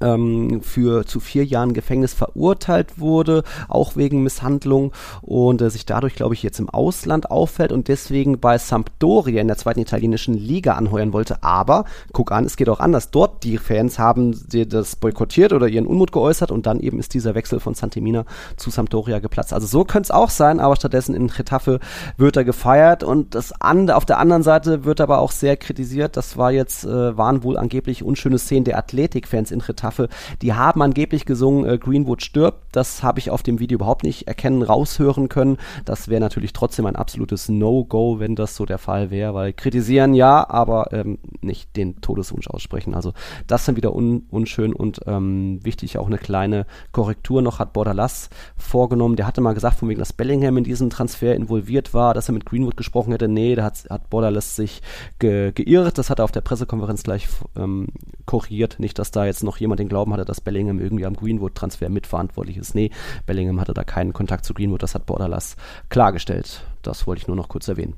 ähm, 0.00 0.60
für 0.62 1.06
zu 1.06 1.20
vier 1.20 1.44
Jahren 1.44 1.72
Gefängnis 1.72 2.14
verurteilt 2.14 2.98
wurde, 2.98 3.42
auch 3.68 3.96
wegen 3.96 4.22
Misshandlung 4.22 4.92
und 5.22 5.60
äh, 5.62 5.70
sich 5.70 5.86
dadurch, 5.86 6.14
glaube 6.14 6.34
ich, 6.34 6.42
jetzt 6.42 6.58
im 6.58 6.68
Ausland 6.68 7.30
auffällt 7.30 7.72
und 7.72 7.88
deswegen 7.88 8.40
bei 8.40 8.58
Sampdoria 8.58 9.40
in 9.40 9.48
der 9.48 9.56
zweiten 9.56 9.80
italienischen 9.80 10.34
Liga 10.34 10.74
anheuern 10.74 11.12
wollte. 11.12 11.42
Aber 11.42 11.84
guck 12.12 12.32
an, 12.32 12.44
es 12.44 12.56
geht 12.56 12.68
auch 12.68 12.80
anders. 12.80 13.10
Dort 13.10 13.44
die 13.44 13.58
Fans 13.58 13.98
haben 13.98 14.38
das 14.50 14.96
boykottiert 14.96 15.52
oder 15.52 15.68
ihren 15.68 15.86
Unmut 15.86 16.12
geäußert 16.12 16.50
und 16.50 16.66
dann 16.66 16.80
eben 16.80 16.98
ist 16.98 17.14
dieser 17.14 17.34
Wechsel 17.34 17.60
von 17.60 17.74
Santimina 17.74 18.24
zu 18.56 18.70
Sampdoria 18.70 19.18
geplatzt. 19.18 19.52
Also 19.52 19.66
so 19.66 19.84
könnte 19.84 20.06
es 20.06 20.10
auch 20.10 20.30
sein, 20.30 20.60
aber 20.60 20.76
stattdessen 20.76 21.14
in 21.14 21.28
Getafe 21.28 21.80
wird 22.16 22.36
er 22.36 22.44
gefeiert 22.44 23.02
und 23.02 23.34
das 23.34 23.52
an, 23.60 23.90
auf 23.90 24.04
der 24.04 24.18
anderen 24.18 24.42
Seite 24.42 24.84
wird 24.84 25.00
aber 25.00 25.18
auch 25.18 25.30
sehr 25.30 25.56
kritisiert. 25.56 26.16
Das 26.16 26.36
war 26.36 26.50
jetzt, 26.50 26.84
äh, 26.84 27.16
waren 27.16 27.42
wohl 27.42 27.56
angeblich 27.56 28.02
unschöne 28.02 28.38
Szenen 28.38 28.64
der 28.64 28.78
Athletikfans 28.78 29.50
in 29.50 29.60
Getafe 29.60 29.93
Staffel. 29.94 30.08
Die 30.42 30.52
haben 30.52 30.82
angeblich 30.82 31.24
gesungen, 31.24 31.68
äh, 31.68 31.78
Greenwood 31.78 32.22
stirbt. 32.22 32.64
Das 32.72 33.02
habe 33.02 33.18
ich 33.18 33.30
auf 33.30 33.42
dem 33.42 33.60
Video 33.60 33.76
überhaupt 33.76 34.02
nicht 34.02 34.26
erkennen, 34.26 34.62
raushören 34.62 35.28
können. 35.28 35.58
Das 35.84 36.08
wäre 36.08 36.20
natürlich 36.20 36.52
trotzdem 36.52 36.86
ein 36.86 36.96
absolutes 36.96 37.48
No-Go, 37.48 38.18
wenn 38.18 38.34
das 38.34 38.56
so 38.56 38.66
der 38.66 38.78
Fall 38.78 39.10
wäre, 39.10 39.34
weil 39.34 39.52
kritisieren 39.52 40.14
ja, 40.14 40.48
aber 40.48 40.92
ähm, 40.92 41.18
nicht 41.40 41.76
den 41.76 42.00
Todeswunsch 42.00 42.48
aussprechen. 42.48 42.94
Also 42.94 43.12
das 43.46 43.64
dann 43.64 43.76
wieder 43.76 43.94
un 43.94 44.24
unschön 44.30 44.72
und 44.72 45.00
ähm, 45.06 45.60
wichtig 45.62 45.98
auch 45.98 46.06
eine 46.06 46.18
kleine 46.18 46.66
Korrektur 46.92 47.42
noch 47.42 47.58
hat 47.58 47.72
Bordalas 47.72 48.30
vorgenommen. 48.56 49.16
Der 49.16 49.26
hatte 49.26 49.40
mal 49.40 49.54
gesagt, 49.54 49.78
von 49.78 49.88
wegen, 49.88 49.98
dass 49.98 50.12
Bellingham 50.12 50.56
in 50.56 50.64
diesem 50.64 50.90
Transfer 50.90 51.34
involviert 51.34 51.94
war, 51.94 52.14
dass 52.14 52.28
er 52.28 52.34
mit 52.34 52.46
Greenwood 52.46 52.76
gesprochen 52.76 53.12
hätte. 53.12 53.28
Nee, 53.28 53.54
da 53.54 53.64
hat, 53.64 53.84
hat 53.88 54.10
Bordalas 54.10 54.56
sich 54.56 54.82
ge 55.18 55.52
geirrt. 55.52 55.98
Das 55.98 56.10
hat 56.10 56.18
er 56.18 56.24
auf 56.24 56.32
der 56.32 56.40
Pressekonferenz 56.40 57.02
gleich 57.02 57.28
ähm, 57.56 57.88
korrigiert. 58.26 58.76
Nicht, 58.78 58.98
dass 58.98 59.10
da 59.10 59.24
jetzt 59.26 59.44
noch 59.44 59.58
jemand 59.58 59.73
den 59.76 59.88
Glauben 59.88 60.12
hatte, 60.12 60.24
dass 60.24 60.40
Bellingham 60.40 60.80
irgendwie 60.80 61.06
am 61.06 61.14
Greenwood-Transfer 61.14 61.88
mitverantwortlich 61.88 62.56
ist. 62.56 62.74
Nee, 62.74 62.90
Bellingham 63.26 63.60
hatte 63.60 63.74
da 63.74 63.84
keinen 63.84 64.12
Kontakt 64.12 64.44
zu 64.44 64.54
Greenwood, 64.54 64.82
das 64.82 64.94
hat 64.94 65.06
Borderlass 65.06 65.56
klargestellt. 65.88 66.62
Das 66.82 67.06
wollte 67.06 67.22
ich 67.22 67.28
nur 67.28 67.36
noch 67.36 67.48
kurz 67.48 67.68
erwähnen. 67.68 67.96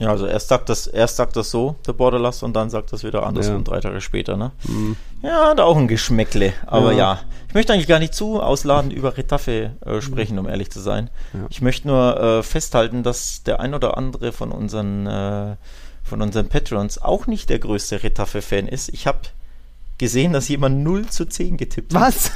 Ja, 0.00 0.08
also 0.08 0.26
erst 0.26 0.48
sagt 0.48 0.70
das, 0.70 0.86
erst 0.86 1.16
sagt 1.16 1.36
das 1.36 1.50
so, 1.50 1.76
der 1.86 1.92
Borderlass, 1.92 2.42
und 2.42 2.56
dann 2.56 2.70
sagt 2.70 2.90
das 2.90 3.04
wieder 3.04 3.26
anders 3.26 3.48
ja. 3.48 3.58
drei 3.58 3.80
Tage 3.80 4.00
später, 4.00 4.38
ne? 4.38 4.50
Mhm. 4.66 4.96
Ja, 5.22 5.54
da 5.54 5.64
auch 5.64 5.76
ein 5.76 5.88
Geschmäckle. 5.88 6.54
Aber 6.66 6.92
ja. 6.92 6.98
ja. 6.98 7.20
ich 7.48 7.54
möchte 7.54 7.74
eigentlich 7.74 7.86
gar 7.86 7.98
nicht 7.98 8.14
zu 8.14 8.40
ausladend 8.40 8.94
über 8.94 9.18
Retafe 9.18 9.72
äh, 9.84 10.00
sprechen, 10.00 10.38
um 10.38 10.48
ehrlich 10.48 10.70
zu 10.70 10.80
sein. 10.80 11.10
Ja. 11.34 11.40
Ich 11.50 11.60
möchte 11.60 11.86
nur 11.86 12.18
äh, 12.18 12.42
festhalten, 12.42 13.02
dass 13.02 13.42
der 13.42 13.60
ein 13.60 13.74
oder 13.74 13.98
andere 13.98 14.32
von 14.32 14.52
unseren, 14.52 15.06
äh, 15.06 15.56
von 16.02 16.22
unseren 16.22 16.48
Patrons 16.48 16.96
auch 16.96 17.26
nicht 17.26 17.50
der 17.50 17.58
größte 17.58 18.02
Retafe-Fan 18.02 18.68
ist. 18.68 18.88
Ich 18.88 19.06
habe 19.06 19.18
gesehen, 20.00 20.32
dass 20.32 20.48
jemand 20.48 20.82
0 20.82 21.06
zu 21.06 21.26
10 21.26 21.58
getippt 21.58 21.94
hat. 21.94 22.02
Was? 22.02 22.32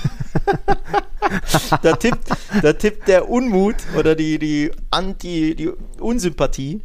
da, 1.82 1.96
tippt, 1.96 2.28
da 2.62 2.72
tippt 2.74 3.08
der 3.08 3.28
Unmut 3.28 3.76
oder 3.98 4.14
die, 4.14 4.38
die 4.38 4.70
Anti, 4.90 5.56
die 5.56 5.70
Unsympathie 5.98 6.82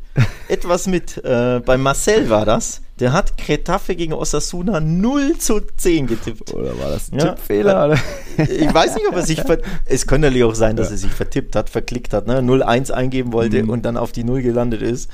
etwas 0.48 0.88
mit. 0.88 1.24
Äh, 1.24 1.62
bei 1.64 1.78
Marcel 1.78 2.30
war 2.30 2.46
das. 2.46 2.82
Der 3.00 3.14
hat 3.14 3.38
Kretafe 3.38 3.96
gegen 3.96 4.14
Osasuna 4.14 4.80
0 4.80 5.38
zu 5.38 5.62
10 5.62 6.08
getippt. 6.08 6.54
Oder 6.54 6.78
war 6.80 6.90
das 6.90 7.12
ein 7.12 7.20
ja, 7.20 7.34
Tippfehler? 7.34 7.98
Ich 8.38 8.74
weiß 8.74 8.96
nicht, 8.96 9.08
ob 9.08 9.16
er 9.16 9.22
sich 9.22 9.42
Es 9.86 10.08
könnte 10.08 10.28
natürlich 10.28 10.44
auch 10.44 10.56
sein, 10.56 10.76
dass 10.76 10.88
ja. 10.88 10.94
er 10.94 10.98
sich 10.98 11.12
vertippt 11.12 11.56
hat, 11.56 11.70
verklickt 11.70 12.14
hat, 12.14 12.28
ne? 12.28 12.40
0-1 12.40 12.92
eingeben 12.92 13.32
wollte 13.32 13.64
mhm. 13.64 13.70
und 13.70 13.86
dann 13.86 13.96
auf 13.96 14.12
die 14.12 14.24
0 14.24 14.42
gelandet 14.42 14.82
ist. 14.82 15.10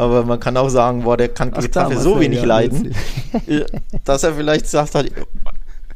Aber 0.00 0.24
man 0.24 0.40
kann 0.40 0.56
auch 0.56 0.70
sagen, 0.70 1.02
boah, 1.02 1.16
der 1.16 1.28
kann 1.28 1.50
Gitarre 1.52 1.98
so 1.98 2.18
wenig 2.18 2.40
ja, 2.40 2.46
leiden, 2.46 2.94
dass 4.04 4.22
er 4.22 4.34
vielleicht 4.34 4.66
sagt 4.66 4.94
halt, 4.94 5.12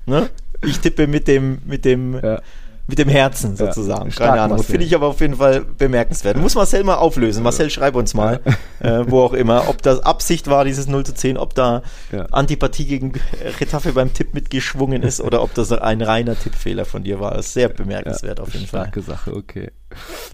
ne? 0.05 0.29
ich 0.63 0.79
tippe 0.81 1.07
mit 1.07 1.27
dem, 1.27 1.59
mit 1.65 1.85
dem, 1.87 2.21
ja 2.23 2.41
mit 2.87 2.99
dem 2.99 3.09
Herzen 3.09 3.57
sozusagen. 3.57 4.11
Ja, 4.11 4.17
Keine 4.17 4.43
Ahnung. 4.43 4.63
Finde 4.63 4.85
ich 4.85 4.95
aber 4.95 5.07
auf 5.07 5.21
jeden 5.21 5.37
Fall 5.37 5.63
bemerkenswert. 5.63 6.37
Muss 6.37 6.55
Marcel 6.55 6.85
mal 6.85 6.97
auflösen. 6.97 7.43
Marcel, 7.43 7.71
schreib 7.71 7.97
uns 7.97 8.13
mal, 8.13 8.41
äh, 8.81 9.05
wo 9.07 9.23
auch 9.23 9.33
immer, 9.33 9.69
ob 9.69 9.81
das 9.81 10.01
Absicht 10.01 10.49
war, 10.49 10.65
dieses 10.65 10.87
0 10.87 11.07
zu 11.07 11.15
10, 11.15 11.39
ob 11.39 11.55
da. 11.55 11.83
Antipathie 12.31 12.85
gegen 12.85 13.13
Retafe 13.59 13.93
beim 13.93 14.13
Tipp 14.13 14.35
mitgeschwungen 14.35 15.03
ist 15.03 15.21
oder 15.21 15.43
ob 15.43 15.55
das 15.55 15.73
ein 15.73 16.03
reiner 16.03 16.39
Tippfehler 16.39 16.85
von 16.85 17.05
dir 17.05 17.21
war. 17.21 17.35
Das 17.35 17.47
ist 17.47 17.55
sehr 17.55 17.69
bemerkenswert 17.69 18.39
auf 18.41 18.53
jeden 18.53 18.67
Fall. 18.67 18.83
Starke 18.83 19.01
Sache, 19.01 19.35
okay. 19.35 19.71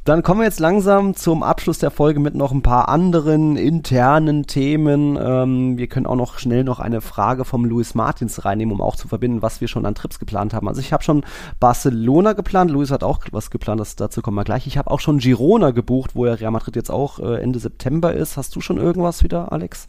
Dann 0.05 0.23
kommen 0.23 0.41
wir 0.41 0.45
jetzt 0.47 0.61
langsam 0.61 1.15
zum 1.15 1.43
Abschluss 1.43 1.79
der 1.79 1.91
Folge 1.91 2.21
mit 2.21 2.35
noch 2.35 2.53
ein 2.53 2.63
paar 2.63 2.89
anderen 2.89 3.57
internen 3.57 4.47
Themen. 4.47 5.19
Ähm, 5.21 5.79
wir 5.79 5.87
können 5.87 6.07
auch 6.07 6.17
noch 6.17 6.39
schnell 6.39 6.65
noch 6.65 6.81
eine 6.81 7.01
Frage 7.01 7.45
vom 7.45 7.65
Louis 7.65 7.95
Martins 7.95 8.45
reinnehmen, 8.45 8.75
um 8.75 8.81
auch 8.81 8.97
zu 8.97 9.09
verbinden, 9.09 9.43
was 9.43 9.61
wir 9.61 9.69
schon 9.69 9.87
an 9.87 9.95
Trips 9.95 10.19
geplant 10.19 10.55
haben. 10.55 10.69
Also 10.69 10.81
ich 10.81 10.93
habe 10.93 11.05
schon 11.05 11.25
Barcelona 11.59 12.33
geplant, 12.33 12.71
Luis 12.71 12.91
hat 12.91 13.05
auch 13.05 13.21
was 13.33 13.51
geplant, 13.51 13.81
das, 13.81 13.97
dazu 13.97 14.23
kommen 14.23 14.37
wir 14.37 14.45
gleich. 14.45 14.67
Ich 14.67 14.79
habe 14.79 14.91
auch 14.91 15.01
schon 15.01 15.19
Girona 15.19 15.71
gebucht, 15.71 16.15
wo 16.15 16.27
ja 16.27 16.35
Real 16.35 16.51
Madrid 16.51 16.77
jetzt 16.77 16.91
auch 16.91 17.19
äh, 17.19 17.41
Ende 17.41 17.59
September 17.59 18.13
ist. 18.13 18.37
Hast 18.37 18.57
du 18.57 18.61
schon 18.61 18.79
irgendwas 18.79 19.23
wieder, 19.23 19.53
Alex? 19.53 19.89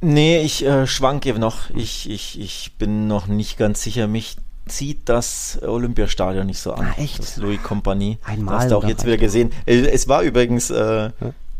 Nee, 0.00 0.42
ich 0.42 0.66
äh, 0.66 0.86
schwanke 0.88 1.38
noch. 1.38 1.70
Ich, 1.70 2.10
ich, 2.10 2.40
ich 2.40 2.72
bin 2.76 3.06
noch 3.06 3.28
nicht 3.28 3.56
ganz 3.56 3.82
sicher. 3.82 4.08
Mich 4.08 4.36
zieht 4.66 5.08
das 5.08 5.58
Olympiastadion 5.62 6.46
nicht 6.46 6.58
so 6.58 6.72
an. 6.72 6.86
Ah, 6.86 7.00
echt? 7.00 7.18
Das 7.18 7.36
Louis 7.36 7.62
Compagnie. 7.62 8.18
Einmal. 8.24 8.58
Hast 8.58 8.70
du 8.70 8.76
auch 8.76 8.84
jetzt 8.84 9.04
wieder 9.04 9.16
gesehen. 9.16 9.50
Äh, 9.66 9.86
es 9.86 10.08
war 10.08 10.22
übrigens 10.22 10.70
äh, 10.70 11.10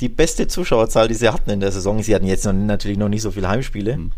die 0.00 0.08
beste 0.08 0.46
Zuschauerzahl, 0.48 1.08
die 1.08 1.14
sie 1.14 1.28
hatten 1.28 1.50
in 1.50 1.60
der 1.60 1.72
Saison. 1.72 2.02
Sie 2.02 2.14
hatten 2.14 2.26
jetzt 2.26 2.44
noch, 2.44 2.52
natürlich 2.52 2.98
noch 2.98 3.08
nicht 3.08 3.22
so 3.22 3.30
viele 3.30 3.48
Heimspiele. 3.48 3.94
Hm. 3.94 4.12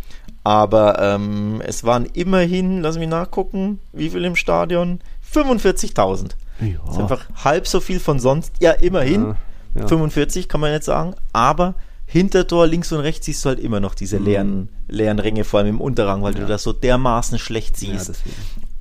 Aber 0.44 0.98
ähm, 1.00 1.62
es 1.64 1.84
waren 1.84 2.06
immerhin, 2.06 2.82
lass 2.82 2.98
mich 2.98 3.08
nachgucken, 3.08 3.80
wie 3.92 4.10
viel 4.10 4.24
im 4.24 4.36
Stadion? 4.36 5.00
45.000. 5.32 6.30
Ja. 6.60 6.78
Das 6.84 6.94
ist 6.94 7.00
einfach 7.00 7.26
halb 7.42 7.66
so 7.66 7.80
viel 7.80 7.98
von 7.98 8.20
sonst. 8.20 8.52
Ja, 8.60 8.72
immerhin. 8.72 9.34
Ja, 9.74 9.80
ja. 9.80 9.88
45 9.88 10.48
kann 10.48 10.60
man 10.60 10.72
jetzt 10.72 10.86
sagen. 10.86 11.14
Aber 11.32 11.74
Hintertor 12.06 12.66
links 12.66 12.92
und 12.92 13.00
rechts 13.00 13.26
siehst 13.26 13.44
du 13.44 13.48
halt 13.48 13.58
immer 13.58 13.80
noch 13.80 13.94
diese 13.94 14.20
mhm. 14.20 14.24
leeren, 14.24 14.68
leeren 14.88 15.18
Ränge, 15.18 15.44
vor 15.44 15.60
allem 15.60 15.68
im 15.68 15.80
Unterrang, 15.80 16.22
weil 16.22 16.34
du 16.34 16.46
das 16.46 16.62
so 16.62 16.72
dermaßen 16.72 17.38
schlecht 17.38 17.76
siehst. 17.76 18.22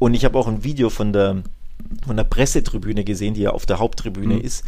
Und 0.04 0.14
ich 0.16 0.26
habe 0.26 0.38
auch 0.38 0.48
ein 0.48 0.66
Video 0.66 0.90
von 0.90 1.14
der, 1.14 1.44
von 2.06 2.18
der 2.18 2.26
Pressetribüne 2.26 3.06
gesehen, 3.06 3.36
die 3.36 3.44
ja 3.44 3.52
auf 3.52 3.66
der 3.66 3.80
Haupttribüne 3.80 4.36
mhm. 4.36 4.42
ist. 4.42 4.66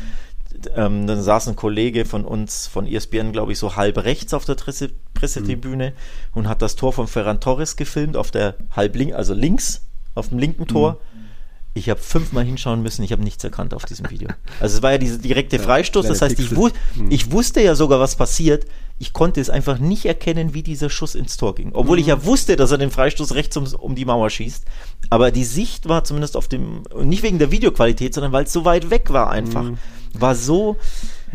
Ähm, 0.77 1.07
dann 1.07 1.21
saß 1.21 1.49
ein 1.49 1.57
Kollege 1.57 2.05
von 2.05 2.23
uns, 2.23 2.67
von 2.67 2.87
ESPN, 2.87 3.33
glaube 3.33 3.51
ich, 3.51 3.59
so 3.59 3.75
halb 3.75 3.97
rechts 3.97 4.33
auf 4.33 4.45
der 4.45 4.55
Presse, 4.55 4.91
Pressetribüne 5.13 5.89
mhm. 5.89 5.93
und 6.39 6.47
hat 6.47 6.61
das 6.61 6.77
Tor 6.77 6.93
von 6.93 7.07
Ferran 7.07 7.41
Torres 7.41 7.75
gefilmt, 7.75 8.15
auf 8.15 8.31
der 8.31 8.55
halb 8.71 8.95
links, 8.95 9.13
also 9.13 9.33
links, 9.33 9.81
auf 10.13 10.29
dem 10.29 10.39
linken 10.39 10.67
Tor. 10.67 10.93
Mhm. 11.13 11.25
Ich 11.73 11.89
habe 11.89 11.99
fünfmal 11.99 12.45
hinschauen 12.45 12.81
müssen, 12.81 13.03
ich 13.03 13.11
habe 13.11 13.21
nichts 13.21 13.43
erkannt 13.43 13.73
auf 13.73 13.83
diesem 13.83 14.09
Video. 14.09 14.29
Also 14.61 14.77
es 14.77 14.83
war 14.83 14.93
ja 14.93 14.97
dieser 14.97 15.17
direkte 15.17 15.59
Freistoß, 15.59 16.07
das 16.07 16.21
heißt, 16.21 16.39
ich, 16.39 16.55
wu 16.55 16.69
ich, 17.09 17.33
wusste 17.33 17.61
ja 17.61 17.75
sogar, 17.75 17.99
was 17.99 18.15
passiert. 18.15 18.65
Ich 18.97 19.11
konnte 19.11 19.41
es 19.41 19.49
einfach 19.49 19.77
nicht 19.77 20.05
erkennen, 20.05 20.53
wie 20.53 20.63
dieser 20.63 20.89
Schuss 20.89 21.15
ins 21.15 21.35
Tor 21.35 21.55
ging. 21.55 21.71
Obwohl 21.73 21.99
ich 21.99 22.07
ja 22.07 22.15
mhm. 22.15 22.25
wusste, 22.25 22.55
dass 22.55 22.71
er 22.71 22.77
den 22.77 22.91
Freistoß 22.91 23.35
rechts 23.35 23.57
um, 23.57 23.65
um 23.79 23.95
die 23.95 24.05
Mauer 24.05 24.29
schießt. 24.29 24.63
Aber 25.09 25.31
die 25.31 25.43
Sicht 25.43 25.89
war 25.89 26.03
zumindest 26.03 26.37
auf 26.37 26.47
dem, 26.47 26.83
nicht 27.03 27.23
wegen 27.23 27.39
der 27.39 27.51
Videoqualität, 27.51 28.13
sondern 28.13 28.31
weil 28.31 28.45
es 28.45 28.53
so 28.53 28.63
weit 28.63 28.89
weg 28.89 29.11
war 29.11 29.29
einfach. 29.29 29.63
Mhm. 29.63 29.77
War 30.13 30.35
so, 30.35 30.77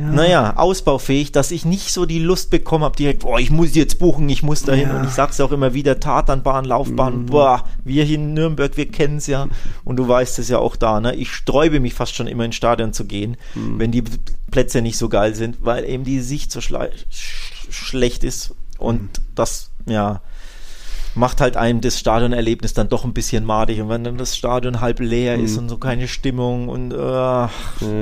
ja. 0.01 0.11
naja, 0.11 0.57
ausbaufähig, 0.57 1.33
dass 1.33 1.51
ich 1.51 1.65
nicht 1.65 1.93
so 1.93 2.07
die 2.07 2.19
Lust 2.19 2.51
bekommen 2.51 2.85
habe, 2.85 2.97
direkt, 2.97 3.21
boah, 3.21 3.39
ich 3.39 3.51
muss 3.51 3.75
jetzt 3.75 3.99
buchen, 3.99 4.29
ich 4.29 4.43
muss 4.43 4.63
dahin. 4.63 4.89
Ja. 4.89 4.97
Und 4.97 5.05
ich 5.05 5.11
sag's 5.11 5.41
auch 5.41 5.53
immer 5.53 5.75
wieder, 5.75 6.01
Tatanbahn, 6.01 6.65
Laufbahn, 6.65 7.23
mhm. 7.23 7.27
boah, 7.27 7.65
wir 7.85 8.05
hier 8.05 8.17
in 8.17 8.35
Nürnberg, 8.35 8.77
wir 8.77 8.91
kennen's 8.91 9.27
ja. 9.27 9.49
Und 9.85 9.97
du 9.97 10.09
weißt 10.09 10.39
es 10.39 10.49
ja 10.49 10.59
auch 10.59 10.77
da, 10.77 11.01
ne? 11.01 11.15
Ich 11.15 11.31
sträube 11.31 11.81
mich 11.81 11.95
fast 11.95 12.15
schon 12.15 12.27
immer 12.27 12.45
ins 12.45 12.57
Stadion 12.57 12.93
zu 12.93 13.05
gehen, 13.05 13.37
mhm. 13.55 13.79
wenn 13.79 13.93
die 13.93 14.03
Plätze 14.51 14.81
nicht 14.81 14.97
so 14.97 15.09
geil 15.09 15.35
sind, 15.35 15.59
weil 15.61 15.85
eben 15.85 16.05
die 16.05 16.21
Sicht 16.21 16.51
so 16.51 16.61
sch 16.61 16.73
schlecht 17.71 18.25
ist. 18.25 18.55
Und 18.79 19.03
mhm. 19.03 19.09
das, 19.35 19.71
ja, 19.87 20.23
macht 21.15 21.41
halt 21.41 21.57
einem 21.57 21.81
das 21.81 21.99
Stadionerlebnis 21.99 22.75
dann 22.75 22.89
doch 22.89 23.05
ein 23.05 23.13
bisschen 23.13 23.45
madig. 23.45 23.81
Und 23.81 23.89
wenn 23.89 24.05
dann 24.05 24.17
das 24.17 24.37
Stadion 24.37 24.81
halb 24.81 25.01
leer 25.01 25.39
mhm. 25.39 25.45
ist 25.45 25.59
und 25.59 25.69
so 25.69 25.77
keine 25.77 26.09
Stimmung 26.09 26.69
und 26.69 26.93
äh, 26.93 26.97
ja. 26.97 27.51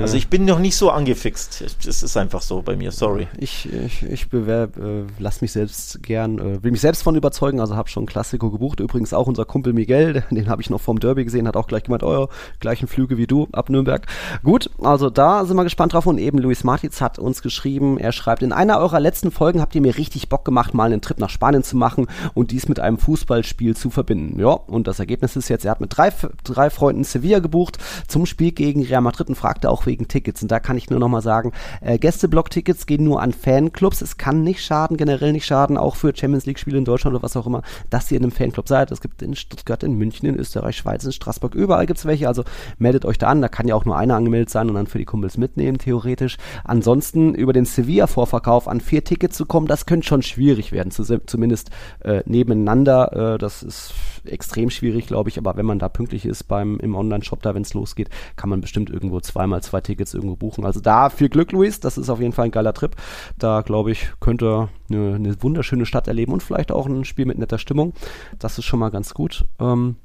also 0.01 0.17
ich 0.17 0.27
bin 0.27 0.45
noch 0.45 0.59
nicht 0.59 0.75
so 0.75 0.91
angefixt. 0.91 1.63
Das 1.85 2.03
ist 2.03 2.17
einfach 2.17 2.41
so 2.41 2.61
bei 2.61 2.75
mir, 2.75 2.91
sorry. 2.91 3.27
Ich, 3.37 3.71
ich, 3.71 4.03
ich 4.03 4.29
bewerb, 4.29 4.77
äh, 4.77 5.03
lass 5.17 5.41
mich 5.41 5.51
selbst 5.51 6.03
gern, 6.03 6.37
äh, 6.39 6.63
will 6.63 6.71
mich 6.71 6.81
selbst 6.81 7.03
von 7.03 7.15
überzeugen, 7.15 7.59
also 7.59 7.75
habe 7.75 7.89
schon 7.89 8.05
Klassiko 8.05 8.51
gebucht. 8.51 8.79
Übrigens 8.79 9.13
auch 9.13 9.27
unser 9.27 9.45
Kumpel 9.45 9.73
Miguel, 9.73 10.23
den 10.31 10.49
habe 10.49 10.61
ich 10.61 10.69
noch 10.69 10.81
vom 10.81 10.99
Derby 10.99 11.25
gesehen, 11.25 11.47
hat 11.47 11.57
auch 11.57 11.67
gleich 11.67 11.83
gemeint, 11.83 12.03
oh, 12.03 12.29
gleichen 12.59 12.87
Flüge 12.87 13.17
wie 13.17 13.27
du 13.27 13.47
ab 13.51 13.69
Nürnberg. 13.69 14.05
Gut, 14.43 14.69
also 14.81 15.09
da 15.09 15.45
sind 15.45 15.57
wir 15.57 15.63
gespannt 15.63 15.93
drauf 15.93 16.05
und 16.05 16.17
eben 16.19 16.37
Luis 16.37 16.63
Martins 16.63 17.01
hat 17.01 17.17
uns 17.17 17.41
geschrieben, 17.41 17.97
er 17.97 18.11
schreibt, 18.11 18.43
in 18.43 18.51
einer 18.51 18.79
eurer 18.79 18.99
letzten 18.99 19.31
Folgen 19.31 19.61
habt 19.61 19.73
ihr 19.75 19.81
mir 19.81 19.97
richtig 19.97 20.29
Bock 20.29 20.45
gemacht, 20.45 20.73
mal 20.73 20.85
einen 20.85 21.01
Trip 21.01 21.19
nach 21.19 21.29
Spanien 21.29 21.63
zu 21.63 21.75
machen 21.75 22.07
und 22.33 22.51
dies 22.51 22.67
mit 22.67 22.79
einem 22.79 22.98
Fußballspiel 22.99 23.75
zu 23.75 23.89
verbinden. 23.89 24.39
Ja, 24.39 24.49
und 24.49 24.87
das 24.87 24.99
Ergebnis 24.99 25.35
ist 25.35 25.49
jetzt, 25.49 25.65
er 25.65 25.71
hat 25.71 25.81
mit 25.81 25.95
drei, 25.95 26.11
drei 26.43 26.69
Freunden 26.69 27.03
Sevilla 27.03 27.39
gebucht 27.39 27.77
zum 28.07 28.25
Spiel 28.25 28.51
gegen 28.51 28.83
Real 28.83 29.01
Madrid 29.01 29.29
und 29.29 29.35
fragte 29.35 29.69
auch 29.69 29.85
wegen 29.85 30.07
Tickets. 30.07 30.41
Und 30.41 30.51
da 30.51 30.59
kann 30.59 30.77
ich 30.77 30.89
nur 30.89 30.99
nochmal 30.99 31.21
sagen, 31.21 31.51
äh, 31.81 31.97
Gästeblock-Tickets 31.97 32.85
gehen 32.85 33.03
nur 33.03 33.21
an 33.21 33.33
Fanclubs. 33.33 34.01
Es 34.01 34.17
kann 34.17 34.43
nicht 34.43 34.63
schaden, 34.63 34.97
generell 34.97 35.31
nicht 35.31 35.45
schaden, 35.45 35.77
auch 35.77 35.95
für 35.95 36.15
Champions 36.15 36.45
League-Spiele 36.45 36.77
in 36.77 36.85
Deutschland 36.85 37.15
oder 37.15 37.23
was 37.23 37.37
auch 37.37 37.47
immer, 37.47 37.61
dass 37.89 38.11
ihr 38.11 38.17
in 38.17 38.23
einem 38.23 38.31
Fanclub 38.31 38.67
seid. 38.67 38.91
Es 38.91 39.01
gibt 39.01 39.21
in 39.21 39.35
Stuttgart, 39.35 39.83
in 39.83 39.97
München, 39.97 40.27
in 40.27 40.35
Österreich, 40.35 40.77
Schweiz, 40.77 41.03
in 41.05 41.11
Straßburg, 41.11 41.55
überall 41.55 41.85
gibt 41.85 41.99
es 41.99 42.05
welche. 42.05 42.27
Also 42.27 42.43
meldet 42.77 43.05
euch 43.05 43.17
da 43.17 43.27
an, 43.27 43.41
da 43.41 43.47
kann 43.47 43.67
ja 43.67 43.75
auch 43.75 43.85
nur 43.85 43.97
einer 43.97 44.15
angemeldet 44.15 44.49
sein 44.49 44.69
und 44.69 44.75
dann 44.75 44.87
für 44.87 44.97
die 44.97 45.05
Kumpels 45.05 45.37
mitnehmen, 45.37 45.77
theoretisch. 45.77 46.37
Ansonsten 46.63 47.33
über 47.35 47.53
den 47.53 47.65
Sevilla-Vorverkauf 47.65 48.67
an 48.67 48.81
vier 48.81 49.03
Tickets 49.03 49.37
zu 49.37 49.45
kommen, 49.45 49.67
das 49.67 49.85
könnte 49.85 50.07
schon 50.07 50.21
schwierig 50.21 50.71
werden, 50.71 50.91
zumindest 50.91 51.69
äh, 52.01 52.23
nebeneinander. 52.25 52.88
Äh, 53.05 53.37
das 53.37 53.63
ist 53.63 53.93
extrem 54.25 54.69
schwierig, 54.69 55.07
glaube 55.07 55.29
ich, 55.29 55.37
aber 55.37 55.55
wenn 55.55 55.65
man 55.65 55.79
da 55.79 55.89
pünktlich 55.89 56.25
ist 56.25 56.43
beim 56.43 56.77
im 56.79 56.95
Online-Shop, 56.95 57.41
da 57.41 57.55
wenn 57.55 57.61
es 57.61 57.73
losgeht, 57.73 58.09
kann 58.35 58.49
man 58.49 58.61
bestimmt 58.61 58.89
irgendwo 58.89 59.19
zweimal 59.19 59.63
zwei 59.63 59.81
Tickets 59.81 60.13
irgendwo 60.13 60.35
buchen. 60.35 60.65
Also 60.65 60.79
da 60.79 61.09
viel 61.09 61.29
Glück, 61.29 61.51
Luis, 61.51 61.79
das 61.79 61.97
ist 61.97 62.09
auf 62.09 62.19
jeden 62.19 62.33
Fall 62.33 62.45
ein 62.45 62.51
geiler 62.51 62.73
Trip. 62.73 62.95
Da, 63.37 63.61
glaube 63.61 63.91
ich, 63.91 64.09
könnt 64.19 64.43
ihr 64.43 64.69
eine, 64.89 65.15
eine, 65.15 65.41
wunderschöne 65.41 65.85
Stadt 65.85 66.07
erleben 66.07 66.33
und 66.33 66.43
vielleicht 66.43 66.71
auch 66.71 66.87
ein 66.87 67.05
Spiel 67.05 67.25
mit 67.25 67.37
netter 67.37 67.57
Stimmung. 67.57 67.93
Das 68.37 68.57
ist 68.57 68.65
schon 68.65 68.79
mal 68.79 68.89
ganz 68.89 69.13
gut. 69.13 69.45
Ähm, 69.59 69.95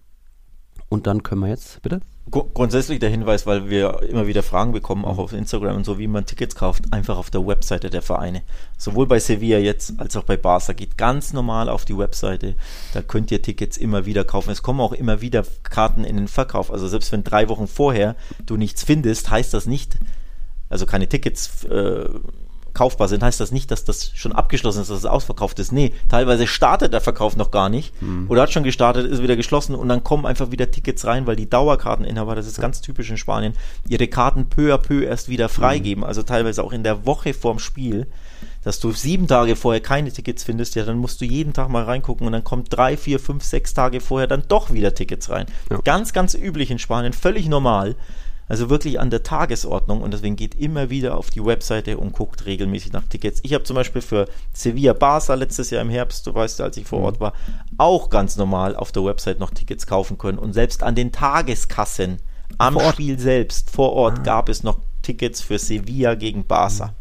und 0.89 1.07
dann 1.07 1.23
können 1.23 1.41
wir 1.41 1.49
jetzt, 1.49 1.83
bitte? 1.83 2.01
Grundsätzlich 2.31 3.01
der 3.01 3.11
Hinweis, 3.11 3.47
weil 3.47 3.69
wir 3.69 4.03
immer 4.03 4.27
wieder 4.27 4.43
Fragen 4.43 4.73
bekommen, 4.73 5.05
auch 5.05 5.19
auf 5.19 5.35
Instagram 5.35 5.77
und 5.77 5.85
so, 5.85 5.99
wie 5.99 6.07
man 6.07 6.25
Tickets 6.25 6.55
kauft, 6.55 6.91
einfach 6.91 7.19
auf 7.19 7.31
der 7.31 7.47
Webseite 7.47 7.91
der 7.91 8.01
Vereine. 8.01 8.43
Sowohl 8.79 9.07
bei 9.07 9.21
Sevilla 9.21 9.59
jetzt 9.59 10.01
als 10.01 10.17
auch 10.17 10.25
bei 10.25 10.39
Barca. 10.39 10.73
Geht 10.73 10.97
ganz 10.97 11.35
normal 11.35 11.69
auf 11.69 11.85
die 11.85 11.97
Webseite. 11.97 12.55
Da 12.95 13.03
könnt 13.03 13.31
ihr 13.31 13.43
Tickets 13.43 13.77
immer 13.77 14.07
wieder 14.07 14.25
kaufen. 14.25 14.51
Es 14.51 14.63
kommen 14.63 14.81
auch 14.81 14.93
immer 14.93 15.21
wieder 15.21 15.45
Karten 15.65 16.03
in 16.03 16.17
den 16.17 16.29
Verkauf. 16.29 16.73
Also 16.73 16.89
selbst 16.89 17.13
wenn 17.13 17.25
drei 17.25 17.51
Wochen 17.51 17.67
vorher 17.67 18.17
du 18.47 18.57
nichts 18.57 18.83
findest, 18.83 19.31
heißt 19.31 19.53
das 19.53 19.67
nicht, 19.67 19.99
also 20.71 20.87
keine 20.87 21.09
Tickets 21.09 21.65
äh, 21.65 22.09
kaufbar 22.75 23.09
sind, 23.09 23.23
heißt 23.23 23.41
das 23.41 23.53
nicht, 23.53 23.71
dass 23.71 23.85
das 23.85 24.11
schon 24.15 24.33
abgeschlossen 24.33 24.83
ist, 24.83 24.91
dass 24.91 24.99
es 24.99 25.07
ausverkauft 25.07 25.59
ist. 25.59 25.73
Nee, 25.73 25.93
teilweise 26.09 26.47
startet 26.47 26.93
der 26.93 27.01
Verkauf 27.01 27.37
noch 27.37 27.51
gar 27.51 27.69
nicht 27.69 27.95
hm. 28.01 28.27
oder 28.29 28.43
hat 28.43 28.53
schon 28.53 28.65
gestartet, 28.65 29.11
ist 29.11 29.23
wieder 29.23 29.37
geschlossen 29.37 29.75
und 29.75 29.89
dann 29.89 30.05
kommen 30.05 30.27
einfach 30.27 30.51
wieder 30.51 30.71
Tickets 30.71 31.07
rein, 31.07 31.27
weil 31.27 31.37
die 31.37 31.49
Dauerkarteninhaber, 31.49 32.35
das 32.35 32.47
ist 32.47 32.61
ganz 32.61 32.81
typisch 32.81 33.11
in 33.11 33.17
Spanien, 33.17 33.55
ihre 33.89 34.09
Karten 34.09 34.49
peu 34.49 34.75
à 34.75 34.79
peu 34.79 35.03
erst 35.03 35.29
wieder 35.29 35.49
freigeben. 35.49 36.03
Hm. 36.03 36.09
Also 36.09 36.23
teilweise 36.23 36.63
auch 36.63 36.73
in 36.73 36.83
der 36.83 37.07
Woche 37.07 37.33
vorm 37.33 37.59
Spiel 37.59 38.07
dass 38.65 38.81
du 38.81 38.93
sieben 38.93 39.29
Tage 39.29 39.57
vorher 39.57 39.83
keine 39.83 40.11
Tickets 40.11 40.43
findest, 40.43 40.75
ja, 40.75 40.85
dann 40.85 40.97
musst 40.97 41.21
du 41.21 41.27
jeden 41.27 41.53
Tag 41.53 41.69
mal 41.69 41.85
reingucken 41.85 42.27
und 42.27 42.33
dann 42.33 42.45
kommt 42.45 42.75
drei, 42.75 42.97
vier, 42.97 43.21
fünf, 43.21 43.45
sechs 43.45 43.75
Tage 43.75 44.01
vorher 44.01 44.27
dann 44.27 44.43
doch 44.49 44.73
wieder 44.73 44.95
Tickets 44.95 45.31
rein. 45.31 45.47
Ja. 45.71 45.79
Ganz, 45.85 46.13
ganz 46.13 46.35
üblich 46.35 46.71
in 46.71 46.79
Spanien, 46.79 47.13
völlig 47.13 47.47
normal. 47.47 47.95
Also 48.49 48.69
wirklich 48.69 49.01
an 49.01 49.11
der 49.11 49.23
Tagesordnung 49.23 50.03
und 50.03 50.13
deswegen 50.13 50.37
geht 50.37 50.55
immer 50.55 50.91
wieder 50.91 51.17
auf 51.17 51.31
die 51.31 51.45
Webseite 51.45 51.97
und 51.97 52.13
guckt 52.13 52.45
regelmäßig 52.45 52.93
nach 52.93 53.05
Tickets. 53.05 53.41
Ich 53.43 53.55
habe 53.55 53.65
zum 53.65 53.77
Beispiel 53.77 54.03
für 54.03 54.27
Sevilla 54.53 54.93
Barca 54.93 55.35
letztes 55.35 55.71
Jahr 55.71 55.83
im 55.83 55.89
Herbst, 55.89 56.27
du 56.27 56.35
weißt, 56.35 56.61
als 56.61 56.77
ich 56.77 56.87
vor 56.87 56.99
mhm. 56.99 57.05
Ort 57.07 57.21
war, 57.21 57.33
auch 57.79 58.11
ganz 58.11 58.37
normal 58.37 58.77
auf 58.77 58.93
der 58.93 59.05
Website 59.05 59.41
noch 59.41 59.51
Tickets 59.51 59.87
kaufen 59.87 60.19
können 60.19 60.39
und 60.39 60.53
selbst 60.53 60.83
an 60.83 60.95
den 60.95 61.13
Tageskassen 61.13 62.19
am 62.59 62.79
Spiel 62.93 63.19
selbst 63.19 63.71
vor 63.71 63.93
Ort 63.95 64.21
ah. 64.21 64.23
gab 64.23 64.49
es 64.49 64.63
noch 64.63 64.79
Tickets 65.03 65.41
für 65.41 65.59
Sevilla 65.59 66.15
gegen 66.15 66.47
Barca. 66.47 66.95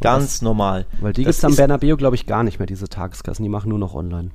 Ganz 0.00 0.24
Was? 0.24 0.42
normal. 0.42 0.86
Weil 1.00 1.12
die 1.12 1.24
gibt 1.24 1.34
es 1.34 1.44
am 1.44 1.56
Bernabeu, 1.56 1.96
glaube 1.96 2.16
ich, 2.16 2.26
gar 2.26 2.44
nicht 2.44 2.58
mehr, 2.58 2.66
diese 2.66 2.88
Tageskassen. 2.88 3.42
Die 3.42 3.48
machen 3.48 3.70
nur 3.70 3.78
noch 3.78 3.94
online 3.94 4.30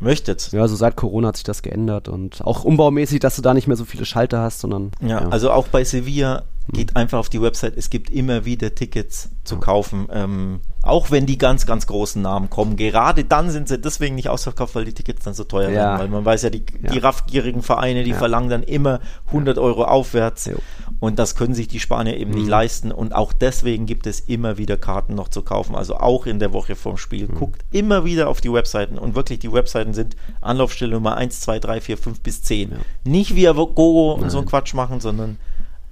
möchtet. 0.00 0.50
Ja, 0.52 0.62
also 0.62 0.76
seit 0.76 0.96
Corona 0.96 1.28
hat 1.28 1.36
sich 1.36 1.44
das 1.44 1.62
geändert 1.62 2.08
und 2.08 2.44
auch 2.44 2.64
umbaumäßig, 2.64 3.20
dass 3.20 3.36
du 3.36 3.42
da 3.42 3.54
nicht 3.54 3.68
mehr 3.68 3.76
so 3.76 3.84
viele 3.84 4.04
Schalter 4.04 4.40
hast, 4.40 4.60
sondern. 4.60 4.92
Ja, 5.00 5.08
ja. 5.08 5.28
also 5.28 5.50
auch 5.50 5.68
bei 5.68 5.84
Sevilla 5.84 6.44
geht 6.72 6.90
hm. 6.90 6.96
einfach 6.96 7.18
auf 7.18 7.28
die 7.28 7.40
Website. 7.40 7.76
Es 7.76 7.90
gibt 7.90 8.10
immer 8.10 8.44
wieder 8.44 8.74
Tickets 8.74 9.30
zu 9.44 9.58
kaufen. 9.58 10.08
Ähm, 10.12 10.60
auch 10.82 11.10
wenn 11.10 11.26
die 11.26 11.36
ganz, 11.36 11.66
ganz 11.66 11.86
großen 11.86 12.22
Namen 12.22 12.48
kommen. 12.48 12.76
Gerade 12.76 13.24
dann 13.24 13.50
sind 13.50 13.68
sie 13.68 13.78
deswegen 13.78 14.14
nicht 14.14 14.30
ausverkauft, 14.30 14.74
weil 14.74 14.86
die 14.86 14.94
Tickets 14.94 15.24
dann 15.24 15.34
so 15.34 15.44
teuer 15.44 15.68
ja. 15.68 15.74
werden. 15.74 15.98
Weil 16.00 16.08
man 16.08 16.24
weiß 16.24 16.42
ja, 16.42 16.50
die, 16.50 16.64
ja. 16.82 16.90
die 16.90 16.98
raffgierigen 16.98 17.62
Vereine, 17.62 18.02
die 18.02 18.10
ja. 18.10 18.16
verlangen 18.16 18.48
dann 18.48 18.62
immer 18.62 19.00
100 19.26 19.58
Euro 19.58 19.84
aufwärts. 19.84 20.46
Jo. 20.46 20.56
Und 20.98 21.18
das 21.18 21.34
können 21.34 21.54
sich 21.54 21.68
die 21.68 21.80
Spanier 21.80 22.16
eben 22.16 22.30
mhm. 22.30 22.38
nicht 22.38 22.48
leisten. 22.48 22.92
Und 22.92 23.14
auch 23.14 23.34
deswegen 23.34 23.84
gibt 23.84 24.06
es 24.06 24.20
immer 24.20 24.56
wieder 24.56 24.78
Karten 24.78 25.14
noch 25.14 25.28
zu 25.28 25.42
kaufen. 25.42 25.74
Also 25.74 25.96
auch 25.96 26.24
in 26.24 26.38
der 26.38 26.54
Woche 26.54 26.76
vorm 26.76 26.96
Spiel. 26.96 27.28
Mhm. 27.28 27.34
Guckt 27.34 27.64
immer 27.70 28.06
wieder 28.06 28.28
auf 28.28 28.40
die 28.40 28.52
Webseiten. 28.52 28.96
Und 28.96 29.14
wirklich, 29.14 29.38
die 29.38 29.52
Webseiten 29.52 29.92
sind 29.92 30.16
Anlaufstelle 30.40 30.92
Nummer 30.92 31.16
1, 31.16 31.40
2, 31.40 31.58
3, 31.58 31.80
4, 31.82 31.98
5 31.98 32.20
bis 32.20 32.42
10. 32.42 32.76
Nicht 33.04 33.36
wie 33.36 33.44
Gogo 33.44 34.12
und 34.12 34.30
so 34.30 34.38
einen 34.38 34.46
Quatsch 34.46 34.72
machen, 34.72 35.00
sondern 35.00 35.38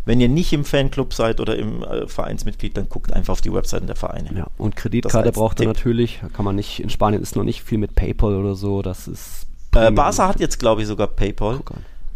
wenn 0.08 0.22
ihr 0.22 0.30
nicht 0.30 0.54
im 0.54 0.64
Fanclub 0.64 1.12
seid 1.12 1.38
oder 1.38 1.56
im 1.56 1.82
äh, 1.82 2.08
Vereinsmitglied, 2.08 2.74
dann 2.78 2.88
guckt 2.88 3.12
einfach 3.12 3.32
auf 3.32 3.42
die 3.42 3.52
Webseiten 3.52 3.86
der 3.86 3.94
Vereine. 3.94 4.30
Ja, 4.34 4.46
und 4.56 4.74
Kreditkarte 4.74 5.32
braucht 5.32 5.60
ihr 5.60 5.66
natürlich. 5.66 6.22
Kann 6.32 6.46
man 6.46 6.56
nicht, 6.56 6.80
in 6.80 6.88
Spanien 6.88 7.20
ist 7.20 7.36
noch 7.36 7.44
nicht 7.44 7.62
viel 7.62 7.76
mit 7.76 7.94
PayPal 7.94 8.34
oder 8.34 8.54
so. 8.54 8.80
Das 8.80 9.06
ist. 9.06 9.46
Äh, 9.74 9.90
Barca 9.90 10.26
hat 10.26 10.40
jetzt, 10.40 10.58
glaube 10.58 10.80
ich, 10.80 10.88
sogar 10.88 11.08
PayPal. 11.08 11.60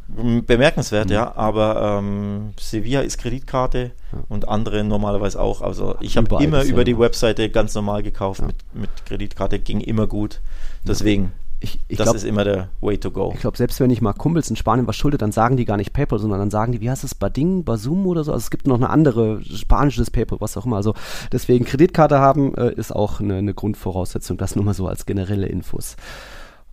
Bemerkenswert, 0.09 1.09
mhm. 1.09 1.13
ja, 1.13 1.37
aber 1.37 1.99
ähm, 2.01 2.55
Sevilla 2.59 3.03
ist 3.03 3.19
Kreditkarte 3.19 3.93
ja. 4.13 4.19
und 4.31 4.49
andere 4.49 4.85
normalerweise 4.85 5.39
auch. 5.39 5.61
Also 5.61 5.97
ich 6.01 6.17
habe 6.17 6.43
immer 6.43 6.65
über 6.65 6.85
die 6.85 6.99
Webseite 6.99 7.51
ganz 7.51 7.75
normal 7.75 8.03
gekauft 8.03 8.41
ja. 8.41 8.47
mit, 8.47 8.57
mit 8.73 8.91
Kreditkarte, 9.05 9.59
ging 9.59 9.83
immer 9.83 10.07
gut. 10.07 10.41
Deswegen 10.87 11.33
ich, 11.63 11.79
ich 11.89 11.97
das 11.97 12.07
glaub, 12.07 12.17
ist 12.17 12.25
immer 12.25 12.45
der 12.45 12.69
Way 12.81 12.99
to 12.99 13.11
go. 13.11 13.31
Ich 13.35 13.41
glaube, 13.41 13.57
selbst 13.57 13.79
wenn 13.81 13.91
ich 13.91 14.01
mal 14.01 14.13
Kumpels 14.13 14.51
in 14.51 14.57
Spanien 14.57 14.87
was 14.87 14.97
schulde, 14.97 15.19
dann 15.19 15.33
sagen 15.33 15.57
die 15.57 15.65
gar 15.65 15.77
nicht 15.77 15.93
PayPal, 15.93 16.19
sondern 16.19 16.41
dann 16.41 16.51
sagen 16.51 16.73
die, 16.73 16.81
wie 16.81 16.91
heißt 16.91 17.05
es, 17.05 17.15
Bading, 17.15 17.65
Basum 17.65 18.07
oder 18.07 18.25
so. 18.25 18.33
Also 18.33 18.43
es 18.43 18.51
gibt 18.51 18.67
noch 18.67 18.77
eine 18.77 18.91
andere 18.91 19.43
spanisches 19.45 20.11
PayPal, 20.11 20.41
was 20.41 20.57
auch 20.57 20.67
immer. 20.67 20.77
Also 20.77 20.95
deswegen 21.31 21.65
Kreditkarte 21.65 22.19
haben 22.19 22.55
äh, 22.57 22.73
ist 22.73 22.95
auch 22.95 23.21
eine, 23.21 23.37
eine 23.37 23.55
Grundvoraussetzung. 23.55 24.39
Das 24.39 24.57
nur 24.57 24.65
mal 24.65 24.75
so 24.75 24.89
als 24.89 25.07
generelle 25.07 25.47
Infos. 25.47 25.97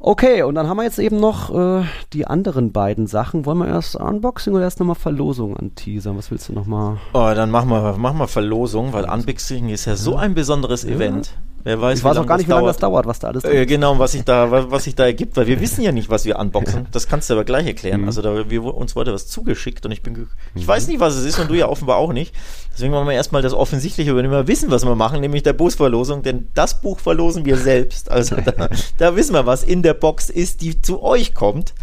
Okay, 0.01 0.43
und 0.43 0.55
dann 0.55 0.67
haben 0.67 0.77
wir 0.77 0.83
jetzt 0.83 0.97
eben 0.97 1.19
noch 1.19 1.53
äh, 1.53 1.83
die 2.13 2.25
anderen 2.25 2.71
beiden 2.71 3.05
Sachen. 3.05 3.45
Wollen 3.45 3.57
wir 3.57 3.67
erst 3.67 3.97
Unboxing 3.97 4.53
oder 4.53 4.63
erst 4.63 4.79
nochmal 4.79 4.95
Verlosung 4.95 5.57
an 5.57 5.75
Teaser? 5.75 6.15
Was 6.15 6.31
willst 6.31 6.47
du 6.47 6.53
nochmal? 6.53 6.97
Oh, 7.13 7.31
dann 7.35 7.51
machen 7.51 7.69
wir, 7.69 7.97
machen 7.97 8.17
wir 8.17 8.29
Verlosung, 8.29 8.93
weil 8.93 9.03
Unboxing 9.03 9.67
ist 9.67 9.85
ja 9.85 9.97
so 9.97 10.15
ein 10.15 10.35
besonderes 10.35 10.83
ja. 10.83 10.91
Event. 10.91 11.37
Wer 11.63 11.81
weiß, 11.81 11.99
ich 11.99 12.03
weiß 12.03 12.17
auch 12.17 12.25
gar 12.25 12.37
nicht, 12.37 12.47
wie 12.47 12.51
lange 12.51 12.67
das 12.67 12.77
dauert, 12.77 13.05
was 13.05 13.19
da 13.19 13.27
alles 13.29 13.43
äh, 13.43 13.65
Genau, 13.65 13.99
was 13.99 14.13
sich 14.13 14.23
da, 14.23 14.49
was, 14.71 14.83
sich 14.83 14.95
da 14.95 15.05
ergibt, 15.05 15.35
weil 15.37 15.47
wir 15.47 15.59
wissen 15.59 15.81
ja 15.81 15.91
nicht, 15.91 16.09
was 16.09 16.25
wir 16.25 16.39
unboxen. 16.39 16.87
Das 16.91 17.07
kannst 17.07 17.29
du 17.29 17.33
aber 17.33 17.43
gleich 17.43 17.67
erklären. 17.67 18.01
Mhm. 18.01 18.07
Also 18.07 18.21
da, 18.21 18.49
wir, 18.49 18.63
uns 18.63 18.95
wurde 18.95 19.13
was 19.13 19.27
zugeschickt 19.27 19.85
und 19.85 19.91
ich 19.91 20.01
bin, 20.01 20.27
ich 20.55 20.63
mhm. 20.63 20.67
weiß 20.67 20.87
nicht, 20.87 20.99
was 20.99 21.15
es 21.15 21.25
ist 21.25 21.39
und 21.39 21.49
du 21.49 21.55
ja 21.55 21.67
offenbar 21.67 21.97
auch 21.97 22.13
nicht. 22.13 22.33
Deswegen 22.73 22.93
machen 22.93 23.07
wir 23.07 23.13
erstmal 23.13 23.41
das 23.41 23.53
Offensichtliche, 23.53 24.15
wenn 24.15 24.31
wir 24.31 24.47
wissen, 24.47 24.71
was 24.71 24.85
wir 24.85 24.95
machen, 24.95 25.19
nämlich 25.19 25.43
der 25.43 25.53
Buchverlosung, 25.53 26.23
denn 26.23 26.47
das 26.53 26.79
Buch 26.81 26.99
verlosen 26.99 27.43
wir 27.45 27.57
selbst. 27.57 28.09
Also 28.09 28.35
da, 28.37 28.69
da 28.97 29.15
wissen 29.15 29.33
wir, 29.33 29.45
was 29.45 29.63
in 29.63 29.83
der 29.83 29.93
Box 29.93 30.29
ist, 30.29 30.61
die 30.61 30.81
zu 30.81 31.03
euch 31.03 31.33
kommt. 31.33 31.73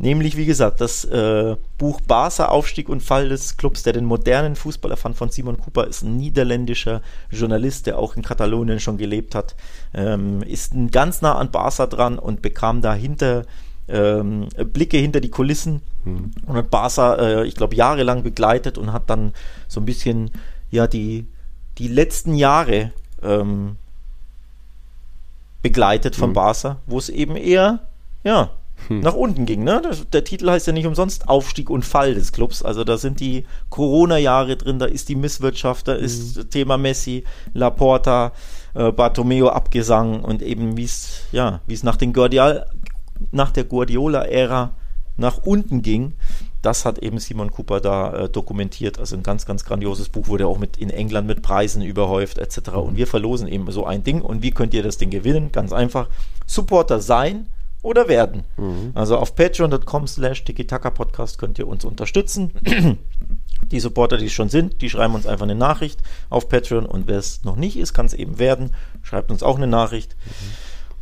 Nämlich, 0.00 0.36
wie 0.36 0.46
gesagt, 0.46 0.80
das 0.80 1.04
äh, 1.04 1.56
Buch 1.76 2.00
Barca, 2.00 2.46
Aufstieg 2.46 2.88
und 2.88 3.02
Fall 3.02 3.28
des 3.28 3.56
Clubs, 3.56 3.82
der 3.82 3.92
den 3.92 4.04
modernen 4.04 4.54
Fußball 4.54 4.92
erfand 4.92 5.16
von 5.16 5.28
Simon 5.30 5.58
Cooper, 5.58 5.88
ist 5.88 6.02
ein 6.02 6.16
niederländischer 6.16 7.02
Journalist, 7.30 7.86
der 7.86 7.98
auch 7.98 8.14
in 8.16 8.22
Katalonien 8.22 8.78
schon 8.78 8.96
gelebt 8.96 9.34
hat, 9.34 9.56
ähm, 9.94 10.42
ist 10.42 10.72
ganz 10.92 11.20
nah 11.20 11.34
an 11.34 11.50
Barca 11.50 11.86
dran 11.86 12.18
und 12.18 12.42
bekam 12.42 12.80
dahinter 12.80 13.44
ähm, 13.88 14.48
Blicke 14.72 14.98
hinter 14.98 15.20
die 15.20 15.30
Kulissen 15.30 15.82
mhm. 16.04 16.30
und 16.46 16.56
hat 16.56 16.70
Barca, 16.70 17.14
äh, 17.14 17.46
ich 17.46 17.54
glaube, 17.54 17.74
jahrelang 17.74 18.22
begleitet 18.22 18.78
und 18.78 18.92
hat 18.92 19.08
dann 19.10 19.32
so 19.66 19.80
ein 19.80 19.86
bisschen, 19.86 20.30
ja, 20.70 20.86
die, 20.86 21.26
die 21.78 21.88
letzten 21.88 22.34
Jahre 22.34 22.92
ähm, 23.22 23.76
begleitet 25.62 26.16
von 26.16 26.30
mhm. 26.30 26.34
Barca, 26.34 26.76
wo 26.86 26.98
es 26.98 27.08
eben 27.08 27.36
eher, 27.36 27.80
ja, 28.24 28.50
hm. 28.86 29.00
nach 29.00 29.14
unten 29.14 29.44
ging. 29.44 29.64
Ne? 29.64 29.82
Der, 29.82 29.96
der, 30.12 30.24
Titel 30.24 30.48
heißt 30.48 30.66
ja 30.66 30.72
nicht 30.72 30.86
umsonst 30.86 31.28
Aufstieg 31.28 31.68
und 31.68 31.84
Fall 31.84 32.14
des 32.14 32.32
Clubs. 32.32 32.62
Also 32.62 32.84
da 32.84 32.96
sind 32.96 33.20
die 33.20 33.44
Corona-Jahre 33.70 34.56
drin, 34.56 34.78
da 34.78 34.86
ist 34.86 35.08
die 35.08 35.16
Misswirtschaft, 35.16 35.88
da 35.88 35.94
ist 35.94 36.36
hm. 36.36 36.50
Thema 36.50 36.78
Messi, 36.78 37.24
Laporta, 37.54 38.32
äh, 38.74 38.92
Bartomeo 38.92 39.48
Abgesang 39.48 40.22
und 40.22 40.42
eben 40.42 40.76
wie 40.76 40.84
es 40.84 41.22
ja, 41.32 41.60
wie 41.66 41.74
es 41.74 41.82
nach 41.82 41.96
den 41.96 42.12
Guardiol 42.12 42.64
nach 43.30 43.50
der 43.50 43.64
Guardiola-Ära 43.64 44.72
nach 45.16 45.38
unten 45.38 45.82
ging. 45.82 46.14
Das 46.62 46.84
hat 46.84 46.98
eben 46.98 47.18
Simon 47.18 47.50
Cooper 47.50 47.80
da 47.80 48.12
äh, 48.12 48.28
dokumentiert. 48.28 48.98
Also 48.98 49.16
ein 49.16 49.22
ganz, 49.22 49.46
ganz 49.46 49.64
grandioses 49.64 50.08
Buch, 50.08 50.28
wurde 50.28 50.46
auch 50.46 50.58
mit 50.58 50.76
in 50.76 50.90
England 50.90 51.26
mit 51.26 51.42
Preisen 51.42 51.82
überhäuft 51.82 52.38
etc. 52.38 52.70
Und 52.70 52.96
wir 52.96 53.06
verlosen 53.06 53.48
eben 53.48 53.70
so 53.70 53.84
ein 53.84 54.02
Ding. 54.02 54.22
Und 54.22 54.42
wie 54.42 54.50
könnt 54.50 54.74
ihr 54.74 54.82
das 54.82 54.96
Ding 54.96 55.10
gewinnen? 55.10 55.52
Ganz 55.52 55.72
einfach. 55.72 56.08
Supporter 56.46 57.00
sein 57.00 57.46
oder 57.82 58.08
werden. 58.08 58.44
Mhm. 58.56 58.92
Also 58.94 59.18
auf 59.18 59.34
patreon.com 59.34 60.06
slash 60.06 60.44
Podcast 60.94 61.38
könnt 61.38 61.58
ihr 61.58 61.68
uns 61.68 61.84
unterstützen. 61.84 62.52
die 63.70 63.80
Supporter, 63.80 64.16
die 64.16 64.26
es 64.26 64.32
schon 64.32 64.48
sind, 64.48 64.82
die 64.82 64.90
schreiben 64.90 65.14
uns 65.14 65.26
einfach 65.26 65.44
eine 65.44 65.54
Nachricht 65.54 66.00
auf 66.30 66.48
Patreon 66.48 66.86
und 66.86 67.06
wer 67.06 67.18
es 67.18 67.44
noch 67.44 67.56
nicht 67.56 67.76
ist, 67.76 67.92
kann 67.92 68.06
es 68.06 68.14
eben 68.14 68.38
werden. 68.38 68.70
Schreibt 69.02 69.30
uns 69.30 69.42
auch 69.42 69.56
eine 69.56 69.66
Nachricht. 69.66 70.16
Mhm. 70.24 70.30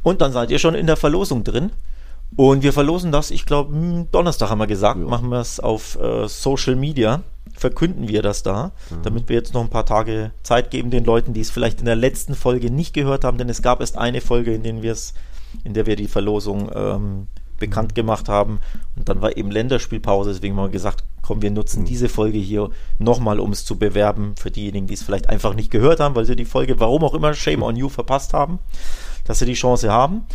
Und 0.03 0.21
dann 0.21 0.33
seid 0.33 0.51
ihr 0.51 0.59
schon 0.59 0.75
in 0.75 0.87
der 0.87 0.97
Verlosung 0.97 1.45
drin. 1.45 1.71
Und 2.35 2.63
wir 2.63 2.73
verlosen 2.73 3.13
das, 3.13 3.31
ich 3.31 3.47
glaube, 3.47 4.07
Donnerstag 4.11 4.51
haben 4.51 4.59
wir 4.59 4.67
gesagt, 4.67 4.99
ja. 4.99 5.07
machen 5.07 5.31
wir 5.31 5.41
es 5.41 5.61
auf 5.61 5.99
äh, 5.99 6.29
Social 6.29 6.77
Media, 6.77 7.23
verkünden 7.55 8.09
wir 8.09 8.21
das 8.21 8.43
da, 8.43 8.73
mhm. 8.91 9.03
damit 9.03 9.29
wir 9.29 9.37
jetzt 9.37 9.55
noch 9.55 9.63
ein 9.63 9.71
paar 9.71 9.87
Tage 9.87 10.33
Zeit 10.43 10.71
geben 10.71 10.91
den 10.91 11.05
Leuten, 11.05 11.33
die 11.33 11.41
es 11.41 11.51
vielleicht 11.51 11.79
in 11.79 11.87
der 11.87 11.97
letzten 11.97 12.35
Folge 12.35 12.71
nicht 12.71 12.93
gehört 12.93 13.25
haben, 13.25 13.39
denn 13.39 13.49
es 13.49 13.63
gab 13.63 13.81
erst 13.81 13.97
eine 13.97 14.21
Folge, 14.21 14.55
in 14.55 14.63
der 14.63 14.83
wir 14.83 14.93
es 14.93 15.15
in 15.65 15.75
der 15.75 15.87
wir 15.87 15.97
die 15.97 16.09
Verlosung 16.09 16.71
ähm, 16.75 17.27
bekannt 17.59 17.95
gemacht 17.95 18.29
haben. 18.29 18.61
Und 18.97 19.09
dann 19.09 19.23
war 19.23 19.37
eben 19.37 19.51
Länderspielpause, 19.51 20.33
deswegen 20.33 20.57
haben 20.57 20.65
wir 20.65 20.71
gesagt, 20.71 21.05
komm, 21.23 21.43
wir 21.43 21.51
nutzen 21.51 21.83
mhm. 21.83 21.87
diese 21.87 22.09
Folge 22.09 22.39
hier 22.39 22.71
nochmal, 22.99 23.41
um 23.41 23.53
es 23.53 23.65
zu 23.65 23.79
bewerben 23.79 24.35
für 24.37 24.51
diejenigen, 24.51 24.87
die 24.87 24.95
es 24.95 25.03
vielleicht 25.03 25.29
einfach 25.29 25.55
nicht 25.55 25.71
gehört 25.71 26.01
haben, 26.01 26.15
weil 26.15 26.25
sie 26.25 26.37
die 26.37 26.45
Folge, 26.45 26.79
warum 26.81 27.05
auch 27.05 27.15
immer, 27.15 27.35
Shame 27.35 27.63
on 27.63 27.77
You 27.77 27.89
verpasst 27.89 28.33
haben, 28.33 28.59
dass 29.25 29.39
sie 29.39 29.47
die 29.47 29.55
Chance 29.55 29.91
haben. 29.91 30.27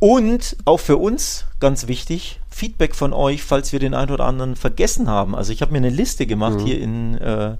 Und 0.00 0.56
auch 0.64 0.80
für 0.80 0.96
uns 0.96 1.44
ganz 1.60 1.86
wichtig, 1.86 2.40
Feedback 2.48 2.96
von 2.96 3.12
euch, 3.12 3.42
falls 3.42 3.72
wir 3.72 3.78
den 3.78 3.94
einen 3.94 4.10
oder 4.10 4.24
anderen 4.24 4.56
vergessen 4.56 5.08
haben. 5.08 5.36
Also 5.36 5.52
ich 5.52 5.60
habe 5.60 5.72
mir 5.72 5.78
eine 5.78 5.90
Liste 5.90 6.26
gemacht 6.26 6.60
mhm. 6.60 6.64
hier 6.64 6.80
in, 6.80 7.18
äh, 7.18 7.56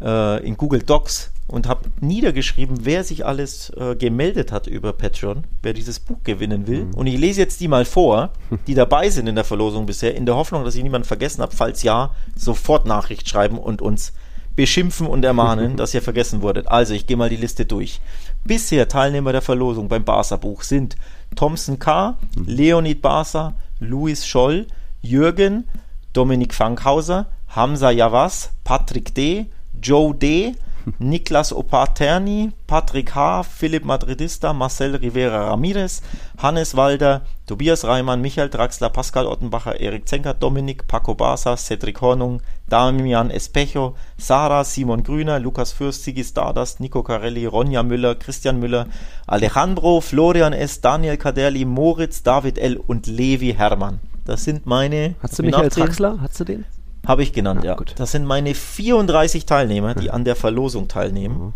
äh, 0.00 0.46
in 0.46 0.56
Google 0.56 0.82
Docs 0.82 1.30
und 1.46 1.68
habe 1.68 1.90
niedergeschrieben, 2.00 2.84
wer 2.84 3.04
sich 3.04 3.26
alles 3.26 3.70
äh, 3.70 3.96
gemeldet 3.96 4.50
hat 4.50 4.66
über 4.66 4.94
Patreon, 4.94 5.44
wer 5.62 5.74
dieses 5.74 6.00
Buch 6.00 6.18
gewinnen 6.24 6.66
will. 6.66 6.86
Mhm. 6.86 6.94
Und 6.94 7.06
ich 7.06 7.18
lese 7.18 7.40
jetzt 7.42 7.60
die 7.60 7.68
mal 7.68 7.84
vor, 7.84 8.30
die 8.66 8.74
dabei 8.74 9.10
sind 9.10 9.26
in 9.26 9.34
der 9.34 9.44
Verlosung 9.44 9.84
bisher, 9.84 10.14
in 10.14 10.24
der 10.24 10.36
Hoffnung, 10.36 10.64
dass 10.64 10.74
ich 10.74 10.82
niemanden 10.82 11.06
vergessen 11.06 11.42
habe. 11.42 11.54
Falls 11.54 11.82
ja, 11.82 12.14
sofort 12.34 12.86
Nachricht 12.86 13.28
schreiben 13.28 13.58
und 13.58 13.82
uns 13.82 14.14
beschimpfen 14.56 15.06
und 15.06 15.24
ermahnen, 15.24 15.76
dass 15.78 15.94
ihr 15.94 16.02
vergessen 16.02 16.40
wurdet. 16.42 16.68
Also, 16.68 16.94
ich 16.94 17.06
gehe 17.06 17.16
mal 17.16 17.30
die 17.30 17.36
Liste 17.36 17.64
durch. 17.64 18.00
Bisher 18.44 18.88
Teilnehmer 18.88 19.32
der 19.32 19.42
Verlosung 19.42 19.88
beim 19.88 20.04
Barca-Buch 20.04 20.62
sind 20.62 20.96
Thompson 21.36 21.78
K., 21.78 22.14
mhm. 22.36 22.44
Leonid 22.46 23.02
Barca, 23.02 23.54
Luis 23.80 24.24
Scholl, 24.24 24.66
Jürgen, 25.02 25.64
Dominik 26.12 26.52
Fankhauser, 26.52 27.26
Hamza 27.54 27.92
Javas, 27.92 28.50
Patrick 28.64 29.14
D., 29.14 29.46
Joe 29.80 30.12
D., 30.12 30.54
Niklas 30.98 31.52
Opaterni, 31.52 32.52
Patrick 32.66 33.14
H., 33.14 33.46
Philipp 33.46 33.84
Madridista, 33.84 34.54
Marcel 34.54 34.96
Rivera 34.96 35.50
Ramirez, 35.50 36.00
Hannes 36.38 36.74
Walder, 36.74 37.22
Tobias 37.46 37.84
Reimann, 37.84 38.20
Michael 38.20 38.48
Draxler, 38.48 38.92
Pascal 38.92 39.26
Ottenbacher, 39.26 39.80
Erik 39.80 40.06
Zenker, 40.06 40.34
Dominik, 40.34 40.86
Paco 40.88 41.14
Basa, 41.14 41.56
Cedric 41.56 41.96
Hornung, 42.00 42.40
Damian 42.68 43.30
Espejo, 43.30 43.94
Sarah, 44.16 44.64
Simon 44.64 45.02
Grüner, 45.02 45.38
Lukas 45.38 45.72
Fürst, 45.72 46.04
Sigi 46.04 46.24
Stardust, 46.24 46.80
Nico 46.80 47.02
Carelli, 47.02 47.46
Ronja 47.46 47.82
Müller, 47.82 48.14
Christian 48.14 48.58
Müller, 48.58 48.86
Alejandro, 49.26 50.00
Florian 50.00 50.52
S., 50.52 50.80
Daniel 50.80 51.16
Kaderli, 51.16 51.64
Moritz, 51.64 52.22
David 52.22 52.58
L. 52.58 52.76
und 52.76 53.06
Levi 53.06 53.54
Hermann. 53.54 54.00
Das 54.24 54.44
sind 54.44 54.66
meine. 54.66 55.14
Hast 55.22 55.38
du 55.38 55.42
Michael 55.42 55.70
Draxler? 55.70 56.18
Hast 56.20 56.38
du 56.40 56.44
den? 56.44 56.64
Habe 57.06 57.22
ich 57.22 57.32
genannt, 57.32 57.64
ja. 57.64 57.76
ja. 57.78 57.84
Das 57.96 58.12
sind 58.12 58.26
meine 58.26 58.54
34 58.54 59.46
Teilnehmer, 59.46 59.94
die 59.94 60.10
an 60.10 60.24
der 60.24 60.36
Verlosung 60.36 60.88
teilnehmen. 60.88 61.38
Mhm. 61.38 61.52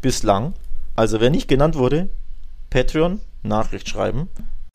Bislang. 0.00 0.54
Also 0.96 1.20
wer 1.20 1.30
nicht 1.30 1.46
genannt 1.46 1.76
wurde, 1.76 2.08
Patreon, 2.70 3.20
Nachricht 3.42 3.88
schreiben. 3.88 4.28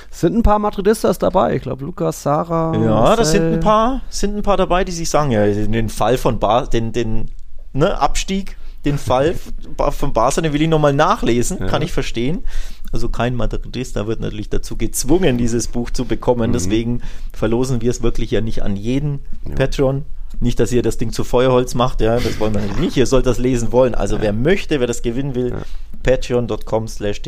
Sind 0.09 0.35
ein 0.35 0.43
paar 0.43 0.59
Madridistas 0.59 1.19
dabei. 1.19 1.55
Ich 1.55 1.61
glaube, 1.61 1.85
Lukas, 1.85 2.23
Sarah. 2.23 2.75
Ja, 2.77 3.15
das 3.15 3.31
sind 3.31 3.53
ein 3.53 3.59
paar, 3.59 4.01
sind 4.09 4.35
ein 4.35 4.43
paar 4.43 4.57
dabei, 4.57 4.83
die 4.83 4.91
sich 4.91 5.09
sagen, 5.09 5.31
ja, 5.31 5.45
den 5.45 5.89
Fall 5.89 6.17
von 6.17 6.39
Bar, 6.39 6.67
den, 6.67 6.91
den 6.91 7.31
ne, 7.73 7.99
Abstieg, 7.99 8.57
den 8.85 8.97
Fall 8.97 9.35
von 9.91 10.13
Barca, 10.13 10.41
den 10.41 10.53
will 10.53 10.61
ich 10.61 10.69
nochmal 10.69 10.93
nachlesen, 10.93 11.59
ja. 11.59 11.67
kann 11.67 11.81
ich 11.81 11.91
verstehen. 11.91 12.43
Also 12.91 13.07
kein 13.09 13.35
Madridista 13.35 14.05
wird 14.05 14.19
natürlich 14.19 14.49
dazu 14.49 14.75
gezwungen, 14.75 15.37
dieses 15.37 15.67
Buch 15.69 15.91
zu 15.91 16.05
bekommen. 16.05 16.49
Mhm. 16.49 16.53
Deswegen 16.53 17.01
verlosen 17.31 17.81
wir 17.81 17.89
es 17.89 18.03
wirklich 18.03 18.31
ja 18.31 18.41
nicht 18.41 18.63
an 18.63 18.75
jeden 18.75 19.19
ja. 19.47 19.55
Patreon. 19.55 20.05
Nicht, 20.39 20.59
dass 20.59 20.71
ihr 20.71 20.81
das 20.81 20.97
Ding 20.97 21.11
zu 21.11 21.23
Feuerholz 21.23 21.75
macht, 21.75 22.01
ja, 22.01 22.19
das 22.19 22.39
wollen 22.39 22.53
wir 22.53 22.61
nicht. 22.79 22.97
Ihr 22.97 23.05
sollt 23.05 23.25
das 23.25 23.37
lesen 23.37 23.71
wollen. 23.71 23.95
Also 23.95 24.15
ja. 24.15 24.23
wer 24.23 24.33
möchte, 24.33 24.79
wer 24.79 24.87
das 24.87 25.01
gewinnen 25.01 25.35
will, 25.35 25.51
ja. 25.51 25.61
patreon.com 26.03 26.87
slash 26.87 27.21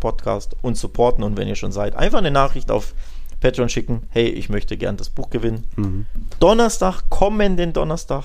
Podcast 0.00 0.56
und 0.62 0.76
supporten. 0.76 1.24
Und 1.24 1.36
wenn 1.36 1.48
ihr 1.48 1.56
schon 1.56 1.72
seid, 1.72 1.96
einfach 1.96 2.18
eine 2.18 2.30
Nachricht 2.30 2.70
auf 2.70 2.94
Patreon 3.40 3.68
schicken. 3.68 4.04
Hey, 4.08 4.28
ich 4.28 4.48
möchte 4.48 4.76
gern 4.76 4.96
das 4.96 5.10
Buch 5.10 5.28
gewinnen. 5.28 5.64
Mhm. 5.76 6.06
Donnerstag, 6.40 7.10
kommenden 7.10 7.74
Donnerstag 7.74 8.24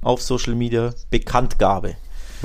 auf 0.00 0.22
Social 0.22 0.54
Media 0.54 0.94
Bekanntgabe. 1.10 1.96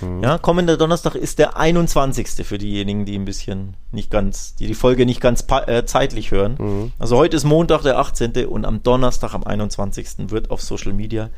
Mhm. 0.02 0.24
Ja, 0.24 0.38
kommender 0.38 0.78
Donnerstag 0.78 1.16
ist 1.16 1.40
der 1.40 1.58
21. 1.58 2.46
für 2.46 2.58
diejenigen, 2.58 3.06
die 3.06 3.18
ein 3.18 3.26
bisschen 3.26 3.76
nicht 3.92 4.12
ganz, 4.12 4.56
die 4.56 4.68
die 4.68 4.74
Folge 4.74 5.06
nicht 5.06 5.22
ganz 5.22 5.46
äh, 5.68 5.86
zeitlich 5.86 6.32
hören. 6.32 6.56
Mhm. 6.60 6.92
Also 7.00 7.18
heute 7.18 7.38
ist 7.38 7.44
Montag, 7.44 7.82
der 7.82 8.00
18. 8.00 8.46
und 8.46 8.66
am 8.66 8.84
Donnerstag, 8.84 9.34
am 9.34 9.44
21. 9.44 10.30
wird 10.30 10.52
auf 10.52 10.62
Social 10.62 10.94
Media 10.94 11.30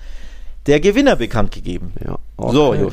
der 0.65 0.79
Gewinner 0.79 1.15
bekannt 1.15 1.51
gegeben. 1.51 1.93
Ja, 2.03 2.17
okay. 2.37 2.53
So, 2.53 2.91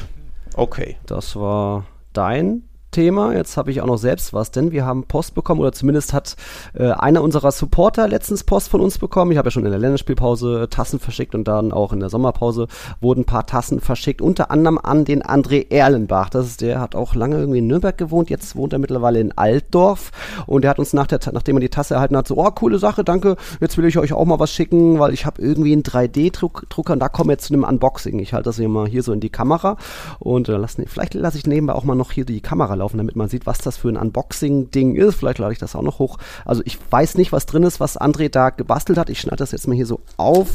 okay. 0.55 0.97
Das 1.07 1.37
war 1.37 1.87
dein 2.13 2.68
Thema. 2.99 3.33
Jetzt 3.33 3.57
habe 3.57 3.71
ich 3.71 3.81
auch 3.81 3.87
noch 3.87 3.97
selbst 3.97 4.33
was, 4.33 4.51
denn 4.51 4.73
wir 4.73 4.85
haben 4.85 5.05
Post 5.05 5.37
bekommen 5.37 5.61
oder 5.61 5.71
zumindest 5.71 6.13
hat 6.13 6.35
äh, 6.75 6.91
einer 6.91 7.23
unserer 7.23 7.53
Supporter 7.53 8.09
letztens 8.09 8.43
Post 8.43 8.71
von 8.71 8.81
uns 8.81 8.99
bekommen. 8.99 9.31
Ich 9.31 9.39
habe 9.39 9.47
ja 9.47 9.51
schon 9.53 9.65
in 9.65 9.71
der 9.71 9.79
Länderspielpause 9.79 10.67
Tassen 10.69 10.99
verschickt 10.99 11.37
und 11.37 11.47
dann 11.47 11.71
auch 11.71 11.93
in 11.93 12.01
der 12.01 12.11
Sommerpause 12.11 12.67
wurden 13.01 13.21
ein 13.21 13.25
paar 13.25 13.47
Tassen 13.47 13.79
verschickt, 13.79 14.21
unter 14.21 14.51
anderem 14.51 14.81
an 14.83 15.05
den 15.05 15.23
André 15.23 15.71
Erlenbach. 15.71 16.29
Das 16.29 16.47
ist 16.47 16.61
der, 16.61 16.81
hat 16.81 16.97
auch 16.97 17.15
lange 17.15 17.37
irgendwie 17.37 17.61
in 17.61 17.69
Nürnberg 17.69 17.97
gewohnt, 17.97 18.31
jetzt 18.31 18.57
wohnt 18.57 18.73
er 18.73 18.81
mittlerweile 18.81 19.21
in 19.21 19.31
Altdorf 19.39 20.11
und 20.47 20.63
der 20.63 20.71
hat 20.71 20.81
uns 20.81 20.93
nach 20.93 21.07
der, 21.07 21.21
nachdem 21.33 21.59
er 21.59 21.61
die 21.61 21.69
Tasse 21.69 21.95
erhalten 21.95 22.17
hat, 22.17 22.27
so, 22.27 22.37
oh, 22.37 22.51
coole 22.51 22.81
Sache, 22.81 23.05
danke, 23.05 23.37
jetzt 23.61 23.79
will 23.79 23.85
ich 23.85 23.99
euch 23.99 24.13
auch 24.13 24.25
mal 24.25 24.41
was 24.41 24.51
schicken, 24.51 24.99
weil 24.99 25.15
ich 25.15 25.25
habe 25.25 25.41
irgendwie 25.41 25.73
einen 25.73 25.85
3D-Drucker 25.85 26.95
und 26.95 26.99
da 26.99 27.09
kommen 27.09 27.29
wir 27.29 27.35
jetzt 27.35 27.47
zu 27.47 27.55
einem 27.55 27.63
Unboxing. 27.63 28.19
Ich 28.19 28.33
halte 28.33 28.47
das 28.47 28.57
hier 28.57 28.69
mal 28.69 28.89
hier 28.89 29.05
so 29.05 29.13
in 29.13 29.21
die 29.21 29.31
Kamera 29.31 29.77
und 30.19 30.49
äh, 30.49 30.57
lass, 30.57 30.79
vielleicht 30.85 31.15
lasse 31.15 31.39
ich 31.39 31.47
nebenbei 31.47 31.75
auch 31.75 31.85
mal 31.85 31.95
noch 31.95 32.11
hier 32.11 32.25
die 32.25 32.41
Kamera 32.41 32.75
laufen, 32.75 32.88
damit 32.97 33.17
man 33.17 33.29
sieht, 33.29 33.45
was 33.45 33.59
das 33.59 33.77
für 33.77 33.89
ein 33.89 33.99
Unboxing-Ding 33.99 34.95
ist. 34.95 35.17
Vielleicht 35.17 35.39
lade 35.39 35.53
ich 35.53 35.59
das 35.59 35.77
auch 35.77 35.83
noch 35.83 35.99
hoch. 35.99 36.17
Also 36.47 36.63
ich 36.65 36.79
weiß 36.91 37.17
nicht, 37.17 37.33
was 37.33 37.45
drin 37.45 37.65
ist, 37.65 37.81
was 37.81 38.01
André 38.01 38.31
da 38.31 38.49
gebastelt 38.49 38.99
hat. 38.99 39.11
Ich 39.11 39.21
schneide 39.21 39.37
das 39.37 39.53
jetzt 39.53 39.69
mal 39.69 39.75
hier 39.75 39.87
so 39.87 40.01
auf 40.17 40.49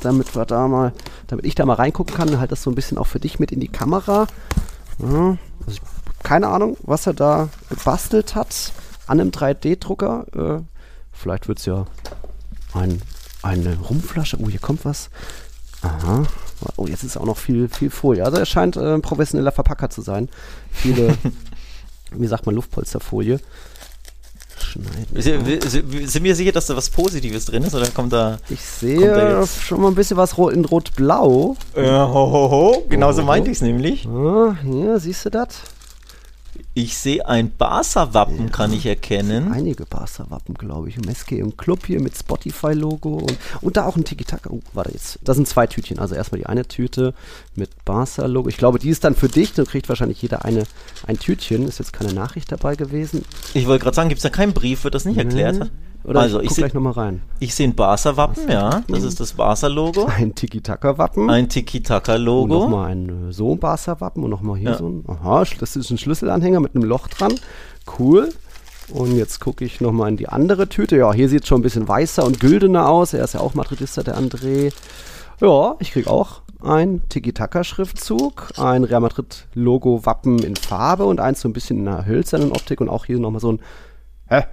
damit 0.00 0.34
wir 0.34 0.46
da 0.46 0.68
mal, 0.68 0.92
damit 1.26 1.44
ich 1.44 1.54
da 1.54 1.64
mal 1.66 1.74
reingucken 1.74 2.14
kann, 2.14 2.38
halt 2.38 2.52
das 2.52 2.62
so 2.62 2.70
ein 2.70 2.74
bisschen 2.74 2.98
auch 2.98 3.06
für 3.06 3.20
dich 3.20 3.38
mit 3.38 3.52
in 3.52 3.60
die 3.60 3.68
Kamera. 3.68 4.26
Ja, 4.98 5.36
also 5.66 5.70
ich, 5.70 5.80
keine 6.22 6.48
Ahnung, 6.48 6.76
was 6.82 7.06
er 7.06 7.14
da 7.14 7.48
gebastelt 7.68 8.34
hat 8.34 8.72
an 9.06 9.20
einem 9.20 9.30
3D-Drucker. 9.30 10.26
Äh, 10.34 10.62
vielleicht 11.12 11.48
wird 11.48 11.58
es 11.58 11.66
ja 11.66 11.86
ein, 12.74 13.00
eine 13.42 13.78
Rumflasche. 13.78 14.38
Oh, 14.40 14.48
hier 14.48 14.60
kommt 14.60 14.84
was. 14.84 15.10
Aha. 15.82 16.24
Oh, 16.76 16.86
jetzt 16.86 17.04
ist 17.04 17.16
auch 17.16 17.24
noch 17.24 17.38
viel, 17.38 17.68
viel 17.68 17.90
Folie. 17.90 18.24
Also 18.24 18.36
er 18.36 18.46
scheint 18.46 18.76
äh, 18.76 18.94
ein 18.94 19.02
professioneller 19.02 19.52
Verpacker 19.52 19.88
zu 19.90 20.02
sein. 20.02 20.28
Viele, 20.70 21.16
wie 22.12 22.26
sagt 22.26 22.46
man, 22.46 22.54
Luftpolsterfolie 22.54 23.40
schneiden. 24.70 26.06
Sind 26.06 26.24
wir 26.24 26.36
sicher, 26.36 26.52
dass 26.52 26.66
da 26.66 26.76
was 26.76 26.90
Positives 26.90 27.46
drin 27.46 27.62
ist 27.62 27.74
oder 27.74 27.88
kommt 27.88 28.12
da. 28.12 28.38
Ich 28.48 28.60
sehe 28.60 29.46
schon 29.46 29.80
mal 29.80 29.88
ein 29.88 29.94
bisschen 29.94 30.16
was 30.16 30.32
in 30.32 30.64
Rot-Blau. 30.64 31.56
Äh, 31.74 31.82
ho, 31.82 32.30
ho, 32.30 32.50
ho. 32.50 32.86
Genauso 32.88 33.22
oh, 33.22 33.26
meinte 33.26 33.50
ich 33.50 33.58
es 33.58 33.62
nämlich. 33.62 34.06
Ah, 34.06 34.56
hier, 34.62 34.98
siehst 34.98 35.24
du 35.24 35.30
das? 35.30 35.60
Ich 36.82 36.96
sehe 36.96 37.28
ein 37.28 37.54
Barca-Wappen, 37.54 38.46
ja, 38.46 38.48
kann 38.48 38.72
ich 38.72 38.86
erkennen. 38.86 39.52
Einige 39.52 39.84
Barca-Wappen, 39.84 40.54
glaube 40.54 40.88
ich. 40.88 40.98
Meske 40.98 41.36
im 41.36 41.54
Club 41.58 41.84
hier 41.84 42.00
mit 42.00 42.16
Spotify-Logo 42.16 43.16
und, 43.16 43.36
und 43.60 43.76
da 43.76 43.84
auch 43.84 43.96
ein 43.96 44.04
Tiki-Taka. 44.04 44.48
Oh, 44.48 44.60
warte 44.72 44.92
jetzt. 44.92 45.18
Das 45.22 45.36
sind 45.36 45.46
zwei 45.46 45.66
Tütchen. 45.66 45.98
Also 45.98 46.14
erstmal 46.14 46.38
die 46.38 46.46
eine 46.46 46.64
Tüte 46.66 47.12
mit 47.54 47.84
Barca-Logo. 47.84 48.48
Ich 48.48 48.56
glaube, 48.56 48.78
die 48.78 48.88
ist 48.88 49.04
dann 49.04 49.14
für 49.14 49.28
dich. 49.28 49.52
Dann 49.52 49.66
kriegt 49.66 49.90
wahrscheinlich 49.90 50.22
jeder 50.22 50.46
eine, 50.46 50.64
ein 51.06 51.18
Tütchen. 51.18 51.68
Ist 51.68 51.80
jetzt 51.80 51.92
keine 51.92 52.14
Nachricht 52.14 52.50
dabei 52.50 52.76
gewesen. 52.76 53.26
Ich 53.52 53.66
wollte 53.66 53.82
gerade 53.82 53.96
sagen, 53.96 54.08
gibt 54.08 54.20
es 54.20 54.22
da 54.22 54.30
keinen 54.30 54.54
Brief, 54.54 54.82
wird 54.82 54.94
das 54.94 55.04
nicht 55.04 55.18
erklärt? 55.18 55.58
Mhm. 55.58 55.70
Oder 56.04 56.20
also, 56.20 56.40
ich 56.40 56.48
guck 56.48 56.56
gleich 56.58 56.74
nochmal 56.74 56.92
rein. 56.94 57.22
Ich 57.40 57.54
sehe 57.54 57.68
ein 57.68 57.74
Barca-Wappen, 57.74 58.48
ja. 58.48 58.82
Das 58.88 59.02
ist 59.02 59.20
das 59.20 59.34
Barca-Logo. 59.34 60.06
Ein 60.06 60.34
Tiki-Taka-Wappen. 60.34 61.28
Ein 61.28 61.48
Tiki-Taka-Logo. 61.48 62.42
Und 62.42 62.48
nochmal 62.70 62.90
ein 62.90 63.28
äh, 63.28 63.32
so 63.32 63.54
Barca-Wappen 63.56 64.24
und 64.24 64.30
nochmal 64.30 64.56
hier 64.56 64.70
ja. 64.70 64.78
so 64.78 64.88
ein. 64.88 65.04
Aha, 65.06 65.44
das 65.58 65.76
ist 65.76 65.90
ein 65.90 65.98
Schlüsselanhänger 65.98 66.60
mit 66.60 66.74
einem 66.74 66.84
Loch 66.84 67.08
dran. 67.08 67.34
Cool. 67.98 68.30
Und 68.92 69.16
jetzt 69.16 69.40
gucke 69.40 69.64
ich 69.64 69.80
nochmal 69.80 70.08
in 70.08 70.16
die 70.16 70.28
andere 70.28 70.68
Tüte. 70.68 70.96
Ja, 70.96 71.12
hier 71.12 71.28
sieht 71.28 71.42
es 71.42 71.48
schon 71.48 71.60
ein 71.60 71.62
bisschen 71.62 71.86
weißer 71.86 72.24
und 72.24 72.40
güldener 72.40 72.88
aus. 72.88 73.12
Er 73.12 73.22
ist 73.22 73.34
ja 73.34 73.40
auch 73.40 73.54
Madridista, 73.54 74.02
der 74.02 74.18
André. 74.18 74.72
Ja, 75.40 75.76
ich 75.78 75.92
kriege 75.92 76.10
auch 76.10 76.42
ein 76.62 77.02
Tiki-Taka-Schriftzug, 77.08 78.52
ein 78.58 78.84
Real 78.84 79.00
Madrid-Logo-Wappen 79.00 80.42
in 80.42 80.56
Farbe 80.56 81.04
und 81.04 81.20
eins 81.20 81.40
so 81.40 81.48
ein 81.48 81.52
bisschen 81.52 81.78
in 81.78 81.88
einer 81.88 82.04
hölzernen 82.04 82.52
Optik 82.52 82.80
und 82.80 82.88
auch 82.88 83.04
hier 83.04 83.18
nochmal 83.18 83.40
so 83.40 83.52
ein. 83.52 83.60
Hä? 84.28 84.44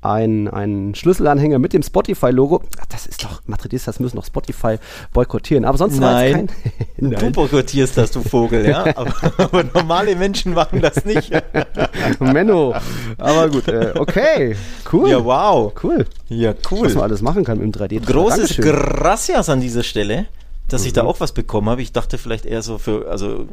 Ein, 0.00 0.46
ein 0.46 0.94
Schlüsselanhänger 0.94 1.58
mit 1.58 1.72
dem 1.72 1.82
Spotify-Logo. 1.82 2.62
Das 2.88 3.06
ist 3.06 3.24
doch, 3.24 3.42
Madridistas 3.46 3.98
müssen 3.98 4.16
doch 4.16 4.24
Spotify 4.24 4.76
boykottieren. 5.12 5.64
Aber 5.64 5.76
sonst 5.76 5.98
Nein. 5.98 6.48
Nein. 6.96 7.18
Du 7.18 7.30
boykottierst 7.32 7.96
das, 7.96 8.12
du 8.12 8.22
Vogel, 8.22 8.68
ja. 8.68 8.84
aber, 8.96 9.14
aber, 9.38 9.64
normale 9.64 10.14
Menschen 10.14 10.54
machen 10.54 10.80
das 10.80 11.04
nicht. 11.04 11.32
Menno. 12.20 12.74
Aber 13.16 13.48
gut, 13.48 13.66
äh, 13.68 13.92
okay. 13.96 14.56
Cool. 14.92 15.10
Ja, 15.10 15.24
wow. 15.24 15.72
Cool. 15.82 16.06
Ja, 16.28 16.54
cool. 16.70 16.86
Was 16.86 16.94
man 16.94 17.04
alles 17.04 17.22
machen 17.22 17.44
kann 17.44 17.58
mit 17.58 17.74
dem 17.74 17.82
3D-Drucker. 17.82 18.12
Großes 18.12 18.56
Gracias 18.58 19.48
an 19.48 19.60
dieser 19.60 19.82
Stelle, 19.82 20.26
dass 20.68 20.82
mhm. 20.82 20.86
ich 20.86 20.92
da 20.92 21.02
mhm. 21.02 21.08
auch 21.08 21.20
was 21.20 21.32
bekommen 21.32 21.68
habe. 21.68 21.82
Ich 21.82 21.90
dachte 21.90 22.18
vielleicht 22.18 22.46
eher 22.46 22.62
so 22.62 22.78
für, 22.78 23.10
also 23.10 23.48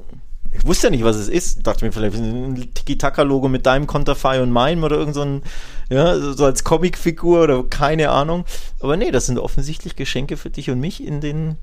ich 0.58 0.66
wusste 0.66 0.88
ja 0.88 0.92
nicht, 0.92 1.04
was 1.04 1.16
es 1.16 1.28
ist. 1.28 1.58
Ich 1.58 1.64
dachte 1.64 1.86
mir 1.86 1.92
vielleicht 1.92 2.16
ein 2.16 2.70
Tiki-Taka-Logo 2.74 3.48
mit 3.48 3.66
deinem 3.66 3.88
Konterfei 3.88 4.42
und 4.42 4.52
meinem 4.52 4.84
oder 4.84 4.98
irgend 4.98 5.16
so 5.16 5.22
ein, 5.22 5.44
ja, 5.90 6.18
so 6.18 6.46
als 6.46 6.64
Comicfigur 6.64 7.44
oder 7.44 7.64
keine 7.64 8.10
Ahnung. 8.10 8.46
Aber 8.80 8.98
nee, 8.98 9.12
das 9.12 9.26
sind 9.26 9.40
offensichtlich 9.40 9.96
Geschenke 9.96 10.38
für 10.38 10.50
dich 10.50 10.70
und 10.70 10.80
mich 10.80 11.04
in 11.04 11.22
den 11.22 11.58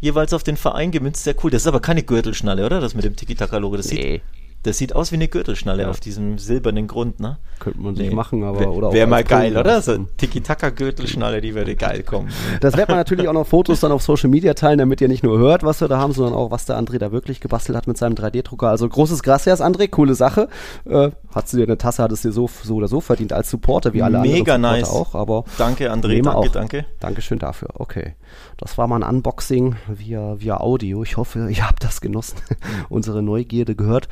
jeweils 0.00 0.32
auf 0.32 0.42
den 0.42 0.56
Verein 0.56 0.90
gemünzt. 0.90 1.24
Sehr 1.24 1.34
cool. 1.42 1.50
Das 1.50 1.62
ist 1.62 1.68
aber 1.68 1.80
keine 1.80 2.02
Gürtelschnalle, 2.02 2.64
oder? 2.64 2.80
Das 2.80 2.94
mit 2.94 3.04
dem 3.04 3.16
Tiki-Taka-Logo. 3.16 3.76
Das 3.76 3.90
nee. 3.90 3.94
sieht 3.94 4.22
das 4.64 4.78
sieht 4.78 4.94
aus 4.96 5.12
wie 5.12 5.16
eine 5.16 5.28
Gürtelschnalle 5.28 5.82
ja. 5.82 5.90
auf 5.90 6.00
diesem 6.00 6.38
silbernen 6.38 6.86
Grund, 6.86 7.20
ne? 7.20 7.36
Könnte 7.60 7.80
man 7.80 7.94
sich 7.94 8.08
nee. 8.08 8.14
machen, 8.14 8.42
aber 8.42 8.72
oder 8.72 8.92
Wäre 8.92 9.06
mal 9.06 9.22
geil, 9.22 9.56
oder? 9.56 9.80
So 9.80 9.96
Tiki-Taka-Gürtelschnalle, 10.16 11.40
die 11.40 11.54
würde 11.54 11.76
geil 11.76 12.02
kommen. 12.02 12.30
Das 12.60 12.76
wird 12.76 12.88
man 12.88 12.96
natürlich 12.96 13.28
auch 13.28 13.32
noch 13.32 13.46
Fotos 13.46 13.80
dann 13.80 13.92
auf 13.92 14.02
Social 14.02 14.30
Media 14.30 14.54
teilen, 14.54 14.78
damit 14.78 15.00
ihr 15.00 15.08
nicht 15.08 15.22
nur 15.22 15.38
hört, 15.38 15.62
was 15.62 15.80
wir 15.80 15.88
da 15.88 15.98
haben, 15.98 16.12
sondern 16.12 16.34
auch, 16.34 16.50
was 16.50 16.64
der 16.64 16.78
André 16.78 16.98
da 16.98 17.12
wirklich 17.12 17.40
gebastelt 17.40 17.76
hat 17.76 17.86
mit 17.86 17.98
seinem 17.98 18.14
3D-Drucker. 18.14 18.68
Also 18.68 18.88
großes 18.88 19.22
Gracias, 19.22 19.60
André, 19.60 19.88
coole 19.88 20.14
Sache. 20.14 20.48
Äh, 20.86 21.10
hat 21.34 21.48
sie 21.48 21.58
dir 21.58 21.64
eine 21.64 21.78
Tasse, 21.78 22.02
hat 22.02 22.12
es 22.12 22.22
dir 22.22 22.32
so, 22.32 22.48
so 22.62 22.76
oder 22.76 22.88
so 22.88 23.00
verdient 23.00 23.32
als 23.32 23.50
Supporter, 23.50 23.92
wie 23.92 24.02
alle 24.02 24.18
Mega 24.20 24.54
anderen 24.54 24.80
nice. 24.80 24.88
auch. 24.88 25.14
Aber 25.14 25.44
danke, 25.58 25.92
André, 25.92 26.22
danke, 26.22 26.34
auch. 26.34 26.48
danke. 26.48 26.86
Dankeschön 27.00 27.38
dafür. 27.38 27.68
Okay. 27.74 28.14
Das 28.56 28.78
war 28.78 28.86
mal 28.86 29.02
ein 29.02 29.16
Unboxing 29.16 29.76
via, 29.88 30.40
via 30.40 30.58
Audio. 30.58 31.02
Ich 31.02 31.16
hoffe, 31.16 31.50
ihr 31.50 31.66
habt 31.66 31.84
das 31.84 32.00
genossen, 32.00 32.38
unsere 32.88 33.22
Neugierde 33.22 33.74
gehört. 33.74 34.08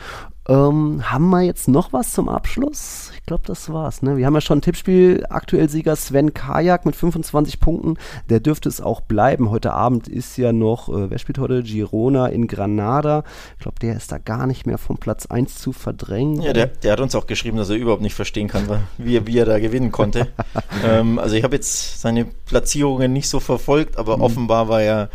Ähm, 0.48 1.02
haben 1.10 1.30
wir 1.30 1.42
jetzt 1.42 1.68
noch 1.68 1.92
was 1.92 2.12
zum 2.12 2.28
Abschluss? 2.28 3.11
Ich 3.22 3.26
glaube, 3.26 3.44
das 3.46 3.72
war's. 3.72 4.02
Ne? 4.02 4.16
Wir 4.16 4.26
haben 4.26 4.34
ja 4.34 4.40
schon 4.40 4.58
ein 4.58 4.62
Tippspiel. 4.62 5.24
Aktuell 5.30 5.68
Sieger 5.68 5.94
Sven 5.94 6.34
Kajak 6.34 6.84
mit 6.84 6.96
25 6.96 7.60
Punkten. 7.60 7.96
Der 8.28 8.40
dürfte 8.40 8.68
es 8.68 8.80
auch 8.80 9.00
bleiben. 9.00 9.48
Heute 9.50 9.72
Abend 9.72 10.08
ist 10.08 10.36
ja 10.38 10.52
noch, 10.52 10.88
äh, 10.88 11.08
wer 11.08 11.20
spielt 11.20 11.38
heute? 11.38 11.62
Girona 11.62 12.26
in 12.26 12.48
Granada. 12.48 13.22
Ich 13.54 13.62
glaube, 13.62 13.78
der 13.80 13.94
ist 13.94 14.10
da 14.10 14.18
gar 14.18 14.48
nicht 14.48 14.66
mehr 14.66 14.76
vom 14.76 14.98
Platz 14.98 15.26
1 15.26 15.54
zu 15.54 15.72
verdrängen. 15.72 16.42
Ja, 16.42 16.52
der, 16.52 16.66
der 16.66 16.90
hat 16.94 17.00
uns 17.00 17.14
auch 17.14 17.28
geschrieben, 17.28 17.58
dass 17.58 17.70
er 17.70 17.76
überhaupt 17.76 18.02
nicht 18.02 18.16
verstehen 18.16 18.48
kann, 18.48 18.66
wie, 18.98 19.24
wie 19.24 19.38
er 19.38 19.46
da 19.46 19.60
gewinnen 19.60 19.92
konnte. 19.92 20.26
ähm, 20.84 21.20
also 21.20 21.36
ich 21.36 21.44
habe 21.44 21.54
jetzt 21.54 22.00
seine 22.00 22.24
Platzierungen 22.24 23.12
nicht 23.12 23.28
so 23.28 23.38
verfolgt, 23.38 23.98
aber 23.98 24.16
mhm. 24.16 24.22
offenbar 24.24 24.68
war 24.68 24.82
er 24.82 25.10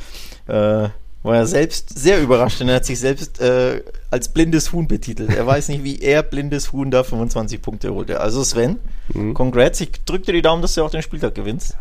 äh, 0.48 0.88
war 1.24 1.36
er 1.36 1.46
selbst 1.46 1.98
sehr 1.98 2.22
überrascht, 2.22 2.60
denn 2.60 2.70
er 2.70 2.76
hat 2.76 2.86
sich 2.86 3.00
selbst 3.00 3.42
äh, 3.42 3.82
als 4.12 4.30
blindes 4.30 4.72
Huhn 4.72 4.88
betitelt. 4.88 5.34
Er 5.34 5.46
weiß 5.46 5.70
nicht, 5.70 5.84
wie 5.84 6.00
er 6.00 6.24
blindes 6.24 6.72
Huhn 6.72 6.92
da 6.92 7.04
25 7.04 7.62
Punkte 7.62 7.94
holte. 7.94 8.22
Also 8.22 8.44
Sven, 8.44 8.78
mhm. 9.14 9.34
congrats. 9.34 9.82
Ich 9.82 9.92
drück 10.06 10.24
dir 10.24 10.34
die 10.34 10.42
Daumen, 10.42 10.62
dass 10.62 10.76
du 10.76 10.84
auch 10.84 10.92
den 10.92 11.02
Spieltag 11.02 11.36
gewinnst. 11.36 11.76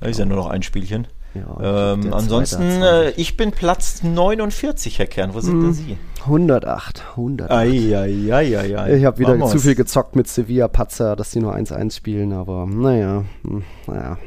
Da 0.00 0.08
ist 0.08 0.18
ja 0.18 0.24
nur 0.24 0.36
noch 0.36 0.48
ein 0.48 0.62
Spielchen. 0.62 1.06
Ja, 1.34 1.92
ähm, 1.92 2.12
ansonsten, 2.12 2.82
äh, 2.82 3.10
ich 3.10 3.36
bin 3.36 3.52
Platz 3.52 4.02
49, 4.02 4.98
Herr 4.98 5.06
Kern. 5.06 5.32
Wo 5.32 5.40
sind 5.40 5.58
mhm. 5.58 5.62
denn 5.62 5.74
Sie? 5.74 5.96
108. 6.22 7.04
108. 7.12 7.50
Ei, 7.50 7.96
ei, 7.96 8.34
ei, 8.34 8.58
ei, 8.58 8.78
ei. 8.78 8.96
Ich 8.96 9.04
habe 9.04 9.18
wieder 9.18 9.34
Vamos. 9.34 9.52
zu 9.52 9.60
viel 9.60 9.76
gezockt 9.76 10.16
mit 10.16 10.26
Sevilla 10.26 10.66
Patzer, 10.66 11.14
dass 11.14 11.30
die 11.30 11.38
nur 11.38 11.54
1-1 11.54 11.94
spielen, 11.94 12.32
aber 12.32 12.66
naja, 12.66 13.24
hm, 13.44 13.62
naja, 13.86 14.18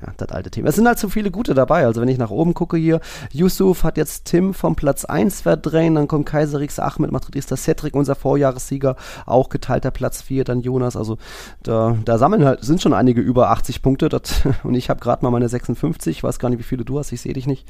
ja 0.00 0.12
das 0.16 0.28
alte 0.30 0.50
Thema. 0.50 0.68
Es 0.68 0.76
sind 0.76 0.86
halt 0.86 0.98
so 0.98 1.08
viele 1.08 1.30
gute 1.30 1.54
dabei. 1.54 1.86
Also 1.86 2.00
wenn 2.00 2.08
ich 2.08 2.18
nach 2.18 2.30
oben 2.30 2.54
gucke 2.54 2.76
hier, 2.76 3.00
Yusuf 3.32 3.84
hat 3.84 3.96
jetzt 3.96 4.26
Tim 4.26 4.54
vom 4.54 4.76
Platz 4.76 5.04
1 5.04 5.42
verdrängt, 5.42 5.96
dann 5.96 6.08
kommt 6.08 6.26
Kaiser 6.26 6.60
Rix 6.60 6.78
Ahmed, 6.78 7.12
Madridista 7.12 7.56
Cedric, 7.56 7.94
unser 7.94 8.14
Vorjahressieger, 8.14 8.96
auch 9.26 9.48
geteilter 9.48 9.90
Platz 9.90 10.22
4, 10.22 10.44
dann 10.44 10.60
Jonas. 10.60 10.96
Also 10.96 11.18
da, 11.62 11.96
da 12.04 12.18
sammeln 12.18 12.44
halt, 12.44 12.64
sind 12.64 12.82
schon 12.82 12.92
einige 12.92 13.20
über 13.20 13.50
80 13.50 13.82
Punkte 13.82 14.08
das, 14.08 14.42
und 14.62 14.74
ich 14.74 14.90
habe 14.90 15.00
gerade 15.00 15.24
mal 15.24 15.30
meine 15.30 15.48
56. 15.48 16.18
Ich 16.18 16.22
weiß 16.22 16.38
gar 16.38 16.48
nicht, 16.48 16.58
wie 16.58 16.64
viele 16.64 16.84
du 16.84 16.98
hast, 16.98 17.12
ich 17.12 17.20
sehe 17.20 17.32
dich 17.32 17.46
nicht. 17.46 17.66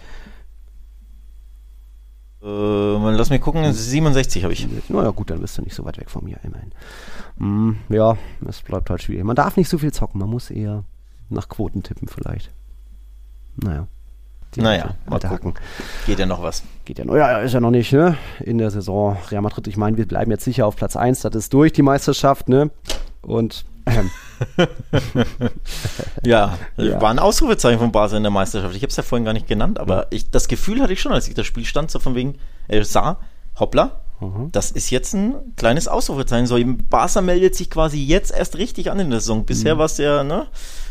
Äh, 2.41 2.47
lass 2.47 3.31
mich 3.31 3.41
gucken, 3.41 3.73
67 3.73 4.45
habe 4.45 4.53
ich. 4.53 4.67
Naja, 4.89 5.11
gut, 5.11 5.31
dann 5.31 5.41
bist 5.41 5.59
du 5.59 5.63
nicht 5.63 5.75
so 5.75 5.85
weit 5.85 5.99
weg 5.99 6.09
von 6.09 6.25
mir, 6.25 6.39
immerhin. 6.45 6.73
Mm, 7.37 7.73
ja, 7.89 8.17
es 8.47 8.63
bleibt 8.63 8.91
halt 8.91 9.03
schwierig. 9.03 9.25
Man 9.25 9.37
darf 9.37 9.57
nicht 9.57 9.69
so 9.69 9.79
viel 9.79 9.93
zocken, 9.93 10.21
man 10.21 10.31
muss 10.31 10.51
eher 10.51 10.85
nach 11.31 11.49
Quoten 11.49 11.83
tippen 11.83 12.09
vielleicht. 12.09 12.51
Naja. 13.57 13.87
Die 14.55 14.63
naja, 14.63 14.95
alte, 15.11 15.29
Hacken. 15.29 15.55
Geht 16.07 16.19
ja 16.19 16.27
noch 16.27 16.43
was. 16.43 16.63
Geht 16.87 16.99
ja 16.99 17.05
noch, 17.05 17.17
ja, 17.17 17.39
ist 17.39 17.53
ja 17.53 17.61
noch 17.61 17.71
nicht, 17.71 17.93
ne? 17.93 18.17
In 18.41 18.57
der 18.57 18.71
Saison. 18.71 19.19
Real 19.31 19.43
Madrid, 19.43 19.67
ich 19.67 19.77
meine, 19.77 19.99
wir 19.99 20.09
bleiben 20.09 20.31
jetzt 20.31 20.45
sicher 20.45 20.67
auf 20.67 20.75
Platz 20.75 20.97
1, 20.97 21.21
das 21.21 21.35
ist 21.35 21.53
durch 21.53 21.73
die 21.73 21.83
Meisterschaft, 21.83 22.49
ne? 22.49 22.71
Und 23.21 23.67
ähm. 23.87 24.11
ja, 26.25 26.59
ja, 26.77 27.01
war 27.01 27.11
ein 27.11 27.19
Ausrufezeichen 27.19 27.79
von 27.79 27.93
Basel 27.93 28.17
in 28.17 28.23
der 28.23 28.31
Meisterschaft. 28.31 28.75
Ich 28.75 28.83
habe 28.83 28.91
es 28.91 28.97
ja 28.97 29.03
vorhin 29.03 29.25
gar 29.25 29.35
nicht 29.35 29.49
genannt, 29.49 29.79
aber 29.79 30.07
ich, 30.11 30.31
das 30.31 30.49
Gefühl 30.49 30.81
hatte 30.81 30.95
ich 30.95 31.01
schon, 31.01 31.13
als 31.13 31.29
ich 31.29 31.35
das 31.35 31.47
Spiel 31.47 31.65
stand, 31.65 31.91
so 31.91 31.99
von 31.99 32.15
wegen, 32.15 32.37
er 32.69 32.85
sah, 32.85 33.19
hoppla, 33.59 34.01
mhm. 34.21 34.51
das 34.53 34.71
ist 34.71 34.91
jetzt 34.91 35.15
ein 35.15 35.35
kleines 35.57 35.89
Ausrufezeichen. 35.89 36.47
So, 36.47 36.59
Barca 36.89 37.21
meldet 37.21 37.55
sich 37.55 37.71
quasi 37.71 38.03
jetzt 38.03 38.33
erst 38.33 38.57
richtig 38.57 38.91
an 38.91 39.01
in 39.01 39.11
der 39.11 39.21
Saison. 39.21 39.45
Bisher 39.45 39.75
mhm. 39.75 39.79
war 39.79 39.87
es 39.87 39.99
ja, 39.99 40.25
ne? 40.25 40.47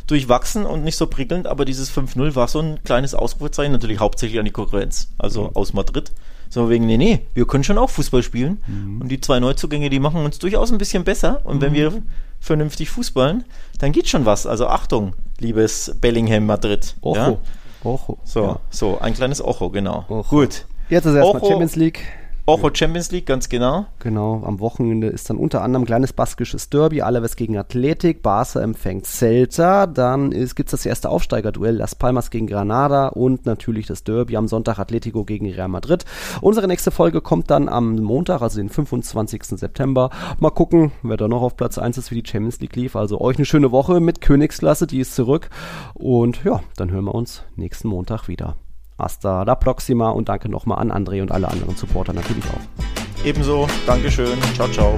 durchwachsen 0.07 0.65
und 0.65 0.83
nicht 0.83 0.95
so 0.95 1.07
prickelnd, 1.07 1.47
aber 1.47 1.65
dieses 1.65 1.91
5-0 1.91 2.35
war 2.35 2.47
so 2.47 2.59
ein 2.59 2.81
kleines 2.83 3.13
Ausrufezeichen, 3.13 3.73
natürlich 3.73 3.99
hauptsächlich 3.99 4.39
an 4.39 4.45
die 4.45 4.51
Konkurrenz, 4.51 5.09
also 5.17 5.45
mhm. 5.45 5.55
aus 5.55 5.73
Madrid. 5.73 6.11
So 6.49 6.69
wegen, 6.69 6.85
nee, 6.85 6.95
nee, 6.95 7.19
wir 7.33 7.45
können 7.45 7.65
schon 7.65 7.77
auch 7.77 7.89
Fußball 7.89 8.23
spielen. 8.23 8.63
Mhm. 8.67 9.01
Und 9.01 9.09
die 9.09 9.19
zwei 9.19 9.41
Neuzugänge, 9.41 9.89
die 9.89 9.99
machen 9.99 10.23
uns 10.23 10.39
durchaus 10.39 10.71
ein 10.71 10.77
bisschen 10.77 11.03
besser. 11.03 11.41
Und 11.43 11.57
mhm. 11.57 11.61
wenn 11.61 11.73
wir 11.73 11.93
vernünftig 12.39 12.89
Fußballen, 12.89 13.43
dann 13.79 13.91
geht 13.91 14.07
schon 14.07 14.25
was. 14.25 14.47
Also 14.47 14.67
Achtung, 14.67 15.13
liebes 15.39 15.93
Bellingham 15.99 16.45
Madrid. 16.45 16.95
Ocho. 17.01 17.17
Ja? 17.17 17.37
Ocho. 17.83 18.17
So, 18.23 18.41
ja. 18.43 18.59
so, 18.69 18.99
ein 18.99 19.13
kleines 19.13 19.43
Ocho, 19.43 19.69
genau. 19.69 20.05
Ocho. 20.07 20.29
Gut. 20.29 20.65
Jetzt 20.89 21.05
ist 21.05 21.15
erstmal 21.15 21.41
Champions 21.45 21.75
League. 21.75 21.99
Euro 22.49 22.69
Champions 22.73 23.11
League, 23.11 23.25
ganz 23.25 23.49
genau. 23.49 23.87
Genau, 23.99 24.41
am 24.45 24.61
Wochenende 24.61 25.07
ist 25.07 25.29
dann 25.29 25.35
unter 25.35 25.63
anderem 25.63 25.85
kleines 25.85 26.13
baskisches 26.13 26.69
Derby, 26.69 27.01
Alaves 27.01 27.35
gegen 27.35 27.57
Athletik, 27.57 28.21
Barca 28.21 28.61
empfängt 28.61 29.05
Celta, 29.05 29.85
dann 29.85 30.31
gibt 30.31 30.69
es 30.69 30.71
das 30.71 30.85
erste 30.85 31.09
Aufsteigerduell, 31.09 31.75
Las 31.75 31.95
Palmas 31.95 32.29
gegen 32.29 32.47
Granada 32.47 33.09
und 33.09 33.45
natürlich 33.45 33.85
das 33.87 34.05
Derby 34.05 34.37
am 34.37 34.47
Sonntag 34.47 34.79
Atletico 34.79 35.25
gegen 35.25 35.51
Real 35.51 35.67
Madrid. 35.67 36.05
Unsere 36.39 36.69
nächste 36.69 36.89
Folge 36.89 37.19
kommt 37.19 37.51
dann 37.51 37.67
am 37.67 37.97
Montag, 37.97 38.41
also 38.41 38.61
den 38.61 38.69
25. 38.69 39.43
September. 39.43 40.09
Mal 40.39 40.51
gucken, 40.51 40.93
wer 41.03 41.17
da 41.17 41.27
noch 41.27 41.41
auf 41.41 41.57
Platz 41.57 41.77
1 41.77 41.97
ist, 41.97 42.11
wie 42.11 42.21
die 42.21 42.29
Champions 42.31 42.61
League 42.61 42.77
lief. 42.77 42.95
Also 42.95 43.19
euch 43.19 43.35
eine 43.35 43.45
schöne 43.45 43.73
Woche 43.73 43.99
mit 43.99 44.21
Königsklasse, 44.21 44.87
die 44.87 45.01
ist 45.01 45.15
zurück. 45.15 45.49
Und 45.95 46.45
ja, 46.45 46.61
dann 46.77 46.91
hören 46.91 47.03
wir 47.03 47.15
uns 47.15 47.43
nächsten 47.57 47.89
Montag 47.89 48.29
wieder. 48.29 48.55
Hasta 48.97 49.43
la 49.43 49.55
próxima 49.55 50.09
und 50.09 50.29
danke 50.29 50.49
nochmal 50.49 50.79
an 50.79 50.91
André 50.91 51.21
und 51.21 51.31
alle 51.31 51.47
anderen 51.47 51.75
Supporter 51.75 52.13
natürlich 52.13 52.43
auch. 52.45 53.25
Ebenso, 53.25 53.67
Dankeschön, 53.85 54.37
ciao, 54.55 54.67
ciao. 54.69 54.97